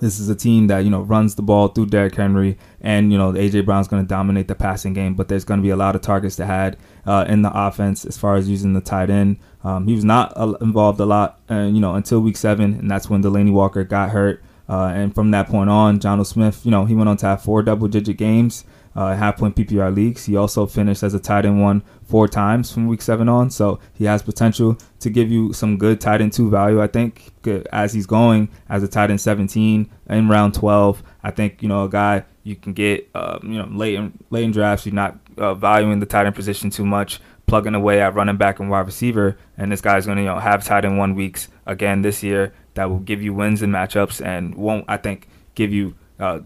This 0.00 0.18
is 0.18 0.30
a 0.30 0.34
team 0.34 0.68
that 0.68 0.78
you 0.78 0.90
know 0.90 1.02
runs 1.02 1.34
the 1.34 1.42
ball 1.42 1.68
through 1.68 1.86
Derrick 1.86 2.14
Henry, 2.14 2.56
and 2.80 3.12
you 3.12 3.18
know 3.18 3.32
AJ 3.32 3.66
Brown's 3.66 3.86
going 3.86 4.02
to 4.02 4.08
dominate 4.08 4.48
the 4.48 4.54
passing 4.54 4.94
game. 4.94 5.12
But 5.12 5.28
there's 5.28 5.44
going 5.44 5.60
to 5.60 5.62
be 5.62 5.70
a 5.70 5.76
lot 5.76 5.94
of 5.94 6.00
targets 6.00 6.36
to 6.36 6.46
had 6.46 6.78
uh, 7.04 7.26
in 7.28 7.42
the 7.42 7.52
offense 7.54 8.06
as 8.06 8.16
far 8.16 8.36
as 8.36 8.48
using 8.48 8.72
the 8.72 8.80
tight 8.80 9.10
end. 9.10 9.36
Um, 9.62 9.86
he 9.86 9.94
was 9.94 10.04
not 10.04 10.32
uh, 10.38 10.54
involved 10.62 11.00
a 11.00 11.06
lot, 11.06 11.38
uh, 11.50 11.68
you 11.70 11.80
know, 11.80 11.96
until 11.96 12.20
week 12.20 12.38
seven, 12.38 12.72
and 12.74 12.90
that's 12.90 13.10
when 13.10 13.22
Delanie 13.22 13.52
Walker 13.52 13.84
got 13.84 14.08
hurt. 14.08 14.42
Uh, 14.68 14.86
and 14.86 15.14
from 15.14 15.30
that 15.32 15.48
point 15.48 15.68
on, 15.68 16.00
John 16.00 16.24
Smith, 16.24 16.64
you 16.64 16.70
know, 16.70 16.86
he 16.86 16.94
went 16.94 17.10
on 17.10 17.18
to 17.18 17.26
have 17.26 17.42
four 17.42 17.62
double-digit 17.62 18.16
games, 18.16 18.64
uh, 18.94 19.14
half 19.14 19.38
point 19.38 19.56
PPR 19.56 19.94
leagues. 19.94 20.24
He 20.24 20.36
also 20.36 20.66
finished 20.66 21.02
as 21.02 21.14
a 21.14 21.20
tight 21.20 21.44
end 21.44 21.60
one 21.60 21.82
four 22.04 22.28
times 22.28 22.70
from 22.72 22.86
week 22.86 23.02
seven 23.02 23.28
on, 23.28 23.50
so 23.50 23.80
he 23.92 24.04
has 24.04 24.22
potential 24.22 24.78
to 25.00 25.10
give 25.10 25.30
you 25.30 25.52
some 25.52 25.76
good 25.76 26.00
tight 26.00 26.20
end 26.20 26.32
two 26.32 26.50
value. 26.50 26.82
I 26.82 26.86
think 26.86 27.32
as 27.72 27.92
he's 27.92 28.06
going 28.06 28.48
as 28.68 28.82
a 28.82 28.88
tight 28.88 29.10
end 29.10 29.20
17 29.20 29.90
in 30.08 30.28
round 30.28 30.54
12. 30.54 31.02
I 31.22 31.30
think 31.30 31.62
you 31.62 31.68
know 31.68 31.84
a 31.84 31.88
guy 31.88 32.24
you 32.42 32.56
can 32.56 32.74
get, 32.74 33.08
uh, 33.14 33.38
you 33.42 33.58
know, 33.58 33.66
late 33.66 33.94
in 33.94 34.18
late 34.30 34.44
in 34.44 34.52
drafts. 34.52 34.86
You're 34.86 34.94
not 34.94 35.18
uh, 35.38 35.54
valuing 35.54 36.00
the 36.00 36.06
tight 36.06 36.26
end 36.26 36.34
position 36.34 36.70
too 36.70 36.84
much, 36.84 37.20
plugging 37.46 37.74
away 37.74 38.00
at 38.00 38.14
running 38.14 38.36
back 38.36 38.60
and 38.60 38.70
wide 38.70 38.86
receiver, 38.86 39.36
and 39.56 39.72
this 39.72 39.80
guy's 39.80 40.06
going 40.06 40.18
to 40.18 40.22
you 40.22 40.28
know 40.28 40.38
have 40.38 40.64
tight 40.64 40.84
end 40.84 40.98
one 40.98 41.14
weeks 41.14 41.48
again 41.66 42.02
this 42.02 42.22
year 42.22 42.52
that 42.74 42.90
will 42.90 42.98
give 42.98 43.22
you 43.22 43.32
wins 43.32 43.62
and 43.62 43.72
matchups 43.72 44.24
and 44.24 44.54
won't 44.54 44.84
I 44.88 44.98
think 44.98 45.28
give 45.54 45.72
you 45.72 45.94
uh, 46.18 46.40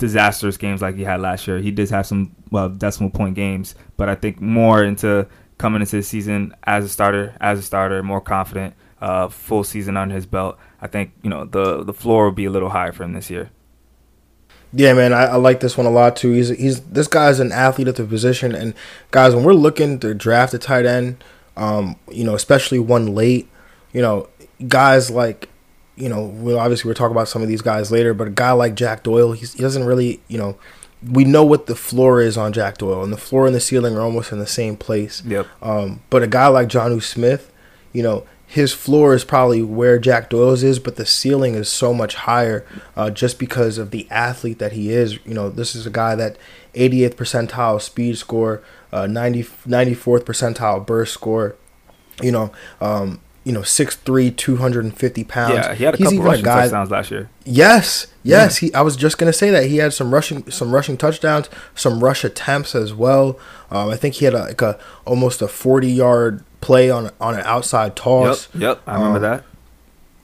disastrous 0.00 0.56
games 0.56 0.82
like 0.82 0.96
he 0.96 1.04
had 1.04 1.20
last 1.20 1.46
year. 1.46 1.58
He 1.58 1.70
did 1.70 1.88
have 1.90 2.06
some 2.06 2.34
well 2.50 2.68
decimal 2.68 3.10
point 3.10 3.36
games, 3.36 3.76
but 3.96 4.08
I 4.08 4.16
think 4.16 4.40
more 4.40 4.82
into 4.82 5.28
coming 5.58 5.80
into 5.80 5.96
the 5.96 6.02
season 6.02 6.54
as 6.64 6.84
a 6.84 6.88
starter, 6.88 7.36
as 7.40 7.58
a 7.60 7.62
starter, 7.62 8.02
more 8.02 8.20
confident, 8.20 8.74
uh, 9.00 9.28
full 9.28 9.62
season 9.62 9.96
under 9.96 10.14
his 10.14 10.26
belt. 10.26 10.58
I 10.80 10.88
think 10.88 11.12
you 11.22 11.30
know 11.30 11.44
the 11.44 11.84
the 11.84 11.92
floor 11.92 12.24
will 12.24 12.32
be 12.32 12.46
a 12.46 12.50
little 12.50 12.70
higher 12.70 12.92
for 12.92 13.04
him 13.04 13.12
this 13.12 13.30
year. 13.30 13.50
Yeah, 14.72 14.94
man, 14.94 15.12
I, 15.12 15.24
I 15.24 15.36
like 15.36 15.60
this 15.60 15.76
one 15.76 15.86
a 15.86 15.90
lot 15.90 16.16
too. 16.16 16.32
He's 16.32 16.48
he's 16.48 16.80
this 16.80 17.06
guy's 17.06 17.38
an 17.38 17.52
athlete 17.52 17.88
at 17.88 17.96
the 17.96 18.04
position, 18.04 18.54
and 18.54 18.74
guys, 19.10 19.34
when 19.34 19.44
we're 19.44 19.52
looking 19.52 20.00
to 20.00 20.14
draft 20.14 20.54
a 20.54 20.58
tight 20.58 20.86
end, 20.86 21.22
um, 21.56 21.96
you 22.10 22.24
know, 22.24 22.34
especially 22.34 22.78
one 22.78 23.14
late, 23.14 23.48
you 23.92 24.00
know, 24.00 24.28
guys 24.66 25.10
like, 25.10 25.49
you 26.00 26.08
know, 26.08 26.24
well, 26.24 26.58
obviously 26.58 26.88
we're 26.88 26.94
talking 26.94 27.14
about 27.14 27.28
some 27.28 27.42
of 27.42 27.48
these 27.48 27.62
guys 27.62 27.92
later, 27.92 28.14
but 28.14 28.28
a 28.28 28.30
guy 28.30 28.52
like 28.52 28.74
Jack 28.74 29.02
Doyle, 29.02 29.32
he's, 29.32 29.52
he 29.52 29.60
doesn't 29.60 29.84
really, 29.84 30.20
you 30.28 30.38
know, 30.38 30.58
we 31.08 31.24
know 31.24 31.44
what 31.44 31.66
the 31.66 31.74
floor 31.74 32.20
is 32.20 32.36
on 32.36 32.52
Jack 32.52 32.78
Doyle, 32.78 33.02
and 33.02 33.12
the 33.12 33.18
floor 33.18 33.46
and 33.46 33.54
the 33.54 33.60
ceiling 33.60 33.96
are 33.96 34.02
almost 34.02 34.32
in 34.32 34.38
the 34.38 34.46
same 34.46 34.76
place. 34.76 35.22
Yep. 35.24 35.46
Um, 35.62 36.00
but 36.10 36.22
a 36.22 36.26
guy 36.26 36.48
like 36.48 36.68
Jonnu 36.68 37.02
Smith, 37.02 37.52
you 37.92 38.02
know, 38.02 38.26
his 38.46 38.72
floor 38.72 39.14
is 39.14 39.24
probably 39.24 39.62
where 39.62 39.98
Jack 39.98 40.28
Doyle's 40.28 40.64
is, 40.64 40.80
but 40.80 40.96
the 40.96 41.06
ceiling 41.06 41.54
is 41.54 41.68
so 41.68 41.94
much 41.94 42.16
higher 42.16 42.66
uh, 42.96 43.08
just 43.08 43.38
because 43.38 43.78
of 43.78 43.92
the 43.92 44.08
athlete 44.10 44.58
that 44.58 44.72
he 44.72 44.90
is. 44.90 45.24
You 45.24 45.34
know, 45.34 45.48
this 45.48 45.76
is 45.76 45.86
a 45.86 45.90
guy 45.90 46.16
that 46.16 46.36
88th 46.74 47.14
percentile 47.14 47.80
speed 47.80 48.18
score, 48.18 48.62
uh, 48.92 49.06
90, 49.06 49.44
94th 49.44 50.24
percentile 50.24 50.84
burst 50.84 51.14
score. 51.14 51.54
You 52.20 52.32
know, 52.32 52.52
um, 52.80 53.20
you 53.44 53.52
know, 53.52 53.60
6'3", 53.62 54.36
250 54.36 55.24
pounds. 55.24 55.54
Yeah, 55.54 55.74
he 55.74 55.84
had 55.84 55.94
a 55.94 55.96
He's 55.96 56.08
couple 56.08 56.22
rushing 56.22 56.44
guy- 56.44 56.62
touchdowns 56.62 56.90
last 56.90 57.10
year. 57.10 57.28
Yes, 57.44 58.06
yes. 58.22 58.58
He. 58.58 58.72
I 58.74 58.82
was 58.82 58.96
just 58.96 59.18
gonna 59.18 59.32
say 59.32 59.50
that 59.50 59.66
he 59.66 59.78
had 59.78 59.92
some 59.92 60.12
rushing, 60.12 60.48
some 60.50 60.72
rushing 60.72 60.96
touchdowns, 60.96 61.48
some 61.74 62.02
rush 62.04 62.22
attempts 62.24 62.74
as 62.74 62.92
well. 62.94 63.38
Um, 63.70 63.88
I 63.90 63.96
think 63.96 64.16
he 64.16 64.24
had 64.26 64.34
a, 64.34 64.40
like 64.44 64.62
a 64.62 64.78
almost 65.04 65.42
a 65.42 65.48
forty 65.48 65.90
yard 65.90 66.44
play 66.60 66.90
on 66.90 67.10
on 67.20 67.34
an 67.34 67.40
outside 67.44 67.86
Yep, 67.88 67.96
toss. 67.96 68.48
yep, 68.54 68.80
I 68.86 68.94
remember 68.94 69.16
Um, 69.16 69.22
that. 69.22 69.44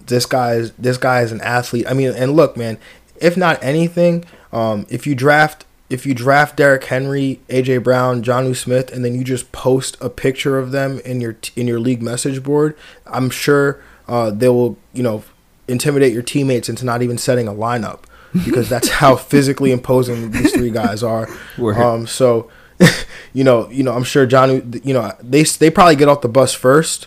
This 0.06 0.24
guy 0.26 0.52
is 0.54 0.72
this 0.78 0.98
guy 0.98 1.22
is 1.22 1.32
an 1.32 1.40
athlete. 1.40 1.86
I 1.88 1.94
mean, 1.94 2.10
and 2.10 2.34
look, 2.36 2.56
man. 2.56 2.78
If 3.18 3.36
not 3.36 3.58
anything, 3.62 4.24
um, 4.52 4.86
if 4.90 5.06
you 5.06 5.14
draft 5.14 5.64
if 5.88 6.04
you 6.04 6.14
draft 6.14 6.56
Derrick 6.56 6.84
Henry, 6.84 7.40
AJ 7.48 7.84
Brown, 7.84 8.22
Jonnu 8.22 8.56
Smith, 8.56 8.92
and 8.92 9.04
then 9.04 9.14
you 9.14 9.22
just 9.22 9.52
post 9.52 9.96
a 10.00 10.10
picture 10.10 10.58
of 10.58 10.72
them 10.72 10.98
in 11.00 11.20
your 11.20 11.36
in 11.54 11.68
your 11.68 11.78
league 11.78 12.02
message 12.02 12.42
board, 12.42 12.76
I'm 13.06 13.30
sure 13.30 13.80
uh, 14.08 14.30
they 14.30 14.48
will 14.48 14.76
you 14.92 15.02
know 15.02 15.22
intimidate 15.68 16.12
your 16.12 16.22
teammates 16.22 16.68
into 16.68 16.84
not 16.84 17.02
even 17.02 17.18
setting 17.18 17.48
a 17.48 17.52
lineup 17.52 18.04
because 18.44 18.68
that's 18.68 18.88
how 18.88 19.16
physically 19.16 19.72
imposing 19.72 20.30
these 20.30 20.52
three 20.52 20.70
guys 20.70 21.02
are. 21.02 21.28
Um, 21.82 22.06
so, 22.06 22.50
you 23.32 23.44
know, 23.44 23.68
you 23.70 23.82
know, 23.82 23.92
I'm 23.92 24.04
sure 24.04 24.26
Johnny, 24.26 24.62
you 24.82 24.92
know, 24.92 25.12
they 25.22 25.44
they 25.44 25.70
probably 25.70 25.96
get 25.96 26.08
off 26.08 26.20
the 26.20 26.28
bus 26.28 26.52
first. 26.52 27.06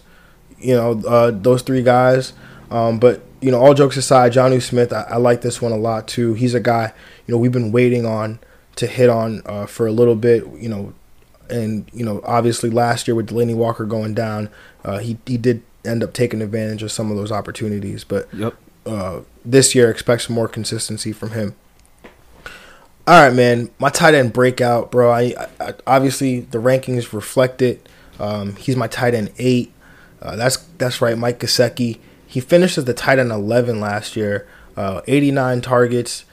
You 0.57 0.75
know, 0.75 1.01
uh, 1.07 1.31
those 1.31 1.61
three 1.61 1.83
guys. 1.83 2.33
Um, 2.69 2.99
but 2.99 3.23
you 3.41 3.51
know, 3.51 3.59
all 3.59 3.73
jokes 3.73 3.97
aside, 3.97 4.33
Jonnu 4.33 4.61
Smith, 4.61 4.91
I, 4.93 5.01
I, 5.03 5.17
like 5.17 5.41
this 5.41 5.61
one 5.61 5.71
a 5.71 5.77
lot 5.77 6.07
too. 6.07 6.33
He's 6.33 6.53
a 6.53 6.59
guy, 6.59 6.93
you 7.25 7.33
know, 7.33 7.37
we've 7.37 7.51
been 7.51 7.71
waiting 7.71 8.05
on 8.05 8.39
to 8.79 8.87
hit 8.87 9.09
on 9.09 9.41
uh, 9.45 9.65
for 9.65 9.85
a 9.85 9.91
little 9.91 10.15
bit. 10.15 10.45
You 10.57 10.69
know, 10.69 10.93
and 11.49 11.89
you 11.93 12.05
know, 12.05 12.21
obviously 12.23 12.69
last 12.69 13.07
year 13.07 13.15
with 13.15 13.29
Delanie 13.29 13.55
Walker 13.55 13.85
going 13.85 14.13
down, 14.13 14.49
uh, 14.83 14.99
he 14.99 15.17
he 15.25 15.37
did 15.37 15.61
end 15.85 16.03
up 16.03 16.13
taking 16.13 16.41
advantage 16.41 16.83
of 16.83 16.91
some 16.91 17.11
of 17.11 17.17
those 17.17 17.31
opportunities. 17.31 18.03
But 18.03 18.27
yep. 18.33 18.55
uh, 18.85 19.21
this 19.45 19.75
year, 19.75 19.91
expect 19.91 20.23
some 20.23 20.35
more 20.35 20.47
consistency 20.47 21.11
from 21.11 21.31
him. 21.31 21.55
All 23.07 23.25
right, 23.25 23.33
man. 23.33 23.69
My 23.79 23.89
tight 23.89 24.13
end 24.13 24.33
breakout, 24.33 24.91
bro. 24.91 25.11
I, 25.11 25.47
I 25.59 25.73
obviously 25.85 26.41
the 26.41 26.59
rankings 26.59 27.11
reflect 27.11 27.61
it. 27.61 27.89
Um, 28.19 28.55
he's 28.55 28.75
my 28.75 28.87
tight 28.87 29.13
end 29.13 29.31
eight. 29.37 29.73
Uh, 30.21 30.35
that's 30.35 30.57
that's 30.77 31.01
right, 31.01 31.17
Mike 31.17 31.39
Gesicki. 31.39 31.99
He 32.27 32.39
finished 32.39 32.77
as 32.77 32.85
the 32.85 32.93
tight 32.93 33.19
end 33.19 33.31
eleven 33.31 33.79
last 33.79 34.15
year. 34.15 34.47
Uh, 34.77 35.01
89 35.07 35.59
targets, 35.59 36.23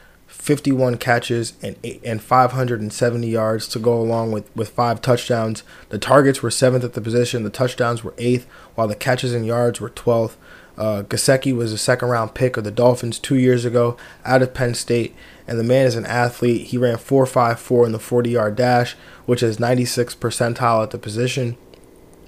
51 0.47 0.99
catches, 0.99 1.55
and 1.61 1.77
and 2.05 2.23
570 2.23 3.27
yards 3.27 3.67
to 3.67 3.81
go 3.81 4.01
along 4.01 4.31
with 4.31 4.49
with 4.55 4.69
five 4.69 5.03
touchdowns. 5.03 5.65
The 5.89 5.99
targets 5.99 6.41
were 6.41 6.53
seventh 6.53 6.85
at 6.85 6.93
the 6.93 7.01
position. 7.01 7.43
The 7.43 7.51
touchdowns 7.51 8.05
were 8.05 8.15
eighth, 8.17 8.47
while 8.77 8.87
the 8.87 8.95
catches 8.95 9.35
and 9.35 9.45
yards 9.45 9.81
were 9.81 9.91
12th. 9.91 10.37
Uh, 10.79 11.03
Gesicki 11.03 11.57
was 11.57 11.73
a 11.73 11.79
second 11.79 12.11
round 12.11 12.35
pick 12.35 12.57
of 12.57 12.63
the 12.63 12.71
Dolphins 12.71 13.19
two 13.19 13.35
years 13.35 13.65
ago 13.65 13.97
out 14.25 14.41
of 14.41 14.55
Penn 14.55 14.75
State, 14.75 15.17
and 15.49 15.59
the 15.59 15.65
man 15.65 15.85
is 15.85 15.97
an 15.97 16.07
athlete. 16.07 16.69
He 16.69 16.79
ran 16.79 16.97
4.54 16.97 17.87
in 17.87 17.93
the 17.93 17.99
40 17.99 18.31
yard 18.31 18.55
dash, 18.55 18.95
which 19.25 19.43
is 19.43 19.59
96 19.59 20.15
percentile 20.15 20.85
at 20.85 20.93
the 20.93 20.99
position. 20.99 21.57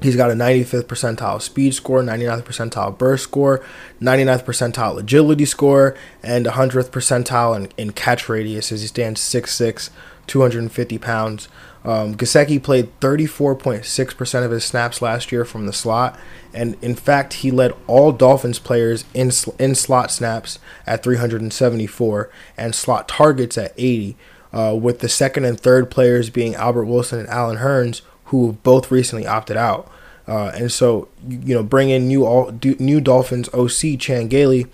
He's 0.01 0.15
got 0.15 0.31
a 0.31 0.35
95th 0.35 0.85
percentile 0.85 1.43
speed 1.43 1.75
score, 1.75 2.03
99th 2.03 2.45
percentile 2.45 2.97
burst 2.97 3.25
score, 3.25 3.65
99th 4.01 4.45
percentile 4.45 4.99
agility 4.99 5.45
score, 5.45 5.97
and 6.23 6.47
100th 6.47 6.91
percentile 6.91 7.57
in, 7.57 7.69
in 7.77 7.93
catch 7.93 8.29
radius 8.29 8.71
as 8.71 8.83
he 8.83 8.87
stands 8.87 9.21
6'6, 9.21 9.91
250 10.29 10.99
pounds. 10.99 11.49
Um, 11.85 12.17
Gesicki 12.17 12.63
played 12.63 12.99
34.6% 13.01 14.45
of 14.45 14.51
his 14.51 14.65
snaps 14.65 15.01
last 15.01 15.33
year 15.33 15.45
from 15.45 15.67
the 15.67 15.73
slot, 15.73 16.19
and 16.53 16.77
in 16.83 16.95
fact, 16.95 17.35
he 17.35 17.51
led 17.51 17.73
all 17.87 18.13
Dolphins 18.13 18.59
players 18.59 19.05
in 19.15 19.31
in 19.59 19.75
slot 19.75 20.11
snaps 20.11 20.59
at 20.87 21.03
374 21.03 22.31
and 22.57 22.75
slot 22.75 23.09
targets 23.09 23.57
at 23.57 23.73
80, 23.77 24.17
uh, 24.53 24.77
with 24.81 25.01
the 25.01 25.09
second 25.09 25.45
and 25.45 25.59
third 25.59 25.91
players 25.91 26.31
being 26.31 26.55
Albert 26.55 26.85
Wilson 26.85 27.21
and 27.21 27.29
Allen 27.29 27.59
Hurns, 27.59 28.03
who 28.29 28.53
both 28.63 28.91
recently 28.91 29.27
opted 29.27 29.57
out. 29.57 29.91
Uh, 30.27 30.53
and 30.55 30.71
so, 30.71 31.09
you 31.27 31.55
know, 31.55 31.63
bring 31.63 31.89
in 31.89 32.07
new 32.07 32.27
all, 32.27 32.53
new 32.79 33.01
Dolphins 33.01 33.49
OC 33.55 33.99
Chan 33.99 34.29
Gailey 34.29 34.67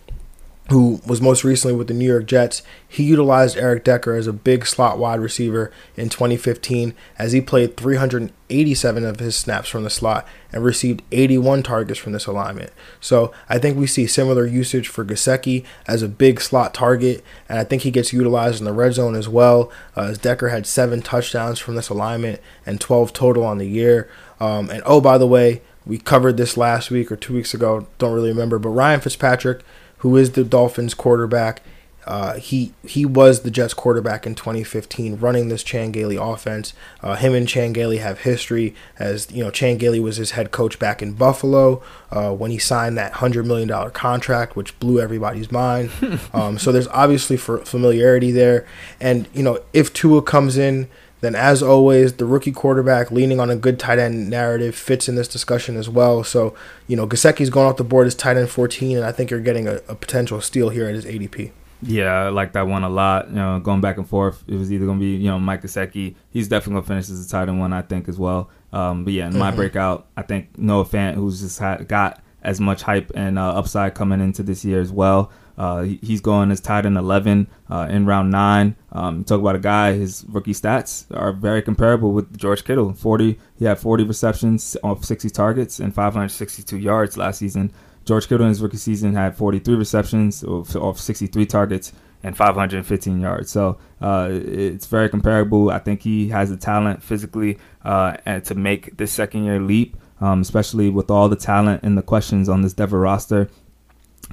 who 0.70 0.98
was 1.06 1.20
most 1.20 1.44
recently 1.44 1.76
with 1.76 1.88
the 1.88 1.94
New 1.94 2.06
York 2.06 2.24
Jets. 2.24 2.62
He 2.88 3.02
utilized 3.02 3.56
Eric 3.58 3.84
Decker 3.84 4.14
as 4.14 4.26
a 4.26 4.32
big 4.32 4.66
slot 4.66 4.98
wide 4.98 5.20
receiver 5.20 5.70
in 5.94 6.08
2015 6.08 6.94
as 7.18 7.32
he 7.32 7.42
played 7.42 7.76
387 7.76 9.04
of 9.04 9.20
his 9.20 9.36
snaps 9.36 9.68
from 9.68 9.84
the 9.84 9.90
slot 9.90 10.26
and 10.52 10.64
received 10.64 11.02
81 11.12 11.64
targets 11.64 11.98
from 11.98 12.12
this 12.12 12.24
alignment. 12.24 12.72
So 12.98 13.30
I 13.46 13.58
think 13.58 13.76
we 13.76 13.86
see 13.86 14.06
similar 14.06 14.46
usage 14.46 14.88
for 14.88 15.04
Gesicki 15.04 15.64
as 15.86 16.02
a 16.02 16.08
big 16.08 16.40
slot 16.40 16.72
target, 16.72 17.22
and 17.46 17.58
I 17.58 17.64
think 17.64 17.82
he 17.82 17.90
gets 17.90 18.14
utilized 18.14 18.58
in 18.58 18.64
the 18.64 18.72
red 18.72 18.94
zone 18.94 19.14
as 19.14 19.28
well. 19.28 19.70
Uh, 19.94 20.04
as 20.04 20.18
Decker 20.18 20.48
had 20.48 20.66
seven 20.66 21.02
touchdowns 21.02 21.58
from 21.58 21.74
this 21.74 21.90
alignment 21.90 22.40
and 22.64 22.80
12 22.80 23.12
total 23.12 23.44
on 23.44 23.58
the 23.58 23.68
year. 23.68 24.08
Um, 24.40 24.70
and 24.70 24.82
oh, 24.86 25.02
by 25.02 25.18
the 25.18 25.26
way, 25.26 25.60
we 25.84 25.98
covered 25.98 26.38
this 26.38 26.56
last 26.56 26.90
week 26.90 27.12
or 27.12 27.16
two 27.16 27.34
weeks 27.34 27.52
ago. 27.52 27.86
Don't 27.98 28.14
really 28.14 28.30
remember, 28.30 28.58
but 28.58 28.70
Ryan 28.70 29.00
Fitzpatrick 29.00 29.62
who 30.04 30.18
is 30.18 30.32
the 30.32 30.44
Dolphins 30.44 30.92
quarterback. 30.92 31.62
Uh, 32.06 32.34
he 32.34 32.74
he 32.86 33.06
was 33.06 33.40
the 33.40 33.50
Jets 33.50 33.72
quarterback 33.72 34.26
in 34.26 34.34
2015, 34.34 35.16
running 35.16 35.48
this 35.48 35.62
Chan 35.62 35.92
Gailey 35.92 36.16
offense. 36.16 36.74
Uh, 37.00 37.16
him 37.16 37.32
and 37.32 37.48
Chan 37.48 37.72
Gailey 37.72 37.96
have 37.96 38.20
history, 38.20 38.74
as 38.98 39.30
you 39.32 39.42
know. 39.42 39.50
Chan 39.50 39.78
Gailey 39.78 40.00
was 40.00 40.18
his 40.18 40.32
head 40.32 40.50
coach 40.50 40.78
back 40.78 41.00
in 41.00 41.14
Buffalo 41.14 41.82
uh, 42.10 42.32
when 42.32 42.50
he 42.50 42.58
signed 42.58 42.98
that 42.98 43.14
hundred 43.14 43.46
million 43.46 43.66
dollar 43.66 43.88
contract, 43.88 44.54
which 44.54 44.78
blew 44.78 45.00
everybody's 45.00 45.50
mind. 45.50 45.90
um, 46.34 46.58
so 46.58 46.70
there's 46.70 46.88
obviously 46.88 47.38
for 47.38 47.56
familiarity 47.64 48.30
there, 48.30 48.66
and 49.00 49.26
you 49.32 49.42
know 49.42 49.58
if 49.72 49.90
Tua 49.94 50.20
comes 50.20 50.58
in 50.58 50.90
then, 51.24 51.34
as 51.34 51.62
always, 51.62 52.14
the 52.14 52.26
rookie 52.26 52.52
quarterback 52.52 53.10
leaning 53.10 53.40
on 53.40 53.50
a 53.50 53.56
good 53.56 53.78
tight 53.78 53.98
end 53.98 54.30
narrative 54.30 54.74
fits 54.74 55.08
in 55.08 55.14
this 55.14 55.28
discussion 55.28 55.76
as 55.76 55.88
well. 55.88 56.24
So, 56.24 56.54
you 56.86 56.96
know, 56.96 57.06
Gesicki's 57.06 57.50
going 57.50 57.66
off 57.66 57.76
the 57.76 57.84
board 57.84 58.06
as 58.06 58.14
tight 58.14 58.36
end 58.36 58.50
14, 58.50 58.96
and 58.96 59.06
I 59.06 59.12
think 59.12 59.30
you're 59.30 59.40
getting 59.40 59.66
a, 59.66 59.76
a 59.88 59.94
potential 59.94 60.40
steal 60.40 60.68
here 60.68 60.86
at 60.88 60.94
his 60.94 61.04
ADP. 61.04 61.52
Yeah, 61.82 62.12
I 62.12 62.28
like 62.28 62.52
that 62.52 62.66
one 62.66 62.82
a 62.82 62.88
lot. 62.88 63.28
You 63.28 63.36
know, 63.36 63.60
going 63.60 63.80
back 63.80 63.98
and 63.98 64.08
forth, 64.08 64.42
it 64.46 64.56
was 64.56 64.72
either 64.72 64.86
going 64.86 64.98
to 64.98 65.04
be, 65.04 65.16
you 65.16 65.28
know, 65.28 65.38
Mike 65.38 65.62
Gesicki. 65.62 66.14
He's 66.30 66.48
definitely 66.48 66.74
going 66.74 66.84
to 66.84 66.88
finish 66.88 67.10
as 67.10 67.26
a 67.26 67.28
tight 67.28 67.48
end 67.48 67.60
one, 67.60 67.72
I 67.72 67.82
think, 67.82 68.08
as 68.08 68.18
well. 68.18 68.50
Um, 68.72 69.04
but 69.04 69.12
yeah, 69.12 69.26
in 69.26 69.38
my 69.38 69.48
mm-hmm. 69.48 69.56
breakout, 69.56 70.06
I 70.16 70.22
think 70.22 70.58
Noah 70.58 70.84
Fant, 70.84 71.14
who's 71.14 71.40
just 71.40 71.58
had, 71.58 71.86
got 71.86 72.22
as 72.42 72.60
much 72.60 72.82
hype 72.82 73.10
and 73.14 73.38
uh, 73.38 73.54
upside 73.54 73.94
coming 73.94 74.20
into 74.20 74.42
this 74.42 74.64
year 74.64 74.80
as 74.80 74.92
well. 74.92 75.30
Uh, 75.56 75.82
he's 75.82 76.20
going 76.20 76.50
as 76.50 76.60
tight 76.60 76.86
end 76.86 76.96
11 76.96 77.46
uh, 77.70 77.86
in 77.90 78.06
round 78.06 78.30
nine. 78.30 78.76
Um, 78.92 79.24
talk 79.24 79.40
about 79.40 79.56
a 79.56 79.60
guy, 79.60 79.92
his 79.92 80.24
rookie 80.28 80.52
stats 80.52 81.06
are 81.16 81.32
very 81.32 81.62
comparable 81.62 82.12
with 82.12 82.36
George 82.36 82.64
Kittle. 82.64 82.92
40, 82.92 83.38
he 83.56 83.64
had 83.64 83.78
40 83.78 84.04
receptions 84.04 84.76
off 84.82 85.04
60 85.04 85.30
targets 85.30 85.78
and 85.78 85.94
562 85.94 86.78
yards 86.78 87.16
last 87.16 87.38
season. 87.38 87.72
George 88.04 88.28
Kittle 88.28 88.46
in 88.46 88.50
his 88.50 88.60
rookie 88.60 88.76
season 88.76 89.14
had 89.14 89.36
43 89.36 89.74
receptions 89.76 90.44
off 90.44 91.00
63 91.00 91.46
targets 91.46 91.92
and 92.22 92.36
515 92.36 93.20
yards. 93.20 93.50
So 93.50 93.78
uh, 94.00 94.28
it's 94.30 94.86
very 94.86 95.08
comparable. 95.08 95.70
I 95.70 95.78
think 95.78 96.02
he 96.02 96.28
has 96.30 96.50
the 96.50 96.56
talent 96.56 97.02
physically 97.02 97.58
uh, 97.84 98.16
and 98.26 98.44
to 98.46 98.54
make 98.54 98.96
this 98.96 99.12
second 99.12 99.44
year 99.44 99.60
leap, 99.60 99.96
um, 100.20 100.40
especially 100.40 100.90
with 100.90 101.10
all 101.10 101.28
the 101.28 101.36
talent 101.36 101.82
and 101.82 101.96
the 101.96 102.02
questions 102.02 102.48
on 102.48 102.62
this 102.62 102.72
Denver 102.72 102.98
roster. 102.98 103.50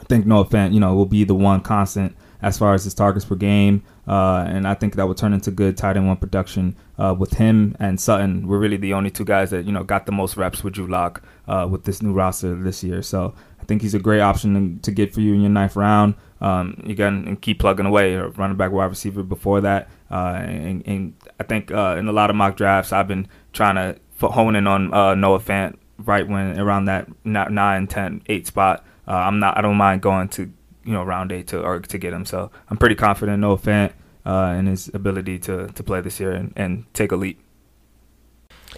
I 0.01 0.03
think 0.05 0.25
Noah 0.25 0.45
Fant, 0.45 0.73
you 0.73 0.79
know, 0.79 0.93
will 0.95 1.05
be 1.05 1.23
the 1.23 1.35
one 1.35 1.61
constant 1.61 2.15
as 2.41 2.57
far 2.57 2.73
as 2.73 2.83
his 2.83 2.93
targets 2.93 3.23
per 3.23 3.35
game. 3.35 3.83
Uh, 4.07 4.43
and 4.47 4.67
I 4.67 4.73
think 4.73 4.95
that 4.95 5.07
will 5.07 5.15
turn 5.15 5.31
into 5.31 5.51
good 5.51 5.77
tight 5.77 5.95
end 5.95 6.07
one 6.07 6.17
production 6.17 6.75
uh, 6.97 7.15
with 7.17 7.33
him 7.33 7.75
and 7.79 7.99
Sutton. 7.99 8.47
We're 8.47 8.57
really 8.57 8.77
the 8.77 8.93
only 8.93 9.11
two 9.11 9.23
guys 9.23 9.51
that 9.51 9.65
you 9.65 9.71
know 9.71 9.83
got 9.83 10.05
the 10.05 10.11
most 10.11 10.37
reps 10.37 10.63
with 10.63 10.73
Drew 10.73 10.93
uh, 10.93 11.67
with 11.69 11.83
this 11.83 12.01
new 12.01 12.11
roster 12.11 12.55
this 12.55 12.83
year. 12.83 13.01
So 13.03 13.35
I 13.61 13.65
think 13.65 13.81
he's 13.81 13.93
a 13.93 13.99
great 13.99 14.21
option 14.21 14.79
to, 14.79 14.91
get 14.91 15.13
for 15.13 15.21
you 15.21 15.35
in 15.35 15.41
your 15.41 15.51
ninth 15.51 15.75
round. 15.75 16.15
Um, 16.41 16.81
you 16.85 16.95
can 16.95 17.37
keep 17.37 17.59
plugging 17.59 17.85
away, 17.85 18.15
or 18.15 18.29
running 18.29 18.57
back 18.57 18.71
wide 18.71 18.85
receiver 18.85 19.21
before 19.21 19.61
that. 19.61 19.89
Uh, 20.09 20.41
and, 20.43 20.83
and, 20.87 21.13
I 21.39 21.43
think 21.43 21.71
uh, 21.71 21.95
in 21.97 22.07
a 22.07 22.11
lot 22.11 22.29
of 22.29 22.35
mock 22.35 22.57
drafts, 22.57 22.91
I've 22.91 23.07
been 23.07 23.27
trying 23.53 23.75
to 23.75 23.99
hone 24.27 24.55
in 24.55 24.67
on 24.67 24.93
uh, 24.93 25.15
Noah 25.15 25.39
Fant 25.39 25.77
right 25.99 26.27
when 26.27 26.59
around 26.59 26.85
that 26.85 27.07
9, 27.23 27.87
10, 27.87 28.23
8 28.25 28.47
spot 28.47 28.85
uh, 29.07 29.11
I'm 29.11 29.39
not. 29.39 29.57
I 29.57 29.61
don't 29.61 29.77
mind 29.77 30.01
going 30.01 30.29
to 30.29 30.51
you 30.83 30.93
know 30.93 31.03
round 31.03 31.31
eight 31.31 31.47
to 31.47 31.61
or 31.61 31.79
to 31.79 31.97
get 31.97 32.13
him. 32.13 32.25
So 32.25 32.51
I'm 32.69 32.77
pretty 32.77 32.95
confident 32.95 33.39
Noah 33.39 33.57
Fant 33.57 33.93
uh, 34.25 34.55
in 34.57 34.67
his 34.67 34.89
ability 34.93 35.39
to 35.39 35.67
to 35.67 35.83
play 35.83 36.01
this 36.01 36.19
year 36.19 36.31
and, 36.31 36.53
and 36.55 36.85
take 36.93 37.11
a 37.11 37.15
leap. 37.15 37.39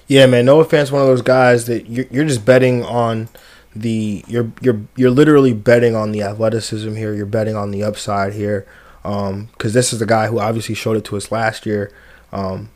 Yeah, 0.08 0.26
man. 0.26 0.46
Noah 0.46 0.66
Fant's 0.66 0.92
one 0.92 1.02
of 1.02 1.08
those 1.08 1.22
guys 1.22 1.66
that 1.66 1.88
you're, 1.88 2.06
you're 2.10 2.26
just 2.26 2.46
betting 2.46 2.84
on 2.84 3.30
the 3.76 4.24
you're 4.28 4.52
you're 4.62 4.82
you're 4.96 5.12
literally 5.12 5.54
betting 5.54 5.96
on 5.96 6.12
the 6.12 6.22
athleticism 6.22 6.96
here. 6.96 7.14
You're 7.14 7.26
betting 7.26 7.56
on 7.56 7.72
the 7.72 7.84
upside 7.84 8.34
here 8.34 8.68
because 9.02 9.30
um, 9.32 9.50
this 9.60 9.92
is 9.94 10.00
the 10.00 10.06
guy 10.06 10.28
who 10.28 10.40
obviously 10.40 10.76
showed 10.76 10.98
it 10.98 11.06
to 11.06 11.18
us 11.18 11.32
last 11.32 11.66
year. 11.66 11.92
Um, 12.32 12.70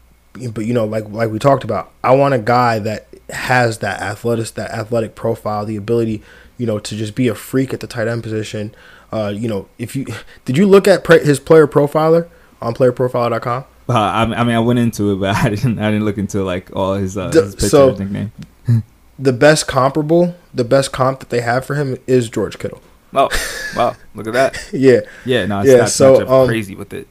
but 0.54 0.66
you 0.66 0.74
know, 0.74 0.86
like 0.86 1.10
like 1.10 1.32
we 1.32 1.40
talked 1.40 1.64
about, 1.64 1.92
I 2.04 2.16
want 2.16 2.34
a 2.34 2.40
guy 2.40 2.80
that 2.80 3.08
has 3.30 3.80
that 3.80 4.02
athletic 4.02 4.50
that 4.56 4.72
athletic 4.72 5.16
profile, 5.16 5.66
the 5.66 5.78
ability 5.78 6.22
you 6.58 6.66
know, 6.66 6.80
to 6.80 6.96
just 6.96 7.16
be 7.16 7.28
a 7.28 7.36
freak 7.36 7.74
at 7.74 7.80
the 7.80 7.88
tight 7.88 8.08
end 8.08 8.24
position. 8.24 8.74
Uh, 9.12 9.34
you 9.36 9.48
know, 9.48 9.68
if 9.78 9.96
you 9.96 10.06
did 10.46 10.58
you 10.58 10.66
look 10.66 10.88
at 10.88 11.04
pre- 11.04 11.24
his 11.24 11.40
player 11.40 11.68
profiler 11.68 12.28
on 12.62 12.74
playerprofiler.com? 12.74 13.66
Uh, 13.90 13.94
I, 13.94 14.22
I 14.24 14.44
mean, 14.44 14.56
I 14.56 14.60
went 14.60 14.80
into 14.80 15.14
it, 15.14 15.16
but 15.18 15.36
I 15.44 15.50
didn't. 15.50 15.80
I 15.80 15.92
didn't 15.92 16.06
look 16.06 16.18
into 16.18 16.44
like 16.44 16.76
all 16.76 16.96
his, 16.96 17.18
uh, 17.18 17.32
his 17.32 17.56
picture 17.56 17.70
so, 17.70 17.96
nickname. 17.96 18.32
the 19.20 19.34
best 19.34 19.68
comparable, 19.68 20.36
the 20.54 20.64
best 20.64 20.92
comp 20.92 21.20
that 21.20 21.30
they 21.30 21.42
have 21.42 21.66
for 21.66 21.76
him 21.76 21.98
is 22.08 22.30
George 22.30 22.60
Kittle. 22.60 22.82
Oh, 23.14 23.30
wow! 23.76 23.96
Look 24.14 24.28
at 24.28 24.34
that. 24.34 24.70
yeah. 24.74 25.00
Yeah. 25.26 25.46
No, 25.46 25.62
it's 25.62 25.70
yeah. 25.70 25.78
Not, 25.78 25.90
so 25.90 26.28
um, 26.28 26.48
crazy 26.48 26.76
with 26.76 26.94
it. 26.94 27.08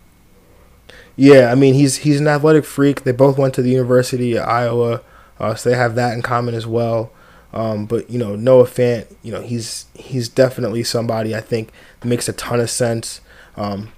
Yeah, 1.17 1.51
I 1.51 1.55
mean, 1.55 1.73
he's 1.73 1.99
he's 1.99 2.21
an 2.21 2.29
athletic 2.29 2.67
freak. 2.67 3.05
They 3.05 3.13
both 3.13 3.39
went 3.39 3.55
to 3.55 3.63
the 3.63 3.71
University 3.71 4.37
of 4.37 4.47
Iowa, 4.47 5.01
uh, 5.41 5.55
so 5.55 5.71
they 5.71 5.77
have 5.77 5.95
that 5.95 6.13
in 6.13 6.21
common 6.21 6.55
as 6.55 6.67
well. 6.67 7.11
Um, 7.57 7.87
but 7.87 8.11
you 8.11 8.19
know, 8.19 8.37
Noah 8.37 8.67
Fant, 8.67 9.07
you 9.23 9.33
know, 9.33 9.41
he's 9.41 9.87
he's 9.95 10.29
definitely 10.29 10.85
somebody 10.85 11.35
I 11.35 11.41
think 11.41 11.71
makes 12.05 12.29
a 12.29 12.35
ton 12.35 12.61
of 12.61 12.69
sense. 12.69 13.23
Um, 13.57 13.93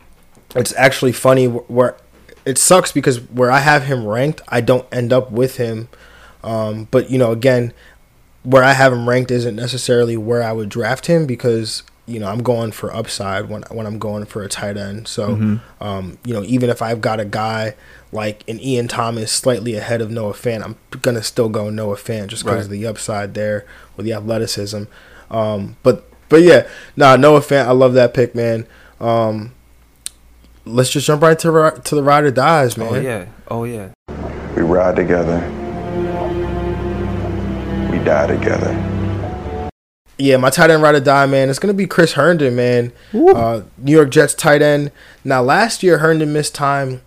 it's 0.54 0.72
actually 0.76 1.10
funny 1.10 1.46
where 1.46 1.96
it 2.44 2.56
sucks 2.56 2.92
because 2.92 3.20
where 3.30 3.50
I 3.50 3.58
have 3.58 3.82
him 3.86 4.06
ranked, 4.06 4.42
I 4.46 4.60
don't 4.60 4.86
end 4.92 5.12
up 5.12 5.32
with 5.32 5.56
him. 5.56 5.88
Um, 6.44 6.86
but 6.92 7.10
you 7.10 7.18
know, 7.18 7.32
again, 7.32 7.72
where 8.44 8.62
I 8.62 8.74
have 8.74 8.92
him 8.92 9.08
ranked 9.08 9.32
isn't 9.32 9.56
necessarily 9.56 10.16
where 10.16 10.44
I 10.44 10.52
would 10.52 10.68
draft 10.68 11.06
him 11.06 11.26
because 11.26 11.82
you 12.06 12.20
know 12.20 12.28
I'm 12.28 12.44
going 12.44 12.70
for 12.70 12.94
upside 12.94 13.48
when 13.48 13.62
when 13.72 13.86
I'm 13.88 13.98
going 13.98 14.24
for 14.26 14.44
a 14.44 14.48
tight 14.48 14.76
end. 14.76 15.08
So 15.08 15.30
mm-hmm. 15.30 15.82
um, 15.82 16.16
you 16.24 16.32
know, 16.32 16.44
even 16.44 16.70
if 16.70 16.80
I've 16.80 17.00
got 17.00 17.18
a 17.18 17.24
guy 17.24 17.74
like 18.12 18.48
an 18.48 18.60
Ian 18.60 18.88
Thomas 18.88 19.30
slightly 19.30 19.74
ahead 19.74 20.00
of 20.00 20.10
Noah 20.10 20.32
Fant, 20.32 20.62
I'm 20.64 20.76
gonna 21.02 21.22
still 21.22 21.48
go 21.48 21.70
Noah 21.70 21.96
Fant 21.96 22.28
just 22.28 22.44
because 22.44 22.56
right. 22.56 22.64
of 22.64 22.70
the 22.70 22.86
upside 22.86 23.34
there 23.34 23.66
with 23.96 24.06
the 24.06 24.12
athleticism. 24.12 24.84
Um, 25.30 25.76
but 25.82 26.04
but 26.28 26.42
yeah, 26.42 26.66
nah, 26.96 27.16
Noah 27.16 27.40
Fant, 27.40 27.66
I 27.66 27.72
love 27.72 27.94
that 27.94 28.14
pick, 28.14 28.34
man. 28.34 28.66
Um, 29.00 29.52
let's 30.64 30.90
just 30.90 31.06
jump 31.06 31.22
right 31.22 31.38
to 31.38 31.80
to 31.84 31.94
the 31.94 32.02
ride 32.02 32.24
or 32.24 32.30
dies, 32.30 32.76
man. 32.76 32.94
Oh 32.94 33.00
yeah, 33.00 33.26
oh 33.48 33.64
yeah. 33.64 33.90
We 34.56 34.62
ride 34.62 34.96
together. 34.96 35.38
We 37.90 37.98
die 38.04 38.26
together. 38.26 38.84
Yeah, 40.20 40.36
my 40.36 40.50
tight 40.50 40.70
end 40.70 40.82
ride 40.82 40.96
or 40.96 41.00
die, 41.00 41.26
man. 41.26 41.48
It's 41.48 41.58
gonna 41.58 41.74
be 41.74 41.86
Chris 41.86 42.14
Herndon, 42.14 42.56
man. 42.56 42.92
Uh, 43.14 43.62
New 43.76 43.92
York 43.92 44.10
Jets 44.10 44.34
tight 44.34 44.62
end. 44.62 44.90
Now, 45.24 45.42
last 45.42 45.82
year 45.82 45.98
Herndon 45.98 46.32
missed 46.32 46.54
time 46.54 47.02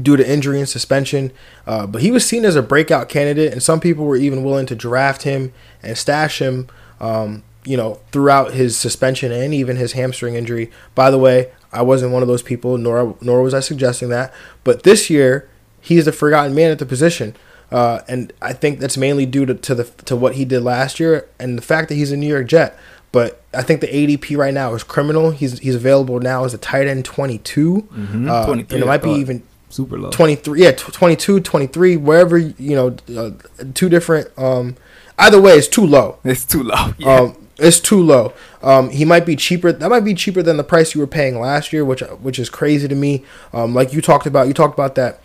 due 0.00 0.16
to 0.16 0.30
injury 0.30 0.58
and 0.58 0.68
suspension, 0.68 1.32
uh, 1.66 1.86
but 1.86 2.02
he 2.02 2.10
was 2.10 2.26
seen 2.26 2.44
as 2.44 2.56
a 2.56 2.62
breakout 2.62 3.08
candidate, 3.08 3.52
and 3.52 3.62
some 3.62 3.80
people 3.80 4.04
were 4.04 4.16
even 4.16 4.44
willing 4.44 4.66
to 4.66 4.74
draft 4.74 5.22
him 5.22 5.52
and 5.82 5.96
stash 5.96 6.40
him. 6.40 6.68
Um, 7.00 7.44
you 7.64 7.76
know, 7.76 8.00
throughout 8.12 8.54
his 8.54 8.78
suspension 8.78 9.30
and 9.30 9.52
even 9.52 9.76
his 9.76 9.92
hamstring 9.92 10.34
injury. 10.36 10.70
By 10.94 11.10
the 11.10 11.18
way, 11.18 11.52
I 11.70 11.82
wasn't 11.82 12.12
one 12.12 12.22
of 12.22 12.28
those 12.28 12.42
people, 12.42 12.78
nor 12.78 13.16
nor 13.20 13.42
was 13.42 13.52
I 13.52 13.60
suggesting 13.60 14.08
that. 14.08 14.32
But 14.64 14.84
this 14.84 15.10
year, 15.10 15.48
he's 15.80 16.06
the 16.06 16.12
forgotten 16.12 16.54
man 16.54 16.70
at 16.70 16.78
the 16.78 16.86
position. 16.86 17.36
Uh, 17.70 18.00
and 18.08 18.32
I 18.40 18.54
think 18.54 18.78
that's 18.78 18.96
mainly 18.96 19.26
due 19.26 19.44
to, 19.44 19.54
to 19.54 19.74
the 19.74 19.84
to 20.06 20.16
what 20.16 20.36
he 20.36 20.44
did 20.44 20.62
last 20.62 20.98
year 20.98 21.28
and 21.38 21.58
the 21.58 21.62
fact 21.62 21.90
that 21.90 21.96
he's 21.96 22.10
a 22.10 22.16
New 22.16 22.26
York 22.26 22.46
Jet. 22.46 22.78
But 23.12 23.42
I 23.52 23.62
think 23.62 23.80
the 23.80 23.86
ADP 23.86 24.36
right 24.36 24.54
now 24.54 24.74
is 24.74 24.82
criminal. 24.82 25.30
He's 25.30 25.58
he's 25.58 25.74
available 25.74 26.20
now 26.20 26.44
as 26.44 26.54
a 26.54 26.58
tight 26.58 26.86
end 26.86 27.04
22. 27.04 27.82
Mm-hmm. 27.82 28.30
Uh, 28.30 28.52
and 28.52 28.72
it 28.72 28.86
might 28.86 29.02
be 29.02 29.10
even 29.10 29.42
super 29.68 29.98
low. 29.98 30.10
23, 30.10 30.62
yeah, 30.62 30.72
22, 30.72 31.40
23, 31.40 31.96
wherever, 31.96 32.38
you 32.38 32.74
know, 32.74 32.96
uh, 33.16 33.30
two 33.74 33.88
different. 33.88 34.30
Um, 34.38 34.76
either 35.18 35.40
way, 35.40 35.52
it's 35.52 35.68
too 35.68 35.86
low. 35.86 36.18
It's 36.24 36.44
too 36.44 36.62
low. 36.62 36.94
Yeah. 36.98 37.14
Um, 37.14 37.36
it's 37.60 37.80
too 37.80 38.00
low. 38.00 38.32
Um, 38.62 38.90
he 38.90 39.04
might 39.04 39.26
be 39.26 39.34
cheaper. 39.34 39.72
That 39.72 39.88
might 39.90 40.04
be 40.04 40.14
cheaper 40.14 40.42
than 40.42 40.58
the 40.58 40.64
price 40.64 40.94
you 40.94 41.00
were 41.00 41.08
paying 41.08 41.40
last 41.40 41.72
year, 41.72 41.84
which 41.84 42.02
which 42.20 42.38
is 42.38 42.48
crazy 42.48 42.86
to 42.86 42.94
me. 42.94 43.24
Um, 43.52 43.74
like 43.74 43.92
you 43.92 44.00
talked 44.00 44.26
about, 44.26 44.46
you 44.46 44.54
talked 44.54 44.74
about 44.74 44.94
that 44.94 45.20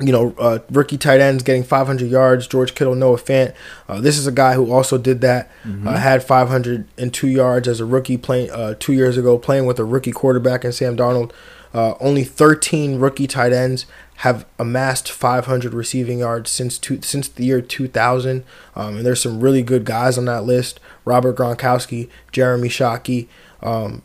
you 0.00 0.12
know, 0.12 0.34
uh, 0.38 0.58
rookie 0.70 0.98
tight 0.98 1.20
ends 1.20 1.42
getting 1.42 1.64
500 1.64 2.10
yards. 2.10 2.46
George 2.46 2.74
Kittle, 2.74 2.94
Noah 2.94 3.16
Fant. 3.16 3.54
Uh, 3.88 4.00
this 4.00 4.18
is 4.18 4.26
a 4.26 4.32
guy 4.32 4.54
who 4.54 4.70
also 4.70 4.98
did 4.98 5.20
that. 5.22 5.50
Mm-hmm. 5.64 5.88
Uh, 5.88 5.96
had 5.96 6.22
502 6.22 7.26
yards 7.28 7.66
as 7.66 7.80
a 7.80 7.86
rookie 7.86 8.18
playing 8.18 8.50
uh, 8.50 8.74
two 8.78 8.92
years 8.92 9.16
ago, 9.16 9.38
playing 9.38 9.64
with 9.64 9.78
a 9.78 9.84
rookie 9.84 10.12
quarterback 10.12 10.64
in 10.64 10.72
Sam 10.72 10.96
Darnold. 10.96 11.32
Uh, 11.76 11.94
only 12.00 12.24
13 12.24 12.98
rookie 12.98 13.26
tight 13.26 13.52
ends 13.52 13.84
have 14.20 14.46
amassed 14.58 15.12
500 15.12 15.74
receiving 15.74 16.20
yards 16.20 16.50
since 16.50 16.78
two, 16.78 17.02
since 17.02 17.28
the 17.28 17.44
year 17.44 17.60
2000. 17.60 18.44
Um, 18.74 18.96
and 18.96 19.04
there's 19.04 19.20
some 19.20 19.40
really 19.40 19.62
good 19.62 19.84
guys 19.84 20.16
on 20.16 20.24
that 20.24 20.44
list: 20.44 20.80
Robert 21.04 21.36
Gronkowski, 21.36 22.08
Jeremy 22.32 22.68
Shockey, 22.68 23.28
um, 23.62 24.02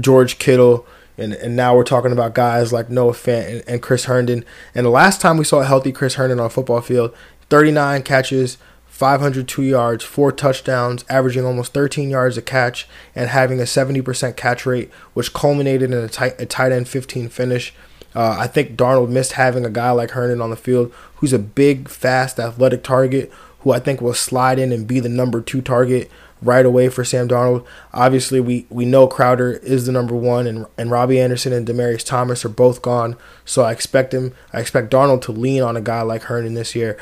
George 0.00 0.38
Kittle. 0.40 0.86
And, 1.16 1.34
and 1.34 1.54
now 1.56 1.74
we're 1.76 1.84
talking 1.84 2.12
about 2.12 2.34
guys 2.34 2.72
like 2.72 2.90
Noah 2.90 3.12
Fant 3.12 3.48
and, 3.48 3.64
and 3.68 3.82
Chris 3.82 4.04
Herndon. 4.06 4.44
And 4.74 4.84
the 4.84 4.90
last 4.90 5.20
time 5.20 5.36
we 5.36 5.44
saw 5.44 5.60
a 5.60 5.64
healthy 5.64 5.92
Chris 5.92 6.14
Herndon 6.14 6.40
on 6.40 6.46
a 6.46 6.50
football 6.50 6.80
field, 6.80 7.14
39 7.48 8.02
catches, 8.02 8.58
502 8.98 9.62
yards, 9.62 10.02
four 10.02 10.32
touchdowns, 10.32 11.04
averaging 11.08 11.44
almost 11.44 11.72
13 11.72 12.10
yards 12.10 12.36
a 12.36 12.42
catch, 12.42 12.88
and 13.14 13.30
having 13.30 13.60
a 13.60 13.62
70% 13.62 14.34
catch 14.34 14.66
rate, 14.66 14.90
which 15.14 15.32
culminated 15.32 15.92
in 15.92 15.96
a 15.96 16.08
tight, 16.08 16.34
a 16.40 16.44
tight 16.44 16.72
end 16.72 16.88
15 16.88 17.28
finish. 17.28 17.72
Uh, 18.12 18.34
I 18.36 18.48
think 18.48 18.76
Darnold 18.76 19.08
missed 19.08 19.34
having 19.34 19.64
a 19.64 19.70
guy 19.70 19.92
like 19.92 20.10
Herndon 20.10 20.40
on 20.40 20.50
the 20.50 20.56
field 20.56 20.92
who's 21.14 21.32
a 21.32 21.38
big, 21.38 21.88
fast, 21.88 22.40
athletic 22.40 22.82
target 22.82 23.30
who 23.60 23.70
I 23.70 23.78
think 23.78 24.00
will 24.00 24.14
slide 24.14 24.58
in 24.58 24.72
and 24.72 24.84
be 24.84 24.98
the 24.98 25.08
number 25.08 25.40
two 25.40 25.62
target 25.62 26.10
right 26.42 26.64
away 26.64 26.88
for 26.88 27.04
Sam 27.04 27.28
Darnold. 27.28 27.66
Obviously, 27.92 28.40
we, 28.40 28.66
we 28.70 28.84
know 28.84 29.06
Crowder 29.06 29.52
is 29.52 29.86
the 29.86 29.92
number 29.92 30.14
one, 30.14 30.46
and 30.46 30.66
and 30.76 30.90
Robbie 30.90 31.20
Anderson 31.20 31.52
and 31.52 31.66
Demaryius 31.66 32.04
Thomas 32.04 32.44
are 32.44 32.50
both 32.50 32.82
gone. 32.82 33.16
So 33.44 33.62
I 33.62 33.72
expect 33.72 34.14
him. 34.14 34.34
I 34.52 34.60
expect 34.60 34.92
Darnold 34.92 35.22
to 35.22 35.32
lean 35.32 35.62
on 35.62 35.76
a 35.76 35.80
guy 35.80 36.02
like 36.02 36.22
Herndon 36.24 36.54
this 36.54 36.74
year. 36.74 36.96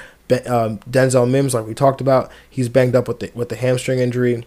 um, 0.47 0.79
Denzel 0.81 1.31
Mims, 1.31 1.55
like 1.55 1.67
we 1.67 1.75
talked 1.75 2.01
about, 2.01 2.31
he's 2.49 2.69
banged 2.69 2.97
up 2.97 3.09
with 3.09 3.21
the 3.21 3.31
with 3.35 3.49
the 3.49 3.57
hamstring 3.57 3.99
injury, 3.99 4.47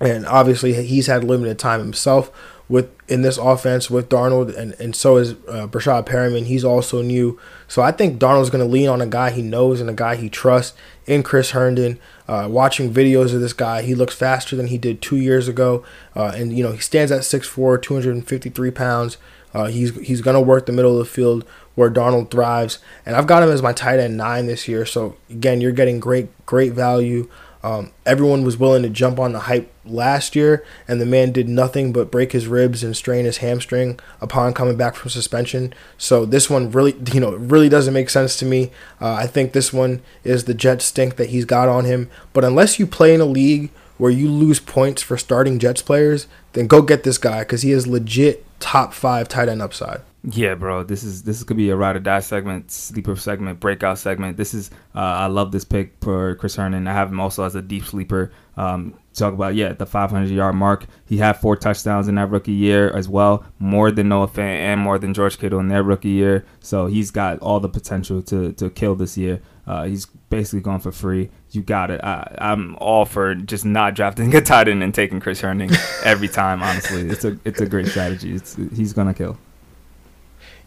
and 0.00 0.26
obviously 0.26 0.72
he's 0.84 1.06
had 1.06 1.24
limited 1.24 1.58
time 1.58 1.80
himself 1.80 2.30
with 2.72 2.88
in 3.06 3.20
this 3.20 3.36
offense 3.36 3.90
with 3.90 4.08
Darnold, 4.08 4.56
and, 4.56 4.72
and 4.80 4.96
so 4.96 5.18
is 5.18 5.32
uh, 5.46 5.66
Breshad 5.66 6.06
Perriman. 6.06 6.46
He's 6.46 6.64
also 6.64 7.02
new. 7.02 7.38
So 7.68 7.82
I 7.82 7.92
think 7.92 8.18
Darnold's 8.18 8.48
going 8.48 8.64
to 8.64 8.70
lean 8.70 8.88
on 8.88 9.02
a 9.02 9.06
guy 9.06 9.30
he 9.30 9.42
knows 9.42 9.80
and 9.80 9.90
a 9.90 9.94
guy 9.94 10.16
he 10.16 10.30
trusts 10.30 10.76
in 11.06 11.22
Chris 11.22 11.50
Herndon. 11.50 11.98
Uh, 12.32 12.48
watching 12.48 12.90
videos 12.90 13.34
of 13.34 13.42
this 13.42 13.52
guy, 13.52 13.82
he 13.82 13.94
looks 13.94 14.14
faster 14.14 14.56
than 14.56 14.68
he 14.68 14.78
did 14.78 15.02
two 15.02 15.18
years 15.18 15.48
ago. 15.48 15.84
Uh, 16.16 16.32
and, 16.34 16.56
you 16.56 16.64
know, 16.64 16.72
he 16.72 16.78
stands 16.78 17.12
at 17.12 17.20
6'4, 17.20 17.82
253 17.82 18.70
pounds. 18.70 19.18
Uh, 19.52 19.66
he's 19.66 19.94
he's 19.96 20.22
going 20.22 20.32
to 20.32 20.40
work 20.40 20.64
the 20.64 20.72
middle 20.72 20.92
of 20.92 20.98
the 20.98 21.04
field 21.04 21.44
where 21.74 21.90
Darnold 21.90 22.30
thrives. 22.30 22.78
And 23.04 23.16
I've 23.16 23.26
got 23.26 23.42
him 23.42 23.50
as 23.50 23.60
my 23.60 23.74
tight 23.74 24.00
end 24.00 24.16
nine 24.16 24.46
this 24.46 24.66
year. 24.66 24.86
So, 24.86 25.14
again, 25.28 25.60
you're 25.60 25.72
getting 25.72 26.00
great, 26.00 26.28
great 26.46 26.72
value. 26.72 27.28
Um, 27.62 27.92
everyone 28.04 28.44
was 28.44 28.56
willing 28.56 28.82
to 28.82 28.88
jump 28.88 29.20
on 29.20 29.32
the 29.32 29.40
hype 29.40 29.72
last 29.84 30.34
year, 30.34 30.64
and 30.88 31.00
the 31.00 31.06
man 31.06 31.32
did 31.32 31.48
nothing 31.48 31.92
but 31.92 32.10
break 32.10 32.32
his 32.32 32.46
ribs 32.46 32.82
and 32.82 32.96
strain 32.96 33.24
his 33.24 33.38
hamstring 33.38 34.00
upon 34.20 34.52
coming 34.52 34.76
back 34.76 34.94
from 34.94 35.10
suspension. 35.10 35.72
So 35.96 36.24
this 36.24 36.50
one 36.50 36.70
really, 36.70 36.96
you 37.12 37.20
know, 37.20 37.32
really 37.36 37.68
doesn't 37.68 37.94
make 37.94 38.10
sense 38.10 38.36
to 38.38 38.44
me. 38.44 38.70
Uh, 39.00 39.14
I 39.14 39.26
think 39.26 39.52
this 39.52 39.72
one 39.72 40.02
is 40.24 40.44
the 40.44 40.54
Jets 40.54 40.86
stink 40.86 41.16
that 41.16 41.30
he's 41.30 41.44
got 41.44 41.68
on 41.68 41.84
him. 41.84 42.10
But 42.32 42.44
unless 42.44 42.78
you 42.78 42.86
play 42.86 43.14
in 43.14 43.20
a 43.20 43.26
league 43.26 43.70
where 43.98 44.10
you 44.10 44.28
lose 44.28 44.58
points 44.58 45.02
for 45.02 45.16
starting 45.16 45.58
Jets 45.58 45.82
players, 45.82 46.26
then 46.54 46.66
go 46.66 46.82
get 46.82 47.04
this 47.04 47.18
guy 47.18 47.40
because 47.40 47.62
he 47.62 47.70
is 47.70 47.86
legit 47.86 48.44
top 48.58 48.92
five 48.92 49.28
tight 49.28 49.48
end 49.48 49.62
upside. 49.62 50.00
Yeah, 50.24 50.54
bro. 50.54 50.84
This 50.84 51.02
is 51.02 51.24
this 51.24 51.42
could 51.42 51.56
be 51.56 51.70
a 51.70 51.76
ride 51.76 51.96
or 51.96 52.00
die 52.00 52.20
segment, 52.20 52.70
sleeper 52.70 53.16
segment, 53.16 53.58
breakout 53.58 53.98
segment. 53.98 54.36
This 54.36 54.54
is 54.54 54.70
uh, 54.94 55.00
I 55.00 55.26
love 55.26 55.50
this 55.50 55.64
pick 55.64 55.94
for 56.00 56.36
Chris 56.36 56.54
Herndon. 56.54 56.86
I 56.86 56.92
have 56.92 57.08
him 57.10 57.18
also 57.18 57.42
as 57.42 57.56
a 57.56 57.62
deep 57.62 57.84
sleeper. 57.84 58.30
Um, 58.56 58.94
talk 59.14 59.34
about 59.34 59.56
yeah 59.56 59.72
the 59.72 59.84
500 59.84 60.30
yard 60.30 60.54
mark. 60.54 60.86
He 61.06 61.16
had 61.18 61.32
four 61.32 61.56
touchdowns 61.56 62.06
in 62.06 62.14
that 62.14 62.30
rookie 62.30 62.52
year 62.52 62.88
as 62.90 63.08
well, 63.08 63.44
more 63.58 63.90
than 63.90 64.10
Noah 64.10 64.28
Fant 64.28 64.60
and 64.60 64.80
more 64.80 64.96
than 64.96 65.12
George 65.12 65.38
Kittle 65.38 65.58
in 65.58 65.66
their 65.66 65.82
rookie 65.82 66.10
year. 66.10 66.44
So 66.60 66.86
he's 66.86 67.10
got 67.10 67.40
all 67.40 67.58
the 67.58 67.68
potential 67.68 68.22
to 68.22 68.52
to 68.52 68.70
kill 68.70 68.94
this 68.94 69.18
year. 69.18 69.40
Uh, 69.66 69.86
he's 69.86 70.06
basically 70.30 70.60
going 70.60 70.80
for 70.80 70.92
free. 70.92 71.30
You 71.50 71.62
got 71.62 71.90
it. 71.90 72.00
I, 72.02 72.36
am 72.38 72.76
all 72.80 73.06
for 73.06 73.34
just 73.34 73.64
not 73.64 73.94
drafting 73.94 74.32
a 74.36 74.40
tight 74.40 74.68
end 74.68 74.84
and 74.84 74.94
taking 74.94 75.18
Chris 75.18 75.40
Herndon 75.40 75.70
every 76.04 76.28
time. 76.28 76.62
Honestly, 76.62 77.08
it's 77.08 77.24
a 77.24 77.36
it's 77.44 77.60
a 77.60 77.66
great 77.66 77.88
strategy. 77.88 78.36
It's, 78.36 78.54
he's 78.54 78.92
gonna 78.92 79.14
kill. 79.14 79.36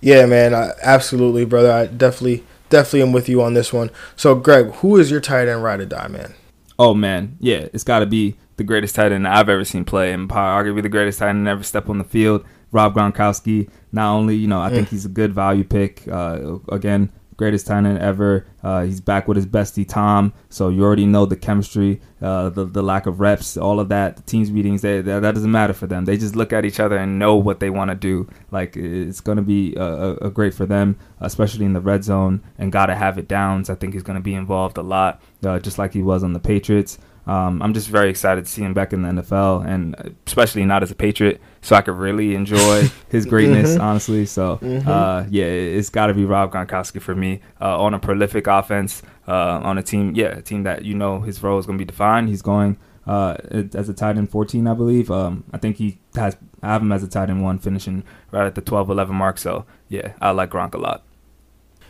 Yeah, 0.02 0.26
man, 0.26 0.54
I, 0.54 0.72
absolutely, 0.82 1.46
brother. 1.46 1.72
I 1.72 1.88
definitely, 1.88 2.44
definitely 2.70 3.02
am 3.02 3.12
with 3.12 3.30
you 3.30 3.42
on 3.42 3.54
this 3.54 3.74
one. 3.74 3.90
So, 4.16 4.36
Greg, 4.36 4.72
who 4.76 4.98
is 4.98 5.10
your 5.10 5.22
tight 5.22 5.48
end 5.48 5.64
ride 5.64 5.80
or 5.80 5.86
die, 5.86 6.08
man? 6.08 6.36
Oh 6.78 6.94
man, 6.94 7.38
yeah, 7.40 7.68
it's 7.74 7.84
got 7.84 8.00
to 8.00 8.06
be 8.06 8.36
the 8.58 8.64
greatest 8.64 8.96
tight 8.96 9.12
end 9.12 9.28
I've 9.28 9.50
ever 9.50 9.66
seen 9.66 9.86
play, 9.86 10.12
and 10.12 10.30
arguably 10.30 10.82
the 10.82 10.90
greatest 10.90 11.20
tight 11.20 11.30
end 11.30 11.48
ever 11.48 11.64
step 11.64 11.90
on 11.90 11.98
the 11.98 12.04
field. 12.04 12.46
Rob 12.72 12.94
Gronkowski. 12.94 13.70
Not 13.92 14.14
only, 14.14 14.36
you 14.36 14.48
know, 14.48 14.62
I 14.62 14.70
mm. 14.70 14.74
think 14.74 14.90
he's 14.90 15.06
a 15.06 15.10
good 15.10 15.34
value 15.34 15.64
pick. 15.64 16.06
Uh, 16.08 16.58
again, 16.70 17.12
greatest 17.38 17.70
end 17.70 17.98
ever. 18.00 18.46
Uh, 18.64 18.84
he's 18.84 19.02
back 19.02 19.28
with 19.28 19.36
his 19.36 19.46
bestie 19.46 19.88
Tom, 19.88 20.34
so 20.50 20.70
you 20.70 20.84
already 20.84 21.06
know 21.06 21.26
the 21.26 21.36
chemistry, 21.36 22.02
uh, 22.22 22.50
the 22.50 22.66
the 22.66 22.82
lack 22.82 23.06
of 23.06 23.20
reps, 23.20 23.58
all 23.58 23.80
of 23.80 23.90
that. 23.90 24.18
The 24.18 24.24
teams 24.24 24.52
meetings, 24.52 24.82
they, 24.82 25.02
that, 25.02 25.22
that 25.22 25.36
doesn't 25.36 25.52
matter 25.52 25.74
for 25.74 25.88
them. 25.88 26.06
They 26.06 26.18
just 26.18 26.36
look 26.36 26.54
at 26.54 26.66
each 26.66 26.80
other 26.80 26.98
and 26.98 27.20
know 27.20 27.36
what 27.36 27.60
they 27.60 27.70
want 27.70 27.92
to 27.92 27.96
do. 27.96 28.30
Like 28.52 28.76
it's 28.76 29.22
to 29.38 29.44
be 29.44 29.76
a, 29.76 30.16
a, 30.22 30.30
great 30.30 30.54
for 30.54 30.66
them, 30.66 30.98
especially 31.20 31.66
in 31.66 31.74
the 31.74 31.82
red 31.82 32.04
zone. 32.04 32.42
And 32.58 32.72
gotta 32.72 32.96
have 32.96 33.18
it 33.18 33.28
downs. 33.28 33.70
I 33.70 33.76
think 33.76 33.94
he's 33.94 34.04
to 34.18 34.24
be 34.24 34.36
involved 34.36 34.78
a 34.78 34.84
lot, 34.84 35.22
uh, 35.44 35.60
just 35.60 35.78
like 35.78 35.94
he 35.94 36.02
was 36.02 36.24
on 36.24 36.34
the 36.34 36.40
Patriots. 36.40 36.98
um, 37.28 37.62
I'm 37.62 37.74
just 37.74 37.88
very 37.90 38.10
excited 38.10 38.46
to 38.46 38.52
see 38.52 38.62
him 38.62 38.74
back 38.74 38.94
in 38.94 39.02
the 39.02 39.10
NFL, 39.10 39.66
and 39.66 40.16
especially 40.28 40.64
not 40.66 40.84
as 40.84 40.92
a 40.92 40.96
Patriot, 40.96 41.42
so 41.66 41.76
I 41.76 41.82
could 41.82 41.96
really 41.98 42.36
enjoy 42.36 42.90
his 43.10 43.26
greatness, 43.34 43.72
Mm-hmm. 43.72 43.82
honestly. 43.82 44.26
So, 44.26 44.60
uh, 44.88 45.26
yeah, 45.30 45.46
it- 45.46 45.78
it's 45.78 45.90
got 45.90 46.08
to 46.08 46.14
be 46.14 46.24
Rob 46.26 46.52
Gronkowski 46.54 47.02
for 47.02 47.16
me 47.16 47.42
uh, 47.60 47.82
on 47.82 47.94
a 47.94 48.00
prolific 48.00 48.48
offense, 48.48 49.02
uh, 49.28 49.60
on 49.64 49.78
a 49.78 49.84
team, 49.84 50.14
yeah, 50.16 50.38
a 50.38 50.42
team 50.42 50.64
that 50.64 50.86
you 50.86 50.94
know 50.94 51.22
his 51.22 51.42
role 51.44 51.58
is 51.60 51.66
going 51.66 51.78
to 51.78 51.82
be 51.82 51.88
defined. 51.88 52.30
He's 52.30 52.42
going 52.44 52.78
uh, 53.08 53.36
as 53.74 53.90
a 53.90 53.94
tight 53.94 54.18
end 54.18 54.30
14, 54.30 54.68
I 54.68 54.74
believe. 54.74 55.10
Um, 55.12 55.44
I 55.54 55.58
think 55.58 55.78
he 55.78 55.98
has 56.16 56.38
I 56.64 56.68
have 56.74 56.82
him 56.82 56.92
as 56.92 57.04
a 57.04 57.08
tight 57.08 57.30
end 57.30 57.44
one, 57.44 57.60
finishing 57.60 58.04
right 58.32 58.46
at 58.48 58.56
the 58.56 58.62
12, 58.62 58.90
11 58.90 59.16
mark. 59.16 59.38
So, 59.38 59.66
yeah, 59.90 60.14
I 60.22 60.32
like 60.32 60.50
Gronk 60.52 60.74
a 60.74 60.78
lot. 60.80 61.04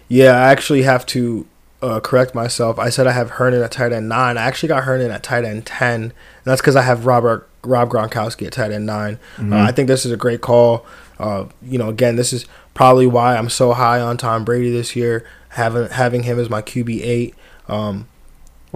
Yeah, 0.07 0.31
I 0.31 0.51
actually 0.51 0.83
have 0.83 1.05
to 1.07 1.47
uh, 1.81 1.99
correct 1.99 2.35
myself. 2.35 2.77
I 2.79 2.89
said 2.89 3.07
I 3.07 3.11
have 3.11 3.31
Herndon 3.31 3.61
at 3.63 3.71
tight 3.71 3.91
end 3.91 4.07
nine. 4.09 4.37
I 4.37 4.43
actually 4.43 4.69
got 4.69 4.83
Herndon 4.83 5.11
at 5.11 5.23
tight 5.23 5.45
end 5.45 5.65
ten, 5.65 6.01
and 6.03 6.13
that's 6.43 6.61
because 6.61 6.75
I 6.75 6.81
have 6.83 7.05
Robert 7.05 7.49
Rob 7.65 7.89
Gronkowski 7.89 8.47
at 8.47 8.53
tight 8.53 8.71
end 8.71 8.85
9 8.85 9.19
Uh, 9.39 9.55
I 9.55 9.71
think 9.71 9.87
this 9.87 10.05
is 10.05 10.11
a 10.11 10.17
great 10.17 10.41
call. 10.41 10.85
Uh, 11.19 11.45
you 11.61 11.77
know, 11.77 11.89
again, 11.89 12.15
this 12.15 12.33
is 12.33 12.45
probably 12.73 13.07
why 13.07 13.37
I'm 13.37 13.49
so 13.49 13.73
high 13.73 13.99
on 14.01 14.17
Tom 14.17 14.43
Brady 14.43 14.71
this 14.71 14.95
year, 14.95 15.25
having 15.49 15.87
having 15.89 16.23
him 16.23 16.39
as 16.39 16.49
my 16.49 16.61
QB 16.61 17.01
eight. 17.01 17.35
Um, 17.67 18.07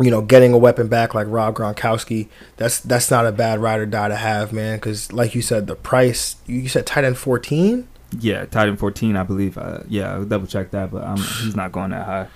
you 0.01 0.09
know, 0.09 0.21
getting 0.21 0.53
a 0.53 0.57
weapon 0.57 0.87
back 0.87 1.13
like 1.13 1.27
Rob 1.29 1.55
Gronkowski, 1.55 2.29
that's 2.55 2.79
that's 2.79 3.11
not 3.11 3.25
a 3.25 3.31
bad 3.33 3.59
ride 3.59 3.81
or 3.81 3.85
die 3.85 4.07
to 4.07 4.15
have, 4.15 4.53
man. 4.53 4.77
Because 4.77 5.11
like 5.11 5.35
you 5.35 5.41
said, 5.41 5.67
the 5.67 5.75
price 5.75 6.37
you 6.45 6.69
said 6.69 6.85
tight 6.85 7.03
end 7.03 7.17
fourteen. 7.17 7.87
Yeah, 8.17 8.45
tight 8.45 8.67
end 8.69 8.79
14, 8.79 9.15
I 9.15 9.21
believe. 9.21 9.55
Uh, 9.55 9.81
yeah, 9.87 10.13
I'll 10.13 10.25
double 10.25 10.47
check 10.47 10.71
that, 10.71 10.89
but 10.89 11.03
um, 11.03 11.17
he's 11.17 11.55
not 11.55 11.71
going 11.71 11.91
that 11.91 12.05
high. 12.07 12.27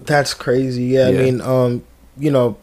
That's 0.00 0.34
crazy. 0.34 0.82
Yeah, 0.84 1.06
I 1.06 1.12
mean, 1.12 1.40
um, 1.40 1.84
you 2.18 2.32
know, 2.32 2.56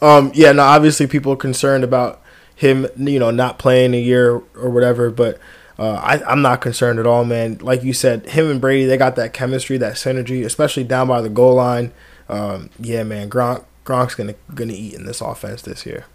um, 0.00 0.30
yeah. 0.34 0.52
Now, 0.52 0.68
obviously, 0.68 1.08
people 1.08 1.32
are 1.32 1.36
concerned 1.36 1.82
about 1.82 2.20
him, 2.56 2.86
you 2.96 3.18
know, 3.18 3.30
not 3.30 3.58
playing 3.58 3.94
a 3.94 4.00
year 4.00 4.42
or 4.54 4.70
whatever. 4.70 5.10
But 5.10 5.38
uh, 5.78 5.94
I, 5.94 6.22
I'm 6.24 6.42
not 6.42 6.60
concerned 6.60 6.98
at 6.98 7.06
all, 7.06 7.24
man. 7.24 7.58
Like 7.58 7.82
you 7.82 7.92
said, 7.92 8.26
him 8.26 8.50
and 8.50 8.60
Brady, 8.60 8.86
they 8.86 8.96
got 8.96 9.16
that 9.16 9.32
chemistry, 9.32 9.76
that 9.78 9.94
synergy, 9.94 10.44
especially 10.44 10.84
down 10.84 11.08
by 11.08 11.20
the 11.20 11.28
goal 11.28 11.54
line. 11.54 11.92
Um, 12.28 12.70
yeah, 12.78 13.02
man, 13.02 13.28
Gronk, 13.28 13.64
Gronk's 13.84 14.14
gonna 14.14 14.34
gonna 14.54 14.72
eat 14.72 14.94
in 14.94 15.04
this 15.04 15.20
offense 15.20 15.62
this 15.62 15.84
year. 15.84 16.06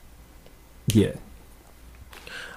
Yeah. 0.88 1.14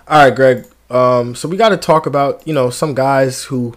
All 0.09 0.24
right, 0.24 0.35
Greg. 0.35 0.66
Um, 0.91 1.35
so 1.35 1.49
we 1.49 1.57
got 1.57 1.70
to 1.70 1.76
talk 1.76 2.07
about 2.07 2.47
you 2.47 2.55
know 2.55 2.70
some 2.70 2.95
guys 2.95 3.45
who, 3.45 3.74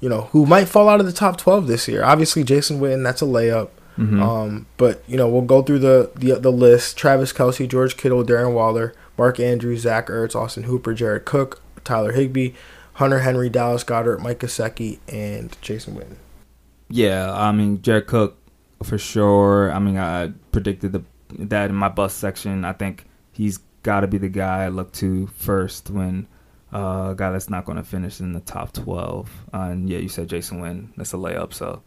you 0.00 0.08
know, 0.08 0.22
who 0.32 0.46
might 0.46 0.66
fall 0.66 0.88
out 0.88 1.00
of 1.00 1.06
the 1.06 1.12
top 1.12 1.36
twelve 1.38 1.66
this 1.66 1.88
year. 1.88 2.04
Obviously, 2.04 2.44
Jason 2.44 2.80
Witten, 2.80 3.02
that's 3.04 3.22
a 3.22 3.26
layup. 3.26 3.70
Um, 4.22 4.66
but 4.76 5.02
you 5.08 5.16
know, 5.16 5.28
we'll 5.28 5.42
go 5.42 5.62
through 5.62 5.80
the, 5.80 6.10
the 6.14 6.34
the 6.34 6.52
list: 6.52 6.96
Travis 6.96 7.32
Kelce, 7.32 7.68
George 7.68 7.96
Kittle, 7.96 8.24
Darren 8.24 8.52
Waller, 8.54 8.94
Mark 9.18 9.40
Andrews, 9.40 9.80
Zach 9.80 10.06
Ertz, 10.06 10.34
Austin 10.34 10.62
Hooper, 10.62 10.94
Jared 10.94 11.24
Cook, 11.24 11.60
Tyler 11.84 12.12
Higbee, 12.12 12.52
Hunter 12.94 13.20
Henry, 13.20 13.50
Dallas 13.50 13.84
Goedert, 13.84 14.20
Mike 14.20 14.40
Gesicki, 14.40 15.00
and 15.08 15.56
Jason 15.60 15.94
Witten. 15.94 16.16
Yeah, 16.88 17.32
I 17.32 17.52
mean 17.52 17.82
Jared 17.82 18.06
Cook 18.06 18.38
for 18.82 18.96
sure. 18.96 19.72
I 19.72 19.78
mean 19.78 19.98
I 19.98 20.32
predicted 20.52 20.92
the 20.92 21.02
that 21.38 21.68
in 21.68 21.76
my 21.76 21.88
bust 21.88 22.18
section. 22.18 22.64
I 22.64 22.72
think 22.72 23.04
he's 23.32 23.58
got 23.82 24.00
to 24.00 24.06
be 24.06 24.18
the 24.18 24.28
guy 24.28 24.64
I 24.64 24.68
look 24.68 24.92
to 24.94 25.26
first 25.28 25.90
when 25.90 26.26
uh, 26.72 27.10
a 27.10 27.14
guy 27.16 27.30
that's 27.30 27.50
not 27.50 27.64
going 27.64 27.76
to 27.76 27.84
finish 27.84 28.20
in 28.20 28.32
the 28.32 28.40
top 28.40 28.72
twelve. 28.72 29.30
Uh, 29.52 29.68
and 29.72 29.88
yeah, 29.88 29.98
you 29.98 30.08
said 30.08 30.28
Jason 30.28 30.60
Witten. 30.60 30.88
That's 30.96 31.12
a 31.12 31.16
layup. 31.16 31.52
So 31.52 31.82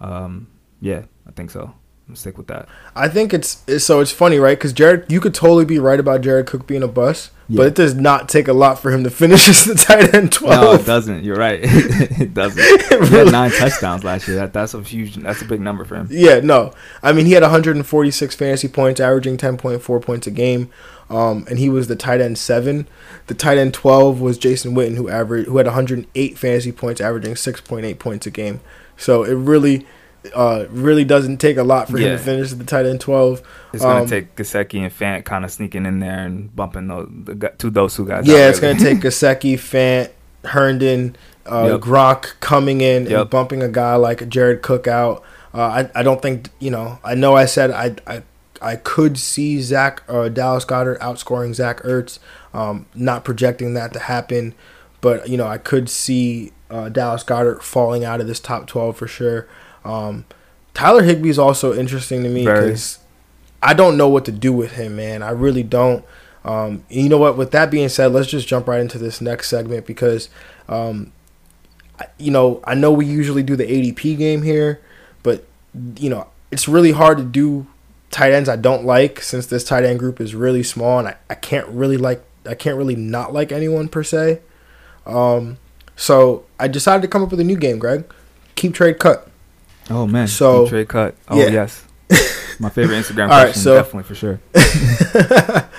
um, 0.00 0.48
yeah, 0.80 1.04
I 1.26 1.30
think 1.32 1.50
so. 1.50 1.74
I'm 2.10 2.16
stick 2.16 2.36
with 2.36 2.48
that. 2.48 2.68
I 2.96 3.08
think 3.08 3.32
it's, 3.32 3.62
it's 3.68 3.84
so 3.84 4.00
it's 4.00 4.10
funny, 4.10 4.38
right? 4.38 4.58
Because 4.58 4.72
Jared, 4.72 5.10
you 5.10 5.20
could 5.20 5.32
totally 5.32 5.64
be 5.64 5.78
right 5.78 6.00
about 6.00 6.22
Jared 6.22 6.46
Cook 6.46 6.66
being 6.66 6.82
a 6.82 6.88
bust, 6.88 7.30
Yeah. 7.48 7.58
but 7.58 7.66
it 7.68 7.74
does 7.76 7.94
not 7.94 8.28
take 8.28 8.48
a 8.48 8.52
lot 8.52 8.80
for 8.80 8.90
him 8.90 9.04
to 9.04 9.10
finish 9.22 9.48
as 9.48 9.64
the 9.64 9.76
tight 9.76 10.12
end 10.12 10.32
twelve. 10.32 10.60
No, 10.60 10.66
twelve. 10.66 10.80
it 10.80 10.86
doesn't. 10.86 11.22
You're 11.24 11.36
right. 11.36 11.60
it 11.62 12.34
doesn't. 12.34 12.60
He 13.10 13.16
had 13.16 13.30
nine 13.30 13.52
touchdowns 13.52 14.02
last 14.02 14.26
year. 14.26 14.36
That 14.38 14.52
that's 14.52 14.74
a 14.74 14.82
huge. 14.82 15.14
That's 15.16 15.40
a 15.40 15.44
big 15.44 15.60
number 15.60 15.84
for 15.84 15.94
him. 15.94 16.08
Yeah, 16.10 16.40
no. 16.40 16.72
I 17.02 17.12
mean, 17.12 17.26
he 17.26 17.32
had 17.32 17.42
146 17.44 18.34
fantasy 18.34 18.66
points, 18.68 19.00
averaging 19.00 19.36
10.4 19.36 20.02
points 20.02 20.26
a 20.26 20.30
game, 20.32 20.68
um, 21.08 21.46
and 21.48 21.60
he 21.60 21.68
was 21.68 21.86
the 21.86 21.94
tight 21.96 22.20
end 22.20 22.38
seven. 22.38 22.88
The 23.28 23.34
tight 23.34 23.56
end 23.58 23.72
12 23.72 24.20
was 24.20 24.36
Jason 24.36 24.74
Witten, 24.74 24.96
who 24.96 25.08
averaged 25.08 25.48
who 25.48 25.56
had 25.58 25.66
108 25.66 26.36
fantasy 26.38 26.72
points, 26.72 27.00
averaging 27.00 27.34
6.8 27.34 27.98
points 28.00 28.26
a 28.26 28.30
game. 28.32 28.60
So 28.96 29.22
it 29.22 29.34
really, 29.34 29.86
uh, 30.34 30.66
really 30.70 31.04
doesn't 31.04 31.38
take 31.38 31.56
a 31.56 31.62
lot 31.62 31.88
for 31.88 31.96
him 31.98 32.16
to 32.16 32.18
finish 32.18 32.50
the 32.52 32.64
tight 32.64 32.86
end 32.86 33.00
12. 33.00 33.42
It's 33.72 33.82
gonna 33.82 34.02
Um, 34.02 34.06
take 34.06 34.36
Gesicki 34.36 34.80
and 34.80 34.92
Fant 34.92 35.24
kind 35.24 35.44
of 35.44 35.50
sneaking 35.50 35.86
in 35.86 36.00
there 36.00 36.18
and 36.26 36.54
bumping 36.54 36.88
those 36.88 37.08
the, 37.24 37.52
to 37.58 37.70
those 37.70 37.94
two 37.94 38.06
guys. 38.06 38.26
Yeah, 38.26 38.48
it's 38.48 38.60
gonna 38.60 38.78
take 38.78 38.98
Gesicki, 39.00 39.54
Fant, 39.54 40.10
Herndon, 40.44 41.16
uh, 41.50 41.68
Yep. 41.72 41.80
Gronk 41.80 42.40
coming 42.40 42.80
in 42.80 43.10
and 43.12 43.30
bumping 43.30 43.62
a 43.62 43.68
guy 43.68 43.96
like 43.96 44.28
Jared 44.28 44.62
Cook 44.62 44.86
out. 44.86 45.22
Uh, 45.54 45.60
I 45.94 46.00
I 46.00 46.02
don't 46.02 46.20
think 46.22 46.48
you 46.58 46.70
know. 46.70 46.98
I 47.02 47.14
know 47.14 47.34
I 47.34 47.46
said 47.46 47.70
I 47.70 47.96
I, 48.06 48.22
I 48.62 48.76
could 48.76 49.18
see 49.18 49.60
Zach 49.62 50.02
uh, 50.08 50.28
Dallas 50.28 50.64
Goedert 50.64 50.98
outscoring 51.00 51.54
Zach 51.54 51.80
Ertz. 51.82 52.18
Um, 52.52 52.86
not 52.94 53.24
projecting 53.24 53.74
that 53.74 53.92
to 53.94 53.98
happen, 54.00 54.54
but 55.00 55.28
you 55.28 55.36
know 55.36 55.46
I 55.46 55.58
could 55.58 55.88
see 55.88 56.52
uh, 56.70 56.88
Dallas 56.88 57.24
Goedert 57.24 57.62
falling 57.62 58.04
out 58.04 58.20
of 58.20 58.26
this 58.26 58.38
top 58.40 58.66
twelve 58.66 58.96
for 58.96 59.06
sure. 59.08 59.48
Um, 59.84 60.24
Tyler 60.74 61.02
Higbee 61.02 61.28
is 61.30 61.38
also 61.38 61.74
interesting 61.74 62.22
to 62.22 62.28
me 62.28 62.44
because 62.62 62.98
I 63.62 63.74
don't 63.74 63.96
know 63.96 64.08
what 64.08 64.24
to 64.26 64.32
do 64.32 64.52
with 64.52 64.72
him, 64.72 64.96
man. 64.96 65.22
I 65.22 65.30
really 65.30 65.62
don't. 65.62 66.04
Um, 66.44 66.84
you 66.88 67.08
know 67.08 67.18
what? 67.18 67.36
With 67.36 67.50
that 67.50 67.70
being 67.70 67.88
said, 67.88 68.12
let's 68.12 68.28
just 68.28 68.48
jump 68.48 68.66
right 68.68 68.80
into 68.80 68.96
this 68.98 69.20
next 69.20 69.48
segment 69.48 69.84
because, 69.86 70.28
um, 70.68 71.12
I- 71.98 72.06
you 72.18 72.30
know, 72.30 72.60
I 72.64 72.74
know 72.74 72.90
we 72.92 73.04
usually 73.04 73.42
do 73.42 73.56
the 73.56 73.64
ADP 73.70 74.16
game 74.16 74.42
here, 74.42 74.80
but 75.22 75.44
you 75.98 76.08
know, 76.08 76.26
it's 76.50 76.66
really 76.66 76.92
hard 76.92 77.18
to 77.18 77.24
do 77.24 77.66
tight 78.10 78.32
ends 78.32 78.48
I 78.48 78.56
don't 78.56 78.84
like 78.84 79.20
since 79.22 79.46
this 79.46 79.62
tight 79.62 79.84
end 79.84 79.98
group 80.00 80.20
is 80.20 80.34
really 80.34 80.62
small 80.64 80.98
and 80.98 81.06
I, 81.08 81.16
I 81.28 81.34
can't 81.36 81.68
really 81.68 81.96
like 81.96 82.24
I 82.48 82.54
can't 82.54 82.76
really 82.76 82.96
not 82.96 83.32
like 83.32 83.52
anyone 83.52 83.88
per 83.88 84.02
se. 84.02 84.40
Um, 85.06 85.58
so 85.94 86.44
I 86.58 86.66
decided 86.68 87.02
to 87.02 87.08
come 87.08 87.22
up 87.22 87.30
with 87.30 87.38
a 87.40 87.44
new 87.44 87.56
game, 87.56 87.78
Greg. 87.78 88.04
Keep 88.56 88.74
trade 88.74 88.98
cut. 88.98 89.29
Oh 89.90 90.06
man, 90.06 90.28
So- 90.28 90.66
trade 90.68 90.88
cut. 90.88 91.14
Oh 91.28 91.38
yeah. 91.38 91.48
yes, 91.48 91.84
my 92.60 92.70
favorite 92.70 92.96
Instagram 92.96 93.30
All 93.30 93.44
right, 93.44 93.54
so- 93.54 93.74
definitely 93.74 94.04
for 94.04 94.14
sure. 94.14 94.40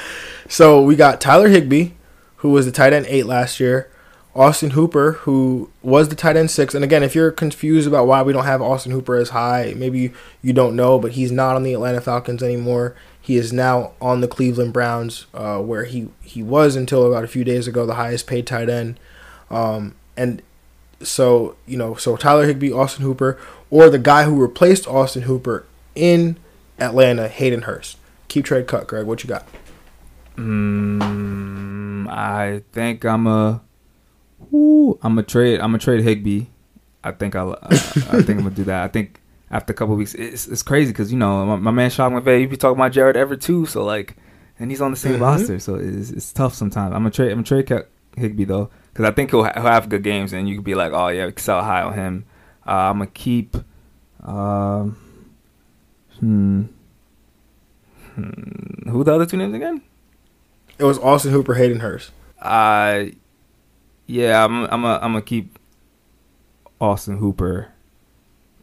So 0.50 0.82
we 0.82 0.98
got 0.98 1.22
Tyler 1.22 1.48
Higbee, 1.48 1.92
who 2.38 2.50
was 2.50 2.66
the 2.66 2.74
tight 2.74 2.92
end 2.92 3.06
eight 3.08 3.26
last 3.26 3.62
year. 3.62 3.90
Austin 4.36 4.72
Hooper, 4.72 5.14
who 5.24 5.70
was 5.82 6.10
the 6.10 6.16
tight 6.16 6.36
end 6.36 6.52
six. 6.52 6.76
And 6.76 6.84
again, 6.84 7.04
if 7.04 7.16
you're 7.16 7.32
confused 7.32 7.88
about 7.88 8.06
why 8.06 8.22
we 8.22 8.34
don't 8.34 8.44
have 8.44 8.62
Austin 8.62 8.92
Hooper 8.92 9.16
as 9.16 9.30
high, 9.30 9.74
maybe 9.78 10.00
you, 10.00 10.14
you 10.42 10.52
don't 10.52 10.76
know, 10.76 11.00
but 11.00 11.14
he's 11.14 11.32
not 11.32 11.56
on 11.56 11.64
the 11.64 11.74
Atlanta 11.74 12.02
Falcons 12.02 12.44
anymore. 12.44 12.96
He 13.22 13.38
is 13.38 13.54
now 13.54 13.94
on 14.02 14.20
the 14.20 14.28
Cleveland 14.28 14.74
Browns, 14.74 15.26
uh, 15.34 15.60
where 15.60 15.86
he, 15.86 16.10
he 16.22 16.44
was 16.44 16.76
until 16.76 17.08
about 17.08 17.24
a 17.24 17.28
few 17.30 17.46
days 17.46 17.66
ago 17.68 17.86
the 17.86 17.96
highest 17.96 18.28
paid 18.28 18.46
tight 18.46 18.70
end. 18.70 19.00
Um, 19.50 19.96
and 20.18 20.42
so, 21.04 21.56
you 21.66 21.78
know, 21.78 21.96
so 21.96 22.16
Tyler 22.18 22.46
Higbee, 22.46 22.72
Austin 22.72 23.04
Hooper, 23.04 23.38
or 23.70 23.90
the 23.90 24.00
guy 24.00 24.24
who 24.24 24.40
replaced 24.42 24.88
Austin 24.88 25.24
Hooper 25.24 25.66
in 25.96 26.38
Atlanta, 26.80 27.28
Hayden 27.28 27.64
Hurst. 27.64 27.98
Keep 28.28 28.46
trade 28.46 28.68
cut, 28.68 28.88
Greg. 28.88 29.06
What 29.06 29.24
you 29.24 29.28
got? 29.30 29.46
Mm, 30.38 32.08
I 32.10 32.64
think 32.72 33.06
I'm 33.06 33.28
a. 33.28 33.62
Ooh, 34.54 34.98
I'm 35.02 35.18
a 35.18 35.24
trade. 35.24 35.60
I'm 35.60 35.76
a 35.76 35.80
trade 35.80 36.04
Higbee. 36.04 36.46
I 37.04 37.12
think 37.12 37.36
I'll. 37.36 37.54
I, 37.62 37.68
I 37.68 37.78
think 38.22 38.30
I'm 38.30 38.38
gonna 38.40 38.52
do 38.52 38.64
that. 38.66 38.84
I 38.84 38.88
think 38.88 39.20
after 39.50 39.72
a 39.72 39.76
couple 39.76 39.96
weeks, 39.96 40.14
it's 40.14 40.48
it's 40.48 40.64
crazy 40.64 40.92
because 40.92 41.12
you 41.12 41.18
know 41.18 41.46
my, 41.46 41.56
my 41.58 41.72
man 41.72 41.90
Sean 41.90 42.14
McVay. 42.14 42.42
You 42.42 42.48
be 42.48 42.58
talking 42.58 42.78
about 42.80 42.92
Gerald 42.92 43.16
Everett 43.16 43.42
too, 43.42 43.66
so 43.66 43.84
like, 43.84 44.16
and 44.60 44.70
he's 44.72 44.82
on 44.82 44.92
the 44.92 44.98
same 44.98 45.16
Mhm. 45.16 45.22
roster, 45.22 45.60
so 45.60 45.76
it's, 45.76 46.10
it's 46.12 46.32
tough 46.34 46.54
sometimes. 46.54 46.94
I'm 46.96 47.06
a 47.06 47.12
trade. 47.12 47.32
I'm 47.32 47.40
a 47.40 47.44
trade 47.44 47.68
cut 47.68 47.90
Higbee 48.18 48.46
though, 48.46 48.70
because 48.92 49.06
I 49.06 49.12
think 49.12 49.32
he'll, 49.32 49.44
ha- 49.44 49.54
he'll 49.56 49.64
have 49.64 49.90
good 49.90 50.04
games, 50.04 50.34
and 50.34 50.48
you 50.50 50.56
could 50.56 50.64
be 50.66 50.76
like, 50.76 50.92
oh 50.94 51.08
yeah, 51.10 51.26
we 51.26 51.32
can 51.32 51.44
sell 51.44 51.64
high 51.64 51.82
on 51.82 51.94
him. 51.94 52.26
Uh, 52.68 52.72
I'm 52.72 52.98
gonna 53.00 53.08
keep. 53.12 53.56
Um, 54.24 54.98
hmm. 56.20 56.64
Hmm. 58.16 58.90
Who 58.90 59.04
the 59.04 59.14
other 59.14 59.26
two 59.26 59.38
names 59.38 59.56
again? 59.56 59.82
It 60.78 60.84
was 60.84 61.00
Austin 61.00 61.32
Hooper, 61.32 61.54
Hayden 61.56 61.80
Hurst. 61.80 62.12
Uh 62.42 63.06
yeah, 64.08 64.44
I'm 64.44 64.66
I'm 64.66 64.84
a, 64.84 64.96
I'm 64.96 65.14
gonna 65.14 65.22
keep 65.22 65.58
Austin 66.80 67.18
Hooper. 67.18 67.70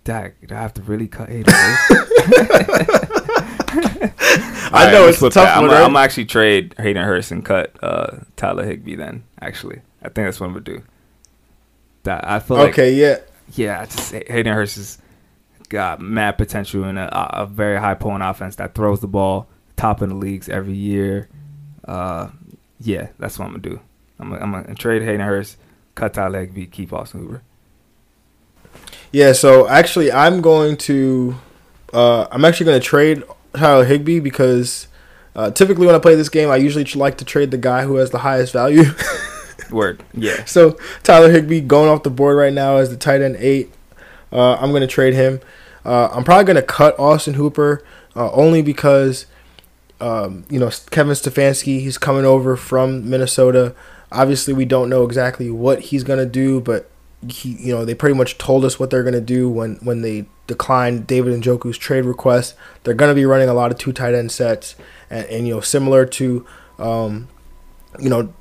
Dag, 0.04 0.34
do 0.46 0.54
I 0.54 0.58
have 0.58 0.74
to 0.74 0.82
really 0.82 1.06
cut 1.08 1.28
Hayden 1.28 1.52
Hurst? 1.54 1.92
I 4.72 4.90
know 4.92 5.08
it's 5.08 5.22
a 5.22 5.30
tough 5.30 5.48
I'm, 5.48 5.62
one, 5.62 5.70
gonna- 5.70 5.80
right? 5.80 5.86
I'm 5.88 5.96
actually 5.96 6.24
trade 6.26 6.74
Hayden 6.78 7.04
Hurst 7.04 7.30
and 7.30 7.44
cut 7.44 7.76
uh, 7.82 8.18
Tyler 8.36 8.64
Higbee. 8.64 8.96
Then 8.96 9.24
actually, 9.40 9.80
I 10.02 10.04
think 10.04 10.26
that's 10.26 10.40
what 10.40 10.46
I'm 10.46 10.52
gonna 10.52 10.64
do. 10.64 10.82
That 12.04 12.26
I 12.28 12.38
feel 12.38 12.56
like 12.56 12.70
Okay, 12.70 12.94
yeah. 12.94 13.18
yeah, 13.54 13.80
I 13.80 13.86
just 13.86 14.12
Hayden 14.12 14.54
Hurst 14.54 14.76
has 14.76 14.98
got 15.68 16.00
mad 16.00 16.38
potential 16.38 16.84
in 16.84 16.96
a, 16.96 17.08
a 17.12 17.46
very 17.46 17.78
high 17.78 17.94
pulling 17.94 18.22
offense 18.22 18.56
that 18.56 18.74
throws 18.74 19.00
the 19.00 19.06
ball 19.06 19.48
top 19.76 20.02
in 20.02 20.08
the 20.08 20.14
leagues 20.14 20.48
every 20.48 20.74
year. 20.74 21.28
Uh, 21.86 22.28
yeah, 22.80 23.08
that's 23.18 23.38
what 23.38 23.46
I'm 23.46 23.52
gonna 23.52 23.62
do. 23.62 23.80
I'm 24.18 24.30
gonna, 24.30 24.42
I'm 24.42 24.52
gonna 24.52 24.74
trade 24.74 25.02
Hayden 25.02 25.20
Hurst, 25.20 25.56
cut 25.94 26.14
Tyler 26.14 26.40
Higbee, 26.40 26.66
keep 26.66 26.92
Austin 26.92 27.20
Hooper. 27.20 27.42
Yeah, 29.10 29.32
so 29.32 29.66
actually, 29.68 30.12
I'm 30.12 30.40
going 30.40 30.76
to, 30.78 31.36
uh, 31.92 32.26
I'm 32.30 32.44
actually 32.44 32.66
going 32.66 32.80
to 32.80 32.86
trade 32.86 33.22
Tyler 33.54 33.84
Higbee 33.84 34.20
because 34.20 34.86
uh, 35.34 35.50
typically 35.50 35.86
when 35.86 35.94
I 35.94 35.98
play 35.98 36.14
this 36.14 36.28
game, 36.28 36.50
I 36.50 36.56
usually 36.56 36.84
like 36.94 37.16
to 37.18 37.24
trade 37.24 37.50
the 37.50 37.58
guy 37.58 37.84
who 37.84 37.96
has 37.96 38.10
the 38.10 38.18
highest 38.18 38.52
value. 38.52 38.84
Word, 39.70 40.02
yeah. 40.14 40.44
So 40.46 40.76
Tyler 41.02 41.30
Higbee 41.30 41.60
going 41.60 41.88
off 41.88 42.02
the 42.02 42.10
board 42.10 42.36
right 42.36 42.52
now 42.52 42.76
as 42.76 42.90
the 42.90 42.96
tight 42.96 43.20
end 43.20 43.36
eight. 43.36 43.72
Uh, 44.32 44.54
I'm 44.54 44.70
to 44.82 44.86
trade 44.86 45.14
him. 45.14 45.40
Uh, 45.84 46.08
I'm 46.12 46.24
probably 46.24 46.44
to 46.56 46.62
cut 46.62 46.98
Austin 46.98 47.34
Hooper 47.34 47.82
uh, 48.14 48.30
only 48.32 48.62
because, 48.62 49.26
um, 50.00 50.44
you 50.50 50.58
know, 50.58 50.70
Kevin 50.90 51.14
Stefanski, 51.14 51.80
he's 51.80 51.98
coming 51.98 52.24
over 52.24 52.56
from 52.56 53.08
Minnesota. 53.08 53.74
Obviously, 54.12 54.52
we 54.52 54.64
don't 54.64 54.90
know 54.90 55.04
exactly 55.04 55.50
what 55.50 55.80
he's 55.80 56.04
to 56.18 56.26
do, 56.26 56.60
but 56.60 56.90
he, 57.26 57.50
you 57.56 57.74
know, 57.74 57.84
they 57.84 57.94
pretty 57.94 58.14
much 58.14 58.38
told 58.38 58.64
us 58.64 58.78
what 58.78 58.90
they're 58.90 59.02
to 59.14 59.20
do 59.20 59.48
when, 59.48 59.76
when 59.76 60.02
they 60.02 60.26
declined 60.46 61.06
David 61.06 61.40
Njoku's 61.40 61.78
trade 61.78 62.04
request. 62.04 62.54
They're 62.84 62.94
to 63.10 63.14
be 63.14 63.24
running 63.24 63.48
a 63.48 63.54
lot 63.54 63.70
of 63.70 63.78
two 63.78 63.92
tight 63.92 64.14
end 64.14 64.32
sets, 64.32 64.76
and, 65.08 65.26
and 65.26 65.48
you 65.48 65.54
know, 65.54 65.60
similar 65.60 66.06
to, 66.06 66.46
um, 66.78 67.28
you 67.98 68.08
know, 68.08 68.32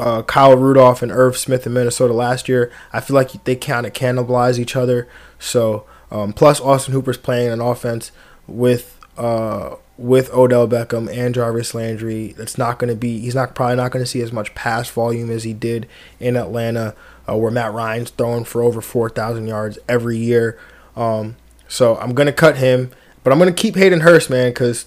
uh, 0.00 0.22
Kyle 0.22 0.56
Rudolph 0.56 1.02
and 1.02 1.12
Irv 1.12 1.36
Smith 1.36 1.66
in 1.66 1.72
Minnesota 1.74 2.14
last 2.14 2.48
year. 2.48 2.72
I 2.92 3.00
feel 3.00 3.14
like 3.14 3.44
they 3.44 3.56
kind 3.56 3.86
of 3.86 3.92
cannibalize 3.92 4.58
each 4.58 4.74
other. 4.74 5.06
So 5.38 5.84
um, 6.10 6.32
plus 6.32 6.60
Austin 6.60 6.94
Hooper's 6.94 7.18
playing 7.18 7.52
an 7.52 7.60
offense 7.60 8.10
with 8.46 8.98
uh, 9.16 9.76
with 9.98 10.32
Odell 10.32 10.66
Beckham 10.66 11.14
and 11.14 11.34
Jarvis 11.34 11.74
Landry. 11.74 12.32
That's 12.32 12.56
not 12.56 12.78
going 12.78 12.88
to 12.88 12.96
be. 12.96 13.20
He's 13.20 13.34
not 13.34 13.54
probably 13.54 13.76
not 13.76 13.92
going 13.92 14.04
to 14.04 14.10
see 14.10 14.22
as 14.22 14.32
much 14.32 14.54
pass 14.54 14.88
volume 14.88 15.30
as 15.30 15.44
he 15.44 15.52
did 15.52 15.86
in 16.18 16.36
Atlanta, 16.36 16.94
uh, 17.28 17.36
where 17.36 17.50
Matt 17.50 17.72
Ryan's 17.72 18.10
throwing 18.10 18.44
for 18.44 18.62
over 18.62 18.80
four 18.80 19.10
thousand 19.10 19.46
yards 19.46 19.78
every 19.88 20.16
year. 20.16 20.58
Um, 20.96 21.36
so 21.68 21.96
I'm 21.98 22.14
going 22.14 22.26
to 22.26 22.32
cut 22.32 22.56
him, 22.56 22.90
but 23.22 23.32
I'm 23.32 23.38
going 23.38 23.54
to 23.54 23.62
keep 23.62 23.76
Hayden 23.76 24.00
Hurst, 24.00 24.30
man, 24.30 24.50
because 24.50 24.86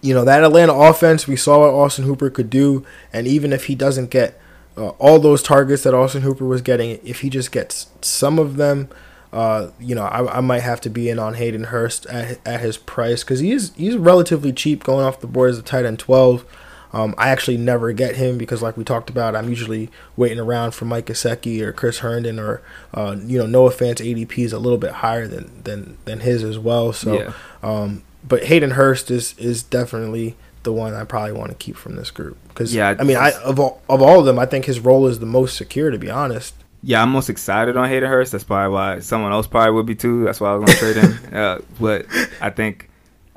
you 0.00 0.14
know 0.14 0.24
that 0.24 0.42
Atlanta 0.44 0.72
offense. 0.74 1.26
We 1.26 1.36
saw 1.36 1.60
what 1.60 1.70
Austin 1.70 2.04
Hooper 2.04 2.30
could 2.30 2.50
do, 2.50 2.84
and 3.12 3.26
even 3.26 3.52
if 3.52 3.64
he 3.66 3.74
doesn't 3.74 4.10
get 4.10 4.38
uh, 4.76 4.88
all 4.90 5.18
those 5.18 5.42
targets 5.42 5.82
that 5.82 5.94
Austin 5.94 6.22
Hooper 6.22 6.44
was 6.46 6.62
getting, 6.62 6.98
if 7.04 7.20
he 7.20 7.30
just 7.30 7.52
gets 7.52 7.88
some 8.00 8.38
of 8.38 8.56
them, 8.56 8.88
uh, 9.32 9.70
you 9.78 9.94
know, 9.94 10.04
I, 10.04 10.38
I 10.38 10.40
might 10.40 10.62
have 10.62 10.80
to 10.82 10.90
be 10.90 11.08
in 11.08 11.18
on 11.18 11.34
Hayden 11.34 11.64
Hurst 11.64 12.06
at, 12.06 12.38
at 12.46 12.60
his 12.60 12.76
price 12.76 13.22
because 13.24 13.40
he's 13.40 13.74
he's 13.74 13.96
relatively 13.96 14.52
cheap 14.52 14.82
going 14.84 15.04
off 15.04 15.20
the 15.20 15.26
board 15.26 15.50
as 15.50 15.58
a 15.58 15.62
tight 15.62 15.84
end 15.84 15.98
twelve. 15.98 16.44
Um, 16.92 17.14
I 17.16 17.28
actually 17.28 17.56
never 17.56 17.92
get 17.92 18.16
him 18.16 18.36
because, 18.36 18.62
like 18.62 18.76
we 18.76 18.82
talked 18.82 19.10
about, 19.10 19.36
I'm 19.36 19.48
usually 19.48 19.90
waiting 20.16 20.40
around 20.40 20.72
for 20.72 20.86
Mike 20.86 21.06
Gesicki 21.06 21.60
or 21.60 21.72
Chris 21.72 21.98
Herndon 22.00 22.40
or 22.40 22.62
uh, 22.92 23.14
you 23.24 23.38
know 23.38 23.46
Noah 23.46 23.70
Fant's 23.70 24.00
ADP 24.02 24.38
is 24.38 24.52
a 24.52 24.58
little 24.58 24.76
bit 24.78 24.90
higher 24.94 25.28
than 25.28 25.62
than 25.62 25.98
than 26.06 26.18
his 26.20 26.42
as 26.42 26.58
well. 26.58 26.92
So, 26.92 27.14
Yeah. 27.20 27.32
um, 27.62 28.02
but 28.26 28.44
Hayden 28.44 28.72
Hurst 28.72 29.10
is 29.10 29.34
is 29.38 29.62
definitely 29.62 30.36
the 30.62 30.72
one 30.72 30.94
I 30.94 31.04
probably 31.04 31.32
want 31.32 31.50
to 31.50 31.56
keep 31.56 31.76
from 31.76 31.96
this 31.96 32.10
group 32.10 32.36
because 32.48 32.74
Yeah, 32.74 32.94
I 32.98 33.04
mean 33.04 33.16
I 33.16 33.32
of 33.44 33.58
all, 33.58 33.80
of 33.88 34.02
all 34.02 34.20
of 34.20 34.26
them 34.26 34.38
I 34.38 34.46
think 34.46 34.66
his 34.66 34.78
role 34.80 35.06
is 35.06 35.18
the 35.18 35.26
most 35.26 35.56
secure 35.56 35.90
to 35.90 35.98
be 35.98 36.10
honest. 36.10 36.54
Yeah, 36.82 37.02
I'm 37.02 37.10
most 37.10 37.28
excited 37.28 37.76
on 37.76 37.88
Hayden 37.88 38.08
Hurst. 38.08 38.32
That's 38.32 38.44
probably 38.44 38.72
why 38.72 39.00
someone 39.00 39.32
else 39.32 39.46
probably 39.46 39.72
would 39.72 39.86
be 39.86 39.94
too. 39.94 40.24
That's 40.24 40.40
why 40.40 40.50
I 40.52 40.54
was 40.56 40.64
gonna 40.66 40.78
trade 40.78 40.96
him. 40.96 41.18
Uh, 41.34 41.58
but 41.80 42.06
I 42.40 42.50
think 42.50 42.88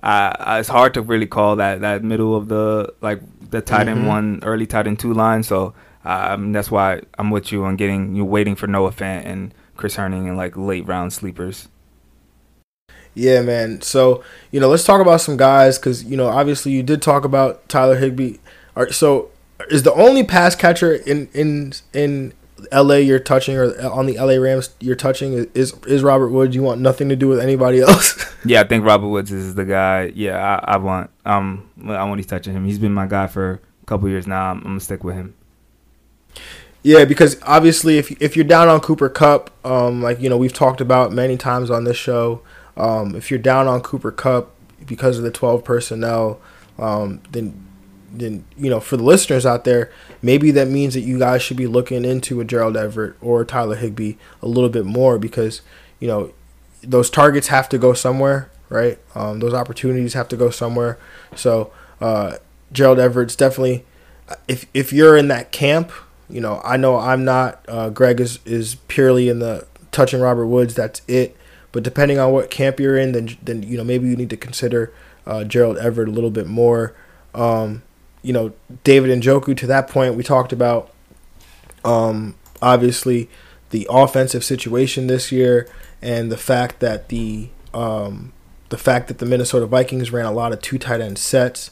uh, 0.01 0.57
it's 0.59 0.69
hard 0.69 0.93
to 0.95 1.01
really 1.01 1.27
call 1.27 1.57
that 1.57 1.81
that 1.81 2.03
middle 2.03 2.35
of 2.35 2.47
the 2.47 2.93
like 3.01 3.21
the 3.49 3.61
tight 3.61 3.87
end 3.87 4.01
Mhm. 4.01 4.07
one, 4.07 4.39
early 4.43 4.65
tight 4.65 4.87
end 4.87 4.99
two 4.99 5.13
line. 5.13 5.43
So 5.43 5.73
um, 6.05 6.51
that's 6.51 6.69
why 6.71 7.01
I'm 7.17 7.31
with 7.31 7.51
you 7.51 7.63
on 7.65 7.75
getting 7.77 8.15
you 8.15 8.25
waiting 8.25 8.55
for 8.55 8.67
Noah 8.67 8.91
Fant 8.91 9.25
and 9.25 9.53
Chris 9.77 9.95
Herndon 9.95 10.27
and 10.27 10.35
like 10.37 10.57
late 10.57 10.85
round 10.87 11.13
sleepers. 11.13 11.67
Yeah, 13.15 13.41
man. 13.41 13.81
So 13.81 14.23
you 14.51 14.59
know, 14.59 14.69
let's 14.69 14.83
talk 14.83 15.01
about 15.01 15.21
some 15.21 15.37
guys 15.37 15.77
because 15.77 16.03
you 16.03 16.17
know, 16.17 16.27
obviously, 16.27 16.71
you 16.71 16.83
did 16.83 17.01
talk 17.01 17.25
about 17.25 17.67
Tyler 17.69 17.97
Higbee. 17.97 18.37
All 18.75 18.83
right, 18.83 18.93
so 18.93 19.29
is 19.69 19.83
the 19.83 19.93
only 19.93 20.23
pass 20.23 20.55
catcher 20.55 20.93
in 20.93 21.29
in 21.33 21.73
in 21.93 22.33
L.A. 22.71 23.01
you're 23.01 23.19
touching 23.19 23.57
or 23.57 23.79
on 23.81 24.05
the 24.05 24.17
L.A. 24.17 24.39
Rams 24.39 24.71
you're 24.79 24.95
touching 24.95 25.33
is 25.53 25.73
is 25.85 26.03
Robert 26.03 26.29
Woods? 26.29 26.55
You 26.55 26.63
want 26.63 26.81
nothing 26.81 27.09
to 27.09 27.15
do 27.15 27.27
with 27.27 27.39
anybody 27.39 27.79
else? 27.81 28.25
Yeah, 28.45 28.61
I 28.61 28.63
think 28.65 28.85
Robert 28.85 29.07
Woods 29.07 29.31
is 29.31 29.55
the 29.55 29.65
guy. 29.65 30.11
Yeah, 30.15 30.37
I, 30.37 30.73
I 30.73 30.77
want 30.77 31.09
um 31.25 31.69
I 31.85 32.03
want 32.05 32.19
he's 32.19 32.27
touching 32.27 32.53
him. 32.53 32.65
He's 32.65 32.79
been 32.79 32.93
my 32.93 33.05
guy 33.05 33.27
for 33.27 33.61
a 33.81 33.85
couple 33.85 34.09
years 34.09 34.27
now. 34.27 34.51
I'm, 34.51 34.57
I'm 34.57 34.63
gonna 34.63 34.79
stick 34.79 35.03
with 35.03 35.15
him. 35.15 35.35
Yeah, 36.83 37.05
because 37.05 37.41
obviously, 37.43 37.97
if 37.97 38.11
if 38.21 38.35
you're 38.35 38.43
down 38.43 38.67
on 38.67 38.81
Cooper 38.81 39.07
Kupp, 39.07 39.51
um, 39.65 40.01
like 40.01 40.19
you 40.19 40.29
know 40.29 40.37
we've 40.37 40.53
talked 40.53 40.81
about 40.81 41.13
many 41.13 41.37
times 41.37 41.71
on 41.71 41.85
this 41.85 41.95
show, 41.95 42.41
um, 42.77 43.15
if 43.15 43.29
you're 43.29 43.39
down 43.39 43.67
on 43.67 43.81
Cooper 43.81 44.11
Kupp 44.11 44.51
because 44.85 45.17
of 45.17 45.23
the 45.23 45.31
12 45.31 45.63
personnel, 45.63 46.39
um, 46.77 47.21
then 47.31 47.67
then 48.15 48.45
you 48.55 48.69
know 48.69 48.79
for 48.79 48.95
the 48.95 49.03
listeners 49.03 49.45
out 49.45 49.63
there, 49.63 49.91
maybe 50.21 50.51
that 50.51 50.67
means 50.67 50.93
that 50.93 51.01
you 51.01 51.17
guys 51.17 51.41
should 51.41 51.57
be 51.57 51.67
looking 51.67 52.05
into 52.05 52.39
a 52.39 52.45
Gerald 52.45 52.77
Everett 52.77 53.15
or 53.21 53.43
Tyler 53.43 53.75
Higbee 53.75 54.15
a 54.41 54.47
little 54.47 54.69
bit 54.69 54.85
more 54.85 55.17
because 55.17 55.61
you 55.99 56.07
know 56.07 56.33
those 56.83 57.09
targets 57.09 57.47
have 57.47 57.69
to 57.69 57.77
go 57.77 57.93
somewhere, 57.93 58.51
right? 58.69 58.99
Um, 59.15 59.39
those 59.39 59.53
opportunities 59.53 60.13
have 60.13 60.27
to 60.29 60.37
go 60.37 60.49
somewhere. 60.49 60.99
So 61.35 61.71
uh, 62.01 62.37
Gerald 62.71 62.99
Everett's 62.99 63.35
definitely 63.35 63.85
if 64.47 64.65
if 64.73 64.93
you're 64.93 65.17
in 65.17 65.27
that 65.29 65.51
camp, 65.51 65.91
you 66.29 66.41
know, 66.41 66.61
I 66.63 66.77
know 66.77 66.97
I'm 66.97 67.23
not. 67.25 67.63
Uh, 67.67 67.89
Greg 67.89 68.19
is 68.19 68.39
is 68.45 68.75
purely 68.87 69.29
in 69.29 69.39
the 69.39 69.67
touching 69.91 70.21
Robert 70.21 70.47
Woods. 70.47 70.75
That's 70.75 71.01
it. 71.07 71.37
But 71.73 71.83
depending 71.83 72.19
on 72.19 72.31
what 72.31 72.49
camp 72.49 72.79
you're 72.79 72.97
in, 72.97 73.11
then 73.11 73.37
then 73.43 73.63
you 73.63 73.75
know 73.75 73.83
maybe 73.83 74.07
you 74.07 74.15
need 74.15 74.29
to 74.29 74.37
consider 74.37 74.93
uh, 75.27 75.43
Gerald 75.43 75.77
Everett 75.77 76.07
a 76.07 76.11
little 76.11 76.31
bit 76.31 76.47
more. 76.47 76.95
Um, 77.35 77.83
you 78.21 78.31
know, 78.31 78.53
David 78.85 79.21
Njoku. 79.21 79.57
To 79.57 79.67
that 79.67 79.89
point, 79.89 80.15
we 80.15 80.23
talked 80.23 80.53
about 80.53 80.93
um, 81.83 82.35
obviously 82.61 83.29
the 83.71 83.87
offensive 83.89 84.43
situation 84.45 85.07
this 85.07 85.31
year 85.31 85.67
and 86.01 86.31
the 86.31 86.37
fact 86.37 86.79
that 86.79 87.09
the 87.09 87.49
um, 87.73 88.33
the 88.69 88.77
fact 88.77 89.07
that 89.07 89.17
the 89.17 89.25
Minnesota 89.25 89.65
Vikings 89.65 90.11
ran 90.11 90.25
a 90.25 90.31
lot 90.31 90.53
of 90.53 90.61
two 90.61 90.77
tight 90.77 91.01
end 91.01 91.17
sets, 91.17 91.71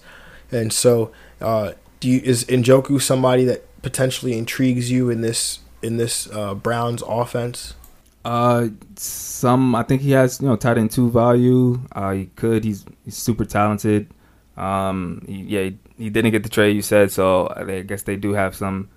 and 0.51 0.73
so 0.73 1.11
uh, 1.39 1.73
do 1.99 2.09
you, 2.09 2.21
is 2.23 2.45
Njoku 2.45 2.99
somebody 3.01 3.45
that 3.45 3.65
potentially 3.81 4.37
intrigues 4.37 4.89
you 4.89 5.09
in 5.09 5.21
this 5.21 5.59
in 5.81 5.97
this 5.97 6.27
uh, 6.31 6.55
Browns 6.55 7.03
offense? 7.07 7.75
Uh, 8.23 8.67
some 8.95 9.73
I 9.73 9.83
think 9.83 10.01
he 10.01 10.11
has 10.11 10.39
you 10.41 10.47
know 10.47 10.55
tight 10.55 10.77
end 10.77 10.91
two 10.91 11.09
value. 11.09 11.79
Uh, 11.91 12.11
he 12.11 12.25
could. 12.27 12.63
He's 12.63 12.85
he's 13.03 13.17
super 13.17 13.45
talented. 13.45 14.13
Um, 14.57 15.23
he, 15.27 15.41
yeah, 15.43 15.63
he, 15.63 15.77
he 15.97 16.09
didn't 16.09 16.31
get 16.31 16.43
the 16.43 16.49
trade 16.49 16.75
you 16.75 16.81
said, 16.81 17.11
so 17.11 17.51
I 17.55 17.81
guess 17.81 18.03
they 18.03 18.15
do 18.15 18.33
have 18.33 18.55
some 18.55 18.89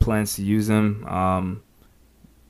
plans 0.00 0.34
to 0.36 0.42
use 0.42 0.68
him. 0.68 1.06
Um, 1.06 1.62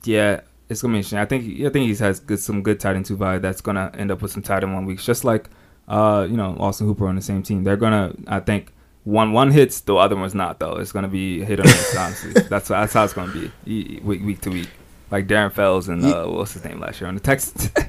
yeah, 0.03 0.41
it's 0.69 0.81
gonna 0.81 0.93
be 0.93 0.97
interesting. 0.99 1.19
I 1.19 1.25
think 1.25 1.61
I 1.61 1.69
think 1.69 1.87
he 1.87 1.95
has 2.03 2.19
good 2.19 2.39
some 2.39 2.63
good 2.63 2.79
tight 2.79 2.95
end 2.95 3.05
two 3.05 3.15
value. 3.15 3.39
That's 3.39 3.61
gonna 3.61 3.91
end 3.95 4.09
up 4.09 4.21
with 4.21 4.31
some 4.31 4.41
tight 4.41 4.63
end 4.63 4.73
one 4.73 4.85
weeks, 4.85 5.05
just 5.05 5.23
like 5.23 5.49
uh 5.87 6.25
you 6.29 6.37
know 6.37 6.55
Austin 6.59 6.87
Hooper 6.87 7.07
on 7.07 7.15
the 7.15 7.21
same 7.21 7.43
team. 7.43 7.63
They're 7.63 7.77
gonna 7.77 8.13
I 8.27 8.39
think. 8.39 8.71
One 9.05 9.33
one 9.33 9.51
hits, 9.51 9.81
the 9.81 9.97
other 9.97 10.15
one's 10.15 10.33
not 10.33 10.61
though. 10.61 10.77
It's 10.77 10.93
gonna 10.93 11.09
be 11.09 11.43
hit 11.43 11.59
or 11.59 11.63
miss. 11.63 11.93
honestly, 11.99 12.31
that's 12.43 12.69
that's 12.69 12.93
how 12.93 13.03
it's 13.03 13.11
gonna 13.11 13.33
be 13.33 13.99
week 13.99 14.23
week 14.23 14.39
to 14.39 14.49
week 14.49 14.69
like 15.13 15.27
Darren 15.27 15.51
Fells 15.51 15.87
and 15.87 16.03
uh, 16.03 16.25
what's 16.25 16.53
his 16.53 16.65
name 16.65 16.79
last 16.79 16.99
year 16.99 17.07
on 17.07 17.13
the 17.15 17.21
Texans. 17.21 17.69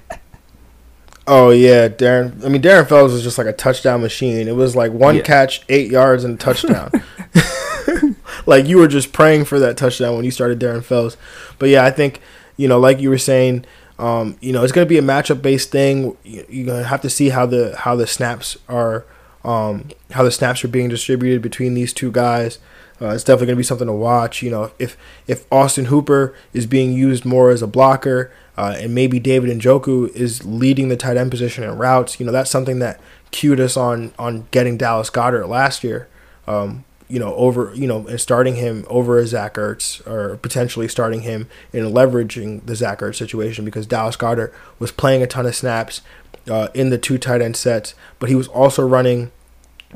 Oh 1.26 1.48
yeah, 1.48 1.88
Darren. 1.88 2.44
I 2.44 2.50
mean, 2.50 2.60
Darren 2.60 2.86
Fells 2.86 3.10
was 3.10 3.22
just 3.22 3.38
like 3.38 3.46
a 3.46 3.52
touchdown 3.54 4.02
machine. 4.02 4.46
It 4.46 4.54
was 4.56 4.76
like 4.76 4.92
one 4.92 5.16
Yeah. 5.16 5.22
catch, 5.22 5.62
eight 5.70 5.90
yards, 5.90 6.22
and 6.22 6.34
a 6.34 6.36
touchdown. 6.36 6.90
like 8.46 8.66
you 8.66 8.76
were 8.76 8.88
just 8.88 9.12
praying 9.14 9.46
for 9.46 9.58
that 9.58 9.78
touchdown 9.78 10.16
when 10.16 10.26
you 10.26 10.30
started 10.30 10.58
Darren 10.60 10.84
Fells. 10.84 11.16
But 11.58 11.70
yeah, 11.70 11.82
I 11.82 11.90
think 11.90 12.20
you 12.58 12.68
know, 12.68 12.78
like 12.78 13.00
you 13.00 13.08
were 13.08 13.16
saying, 13.16 13.64
um, 13.98 14.36
you 14.42 14.52
know, 14.52 14.62
it's 14.64 14.72
gonna 14.72 14.84
be 14.84 14.98
a 14.98 15.02
matchup 15.02 15.40
based 15.40 15.70
thing. 15.70 16.14
You- 16.24 16.44
You're 16.50 16.66
gonna 16.66 16.84
have 16.84 17.00
to 17.00 17.08
see 17.08 17.30
how 17.30 17.46
the 17.46 17.74
how 17.74 17.96
the 17.96 18.06
snaps 18.06 18.58
are, 18.68 19.06
um, 19.46 19.88
how 20.10 20.24
the 20.24 20.30
snaps 20.30 20.62
are 20.62 20.68
being 20.68 20.90
distributed 20.90 21.40
between 21.40 21.72
these 21.72 21.94
two 21.94 22.12
guys. 22.12 22.58
Uh, 23.00 23.08
it's 23.08 23.24
definitely 23.24 23.46
going 23.46 23.56
to 23.56 23.60
be 23.60 23.64
something 23.64 23.86
to 23.86 23.92
watch. 23.92 24.42
You 24.42 24.50
know, 24.50 24.72
if 24.78 24.96
if 25.26 25.44
Austin 25.52 25.86
Hooper 25.86 26.34
is 26.52 26.66
being 26.66 26.92
used 26.92 27.24
more 27.24 27.50
as 27.50 27.62
a 27.62 27.66
blocker, 27.66 28.32
uh, 28.56 28.76
and 28.78 28.94
maybe 28.94 29.18
David 29.18 29.56
Njoku 29.58 30.14
is 30.14 30.44
leading 30.44 30.88
the 30.88 30.96
tight 30.96 31.16
end 31.16 31.30
position 31.30 31.64
in 31.64 31.76
routes, 31.76 32.20
you 32.20 32.26
know, 32.26 32.32
that's 32.32 32.50
something 32.50 32.78
that 32.78 33.00
cued 33.30 33.60
us 33.60 33.76
on 33.76 34.12
on 34.18 34.46
getting 34.50 34.76
Dallas 34.76 35.10
Goedert 35.10 35.48
last 35.48 35.82
year. 35.82 36.08
Um, 36.46 36.84
you 37.08 37.18
know, 37.18 37.34
over 37.34 37.72
you 37.74 37.86
know, 37.86 38.06
and 38.06 38.20
starting 38.20 38.56
him 38.56 38.84
over 38.88 39.18
a 39.18 39.26
Zach 39.26 39.54
Ertz, 39.54 40.06
or 40.06 40.36
potentially 40.38 40.88
starting 40.88 41.20
him 41.20 41.48
and 41.72 41.94
leveraging 41.94 42.64
the 42.64 42.74
Zach 42.74 43.00
Ertz 43.00 43.16
situation 43.16 43.64
because 43.64 43.86
Dallas 43.86 44.16
Goedert 44.16 44.52
was 44.78 44.90
playing 44.90 45.22
a 45.22 45.26
ton 45.26 45.46
of 45.46 45.54
snaps 45.54 46.00
uh, 46.48 46.68
in 46.74 46.90
the 46.90 46.98
two 46.98 47.18
tight 47.18 47.42
end 47.42 47.56
sets, 47.56 47.94
but 48.18 48.28
he 48.28 48.34
was 48.34 48.48
also 48.48 48.86
running 48.86 49.30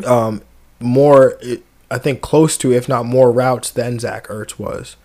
um, 0.06 0.42
more, 0.80 1.38
I 1.90 1.98
think, 1.98 2.20
close 2.20 2.56
to, 2.58 2.72
if 2.72 2.88
not 2.88 3.06
more 3.06 3.32
routes 3.32 3.70
than 3.70 3.98
Zach 3.98 4.26
Ertz 4.28 4.58
was. 4.58 4.96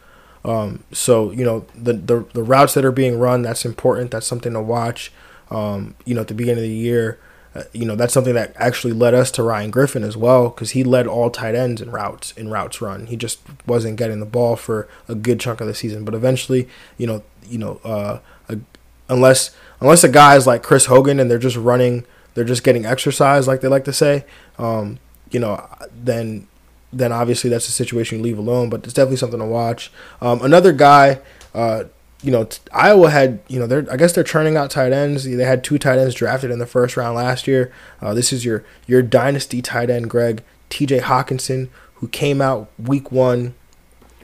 Um, 0.46 0.84
so 0.92 1.32
you 1.32 1.46
know 1.46 1.66
the, 1.74 1.94
the 1.94 2.26
the 2.34 2.44
routes 2.44 2.74
that 2.74 2.84
are 2.86 2.92
being 2.92 3.18
run, 3.18 3.42
that's 3.42 3.66
important. 3.66 4.12
That's 4.12 4.28
something 4.28 4.54
to 4.54 4.62
watch. 4.62 5.12
Um, 5.50 5.96
you 6.06 6.16
know, 6.16 6.22
at 6.22 6.28
the 6.28 6.34
beginning 6.34 6.64
of 6.64 6.70
the 6.70 6.76
year, 6.76 7.20
uh, 7.56 7.64
you 7.72 7.86
know 7.86 7.96
that's 7.96 8.14
something 8.14 8.34
that 8.34 8.54
actually 8.58 8.94
led 8.94 9.14
us 9.14 9.32
to 9.32 9.44
Ryan 9.44 9.72
Griffin 9.72 10.04
as 10.04 10.18
well 10.18 10.50
because 10.50 10.72
he 10.72 10.84
led 10.84 11.08
all 11.08 11.30
tight 11.30 11.56
ends 11.56 11.82
in 11.82 11.92
routes 11.92 12.34
in 12.34 12.50
routes 12.50 12.82
run. 12.82 13.06
He 13.06 13.16
just 13.16 13.40
wasn't 13.66 13.98
getting 13.98 14.20
the 14.20 14.26
ball 14.26 14.56
for 14.56 14.90
a 15.08 15.16
good 15.16 15.40
chunk 15.40 15.62
of 15.62 15.68
the 15.68 15.76
season, 15.76 16.04
but 16.04 16.14
eventually, 16.14 16.68
you 16.98 17.08
know, 17.08 17.24
you 17.48 17.58
know, 17.58 17.80
uh, 17.86 18.20
a, 18.50 18.60
unless 19.08 19.56
unless 19.80 20.04
a 20.04 20.10
guy 20.10 20.36
is 20.36 20.46
like 20.46 20.62
Chris 20.62 20.88
Hogan 20.88 21.22
and 21.22 21.32
they're 21.32 21.40
just 21.40 21.58
running, 21.58 22.04
they're 22.34 22.44
just 22.44 22.66
getting 22.66 22.86
exercise, 22.86 23.48
like 23.48 23.62
they 23.62 23.70
like 23.70 23.86
to 23.86 23.94
say. 23.94 24.26
Um, 24.58 25.00
you 25.32 25.40
know, 25.40 25.66
then 25.94 26.48
then 26.98 27.12
obviously 27.12 27.50
that's 27.50 27.68
a 27.68 27.72
situation 27.72 28.20
you 28.20 28.24
leave 28.24 28.38
alone. 28.38 28.70
But 28.70 28.84
it's 28.86 28.94
definitely 28.94 29.18
something 29.18 29.40
to 29.40 29.46
watch. 29.46 29.92
Um, 30.22 30.42
another 30.42 30.72
guy, 30.72 31.20
uh, 31.54 31.86
you 32.22 32.32
know, 32.32 32.48
Iowa 32.72 33.10
had, 33.10 33.40
you 33.48 33.60
know, 33.60 33.68
they're 33.68 33.86
I 33.92 33.98
guess 33.98 34.14
they're 34.14 34.24
churning 34.24 34.56
out 34.56 34.72
tight 34.72 34.94
ends. 34.94 35.26
They 35.26 35.44
had 35.44 35.64
two 35.64 35.78
tight 35.78 36.00
ends 36.00 36.16
drafted 36.16 36.52
in 36.52 36.60
the 36.60 36.66
first 36.66 36.96
round 36.96 37.16
last 37.16 37.48
year. 37.48 37.72
Uh, 38.02 38.14
this 38.14 38.32
is 38.32 38.46
your 38.46 38.64
your 38.88 39.02
dynasty 39.02 39.62
tight 39.62 39.90
end, 39.90 40.10
Greg 40.10 40.44
T.J. 40.70 41.00
Hockenson, 41.00 41.70
who 41.96 42.08
came 42.08 42.42
out 42.42 42.70
week 42.80 43.12
one. 43.12 43.56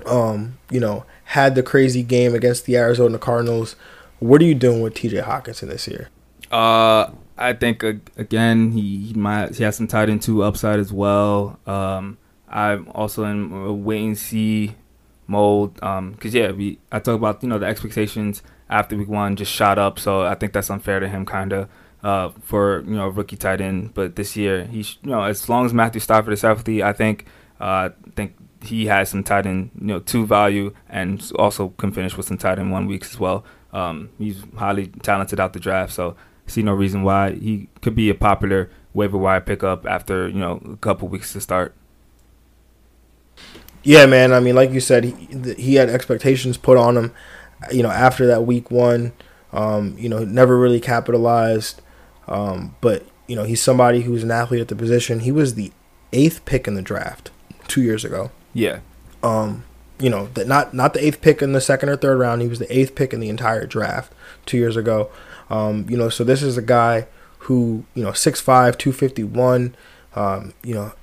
Um, 0.06 0.58
you 0.72 0.80
know, 0.80 1.06
had 1.26 1.56
the 1.56 1.64
crazy 1.64 2.04
game 2.04 2.34
against 2.34 2.66
the 2.66 2.78
Arizona 2.78 3.20
Cardinals. 3.20 3.76
What 4.20 4.42
are 4.42 4.46
you 4.46 4.56
doing 4.56 4.82
with 4.82 4.96
T.J. 4.96 5.18
Hockenson 5.18 5.70
this 5.70 5.88
year? 5.88 6.10
Uh, 6.52 7.12
I 7.38 7.54
think 7.54 7.84
again 7.84 8.72
he, 8.72 9.08
he 9.08 9.14
might 9.14 9.56
he 9.56 9.64
has 9.64 9.76
some 9.78 9.88
tight 9.88 10.10
end 10.10 10.22
two 10.22 10.44
upside 10.44 10.80
as 10.80 10.92
well. 10.92 11.60
Um, 11.66 12.18
I'm 12.50 12.90
also 12.90 13.24
in 13.26 13.52
a 13.52 13.74
wait 13.74 14.04
and 14.04 14.18
see 14.18 14.76
mode 15.28 15.76
because 15.76 15.98
um, 16.00 16.18
yeah, 16.24 16.52
we 16.52 16.80
I 16.92 17.00
talk 17.00 17.16
about 17.16 17.44
you 17.44 17.50
know 17.50 17.60
the 17.60 17.66
expectations 17.66 18.42
after 18.70 18.98
week 18.98 19.08
one 19.08 19.36
just 19.36 19.52
shot 19.52 19.78
up, 19.78 20.00
so 20.00 20.22
I 20.22 20.36
think 20.36 20.54
that's 20.54 20.70
unfair 20.70 21.00
to 21.00 21.08
him 21.08 21.26
kind 21.26 21.54
of 21.54 21.70
uh, 22.04 22.30
for 22.42 22.82
you 22.82 22.96
know 22.96 23.08
rookie 23.08 23.38
tight 23.38 23.62
end. 23.62 23.94
But 23.94 24.16
this 24.16 24.36
year 24.36 24.66
he's 24.66 24.98
you 25.04 25.12
know 25.12 25.24
as 25.24 25.48
long 25.48 25.66
as 25.66 25.74
Matthew 25.74 26.02
Stafford 26.02 26.34
is 26.34 26.42
healthy, 26.42 26.84
I 26.84 26.94
think 26.94 27.26
uh, 27.62 27.90
I 27.90 28.12
think 28.16 28.36
he 28.62 28.88
has 28.88 29.10
some 29.10 29.24
tight 29.24 29.46
end 29.46 29.72
you 29.80 29.88
know 29.88 30.00
two 30.00 30.26
value 30.26 30.74
and 30.90 31.32
also 31.38 31.70
can 31.70 31.92
finish 31.92 32.18
with 32.18 32.28
some 32.28 32.38
tight 32.38 32.60
end 32.60 32.72
one 32.72 32.88
weeks 32.88 33.14
as 33.14 33.20
well. 33.20 33.46
Um, 33.72 34.10
he's 34.18 34.44
highly 34.58 34.88
talented 34.88 35.40
out 35.40 35.54
the 35.54 35.60
draft, 35.60 35.94
so 35.94 36.16
see 36.48 36.64
no 36.64 36.74
reason 36.74 37.04
why 37.04 37.34
he 37.34 37.70
could 37.82 37.96
be 37.96 38.10
a 38.10 38.16
popular 38.16 38.72
waiver 38.94 39.18
wire 39.18 39.42
pickup 39.42 39.86
after 39.86 40.28
you 40.28 40.40
know 40.40 40.62
a 40.66 40.78
couple 40.78 41.08
weeks 41.08 41.34
to 41.34 41.42
start. 41.42 41.76
Yeah, 43.84 44.06
man. 44.06 44.34
I 44.34 44.40
mean, 44.40 44.56
like 44.56 44.72
you 44.72 44.80
said, 44.80 45.04
he, 45.04 45.54
he 45.58 45.76
had 45.76 45.90
expectations 45.90 46.58
put 46.58 46.78
on 46.78 46.98
him. 46.98 47.14
You 47.72 47.84
know, 47.84 47.90
after 47.90 48.26
that 48.28 48.46
week 48.46 48.72
one, 48.72 49.14
um, 49.52 49.96
you 49.98 50.10
know, 50.10 50.24
never 50.24 50.58
really 50.58 50.80
capitalized. 50.80 51.82
Um, 52.28 52.76
but 52.82 53.06
you 53.28 53.36
know, 53.36 53.44
he's 53.44 53.62
somebody 53.62 54.02
who's 54.02 54.24
an 54.24 54.32
athlete 54.32 54.62
at 54.62 54.68
the 54.68 54.76
position. 54.76 55.22
He 55.22 55.32
was 55.32 55.56
the 55.56 55.72
eighth 56.14 56.44
pick 56.46 56.68
in 56.68 56.76
the 56.76 56.82
draft 56.82 57.32
two 57.68 57.82
years 57.82 58.04
ago. 58.04 58.32
Yeah. 58.54 58.80
Um, 59.24 59.64
you 60.00 60.10
know, 60.10 60.28
that 60.34 60.48
not 60.48 60.74
not 60.74 60.94
the 60.94 61.06
eighth 61.06 61.22
pick 61.22 61.42
in 61.42 61.54
the 61.54 61.62
second 61.62 61.90
or 61.90 61.96
third 61.96 62.18
round. 62.18 62.42
He 62.42 62.48
was 62.48 62.60
the 62.60 62.76
eighth 62.76 62.96
pick 62.96 63.14
in 63.14 63.20
the 63.20 63.30
entire 63.30 63.66
draft 63.66 64.14
two 64.46 64.58
years 64.58 64.78
ago. 64.78 65.10
Um, 65.50 65.86
you 65.90 65.98
know, 65.98 66.10
so 66.10 66.24
this 66.24 66.42
is 66.42 66.58
a 66.58 66.62
guy 66.62 67.08
who 67.40 67.84
you 67.96 68.04
know 68.04 68.12
6'5", 68.12 68.78
251, 68.78 69.76
um, 70.16 70.54
you 70.64 70.74
know, 70.74 70.94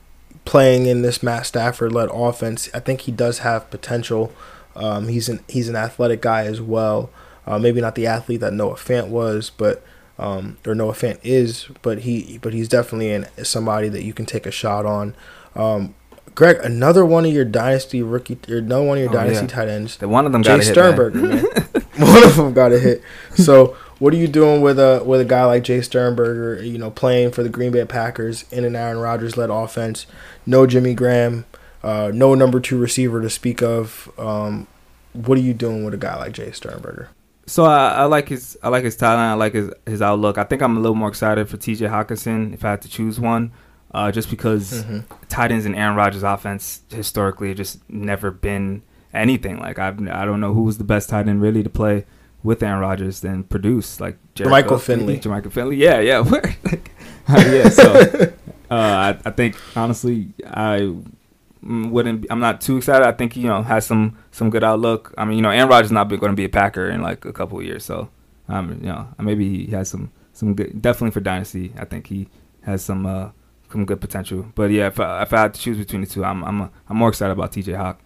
playing 0.47 0.87
in 0.87 1.03
this 1.03 1.23
Matt 1.23 1.45
Stafford 1.45 1.93
led 1.93 2.09
offense. 2.11 2.71
I 2.73 2.81
think 2.81 3.03
he 3.03 3.13
does 3.13 3.41
have 3.41 3.69
potential. 3.71 4.33
Um, 4.75 5.09
he's 5.09 5.29
an 5.29 5.45
he's 5.49 5.69
an 5.69 5.77
athletic 5.77 6.23
guy 6.23 6.47
as 6.47 6.63
well. 6.63 7.11
Uh, 7.47 7.59
maybe 7.59 7.81
not 7.81 7.95
the 7.95 8.07
athlete 8.07 8.41
that 8.41 8.55
Noah 8.55 8.75
Fant 8.75 9.09
was, 9.09 9.51
but 9.51 9.85
um, 10.19 10.57
or 10.67 10.75
Noah 10.75 10.95
Fant 10.95 11.19
is, 11.23 11.67
but 11.83 12.01
he 12.01 12.39
but 12.39 12.55
he's 12.55 12.69
definitely 12.69 13.13
an, 13.13 13.27
somebody 13.45 13.91
that 13.91 14.03
you 14.03 14.15
can 14.15 14.25
take 14.25 14.47
a 14.47 14.51
shot 14.51 14.87
on. 14.87 15.15
Um, 15.55 15.95
Greg, 16.35 16.59
another 16.63 17.05
one 17.05 17.25
of 17.25 17.33
your 17.33 17.47
dynasty 17.47 18.03
rookie, 18.03 18.39
or 18.49 18.59
another 18.59 18.85
one 18.85 18.99
of 18.99 19.03
your 19.03 19.11
oh, 19.11 19.15
dynasty 19.15 19.47
yeah. 19.47 19.51
tight 19.51 19.69
ends. 19.69 19.97
The 19.97 20.09
one 20.09 20.27
of 20.27 20.33
them 20.33 20.43
got 20.43 20.61
Jace 20.61 20.71
Sternberger, 20.71 21.19
man. 21.19 21.43
man. 21.43 21.43
one 21.97 22.25
of 22.25 22.37
them 22.37 22.53
got 22.53 22.73
a 22.73 22.79
hit. 22.79 23.03
So 23.35 23.77
what 23.99 24.13
are 24.13 24.17
you 24.17 24.29
doing 24.29 24.61
with 24.61 24.79
a 24.79 25.03
with 25.05 25.21
a 25.21 25.25
guy 25.25 25.45
like 25.45 25.65
Jace 25.65 25.85
Sternberger? 25.85 26.63
You 26.63 26.79
know, 26.79 26.91
playing 26.91 27.33
for 27.33 27.43
the 27.43 27.49
Green 27.49 27.73
Bay 27.73 27.85
Packers 27.85 28.45
in 28.51 28.65
an 28.65 28.77
Aaron 28.77 28.99
Rodgers 28.99 29.37
led 29.37 29.51
offense. 29.51 30.07
No 30.45 30.67
Jimmy 30.67 30.95
Graham, 30.95 31.47
uh, 31.83 32.11
no 32.13 32.35
number 32.35 32.61
two 32.61 32.79
receiver 32.79 33.23
to 33.23 33.31
speak 33.31 33.63
of. 33.63 34.11
Um, 34.19 34.67
what 35.13 35.39
are 35.39 35.43
you 35.43 35.55
doing 35.55 35.85
with 35.85 35.95
a 35.95 35.99
guy 35.99 36.17
like 36.17 36.35
Jace 36.35 36.57
Sternberger? 36.57 37.09
So 37.47 37.65
I, 37.65 37.89
I, 37.89 38.05
like 38.05 38.29
his 38.29 38.59
I 38.63 38.69
like 38.69 38.85
his 38.85 38.97
talent. 38.97 39.21
I 39.21 39.35
like 39.35 39.55
his 39.55 39.71
his 39.87 40.03
outlook. 40.03 40.37
I 40.37 40.45
think 40.45 40.63
I'm 40.63 40.77
a 40.77 40.81
little 40.81 40.97
more 40.97 41.09
excited 41.09 41.49
for 41.49 41.57
T.J. 41.57 41.87
Hockenson 41.87 42.53
if 42.53 42.65
I 42.65 42.73
had 42.73 42.83
to 42.83 42.89
choose 42.89 43.19
one, 43.19 43.53
uh, 43.93 44.11
just 44.11 44.29
because 44.29 44.83
mm-hmm. 44.83 45.01
tight 45.29 45.53
ends 45.53 45.65
in 45.65 45.75
Aaron 45.75 45.97
Rodgers' 45.97 46.23
offense 46.23 46.83
historically 46.91 47.55
just 47.55 47.89
never 47.89 48.31
been 48.31 48.83
anything. 49.15 49.59
Like 49.59 49.79
I've 49.79 49.99
I 50.09 50.25
don't 50.25 50.41
know 50.41 50.53
who 50.53 50.65
was 50.65 50.79
the 50.79 50.85
best 50.85 51.09
tight 51.09 51.29
end 51.29 51.41
really 51.41 51.63
to 51.63 51.71
play 51.71 52.05
with 52.47 52.63
Aaron 52.63 52.79
Rodgers 52.79 53.21
than 53.21 53.43
produce 53.43 54.01
like 54.01 54.17
Michael 54.39 54.79
Finley. 54.79 55.21
Michael 55.25 55.51
Finley, 55.51 55.77
yeah, 55.77 55.99
yeah, 55.99 56.25
yeah. 57.29 57.69
So 57.69 57.93
uh, 58.71 58.75
I, 58.75 59.19
I 59.25 59.31
think 59.33 59.57
honestly, 59.75 60.29
I 60.47 60.95
wouldn't. 61.63 62.27
I'm 62.31 62.39
not 62.39 62.61
too 62.61 62.77
excited. 62.77 63.05
I 63.05 63.13
think 63.13 63.37
you 63.37 63.49
know 63.49 63.63
has 63.63 63.85
some 63.85 64.17
some 64.31 64.49
good 64.49 64.63
outlook. 64.63 65.13
I 65.19 65.25
mean, 65.25 65.39
you 65.39 65.43
know, 65.43 65.51
Aaron 65.51 65.69
Rodgers 65.69 65.91
not 65.91 66.09
going 66.09 66.21
to 66.21 66.35
be 66.35 66.45
a 66.45 66.49
Packer 66.49 66.89
in 66.89 67.03
like 67.03 67.25
a 67.25 67.33
couple 67.33 67.59
of 67.59 67.65
years, 67.65 67.85
so 67.85 68.09
um, 68.49 68.79
you 68.81 68.87
know, 68.87 69.09
maybe 69.19 69.67
he 69.67 69.73
has 69.73 69.89
some 69.89 70.13
some 70.33 70.55
good. 70.55 70.81
Definitely 70.81 71.11
for 71.11 71.21
dynasty, 71.21 71.73
I 71.77 71.85
think 71.85 72.07
he 72.07 72.29
has 72.63 72.85
some 72.85 73.07
uh 73.07 73.31
some 73.73 73.85
good 73.85 74.01
potential. 74.01 74.47
But 74.55 74.71
yeah, 74.71 74.87
if 74.87 75.01
I, 75.01 75.23
if 75.23 75.33
I 75.33 75.41
had 75.43 75.55
to 75.55 75.61
choose 75.61 75.79
between 75.79 76.03
the 76.03 76.07
two, 76.07 76.25
I'm 76.25 76.45
I'm 76.45 76.71
I'm 76.89 76.97
more 76.97 77.09
excited 77.09 77.33
about 77.33 77.51
T.J. 77.51 77.73
Hawk. 77.73 78.01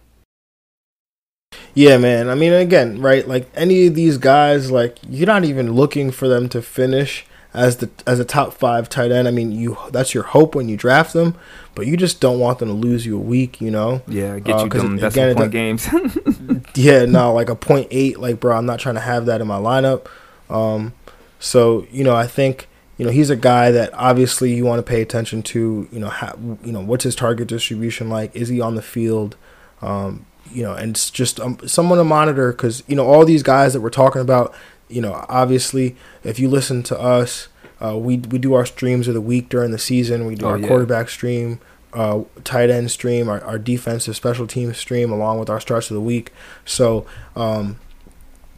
Yeah, 1.73 1.97
man. 1.97 2.29
I 2.29 2.35
mean, 2.35 2.53
again, 2.53 3.01
right? 3.01 3.27
Like 3.27 3.49
any 3.55 3.87
of 3.87 3.95
these 3.95 4.17
guys, 4.17 4.71
like 4.71 4.97
you're 5.07 5.27
not 5.27 5.43
even 5.43 5.73
looking 5.73 6.11
for 6.11 6.27
them 6.27 6.49
to 6.49 6.61
finish 6.61 7.25
as 7.53 7.77
the 7.77 7.89
as 8.05 8.19
a 8.19 8.25
top 8.25 8.53
five 8.53 8.89
tight 8.89 9.11
end. 9.11 9.27
I 9.27 9.31
mean, 9.31 9.51
you 9.51 9.77
that's 9.91 10.13
your 10.13 10.23
hope 10.23 10.55
when 10.55 10.69
you 10.69 10.77
draft 10.77 11.13
them, 11.13 11.35
but 11.75 11.87
you 11.87 11.97
just 11.97 12.19
don't 12.19 12.39
want 12.39 12.59
them 12.59 12.69
to 12.69 12.73
lose 12.73 13.05
you 13.05 13.17
a 13.17 13.21
week. 13.21 13.61
You 13.61 13.71
know? 13.71 14.01
Yeah, 14.07 14.39
get 14.39 14.59
you 14.59 14.65
uh, 14.65 14.67
them 14.67 15.03
again, 15.03 15.35
point 15.35 15.51
games. 15.51 15.87
yeah, 16.75 17.05
no, 17.05 17.33
like 17.33 17.49
a 17.49 17.55
point 17.55 17.87
eight. 17.91 18.19
Like, 18.19 18.39
bro, 18.39 18.57
I'm 18.57 18.65
not 18.65 18.79
trying 18.79 18.95
to 18.95 19.01
have 19.01 19.25
that 19.27 19.41
in 19.41 19.47
my 19.47 19.57
lineup. 19.57 20.07
Um, 20.49 20.93
so 21.39 21.85
you 21.91 22.03
know, 22.03 22.15
I 22.15 22.27
think 22.27 22.67
you 22.97 23.05
know 23.05 23.11
he's 23.11 23.29
a 23.29 23.35
guy 23.37 23.71
that 23.71 23.93
obviously 23.93 24.53
you 24.53 24.65
want 24.65 24.79
to 24.79 24.89
pay 24.89 25.01
attention 25.01 25.41
to. 25.43 25.87
You 25.91 25.99
know, 25.99 26.09
how, 26.09 26.37
you 26.63 26.71
know 26.71 26.81
what's 26.81 27.03
his 27.03 27.15
target 27.15 27.47
distribution 27.47 28.09
like? 28.09 28.35
Is 28.35 28.49
he 28.49 28.59
on 28.59 28.75
the 28.75 28.81
field? 28.81 29.37
Um, 29.81 30.25
you 30.51 30.63
know, 30.63 30.73
and 30.73 30.91
it's 30.91 31.09
just 31.09 31.39
um, 31.39 31.57
someone 31.65 31.97
to 31.97 32.03
monitor 32.03 32.51
because 32.51 32.83
you 32.87 32.95
know 32.95 33.05
all 33.05 33.25
these 33.25 33.43
guys 33.43 33.73
that 33.73 33.81
we're 33.81 33.89
talking 33.89 34.21
about. 34.21 34.53
You 34.89 35.01
know, 35.01 35.25
obviously, 35.29 35.95
if 36.23 36.37
you 36.37 36.49
listen 36.49 36.83
to 36.83 36.99
us, 36.99 37.47
uh, 37.83 37.97
we 37.97 38.17
we 38.17 38.37
do 38.37 38.53
our 38.53 38.65
streams 38.65 39.07
of 39.07 39.13
the 39.13 39.21
week 39.21 39.49
during 39.49 39.71
the 39.71 39.79
season. 39.79 40.25
We 40.25 40.35
do 40.35 40.45
oh, 40.45 40.49
our 40.49 40.57
yeah. 40.57 40.67
quarterback 40.67 41.09
stream, 41.09 41.59
uh, 41.93 42.23
tight 42.43 42.69
end 42.69 42.91
stream, 42.91 43.29
our, 43.29 43.41
our 43.43 43.57
defensive 43.57 44.15
special 44.15 44.47
team 44.47 44.73
stream, 44.73 45.11
along 45.11 45.39
with 45.39 45.49
our 45.49 45.59
starts 45.59 45.89
of 45.89 45.95
the 45.95 46.01
week. 46.01 46.31
So, 46.65 47.05
um, 47.35 47.79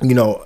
you 0.02 0.16
know, 0.16 0.46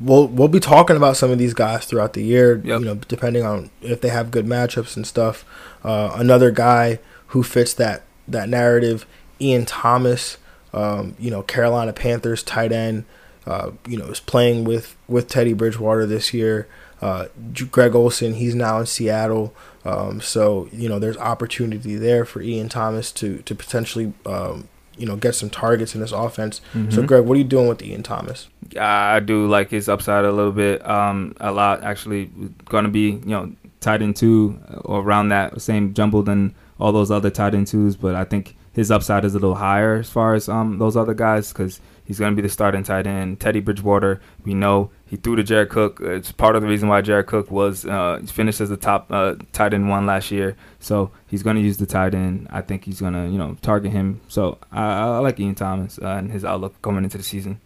we'll 0.00 0.28
we'll 0.28 0.48
be 0.48 0.60
talking 0.60 0.96
about 0.96 1.16
some 1.16 1.30
of 1.30 1.38
these 1.38 1.54
guys 1.54 1.86
throughout 1.86 2.12
the 2.12 2.22
year. 2.22 2.56
Yep. 2.64 2.80
You 2.80 2.86
know, 2.86 2.94
depending 2.94 3.44
on 3.44 3.70
if 3.80 4.00
they 4.00 4.10
have 4.10 4.30
good 4.30 4.46
matchups 4.46 4.96
and 4.96 5.06
stuff. 5.06 5.44
Uh, 5.82 6.12
another 6.14 6.50
guy 6.50 6.98
who 7.28 7.42
fits 7.42 7.74
that 7.74 8.02
that 8.28 8.48
narrative, 8.48 9.06
Ian 9.40 9.66
Thomas 9.66 10.36
um, 10.72 11.14
you 11.18 11.30
know, 11.30 11.42
Carolina 11.42 11.92
Panthers 11.92 12.42
tight 12.42 12.72
end, 12.72 13.04
uh, 13.46 13.70
you 13.86 13.96
know, 13.96 14.06
is 14.06 14.20
playing 14.20 14.64
with, 14.64 14.96
with 15.08 15.28
Teddy 15.28 15.52
Bridgewater 15.52 16.06
this 16.06 16.32
year. 16.32 16.66
Uh, 17.00 17.26
Greg 17.70 17.94
Olsen, 17.94 18.34
he's 18.34 18.54
now 18.54 18.78
in 18.78 18.86
Seattle. 18.86 19.52
Um, 19.84 20.20
so, 20.20 20.68
you 20.72 20.88
know, 20.88 21.00
there's 21.00 21.16
opportunity 21.16 21.96
there 21.96 22.24
for 22.24 22.40
Ian 22.40 22.68
Thomas 22.68 23.10
to, 23.12 23.38
to 23.38 23.54
potentially, 23.54 24.12
um, 24.24 24.68
you 24.96 25.06
know, 25.06 25.16
get 25.16 25.34
some 25.34 25.50
targets 25.50 25.94
in 25.96 26.00
this 26.00 26.12
offense. 26.12 26.60
Mm-hmm. 26.72 26.90
So, 26.90 27.02
Greg, 27.02 27.24
what 27.24 27.34
are 27.34 27.38
you 27.38 27.44
doing 27.44 27.66
with 27.66 27.82
Ian 27.82 28.04
Thomas? 28.04 28.48
I 28.78 29.18
do 29.18 29.48
like 29.48 29.70
his 29.70 29.88
upside 29.88 30.24
a 30.24 30.30
little 30.30 30.52
bit, 30.52 30.86
um, 30.88 31.34
a 31.40 31.50
lot. 31.50 31.82
Actually, 31.82 32.30
going 32.66 32.84
to 32.84 32.90
be, 32.90 33.10
you 33.10 33.20
know, 33.26 33.52
tight 33.80 34.00
end 34.00 34.14
two 34.14 34.60
or 34.84 35.00
around 35.00 35.30
that 35.30 35.60
same 35.60 35.94
jumble 35.94 36.22
than 36.22 36.54
all 36.78 36.92
those 36.92 37.10
other 37.10 37.30
tight 37.30 37.54
end 37.54 37.66
twos. 37.66 37.96
But 37.96 38.14
I 38.14 38.22
think 38.22 38.54
his 38.72 38.90
upside 38.90 39.24
is 39.24 39.34
a 39.34 39.38
little 39.38 39.56
higher 39.56 39.96
as 39.96 40.10
far 40.10 40.34
as 40.34 40.48
um 40.48 40.78
those 40.78 40.96
other 40.96 41.14
guys 41.14 41.52
because 41.52 41.80
he's 42.04 42.18
going 42.18 42.32
to 42.32 42.36
be 42.36 42.42
the 42.42 42.52
starting 42.52 42.82
tight 42.82 43.06
end. 43.06 43.40
Teddy 43.40 43.60
Bridgewater, 43.60 44.20
we 44.44 44.54
know 44.54 44.90
he 45.06 45.16
threw 45.16 45.36
to 45.36 45.42
Jared 45.42 45.68
Cook. 45.68 46.00
It's 46.00 46.32
part 46.32 46.56
of 46.56 46.62
the 46.62 46.68
reason 46.68 46.88
why 46.88 47.00
Jared 47.00 47.26
Cook 47.26 47.50
was 47.50 47.86
uh, 47.86 48.20
finished 48.26 48.60
as 48.60 48.68
the 48.70 48.76
top 48.76 49.06
uh, 49.10 49.36
tight 49.52 49.74
end 49.74 49.88
one 49.88 50.06
last 50.06 50.30
year. 50.30 50.56
So 50.80 51.10
he's 51.26 51.42
going 51.42 51.56
to 51.56 51.62
use 51.62 51.76
the 51.76 51.86
tight 51.86 52.14
end. 52.14 52.48
I 52.50 52.62
think 52.62 52.84
he's 52.84 53.00
going 53.00 53.12
to 53.12 53.28
you 53.28 53.38
know 53.38 53.56
target 53.62 53.92
him. 53.92 54.20
So 54.28 54.58
I, 54.70 54.82
I 54.82 55.18
like 55.18 55.38
Ian 55.38 55.54
Thomas 55.54 55.98
uh, 55.98 56.06
and 56.06 56.30
his 56.32 56.44
outlook 56.44 56.80
coming 56.82 57.04
into 57.04 57.18
the 57.18 57.24
season. 57.24 57.60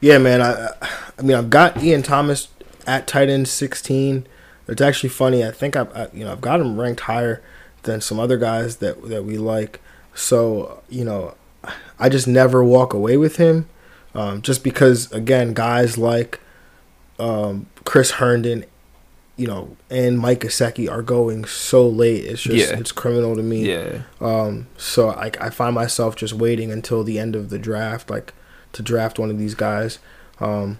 Yeah, 0.00 0.18
man. 0.18 0.42
I 0.42 0.70
I 1.18 1.22
mean 1.22 1.36
I've 1.36 1.50
got 1.50 1.82
Ian 1.82 2.02
Thomas 2.02 2.48
at 2.86 3.06
tight 3.06 3.28
end 3.28 3.48
16. 3.48 4.26
It's 4.66 4.80
actually 4.80 5.10
funny. 5.10 5.44
I 5.44 5.50
think 5.50 5.76
I've 5.76 5.94
I, 5.96 6.08
you 6.12 6.24
know 6.24 6.32
I've 6.32 6.40
got 6.40 6.60
him 6.60 6.78
ranked 6.80 7.00
higher 7.02 7.42
than 7.84 8.00
some 8.00 8.18
other 8.20 8.36
guys 8.36 8.76
that 8.76 9.08
that 9.08 9.24
we 9.24 9.38
like. 9.38 9.80
So 10.14 10.82
you 10.88 11.04
know, 11.04 11.34
I 11.98 12.08
just 12.08 12.26
never 12.28 12.62
walk 12.62 12.92
away 12.94 13.16
with 13.16 13.36
him, 13.36 13.68
um, 14.14 14.42
just 14.42 14.62
because 14.64 15.10
again, 15.12 15.54
guys 15.54 15.96
like 15.98 16.40
um, 17.18 17.66
Chris 17.84 18.12
Herndon, 18.12 18.64
you 19.36 19.46
know, 19.46 19.76
and 19.90 20.18
Mike 20.18 20.40
Gesicki 20.40 20.90
are 20.90 21.02
going 21.02 21.44
so 21.44 21.86
late. 21.88 22.24
It's 22.24 22.42
just 22.42 22.70
Yeah. 22.70 22.78
it's 22.78 22.92
criminal 22.92 23.36
to 23.36 23.42
me. 23.42 23.68
Yeah. 23.70 24.02
Um, 24.20 24.66
so 24.76 25.10
I 25.10 25.30
I 25.40 25.50
find 25.50 25.74
myself 25.74 26.16
just 26.16 26.34
waiting 26.34 26.70
until 26.72 27.02
the 27.04 27.18
end 27.18 27.34
of 27.36 27.50
the 27.50 27.58
draft, 27.58 28.10
like 28.10 28.32
to 28.72 28.82
draft 28.82 29.18
one 29.18 29.30
of 29.30 29.38
these 29.38 29.54
guys. 29.54 29.98
Um, 30.40 30.78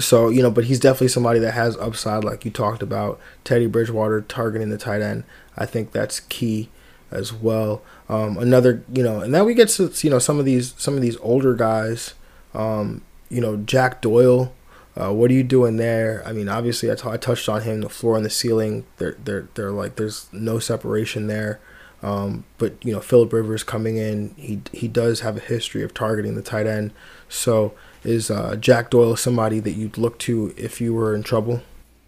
so 0.00 0.28
you 0.28 0.42
know, 0.42 0.50
but 0.50 0.64
he's 0.64 0.80
definitely 0.80 1.08
somebody 1.08 1.38
that 1.40 1.52
has 1.52 1.76
upside, 1.76 2.24
like 2.24 2.44
you 2.44 2.50
talked 2.50 2.82
about. 2.82 3.20
Teddy 3.44 3.66
Bridgewater 3.66 4.20
targeting 4.22 4.70
the 4.70 4.78
tight 4.78 5.02
end, 5.02 5.24
I 5.56 5.66
think 5.66 5.92
that's 5.92 6.20
key 6.20 6.68
as 7.10 7.32
well. 7.32 7.82
Um, 8.08 8.38
another, 8.38 8.82
you 8.92 9.02
know, 9.02 9.20
and 9.20 9.34
then 9.34 9.44
we 9.44 9.54
get 9.54 9.68
to 9.70 9.92
you 10.02 10.10
know 10.10 10.18
some 10.18 10.38
of 10.38 10.44
these 10.44 10.74
some 10.76 10.94
of 10.94 11.02
these 11.02 11.16
older 11.18 11.54
guys. 11.54 12.14
Um, 12.54 13.02
you 13.28 13.40
know, 13.40 13.56
Jack 13.56 14.02
Doyle. 14.02 14.52
Uh, 14.94 15.10
what 15.10 15.30
are 15.30 15.34
you 15.34 15.42
doing 15.42 15.78
there? 15.78 16.22
I 16.26 16.34
mean, 16.34 16.50
obviously, 16.50 16.92
I, 16.92 16.94
t- 16.96 17.08
I 17.08 17.16
touched 17.16 17.48
on 17.48 17.62
him. 17.62 17.80
The 17.80 17.88
floor 17.88 18.14
and 18.16 18.26
the 18.26 18.30
ceiling, 18.30 18.84
they're 18.98 19.16
they're 19.24 19.48
they're 19.54 19.70
like 19.70 19.96
there's 19.96 20.28
no 20.32 20.58
separation 20.58 21.28
there. 21.28 21.60
Um, 22.02 22.44
but 22.58 22.74
you 22.84 22.92
know, 22.92 23.00
Philip 23.00 23.32
Rivers 23.32 23.62
coming 23.62 23.96
in, 23.96 24.34
he 24.36 24.60
he 24.72 24.88
does 24.88 25.20
have 25.20 25.36
a 25.36 25.40
history 25.40 25.82
of 25.82 25.94
targeting 25.94 26.34
the 26.34 26.42
tight 26.42 26.66
end. 26.66 26.92
So 27.28 27.72
is 28.04 28.30
uh, 28.30 28.56
Jack 28.56 28.90
Doyle 28.90 29.16
somebody 29.16 29.60
that 29.60 29.72
you'd 29.72 29.98
look 29.98 30.18
to 30.20 30.54
if 30.56 30.80
you 30.80 30.94
were 30.94 31.14
in 31.14 31.22
trouble? 31.22 31.62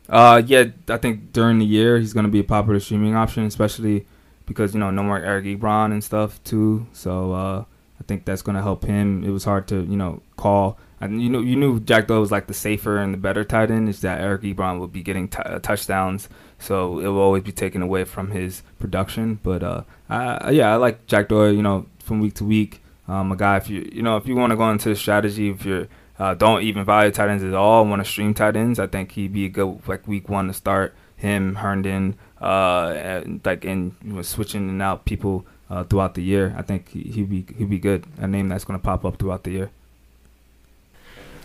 Uh, 0.09 0.43
yeah, 0.45 0.67
I 0.89 0.99
think 0.99 1.33
during 1.33 1.59
the 1.59 1.65
year 1.65 1.99
he's 1.99 2.13
going 2.13 2.27
to 2.27 2.31
be 2.31 2.41
a 2.41 2.45
popular 2.45 2.81
streaming 2.81 3.17
option, 3.17 3.45
especially 3.45 4.07
because 4.47 4.75
you 4.75 4.81
know 4.81 4.91
no 4.91 5.03
more 5.03 5.19
Eric 5.19 5.45
Ebron 5.47 5.93
and 5.93 6.05
stuff 6.05 6.43
too. 6.45 6.87
So 6.93 7.33
uh, 7.33 7.65
I 8.01 8.05
think 8.07 8.25
that's 8.25 8.43
going 8.43 8.57
to 8.57 8.63
help 8.63 8.85
him. 8.85 9.25
It 9.25 9.31
was 9.31 9.45
hard 9.45 9.67
to 9.69 9.83
you 9.83 9.97
know 9.97 10.23
call, 10.37 10.79
and 11.01 11.23
you 11.23 11.31
know 11.31 11.41
you 11.41 11.57
knew 11.57 11.81
Jack 11.81 12.07
Doyle 12.07 12.21
was 12.21 12.31
like 12.31 12.49
the 12.49 12.55
safer 12.55 12.99
and 12.99 13.15
the 13.15 13.19
better 13.19 13.45
tight 13.45 13.71
end. 13.71 13.89
Is 13.89 14.03
that 14.03 14.21
Eric 14.21 14.43
Ebron 14.43 14.79
would 14.81 14.93
be 14.93 15.03
getting 15.03 15.29
t- 15.29 15.39
uh, 15.39 15.59
touchdowns, 15.61 16.29
so 16.59 16.99
it 16.99 17.07
will 17.07 17.21
always 17.21 17.43
be 17.43 17.53
taken 17.53 17.81
away 17.81 18.05
from 18.05 18.31
his 18.31 18.63
production. 18.79 19.41
But 19.43 19.63
uh, 19.63 19.85
I, 20.11 20.51
yeah, 20.51 20.73
I 20.73 20.77
like 20.77 21.07
Jack 21.07 21.29
Doyle. 21.29 21.53
You 21.53 21.63
know, 21.63 21.87
from 21.99 22.21
week 22.21 22.35
to 22.35 22.45
week, 22.45 22.83
um, 23.09 23.33
a 23.33 23.37
guy 23.37 23.57
if 23.57 23.69
you 23.69 23.89
you 23.93 24.03
know 24.03 24.17
if 24.17 24.27
you 24.27 24.35
want 24.37 24.51
to 24.51 24.57
go 24.57 24.71
into 24.71 24.89
the 24.89 24.97
strategy, 24.97 25.51
if 25.51 25.65
you're 25.65 25.89
uh, 26.19 26.35
don't 26.35 26.63
even 26.63 26.85
value 26.85 27.11
tight 27.11 27.29
ends 27.29 27.43
at 27.43 27.55
all, 27.55 27.85
want 27.85 28.05
to 28.05 28.09
stream 28.11 28.35
tight 28.35 28.57
ends, 28.57 28.79
I 28.79 28.87
think 28.87 29.13
he'd 29.13 29.33
be 29.33 29.47
a 29.47 29.49
good 29.49 29.81
like 29.89 30.07
week 30.07 30.29
one 30.29 30.47
to 30.49 30.53
start 30.55 30.95
him, 31.17 31.57
Herndon, 31.57 32.17
uh, 32.41 32.93
and, 32.97 33.41
like 33.45 33.65
and 33.65 33.95
you 34.05 34.13
know, 34.15 34.23
switching 34.23 34.69
and 34.69 34.81
out 34.83 35.05
people 35.05 35.45
uh, 35.71 35.85
throughout 35.85 36.15
the 36.15 36.23
year. 36.23 36.55
I 36.57 36.63
think 36.63 36.91
he, 36.91 37.03
he'd 37.03 37.31
be 37.31 37.47
he'd 37.57 37.71
be 37.71 37.79
good. 37.79 38.07
A 38.19 38.27
name 38.27 38.49
that's 38.49 38.65
going 38.65 38.79
to 38.79 38.85
pop 38.85 39.05
up 39.05 39.19
throughout 39.19 39.45
the 39.45 39.51
year. 39.51 39.71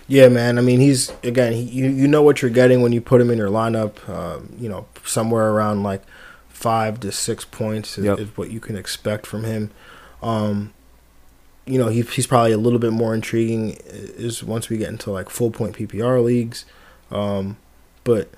Yeah, 0.08 0.28
man. 0.28 0.58
I 0.58 0.62
mean, 0.62 0.80
he's 0.80 1.12
again. 1.24 1.54
He, 1.54 1.62
you 1.62 1.88
you 1.88 2.08
know 2.08 2.22
what 2.22 2.42
you're 2.42 2.52
getting 2.52 2.82
when 2.82 2.92
you 2.92 3.02
put 3.02 3.22
him 3.22 3.30
in 3.30 3.38
your 3.38 3.50
lineup. 3.50 4.08
Um, 4.10 4.56
you 4.60 4.68
know, 4.70 4.88
somewhere 5.04 5.52
around 5.52 5.84
like 5.84 6.02
five 6.48 7.00
to 7.02 7.12
six 7.12 7.46
points 7.46 7.98
is, 7.98 8.06
Yep. 8.06 8.20
is 8.20 8.38
what 8.38 8.50
you 8.52 8.60
can 8.60 8.76
expect 8.76 9.26
from 9.26 9.44
him. 9.44 9.72
Um, 10.22 10.74
you 11.70 11.78
know, 11.78 11.88
he, 11.88 12.02
he's 12.02 12.28
probably 12.28 12.52
a 12.52 12.58
little 12.58 12.80
bit 12.80 12.92
more 12.92 13.14
intriguing 13.14 13.78
is 13.86 14.44
once 14.44 14.70
we 14.70 14.78
get 14.78 14.90
into 14.90 15.12
like 15.12 15.30
full 15.30 15.52
point 15.52 15.76
PPR 15.76 16.24
leagues. 16.24 16.66
Um, 17.12 17.58
but 18.04 18.30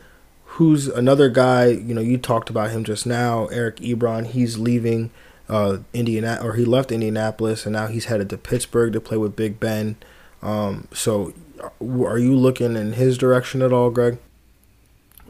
who's 0.46 0.88
another 0.88 1.30
guy? 1.30 1.68
You 1.68 1.94
know, 1.94 2.02
you 2.02 2.18
talked 2.18 2.50
about 2.50 2.72
him 2.72 2.84
just 2.84 3.06
now, 3.06 3.48
Eric 3.48 3.78
Ebron. 3.78 4.26
He's 4.26 4.58
leaving 4.58 5.12
uh, 5.48 5.78
Indiana, 5.94 6.40
or 6.44 6.54
he 6.54 6.66
left 6.66 6.92
Indianapolis, 6.92 7.66
and 7.66 7.74
now 7.74 7.88
he's 7.88 8.06
headed 8.06 8.30
to 8.32 8.38
Pittsburgh 8.38 8.92
to 8.94 9.02
play 9.02 9.18
with 9.18 9.36
Big 9.36 9.60
Ben. 9.60 9.96
Um, 10.42 10.88
so, 10.94 11.34
are 11.80 12.18
you 12.18 12.36
looking 12.36 12.76
in 12.76 12.94
his 12.94 13.18
direction 13.18 13.62
at 13.62 13.72
all, 13.72 13.92
Greg? 13.92 14.18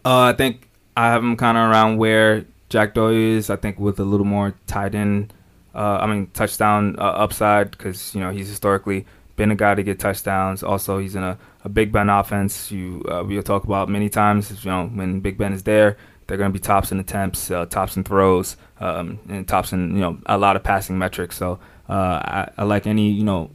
Uh, 0.03 0.21
I 0.21 0.33
think 0.33 0.69
I 0.97 1.07
have 1.07 1.23
him 1.23 1.37
kind 1.37 1.57
of 1.57 1.69
around 1.69 1.97
where 1.97 2.45
Jack 2.69 2.95
Doyle 2.95 3.11
is. 3.11 3.49
I 3.49 3.57
think 3.57 3.79
with 3.79 3.99
a 3.99 4.03
little 4.03 4.25
more 4.25 4.55
tight 4.65 4.95
end, 4.95 5.33
uh, 5.73 5.99
I 6.01 6.07
mean 6.07 6.27
touchdown 6.27 6.95
uh, 6.97 7.03
upside 7.03 7.71
because 7.71 8.13
you 8.13 8.21
know 8.21 8.31
he's 8.31 8.49
historically 8.49 9.05
been 9.35 9.51
a 9.51 9.55
guy 9.55 9.75
to 9.75 9.83
get 9.83 9.99
touchdowns. 9.99 10.63
Also, 10.63 10.99
he's 10.99 11.15
in 11.15 11.23
a, 11.23 11.37
a 11.63 11.69
Big 11.69 11.91
Ben 11.91 12.09
offense. 12.09 12.71
You 12.71 13.03
uh, 13.09 13.23
we'll 13.25 13.43
talk 13.43 13.63
about 13.63 13.89
many 13.89 14.09
times. 14.09 14.51
You 14.63 14.71
know 14.71 14.87
when 14.87 15.19
Big 15.19 15.37
Ben 15.37 15.53
is 15.53 15.63
there, 15.63 15.97
they're 16.27 16.37
going 16.37 16.51
to 16.51 16.53
be 16.53 16.59
tops 16.59 16.91
in 16.91 16.99
attempts, 16.99 17.51
uh, 17.51 17.65
tops 17.65 17.97
in 17.97 18.03
throws, 18.03 18.57
um, 18.79 19.19
and 19.29 19.47
tops 19.47 19.73
in 19.73 19.95
you 19.95 20.01
know 20.01 20.17
a 20.25 20.37
lot 20.37 20.55
of 20.55 20.63
passing 20.63 20.97
metrics. 20.97 21.37
So 21.37 21.59
uh, 21.89 21.93
I, 21.93 22.49
I 22.57 22.63
like 22.63 22.87
any 22.87 23.09
you 23.09 23.23
know 23.23 23.51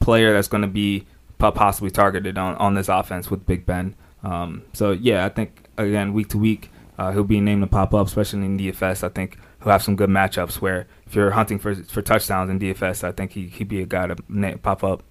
player 0.00 0.32
that's 0.32 0.48
going 0.48 0.62
to 0.62 0.68
be 0.68 1.06
possibly 1.38 1.90
targeted 1.90 2.36
on, 2.36 2.56
on 2.56 2.74
this 2.74 2.88
offense 2.88 3.30
with 3.30 3.46
Big 3.46 3.64
Ben. 3.64 3.94
Um, 4.22 4.62
so 4.72 4.90
yeah, 4.90 5.24
I 5.24 5.28
think 5.28 5.68
again 5.76 6.12
week 6.12 6.28
to 6.30 6.38
week 6.38 6.70
uh, 6.98 7.12
he'll 7.12 7.24
be 7.24 7.40
named 7.40 7.62
to 7.62 7.66
pop 7.66 7.94
up, 7.94 8.06
especially 8.06 8.44
in 8.44 8.58
DFS. 8.58 9.04
I 9.04 9.08
think 9.08 9.38
he'll 9.62 9.72
have 9.72 9.82
some 9.82 9.96
good 9.96 10.10
matchups 10.10 10.60
where 10.60 10.86
if 11.06 11.14
you're 11.14 11.32
hunting 11.32 11.58
for 11.58 11.74
for 11.74 12.02
touchdowns 12.02 12.50
in 12.50 12.58
DFS, 12.58 13.04
I 13.04 13.12
think 13.12 13.32
he 13.32 13.46
he'd 13.46 13.68
be 13.68 13.80
a 13.80 13.86
guy 13.86 14.06
to 14.06 14.16
pop 14.62 14.84
up. 14.84 15.02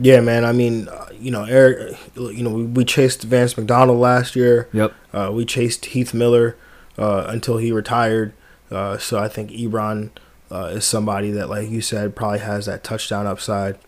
Yeah, 0.00 0.20
man. 0.20 0.44
I 0.44 0.52
mean, 0.52 0.88
uh, 0.88 1.08
you 1.12 1.30
know, 1.30 1.44
Eric. 1.44 1.96
You 2.14 2.42
know, 2.44 2.50
we, 2.50 2.64
we 2.64 2.84
chased 2.84 3.22
Vance 3.22 3.56
McDonald 3.56 3.98
last 3.98 4.36
year. 4.36 4.68
Yep. 4.72 4.94
Uh, 5.12 5.30
we 5.32 5.44
chased 5.44 5.86
Heath 5.86 6.14
Miller 6.14 6.56
uh, 6.96 7.26
until 7.28 7.56
he 7.56 7.72
retired. 7.72 8.32
Uh, 8.70 8.98
so 8.98 9.18
I 9.18 9.28
think 9.28 9.50
Ebron 9.50 10.10
uh, 10.50 10.66
is 10.66 10.84
somebody 10.84 11.30
that, 11.32 11.48
like 11.48 11.68
you 11.68 11.80
said, 11.80 12.14
probably 12.14 12.40
has 12.40 12.66
that 12.66 12.84
touchdown 12.84 13.26
upside. 13.26 13.78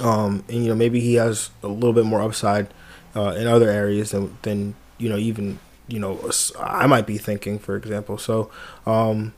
Um, 0.00 0.44
and 0.48 0.62
you 0.62 0.68
know, 0.68 0.74
maybe 0.74 1.00
he 1.00 1.14
has 1.14 1.50
a 1.62 1.68
little 1.68 1.92
bit 1.92 2.04
more 2.04 2.22
upside 2.22 2.68
uh, 3.14 3.34
in 3.36 3.46
other 3.46 3.68
areas 3.68 4.10
than 4.10 4.36
than 4.42 4.74
you 4.98 5.08
know 5.08 5.16
even 5.16 5.58
you 5.88 5.98
know 5.98 6.30
I 6.58 6.86
might 6.86 7.06
be 7.06 7.18
thinking, 7.18 7.58
for 7.58 7.76
example. 7.76 8.18
So, 8.18 8.50
um, 8.86 9.34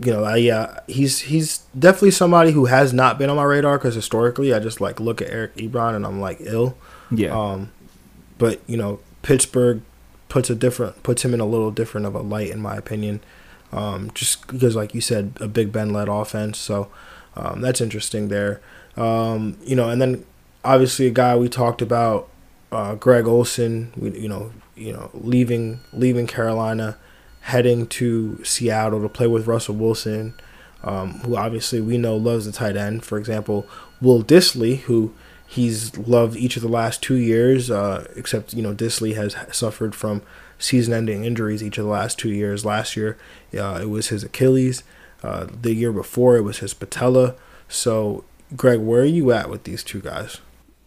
you 0.00 0.12
know, 0.12 0.24
I, 0.24 0.36
yeah, 0.36 0.80
he's 0.86 1.20
he's 1.20 1.58
definitely 1.78 2.10
somebody 2.10 2.50
who 2.50 2.66
has 2.66 2.92
not 2.92 3.18
been 3.18 3.30
on 3.30 3.36
my 3.36 3.44
radar 3.44 3.78
because 3.78 3.94
historically, 3.94 4.52
I 4.52 4.58
just 4.58 4.80
like 4.80 5.00
look 5.00 5.22
at 5.22 5.30
Eric 5.30 5.56
Ebron 5.56 5.94
and 5.94 6.04
I'm 6.04 6.20
like 6.20 6.38
ill. 6.40 6.76
Yeah. 7.10 7.38
Um, 7.38 7.70
but 8.38 8.60
you 8.66 8.76
know, 8.76 9.00
Pittsburgh 9.22 9.82
puts 10.28 10.50
a 10.50 10.54
different 10.54 11.02
puts 11.02 11.24
him 11.24 11.32
in 11.32 11.40
a 11.40 11.46
little 11.46 11.70
different 11.70 12.06
of 12.06 12.14
a 12.14 12.20
light 12.20 12.50
in 12.50 12.60
my 12.60 12.76
opinion. 12.76 13.20
Um, 13.72 14.10
just 14.14 14.46
because, 14.46 14.76
like 14.76 14.94
you 14.94 15.00
said, 15.00 15.32
a 15.40 15.48
Big 15.48 15.72
Ben 15.72 15.92
led 15.92 16.08
offense, 16.08 16.58
so 16.58 16.90
um, 17.36 17.60
that's 17.60 17.80
interesting 17.80 18.28
there. 18.28 18.60
Um, 18.96 19.58
you 19.64 19.74
know, 19.74 19.88
and 19.88 20.00
then 20.00 20.24
obviously 20.64 21.06
a 21.06 21.10
guy 21.10 21.36
we 21.36 21.48
talked 21.48 21.82
about, 21.82 22.28
uh, 22.74 22.94
Greg 22.96 23.26
Olsen. 23.26 23.92
You 23.96 24.28
know, 24.28 24.52
you 24.74 24.92
know, 24.92 25.10
leaving 25.14 25.80
leaving 25.92 26.26
Carolina, 26.26 26.98
heading 27.42 27.86
to 27.88 28.42
Seattle 28.44 29.00
to 29.02 29.08
play 29.08 29.26
with 29.26 29.46
Russell 29.46 29.76
Wilson, 29.76 30.34
um, 30.82 31.20
who 31.20 31.36
obviously 31.36 31.80
we 31.80 31.96
know 31.96 32.16
loves 32.16 32.46
the 32.46 32.52
tight 32.52 32.76
end. 32.76 33.04
For 33.04 33.18
example, 33.18 33.66
Will 34.00 34.22
Dissly, 34.22 34.80
who 34.80 35.14
he's 35.46 35.96
loved 35.96 36.36
each 36.36 36.56
of 36.56 36.62
the 36.62 36.68
last 36.68 37.02
two 37.02 37.16
years, 37.16 37.70
uh, 37.70 38.06
except 38.16 38.54
you 38.54 38.62
know 38.62 38.74
Dissly 38.74 39.14
has 39.14 39.36
suffered 39.56 39.94
from 39.94 40.22
season-ending 40.58 41.24
injuries 41.24 41.62
each 41.62 41.78
of 41.78 41.84
the 41.84 41.90
last 41.90 42.18
two 42.18 42.30
years. 42.30 42.64
Last 42.64 42.96
year, 42.96 43.16
uh, 43.56 43.80
it 43.82 43.90
was 43.90 44.08
his 44.08 44.24
Achilles. 44.24 44.82
Uh, 45.22 45.46
the 45.62 45.74
year 45.74 45.92
before, 45.92 46.36
it 46.36 46.42
was 46.42 46.58
his 46.58 46.74
patella. 46.74 47.34
So, 47.66 48.24
Greg, 48.56 48.80
where 48.80 49.02
are 49.02 49.06
you 49.06 49.32
at 49.32 49.48
with 49.48 49.64
these 49.64 49.82
two 49.82 50.00
guys? 50.00 50.40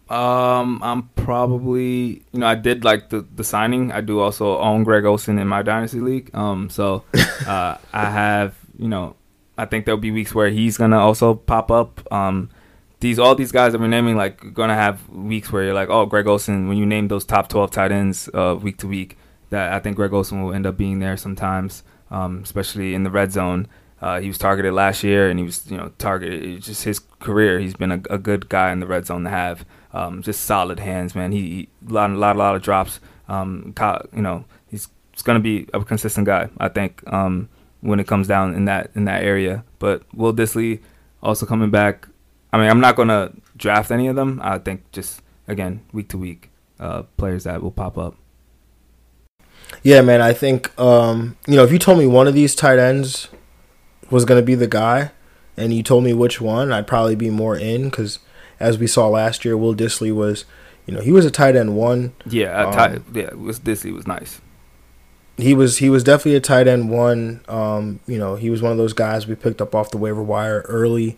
Um, 0.10 0.82
I'm 0.84 1.04
probably 1.16 2.24
you 2.32 2.40
know 2.40 2.48
I 2.48 2.56
did 2.56 2.84
like 2.84 3.10
the 3.10 3.26
the 3.36 3.44
signing. 3.44 3.92
I 3.92 4.02
do 4.02 4.20
also 4.20 4.58
own 4.58 4.84
Greg 4.84 5.06
Olsen 5.06 5.38
in 5.38 5.48
my 5.48 5.62
dynasty 5.62 6.00
league. 6.00 6.34
Um, 6.36 6.70
so 6.70 7.04
uh, 7.48 7.78
I 7.94 8.06
have 8.10 8.56
you 8.78 8.88
know 8.88 9.16
I 9.58 9.66
think 9.66 9.86
there'll 9.86 10.00
be 10.00 10.12
weeks 10.12 10.36
where 10.36 10.50
he's 10.50 10.78
gonna 10.78 11.00
also 11.00 11.34
pop 11.34 11.72
up. 11.72 12.02
Um, 12.12 12.50
these 13.00 13.20
all 13.20 13.36
these 13.36 13.52
guys 13.52 13.74
that 13.74 13.82
we're 13.82 13.88
naming 13.88 14.16
like 14.16 14.54
gonna 14.54 14.76
have 14.76 15.08
weeks 15.10 15.52
where 15.52 15.64
you're 15.64 15.74
like, 15.74 15.90
oh, 15.90 16.06
Greg 16.06 16.28
Olsen. 16.28 16.68
When 16.68 16.78
you 16.78 16.86
name 16.86 17.08
those 17.08 17.26
top 17.26 17.50
12 17.50 17.72
tight 17.72 17.92
ends 17.92 18.30
uh, 18.34 18.58
week 18.62 18.78
to 18.78 18.88
week, 18.88 19.18
that 19.50 19.74
I 19.74 19.80
think 19.80 19.96
Greg 19.96 20.14
Olsen 20.14 20.44
will 20.44 20.54
end 20.54 20.66
up 20.66 20.78
being 20.78 21.00
there 21.00 21.18
sometimes, 21.18 21.84
um, 22.12 22.42
especially 22.44 22.94
in 22.94 23.04
the 23.04 23.12
red 23.12 23.32
zone. 23.32 23.68
Uh, 24.00 24.20
he 24.20 24.28
was 24.28 24.38
targeted 24.38 24.74
last 24.74 25.04
year, 25.04 25.30
and 25.30 25.40
he 25.40 25.46
was 25.46 25.70
you 25.70 25.78
know 25.78 25.92
targeted. 25.98 26.62
just 26.62 26.84
his 26.84 27.00
career. 27.00 27.60
He's 27.60 27.76
been 27.76 27.92
a, 27.92 28.02
a, 28.12 28.18
good 28.20 28.48
guy 28.48 28.72
in 28.72 28.80
the 28.80 28.86
red 28.86 29.08
zone 29.08 29.24
to 29.24 29.30
have. 29.30 29.66
Um, 29.94 30.22
just 30.22 30.42
solid 30.42 30.80
hands, 30.80 31.16
man. 31.16 31.32
He, 31.32 31.42
he 31.42 31.70
a 31.88 31.92
lot, 31.92 32.12
lot, 32.12 32.36
lot 32.36 32.56
of 32.56 32.62
drops. 32.62 33.00
Um, 33.28 33.74
you 34.14 34.22
know, 34.22 34.46
he's, 34.68 34.90
he's 35.12 35.22
going 35.22 35.38
to 35.38 35.44
be 35.44 35.68
a 35.74 35.84
consistent 35.84 36.26
guy. 36.26 36.50
I 36.58 36.70
think 36.70 37.02
um, 37.12 37.50
when 37.82 38.00
it 38.00 38.08
comes 38.08 38.28
down 38.28 38.54
in 38.56 38.66
that 38.66 38.92
in 38.96 39.06
that 39.06 39.24
area. 39.24 39.64
But 39.80 40.04
Will 40.14 40.34
Dissly 40.34 40.82
also 41.22 41.46
coming 41.46 41.70
back. 41.70 42.08
I 42.52 42.58
mean, 42.58 42.70
I'm 42.70 42.80
not 42.80 42.96
going 42.96 43.10
to 43.10 43.34
draft 43.56 43.92
any 43.92 44.08
of 44.08 44.16
them. 44.16 44.40
I 44.44 44.60
think 44.60 44.92
just 44.92 45.22
again 45.48 45.82
week 45.94 46.10
to 46.10 46.18
week 46.18 46.52
uh, 46.80 47.04
players 47.18 47.44
that 47.46 47.62
will 47.62 47.72
pop 47.72 47.98
up. 47.98 48.16
Yeah, 49.84 50.02
man. 50.02 50.22
I 50.22 50.34
think 50.34 50.78
um, 50.80 51.38
you 51.48 51.56
know 51.56 51.64
if 51.64 51.72
you 51.72 51.80
told 51.80 52.00
me 52.00 52.08
one 52.08 52.28
of 52.28 52.34
these 52.34 52.56
tight 52.56 52.80
ends 52.80 53.30
was 54.10 54.26
going 54.26 54.40
to 54.40 54.46
be 54.46 54.56
the 54.56 54.68
guy, 54.68 55.12
and 55.58 55.74
you 55.74 55.84
told 55.84 56.04
me 56.04 56.14
which 56.14 56.40
one, 56.40 56.72
I'd 56.72 56.88
probably 56.88 57.16
be 57.16 57.30
more 57.30 57.58
in 57.58 57.86
because 57.86 58.20
as 58.60 58.78
we 58.78 58.88
saw 58.88 59.08
last 59.08 59.46
year, 59.46 59.58
Will 59.58 59.76
Dissly 59.76 60.14
was, 60.14 60.46
you 60.86 60.94
know, 60.94 61.02
he 61.02 61.12
was 61.12 61.26
a 61.26 61.32
tight 61.32 61.56
end 61.56 61.76
one. 61.76 62.14
Yeah, 62.26 62.66
um, 62.66 63.06
yeah, 63.14 63.34
was 63.34 63.60
Dissly 63.60 63.94
was 63.94 64.08
nice. 64.08 64.42
He 65.38 65.54
was 65.54 65.78
he 65.78 65.90
was 65.90 66.04
definitely 66.04 66.36
a 66.36 66.42
tight 66.42 66.68
end 66.68 66.90
one. 66.90 67.42
Um, 67.48 68.00
you 68.08 68.18
know, 68.18 68.36
he 68.36 68.50
was 68.50 68.62
one 68.62 68.72
of 68.72 68.78
those 68.78 68.94
guys 68.94 69.28
we 69.28 69.36
picked 69.36 69.62
up 69.62 69.76
off 69.76 69.92
the 69.92 69.98
waiver 69.98 70.24
wire 70.24 70.62
early 70.68 71.18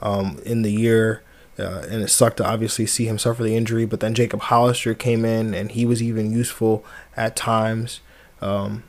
um, 0.00 0.40
in 0.44 0.62
the 0.62 0.72
year. 0.72 1.22
Uh, 1.58 1.84
and 1.90 2.02
it 2.02 2.08
sucked 2.08 2.36
to 2.36 2.46
obviously 2.46 2.86
see 2.86 3.08
him 3.08 3.18
suffer 3.18 3.42
the 3.42 3.56
injury. 3.56 3.84
But 3.84 3.98
then 4.00 4.14
Jacob 4.14 4.42
Hollister 4.42 4.94
came 4.94 5.24
in, 5.24 5.54
and 5.54 5.72
he 5.72 5.84
was 5.84 6.02
even 6.02 6.30
useful 6.30 6.84
at 7.16 7.34
times. 7.34 8.00
Um, 8.40 8.84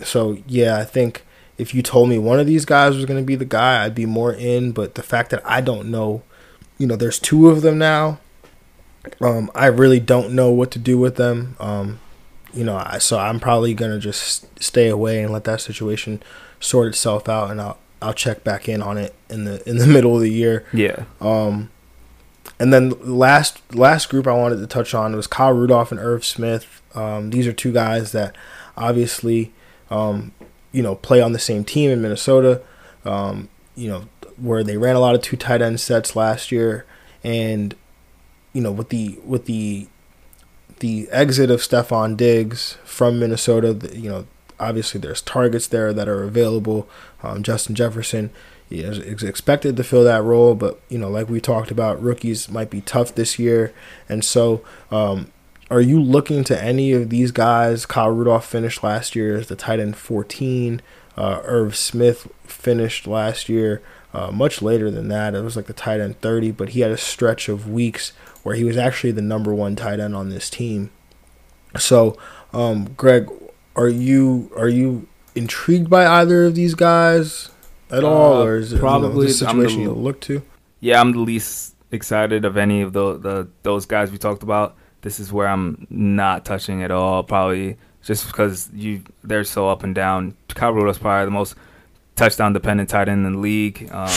so 0.00 0.38
yeah, 0.46 0.78
I 0.78 0.84
think 0.84 1.24
if 1.58 1.74
you 1.74 1.82
told 1.82 2.08
me 2.08 2.18
one 2.18 2.38
of 2.38 2.46
these 2.46 2.64
guys 2.64 2.94
was 2.94 3.04
going 3.04 3.20
to 3.20 3.26
be 3.26 3.36
the 3.36 3.44
guy, 3.44 3.84
I'd 3.84 3.94
be 3.94 4.06
more 4.06 4.32
in. 4.32 4.72
But 4.72 4.94
the 4.94 5.02
fact 5.02 5.30
that 5.30 5.42
I 5.44 5.60
don't 5.60 5.90
know, 5.90 6.22
you 6.78 6.86
know, 6.86 6.96
there's 6.96 7.18
two 7.18 7.48
of 7.48 7.62
them 7.62 7.78
now. 7.78 8.20
Um, 9.20 9.50
I 9.54 9.66
really 9.66 10.00
don't 10.00 10.34
know 10.34 10.50
what 10.50 10.70
to 10.72 10.78
do 10.78 10.98
with 10.98 11.16
them. 11.16 11.56
Um, 11.60 12.00
you 12.52 12.64
know, 12.64 12.76
I, 12.76 12.98
so 12.98 13.18
I'm 13.18 13.40
probably 13.40 13.74
gonna 13.74 13.98
just 13.98 14.62
stay 14.62 14.88
away 14.88 15.22
and 15.22 15.32
let 15.32 15.44
that 15.44 15.60
situation 15.60 16.22
sort 16.60 16.88
itself 16.88 17.28
out, 17.28 17.50
and 17.50 17.60
I'll 17.60 17.78
I'll 18.00 18.14
check 18.14 18.44
back 18.44 18.68
in 18.68 18.82
on 18.82 18.96
it 18.96 19.14
in 19.28 19.44
the 19.44 19.68
in 19.68 19.78
the 19.78 19.86
middle 19.94 20.14
of 20.14 20.22
the 20.22 20.30
year. 20.30 20.64
Yeah. 20.72 21.04
Um, 21.20 21.70
and 22.58 22.72
then 22.72 22.90
last 23.00 23.60
last 23.74 24.08
group 24.08 24.26
I 24.26 24.32
wanted 24.32 24.56
to 24.56 24.66
touch 24.66 24.94
on 24.94 25.14
was 25.16 25.26
Kyle 25.26 25.52
Rudolph 25.52 25.90
and 25.90 26.00
Irv 26.00 26.24
Smith. 26.24 26.80
Um, 26.94 27.30
these 27.30 27.46
are 27.46 27.52
two 27.52 27.72
guys 27.72 28.12
that 28.12 28.36
obviously 28.76 29.52
um, 29.90 30.32
you 30.72 30.82
know, 30.82 30.96
play 30.96 31.20
on 31.20 31.32
the 31.32 31.38
same 31.38 31.64
team 31.64 31.90
in 31.90 32.02
Minnesota. 32.02 32.60
Um, 33.04 33.48
you 33.76 33.88
know, 33.88 34.08
where 34.36 34.64
they 34.64 34.76
ran 34.76 34.96
a 34.96 35.00
lot 35.00 35.14
of 35.14 35.22
two 35.22 35.36
tight 35.36 35.62
end 35.62 35.80
sets 35.80 36.16
last 36.16 36.52
year, 36.52 36.84
and 37.22 37.74
you 38.52 38.60
know, 38.60 38.72
with 38.72 38.88
the 38.88 39.18
with 39.24 39.46
the 39.46 39.88
the 40.80 41.08
exit 41.10 41.50
of 41.50 41.60
Stefon 41.60 42.16
Diggs 42.16 42.78
from 42.84 43.18
Minnesota, 43.18 43.90
you 43.94 44.10
know, 44.10 44.26
obviously 44.58 45.00
there's 45.00 45.22
targets 45.22 45.66
there 45.66 45.92
that 45.92 46.08
are 46.08 46.22
available. 46.22 46.88
Um, 47.22 47.42
Justin 47.42 47.74
Jefferson 47.74 48.30
is 48.70 49.22
expected 49.22 49.76
to 49.76 49.84
fill 49.84 50.04
that 50.04 50.22
role, 50.22 50.54
but 50.54 50.80
you 50.88 50.98
know, 50.98 51.08
like 51.08 51.28
we 51.28 51.40
talked 51.40 51.70
about, 51.70 52.02
rookies 52.02 52.48
might 52.48 52.70
be 52.70 52.80
tough 52.80 53.14
this 53.14 53.38
year, 53.38 53.72
and 54.08 54.24
so 54.24 54.64
um, 54.90 55.30
are 55.70 55.80
you 55.80 56.00
looking 56.00 56.44
to 56.44 56.62
any 56.62 56.92
of 56.92 57.10
these 57.10 57.30
guys? 57.32 57.86
Kyle 57.86 58.10
Rudolph 58.10 58.46
finished 58.46 58.82
last 58.82 59.16
year 59.16 59.36
as 59.36 59.48
the 59.48 59.56
tight 59.56 59.80
end 59.80 59.96
14. 59.96 60.82
Uh, 61.16 61.40
Irv 61.44 61.76
Smith 61.76 62.28
finished 62.42 63.06
last 63.06 63.48
year 63.48 63.80
uh, 64.14 64.30
much 64.30 64.62
later 64.62 64.90
than 64.90 65.08
that. 65.08 65.34
It 65.34 65.42
was 65.42 65.56
like 65.56 65.66
the 65.66 65.72
tight 65.72 66.00
end 66.00 66.20
30, 66.20 66.52
but 66.52 66.70
he 66.70 66.80
had 66.80 66.90
a 66.90 66.96
stretch 66.96 67.48
of 67.48 67.68
weeks 67.68 68.12
where 68.42 68.54
he 68.54 68.64
was 68.64 68.76
actually 68.76 69.12
the 69.12 69.22
number 69.22 69.54
one 69.54 69.76
tight 69.76 70.00
end 70.00 70.14
on 70.14 70.30
this 70.30 70.48
team. 70.48 70.90
So, 71.76 72.16
um, 72.52 72.94
Greg, 72.96 73.28
are 73.74 73.88
you 73.88 74.50
are 74.56 74.68
you 74.68 75.08
intrigued 75.34 75.90
by 75.90 76.06
either 76.06 76.44
of 76.44 76.54
these 76.54 76.74
guys 76.74 77.50
at 77.90 78.04
all, 78.04 78.42
uh, 78.42 78.44
or 78.44 78.56
is 78.56 78.72
it 78.72 78.78
probably 78.78 79.08
you 79.08 79.14
know, 79.14 79.22
the 79.22 79.32
situation 79.32 79.80
you 79.80 79.92
look 79.92 80.20
to? 80.20 80.42
Yeah, 80.78 81.00
I'm 81.00 81.12
the 81.12 81.18
least 81.18 81.74
excited 81.90 82.44
of 82.44 82.56
any 82.56 82.82
of 82.82 82.92
the, 82.92 83.18
the 83.18 83.48
those 83.62 83.86
guys 83.86 84.12
we 84.12 84.18
talked 84.18 84.42
about 84.42 84.76
this 85.04 85.20
is 85.20 85.32
where 85.32 85.46
I'm 85.46 85.86
not 85.90 86.44
touching 86.44 86.82
at 86.82 86.90
all. 86.90 87.22
Probably 87.22 87.76
just 88.02 88.26
because 88.26 88.70
you 88.72 89.02
they're 89.22 89.44
so 89.44 89.68
up 89.68 89.82
and 89.82 89.94
down. 89.94 90.36
Kyle 90.48 90.72
Rudolph's 90.72 90.98
probably 90.98 91.26
the 91.26 91.30
most 91.30 91.54
touchdown 92.16 92.52
dependent 92.52 92.88
tight 92.88 93.08
end 93.08 93.26
in 93.26 93.32
the 93.32 93.38
league. 93.38 93.88
Um, 93.90 94.10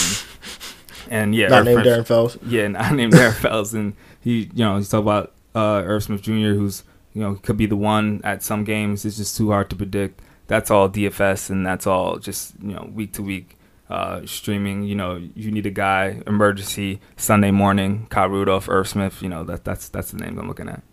and 1.10 1.36
yeah, 1.36 1.48
not 1.48 1.66
named 1.66 1.84
Darren 1.84 2.06
Fells. 2.06 2.38
Yeah, 2.46 2.68
not 2.68 2.94
named 2.94 3.14
Darren 3.14 3.34
Fells, 3.42 3.74
and 3.74 3.94
he, 4.22 4.50
you 4.54 4.64
know, 4.66 4.78
he's 4.78 4.90
talking 4.90 5.06
about 5.06 5.34
uh, 5.56 5.82
Irv 5.86 6.04
Smith 6.04 6.22
Jr., 6.22 6.54
who's 6.54 6.84
you 7.14 7.22
know 7.22 7.36
could 7.36 7.58
be 7.58 7.66
the 7.66 7.76
one 7.76 8.22
at 8.24 8.44
some 8.44 8.64
games. 8.64 9.06
It's 9.06 9.18
just 9.18 9.38
too 9.38 9.52
hard 9.52 9.70
to 9.70 9.76
predict. 9.76 10.22
That's 10.48 10.72
all 10.72 10.90
DFS, 10.90 11.50
and 11.50 11.66
that's 11.66 11.88
all 11.88 12.18
just 12.18 12.54
you 12.62 12.74
know 12.74 12.90
week 12.94 13.14
to 13.14 13.24
week 13.24 13.58
uh, 13.90 14.22
streaming. 14.26 14.84
You 14.84 14.96
know, 14.96 15.22
you 15.36 15.52
need 15.52 15.66
a 15.66 15.72
guy 15.72 16.22
emergency 16.28 17.00
Sunday 17.16 17.52
morning. 17.52 18.08
Kyle 18.10 18.30
Rudolph, 18.30 18.70
Irv 18.70 18.88
Smith. 18.88 19.22
You 19.22 19.30
know 19.30 19.44
that 19.46 19.64
that's 19.64 19.90
that's 19.90 20.12
the 20.12 20.18
names 20.18 20.38
I'm 20.38 20.48
looking 20.48 20.70
at. 20.70 20.84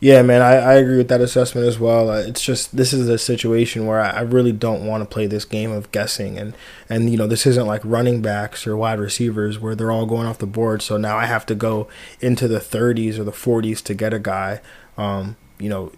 Yeah, 0.00 0.20
man, 0.22 0.42
I, 0.42 0.56
I 0.56 0.74
agree 0.74 0.98
with 0.98 1.08
that 1.08 1.20
assessment 1.22 1.66
as 1.66 1.78
well. 1.78 2.10
Uh, 2.10 2.18
it's 2.18 2.42
just 2.42 2.76
this 2.76 2.92
is 2.92 3.08
a 3.08 3.16
situation 3.16 3.86
where 3.86 4.00
I, 4.00 4.10
I 4.10 4.20
really 4.20 4.52
don't 4.52 4.86
want 4.86 5.02
to 5.02 5.08
play 5.08 5.26
this 5.26 5.44
game 5.44 5.70
of 5.70 5.90
guessing, 5.92 6.38
and 6.38 6.54
and 6.90 7.08
you 7.10 7.16
know 7.16 7.26
this 7.26 7.46
isn't 7.46 7.66
like 7.66 7.80
running 7.84 8.20
backs 8.20 8.66
or 8.66 8.76
wide 8.76 8.98
receivers 8.98 9.58
where 9.58 9.74
they're 9.74 9.92
all 9.92 10.04
going 10.06 10.26
off 10.26 10.38
the 10.38 10.46
board. 10.46 10.82
So 10.82 10.96
now 10.96 11.16
I 11.16 11.26
have 11.26 11.46
to 11.46 11.54
go 11.54 11.88
into 12.20 12.48
the 12.48 12.58
30s 12.60 13.18
or 13.18 13.24
the 13.24 13.32
40s 13.32 13.82
to 13.84 13.94
get 13.94 14.12
a 14.12 14.18
guy. 14.18 14.60
Um, 14.98 15.36
you 15.58 15.68
know, 15.70 15.90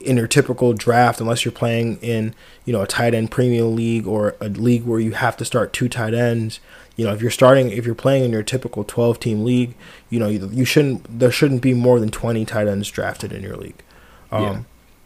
in 0.00 0.16
your 0.16 0.26
typical 0.28 0.74
draft, 0.74 1.20
unless 1.20 1.44
you're 1.44 1.52
playing 1.52 1.98
in 2.02 2.34
you 2.64 2.72
know 2.72 2.82
a 2.82 2.86
tight 2.86 3.14
end 3.14 3.30
premium 3.30 3.74
league 3.74 4.06
or 4.06 4.36
a 4.40 4.48
league 4.48 4.84
where 4.84 5.00
you 5.00 5.12
have 5.12 5.36
to 5.38 5.44
start 5.44 5.72
two 5.72 5.88
tight 5.88 6.14
ends. 6.14 6.60
You 6.98 7.06
know, 7.06 7.14
if 7.14 7.22
you're 7.22 7.30
starting, 7.30 7.70
if 7.70 7.86
you're 7.86 7.94
playing 7.94 8.24
in 8.24 8.32
your 8.32 8.42
typical 8.42 8.84
12 8.84 9.18
team 9.20 9.44
league, 9.44 9.74
you 10.10 10.18
know 10.18 10.28
you, 10.28 10.50
you 10.52 10.66
shouldn't 10.66 11.18
there 11.18 11.30
shouldn't 11.30 11.62
be 11.62 11.72
more 11.72 11.98
than 12.00 12.10
20 12.10 12.44
tight 12.44 12.68
ends 12.68 12.90
drafted 12.90 13.32
in 13.32 13.42
your 13.42 13.56
league. 13.56 13.82
Um, 14.30 14.42
yeah. 14.42 14.60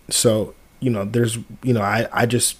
So 0.09 0.55
you 0.81 0.91
know, 0.91 1.05
there's 1.05 1.37
you 1.63 1.73
know 1.73 1.83
I 1.83 2.09
I 2.13 2.27
just 2.27 2.59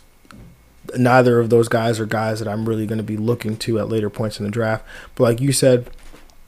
neither 0.97 1.41
of 1.41 1.51
those 1.51 1.69
guys 1.69 1.99
are 1.99 2.07
guys 2.07 2.39
that 2.39 2.49
I'm 2.49 2.69
really 2.69 2.87
going 2.87 2.99
to 2.99 3.05
be 3.05 3.17
looking 3.17 3.57
to 3.57 3.79
at 3.79 3.89
later 3.89 4.11
points 4.11 4.39
in 4.39 4.45
the 4.45 4.51
draft. 4.51 4.85
But 5.15 5.25
like 5.25 5.41
you 5.41 5.53
said, 5.53 5.91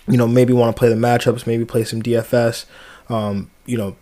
you 0.07 0.17
know, 0.17 0.27
maybe 0.27 0.53
want 0.53 0.75
to 0.75 0.79
play 0.79 0.89
the 0.89 0.95
matchups, 0.95 1.47
maybe 1.47 1.65
play 1.65 1.85
some 1.85 2.03
DFS. 2.03 2.67
Um, 3.09 3.51
you 3.67 3.77
know, 3.77 3.97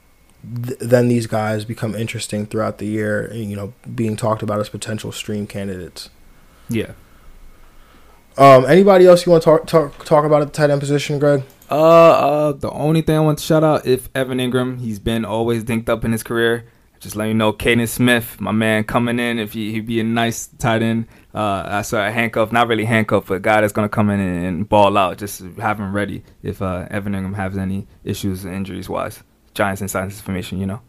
th- 0.64 0.78
then 0.80 1.08
these 1.08 1.26
guys 1.26 1.64
become 1.64 1.94
interesting 1.94 2.46
throughout 2.46 2.78
the 2.78 2.86
year. 2.86 3.32
You 3.32 3.56
know, 3.56 3.72
being 3.94 4.16
talked 4.16 4.42
about 4.42 4.60
as 4.60 4.68
potential 4.68 5.12
stream 5.12 5.46
candidates. 5.46 6.10
Yeah. 6.68 6.92
Um. 8.38 8.64
Anybody 8.64 9.06
else 9.06 9.26
you 9.26 9.32
want 9.32 9.42
to 9.42 9.50
talk 9.50 9.66
talk 9.66 10.04
talk 10.04 10.24
about 10.24 10.42
at 10.42 10.48
the 10.48 10.52
tight 10.52 10.70
end 10.70 10.80
position, 10.80 11.18
Greg? 11.18 11.42
Uh, 11.70 11.74
uh, 11.74 12.52
the 12.52 12.70
only 12.70 13.00
thing 13.00 13.16
I 13.16 13.20
want 13.20 13.38
to 13.38 13.44
shout 13.44 13.64
out 13.64 13.86
if 13.86 14.10
Evan 14.14 14.38
Engram, 14.38 14.78
he's 14.78 14.98
been 14.98 15.24
always 15.24 15.64
dinked 15.64 15.88
up 15.88 16.04
in 16.04 16.12
his 16.12 16.22
career. 16.22 16.66
Just 17.00 17.16
let 17.16 17.26
you 17.26 17.34
know, 17.34 17.52
Kaden 17.52 17.88
Smith, 17.88 18.40
my 18.40 18.52
man, 18.52 18.84
coming 18.84 19.18
in. 19.18 19.38
If 19.38 19.54
he 19.54 19.72
he'd 19.72 19.86
be 19.86 19.98
a 19.98 20.04
nice 20.04 20.46
tight 20.46 20.82
end, 20.82 21.08
uh, 21.34 21.64
I 21.66 21.82
saw 21.82 22.06
a 22.06 22.10
handcuff, 22.10 22.52
not 22.52 22.68
really 22.68 22.84
handcuff, 22.84 23.26
but 23.26 23.34
a 23.34 23.40
guy 23.40 23.60
that's 23.60 23.72
gonna 23.72 23.88
come 23.88 24.10
in 24.10 24.20
and, 24.20 24.46
and 24.46 24.68
ball 24.68 24.96
out. 24.96 25.18
Just 25.18 25.40
have 25.58 25.80
him 25.80 25.94
ready 25.94 26.22
if 26.42 26.62
uh, 26.62 26.86
Evan 26.90 27.14
Engram 27.14 27.34
has 27.34 27.56
any 27.56 27.86
issues 28.04 28.44
injuries 28.44 28.88
wise. 28.88 29.22
Giants 29.54 29.80
and 29.80 29.86
inside 29.86 30.04
information, 30.04 30.60
you 30.60 30.66
know. 30.66 30.80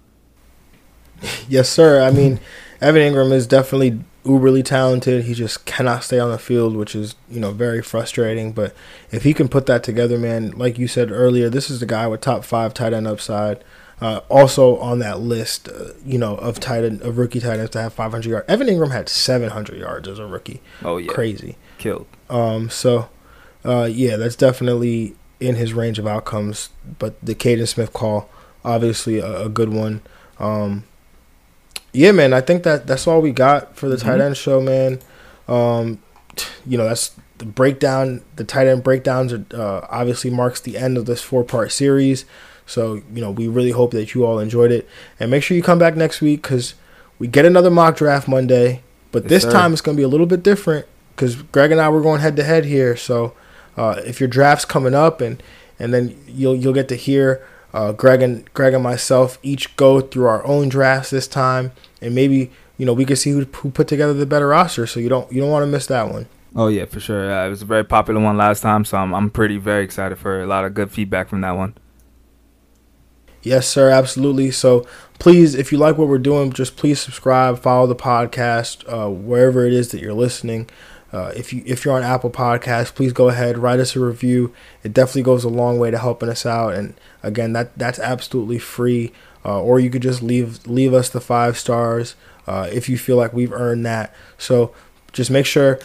Yes, 1.47 1.69
sir. 1.69 2.03
I 2.03 2.11
mean, 2.11 2.39
Evan 2.81 3.01
Engram 3.01 3.32
is 3.32 3.47
definitely 3.47 3.99
uberly 4.24 4.63
talented. 4.63 5.25
He 5.25 5.33
just 5.33 5.66
cannot 5.66 6.04
stay 6.04 6.20
on 6.20 6.32
the 6.32 6.39
field, 6.39 6.75
which 6.75 6.95
is 6.95 7.16
you 7.29 7.39
know 7.39 7.51
very 7.51 7.82
frustrating. 7.82 8.51
But 8.51 8.74
if 9.12 9.24
he 9.24 9.33
can 9.33 9.47
put 9.47 9.66
that 9.67 9.83
together, 9.83 10.17
man, 10.17 10.51
like 10.51 10.78
you 10.78 10.87
said 10.87 11.12
earlier, 11.12 11.50
this 11.50 11.70
is 11.70 11.79
the 11.79 11.86
guy 11.86 12.08
with 12.08 12.21
top 12.21 12.43
five 12.43 12.74
tight 12.74 12.93
end 12.93 13.08
upside. 13.08 13.63
Uh, 14.01 14.20
also 14.28 14.78
on 14.79 15.00
that 15.00 15.20
list, 15.21 15.70
uh, 15.70 15.93
you 16.05 16.17
know, 16.17 16.36
of 16.36 16.59
tight 16.59 16.83
end, 16.83 17.01
of 17.04 17.17
rookie 17.17 17.39
tight 17.39 17.59
ends 17.59 17.71
to 17.71 17.82
have 17.82 17.93
500 17.93 18.28
yards. 18.28 18.50
Evan 18.50 18.67
Engram 18.67 18.91
had 18.91 19.08
700 19.08 19.79
yards 19.79 20.09
as 20.09 20.20
a 20.20 20.25
rookie. 20.25 20.62
Oh 20.83 20.97
yeah, 20.97 21.12
crazy, 21.12 21.58
killed. 21.78 22.08
Um, 22.29 22.70
so, 22.70 23.08
uh, 23.63 23.87
yeah, 23.89 24.17
that's 24.17 24.36
definitely 24.36 25.16
in 25.39 25.55
his 25.55 25.74
range 25.74 26.00
of 26.00 26.08
outcomes. 26.08 26.70
But 27.00 27.16
the 27.24 27.36
Kaden 27.36 27.67
Smith 27.67 27.93
call 27.93 28.29
obviously 28.66 29.20
a, 29.20 29.43
a 29.43 29.50
good 29.50 29.70
one. 29.70 30.01
Um, 30.39 30.83
yeah, 31.93 32.11
man, 32.11 32.33
I 32.33 32.41
think 32.41 32.63
that 32.63 32.87
that's 32.87 33.07
all 33.07 33.21
we 33.21 33.32
got 33.32 33.75
for 33.78 33.87
the 33.87 33.95
mm-hmm. 33.95 34.07
tight 34.07 34.21
end 34.21 34.36
show, 34.36 34.59
man. 34.59 34.99
Um, 35.47 35.99
you 36.65 36.78
know, 36.78 36.86
that's 36.86 37.15
the 37.37 37.45
breakdown. 37.45 38.24
The 38.36 38.43
tight 38.43 38.67
end 38.67 38.83
breakdowns 38.83 39.32
are, 39.32 39.45
uh, 39.53 39.87
obviously 39.89 40.32
marks 40.32 40.59
the 40.59 40.78
end 40.78 40.97
of 40.97 41.05
this 41.05 41.21
four 41.21 41.43
part 41.43 41.71
series. 41.71 42.25
So 42.65 42.95
you 43.13 43.21
know, 43.21 43.29
we 43.29 43.47
really 43.47 43.71
hope 43.71 43.91
that 43.91 44.13
you 44.13 44.25
all 44.25 44.39
enjoyed 44.39 44.71
it, 44.71 44.89
and 45.20 45.29
make 45.29 45.43
sure 45.43 45.55
you 45.55 45.63
come 45.63 45.79
back 45.79 45.95
next 45.95 46.20
week 46.21 46.41
because 46.41 46.74
we 47.20 47.28
get 47.28 47.45
another 47.45 47.70
mock 47.70 47.95
draft 47.95 48.28
Monday. 48.28 48.82
But 49.11 49.24
Yes, 49.24 49.29
this 49.29 49.43
sir. 49.43 49.51
time 49.51 49.74
it's 49.74 49.82
going 49.82 49.95
to 49.95 49.99
be 49.99 50.03
a 50.03 50.07
little 50.07 50.25
bit 50.25 50.41
different 50.41 50.87
because 51.15 51.36
Greg 51.36 51.71
and 51.71 51.79
I 51.79 51.89
were 51.89 52.01
going 52.01 52.21
head 52.21 52.36
to 52.37 52.43
head 52.43 52.65
here. 52.65 52.97
So 52.97 53.33
uh, 53.78 54.01
if 54.05 54.20
your 54.20 54.29
draft's 54.29 54.65
coming 54.65 54.95
up, 54.95 55.21
and 55.21 55.43
and 55.78 55.93
then 55.93 56.20
you'll 56.28 56.55
you'll 56.55 56.74
get 56.74 56.87
to 56.87 56.95
hear 56.95 57.45
uh, 57.74 57.91
Greg 57.91 58.21
and 58.21 58.51
Greg 58.54 58.74
and 58.74 58.83
myself 58.83 59.39
each 59.41 59.75
go 59.75 60.01
through 60.01 60.25
our 60.25 60.45
own 60.45 60.70
drafts 60.70 61.09
this 61.09 61.28
time, 61.28 61.71
and 62.01 62.13
maybe 62.13 62.51
you 62.78 62.86
know 62.86 62.93
we 62.93 63.05
can 63.05 63.16
see 63.16 63.32
who, 63.32 63.45
who 63.45 63.71
put 63.71 63.87
together 63.87 64.13
the 64.13 64.25
better 64.25 64.47
roster. 64.47 64.86
So 64.86 65.00
you 65.00 65.09
don't 65.09 65.32
you 65.32 65.41
don't 65.41 65.51
want 65.51 65.63
to 65.63 65.67
miss 65.67 65.87
that 65.87 66.09
one. 66.09 66.28
Oh 66.55 66.67
yeah, 66.67 66.86
for 66.86 67.00
sure. 67.00 67.33
Uh, 67.33 67.47
it 67.47 67.50
was 67.50 67.63
a 67.63 67.66
very 67.66 67.83
popular 67.83 68.21
one 68.21 68.37
last 68.37 68.62
time, 68.62 68.86
so 68.86 68.97
I'm 68.97 69.13
I'm 69.13 69.29
pretty 69.29 69.58
very 69.58 69.83
excited 69.83 70.17
for 70.17 70.41
a 70.41 70.47
lot 70.47 70.66
of 70.66 70.74
good 70.74 70.91
feedback 70.91 71.29
from 71.29 71.41
that 71.41 71.58
one. 71.58 71.75
Yes, 73.41 73.67
sir, 73.67 73.89
absolutely. 73.89 74.51
So 74.51 74.87
please, 75.20 75.54
if 75.54 75.71
you 75.71 75.78
like 75.78 75.97
what 75.97 76.08
we're 76.08 76.17
doing, 76.17 76.54
just 76.54 76.78
please 76.78 77.01
subscribe, 77.01 77.59
follow 77.59 77.87
the 77.87 77.95
podcast 77.95 78.86
uh, 78.87 79.09
wherever 79.09 79.66
it 79.66 79.74
is 79.74 79.89
that 79.91 80.01
you're 80.01 80.13
listening. 80.13 80.70
Uh, 81.13 81.31
if 81.35 81.53
you 81.53 81.61
if 81.65 81.85
you're 81.85 81.93
on 81.93 82.03
Apple 82.03 82.31
Podcasts, 82.31 82.93
please 82.93 83.13
go 83.13 83.29
ahead 83.29 83.57
write 83.57 83.79
us 83.79 83.95
a 83.95 83.99
review. 83.99 84.53
It 84.83 84.93
definitely 84.93 85.21
goes 85.23 85.43
a 85.43 85.49
long 85.49 85.77
way 85.77 85.91
to 85.91 85.97
helping 85.99 86.29
us 86.29 86.45
out. 86.45 86.73
And 86.73 86.95
again, 87.21 87.53
that 87.53 87.77
that's 87.77 87.99
absolutely 87.99 88.59
free. 88.59 89.11
Uh, 89.45 89.61
or 89.61 89.79
you 89.79 89.89
could 89.89 90.01
just 90.01 90.23
leave 90.23 90.65
leave 90.65 90.93
us 90.93 91.09
the 91.09 91.21
five 91.21 91.57
stars 91.57 92.15
uh, 92.47 92.67
if 92.71 92.89
you 92.89 92.97
feel 92.97 93.17
like 93.17 93.33
we've 93.33 93.53
earned 93.53 93.85
that. 93.85 94.13
So 94.37 94.73
just 95.11 95.29
make 95.29 95.45
sure 95.45 95.79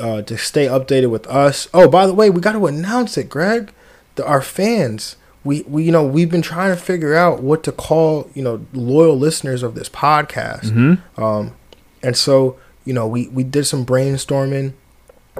uh, 0.00 0.22
to 0.22 0.36
stay 0.36 0.66
updated 0.66 1.10
with 1.10 1.26
us. 1.28 1.68
Oh, 1.72 1.88
by 1.88 2.06
the 2.06 2.14
way, 2.14 2.28
we 2.28 2.40
got 2.40 2.52
to 2.52 2.66
announce 2.66 3.16
it, 3.16 3.30
Greg. 3.30 3.72
The, 4.16 4.26
our 4.26 4.42
fans 4.42 5.16
we, 5.44 5.62
we 5.62 5.84
you 5.84 5.92
know 5.92 6.04
we've 6.04 6.30
been 6.30 6.42
trying 6.42 6.74
to 6.74 6.80
figure 6.80 7.14
out 7.14 7.42
what 7.42 7.62
to 7.64 7.72
call 7.72 8.30
you 8.34 8.42
know 8.42 8.66
loyal 8.72 9.16
listeners 9.16 9.62
of 9.62 9.74
this 9.74 9.88
podcast 9.88 10.70
um 11.18 11.54
and 12.02 12.16
so 12.16 12.56
you 12.84 12.92
know 12.92 13.06
we 13.06 13.28
we 13.28 13.42
did 13.44 13.64
some 13.64 13.84
brainstorming 13.84 14.72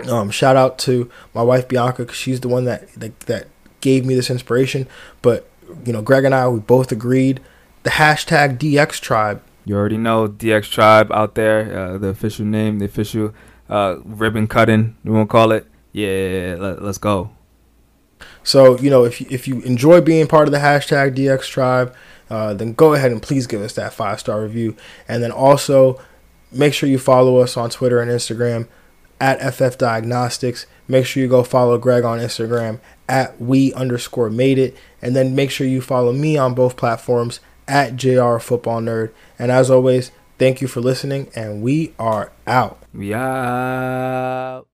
um 0.08 0.30
shout 0.30 0.56
out 0.56 0.78
to 0.78 1.10
my 1.34 1.42
wife 1.42 1.68
bianca 1.68 2.02
because 2.02 2.16
she's 2.16 2.40
the 2.40 2.48
one 2.48 2.64
that, 2.64 2.88
that 2.94 3.18
that 3.20 3.46
gave 3.80 4.04
me 4.04 4.14
this 4.14 4.30
inspiration 4.30 4.86
but 5.22 5.48
you 5.84 5.92
know 5.92 6.02
greg 6.02 6.24
and 6.24 6.34
i 6.34 6.48
we 6.48 6.58
both 6.58 6.90
agreed 6.90 7.40
the 7.84 7.90
hashtag 7.90 8.58
dx 8.58 9.00
tribe 9.00 9.42
You 9.66 9.76
already 9.76 9.96
know 9.96 10.28
DX 10.28 10.70
Tribe 10.70 11.08
out 11.10 11.34
there, 11.36 11.72
uh, 11.72 11.96
the 11.96 12.08
official 12.08 12.44
name, 12.44 12.80
the 12.80 12.84
official 12.84 13.32
uh, 13.70 13.96
ribbon 14.04 14.46
cutting. 14.46 14.94
We 15.04 15.10
won't 15.10 15.30
call 15.30 15.52
it. 15.52 15.64
Yeah, 15.90 16.56
let, 16.60 16.82
let's 16.82 16.98
go. 16.98 17.30
So 18.42 18.76
you 18.78 18.90
know, 18.90 19.04
if 19.04 19.20
you, 19.20 19.26
if 19.30 19.48
you 19.48 19.60
enjoy 19.62 20.00
being 20.02 20.26
part 20.26 20.48
of 20.48 20.52
the 20.52 20.58
hashtag 20.60 21.16
DX 21.16 21.48
Tribe, 21.48 21.94
uh, 22.28 22.52
then 22.52 22.74
go 22.74 22.92
ahead 22.92 23.10
and 23.10 23.22
please 23.22 23.46
give 23.46 23.62
us 23.62 23.72
that 23.80 23.94
five 23.94 24.20
star 24.20 24.42
review, 24.42 24.76
and 25.08 25.22
then 25.22 25.32
also 25.32 25.98
make 26.54 26.74
sure 26.74 26.88
you 26.88 26.98
follow 26.98 27.38
us 27.38 27.56
on 27.56 27.70
Twitter 27.70 28.00
and 28.00 28.10
Instagram 28.10 28.68
at 29.20 29.54
FF 29.54 29.78
Diagnostics. 29.78 30.66
Make 30.88 31.06
sure 31.06 31.22
you 31.22 31.28
go 31.28 31.42
follow 31.42 31.78
Greg 31.78 32.04
on 32.04 32.18
Instagram 32.18 32.80
at 33.08 33.40
we 33.40 33.72
underscore 33.74 34.30
made 34.30 34.58
it, 34.58 34.76
and 35.00 35.14
then 35.14 35.34
make 35.34 35.50
sure 35.50 35.66
you 35.66 35.80
follow 35.80 36.12
me 36.12 36.36
on 36.36 36.54
both 36.54 36.76
platforms 36.76 37.40
at 37.66 37.96
JR 37.96 38.38
Football 38.38 38.80
Nerd. 38.82 39.12
And 39.38 39.50
as 39.50 39.70
always, 39.70 40.10
thank 40.38 40.60
you 40.60 40.68
for 40.68 40.80
listening, 40.80 41.30
and 41.34 41.62
we 41.62 41.94
are 41.98 42.32
out. 42.46 42.82
We 42.92 43.14
out. 43.14 44.66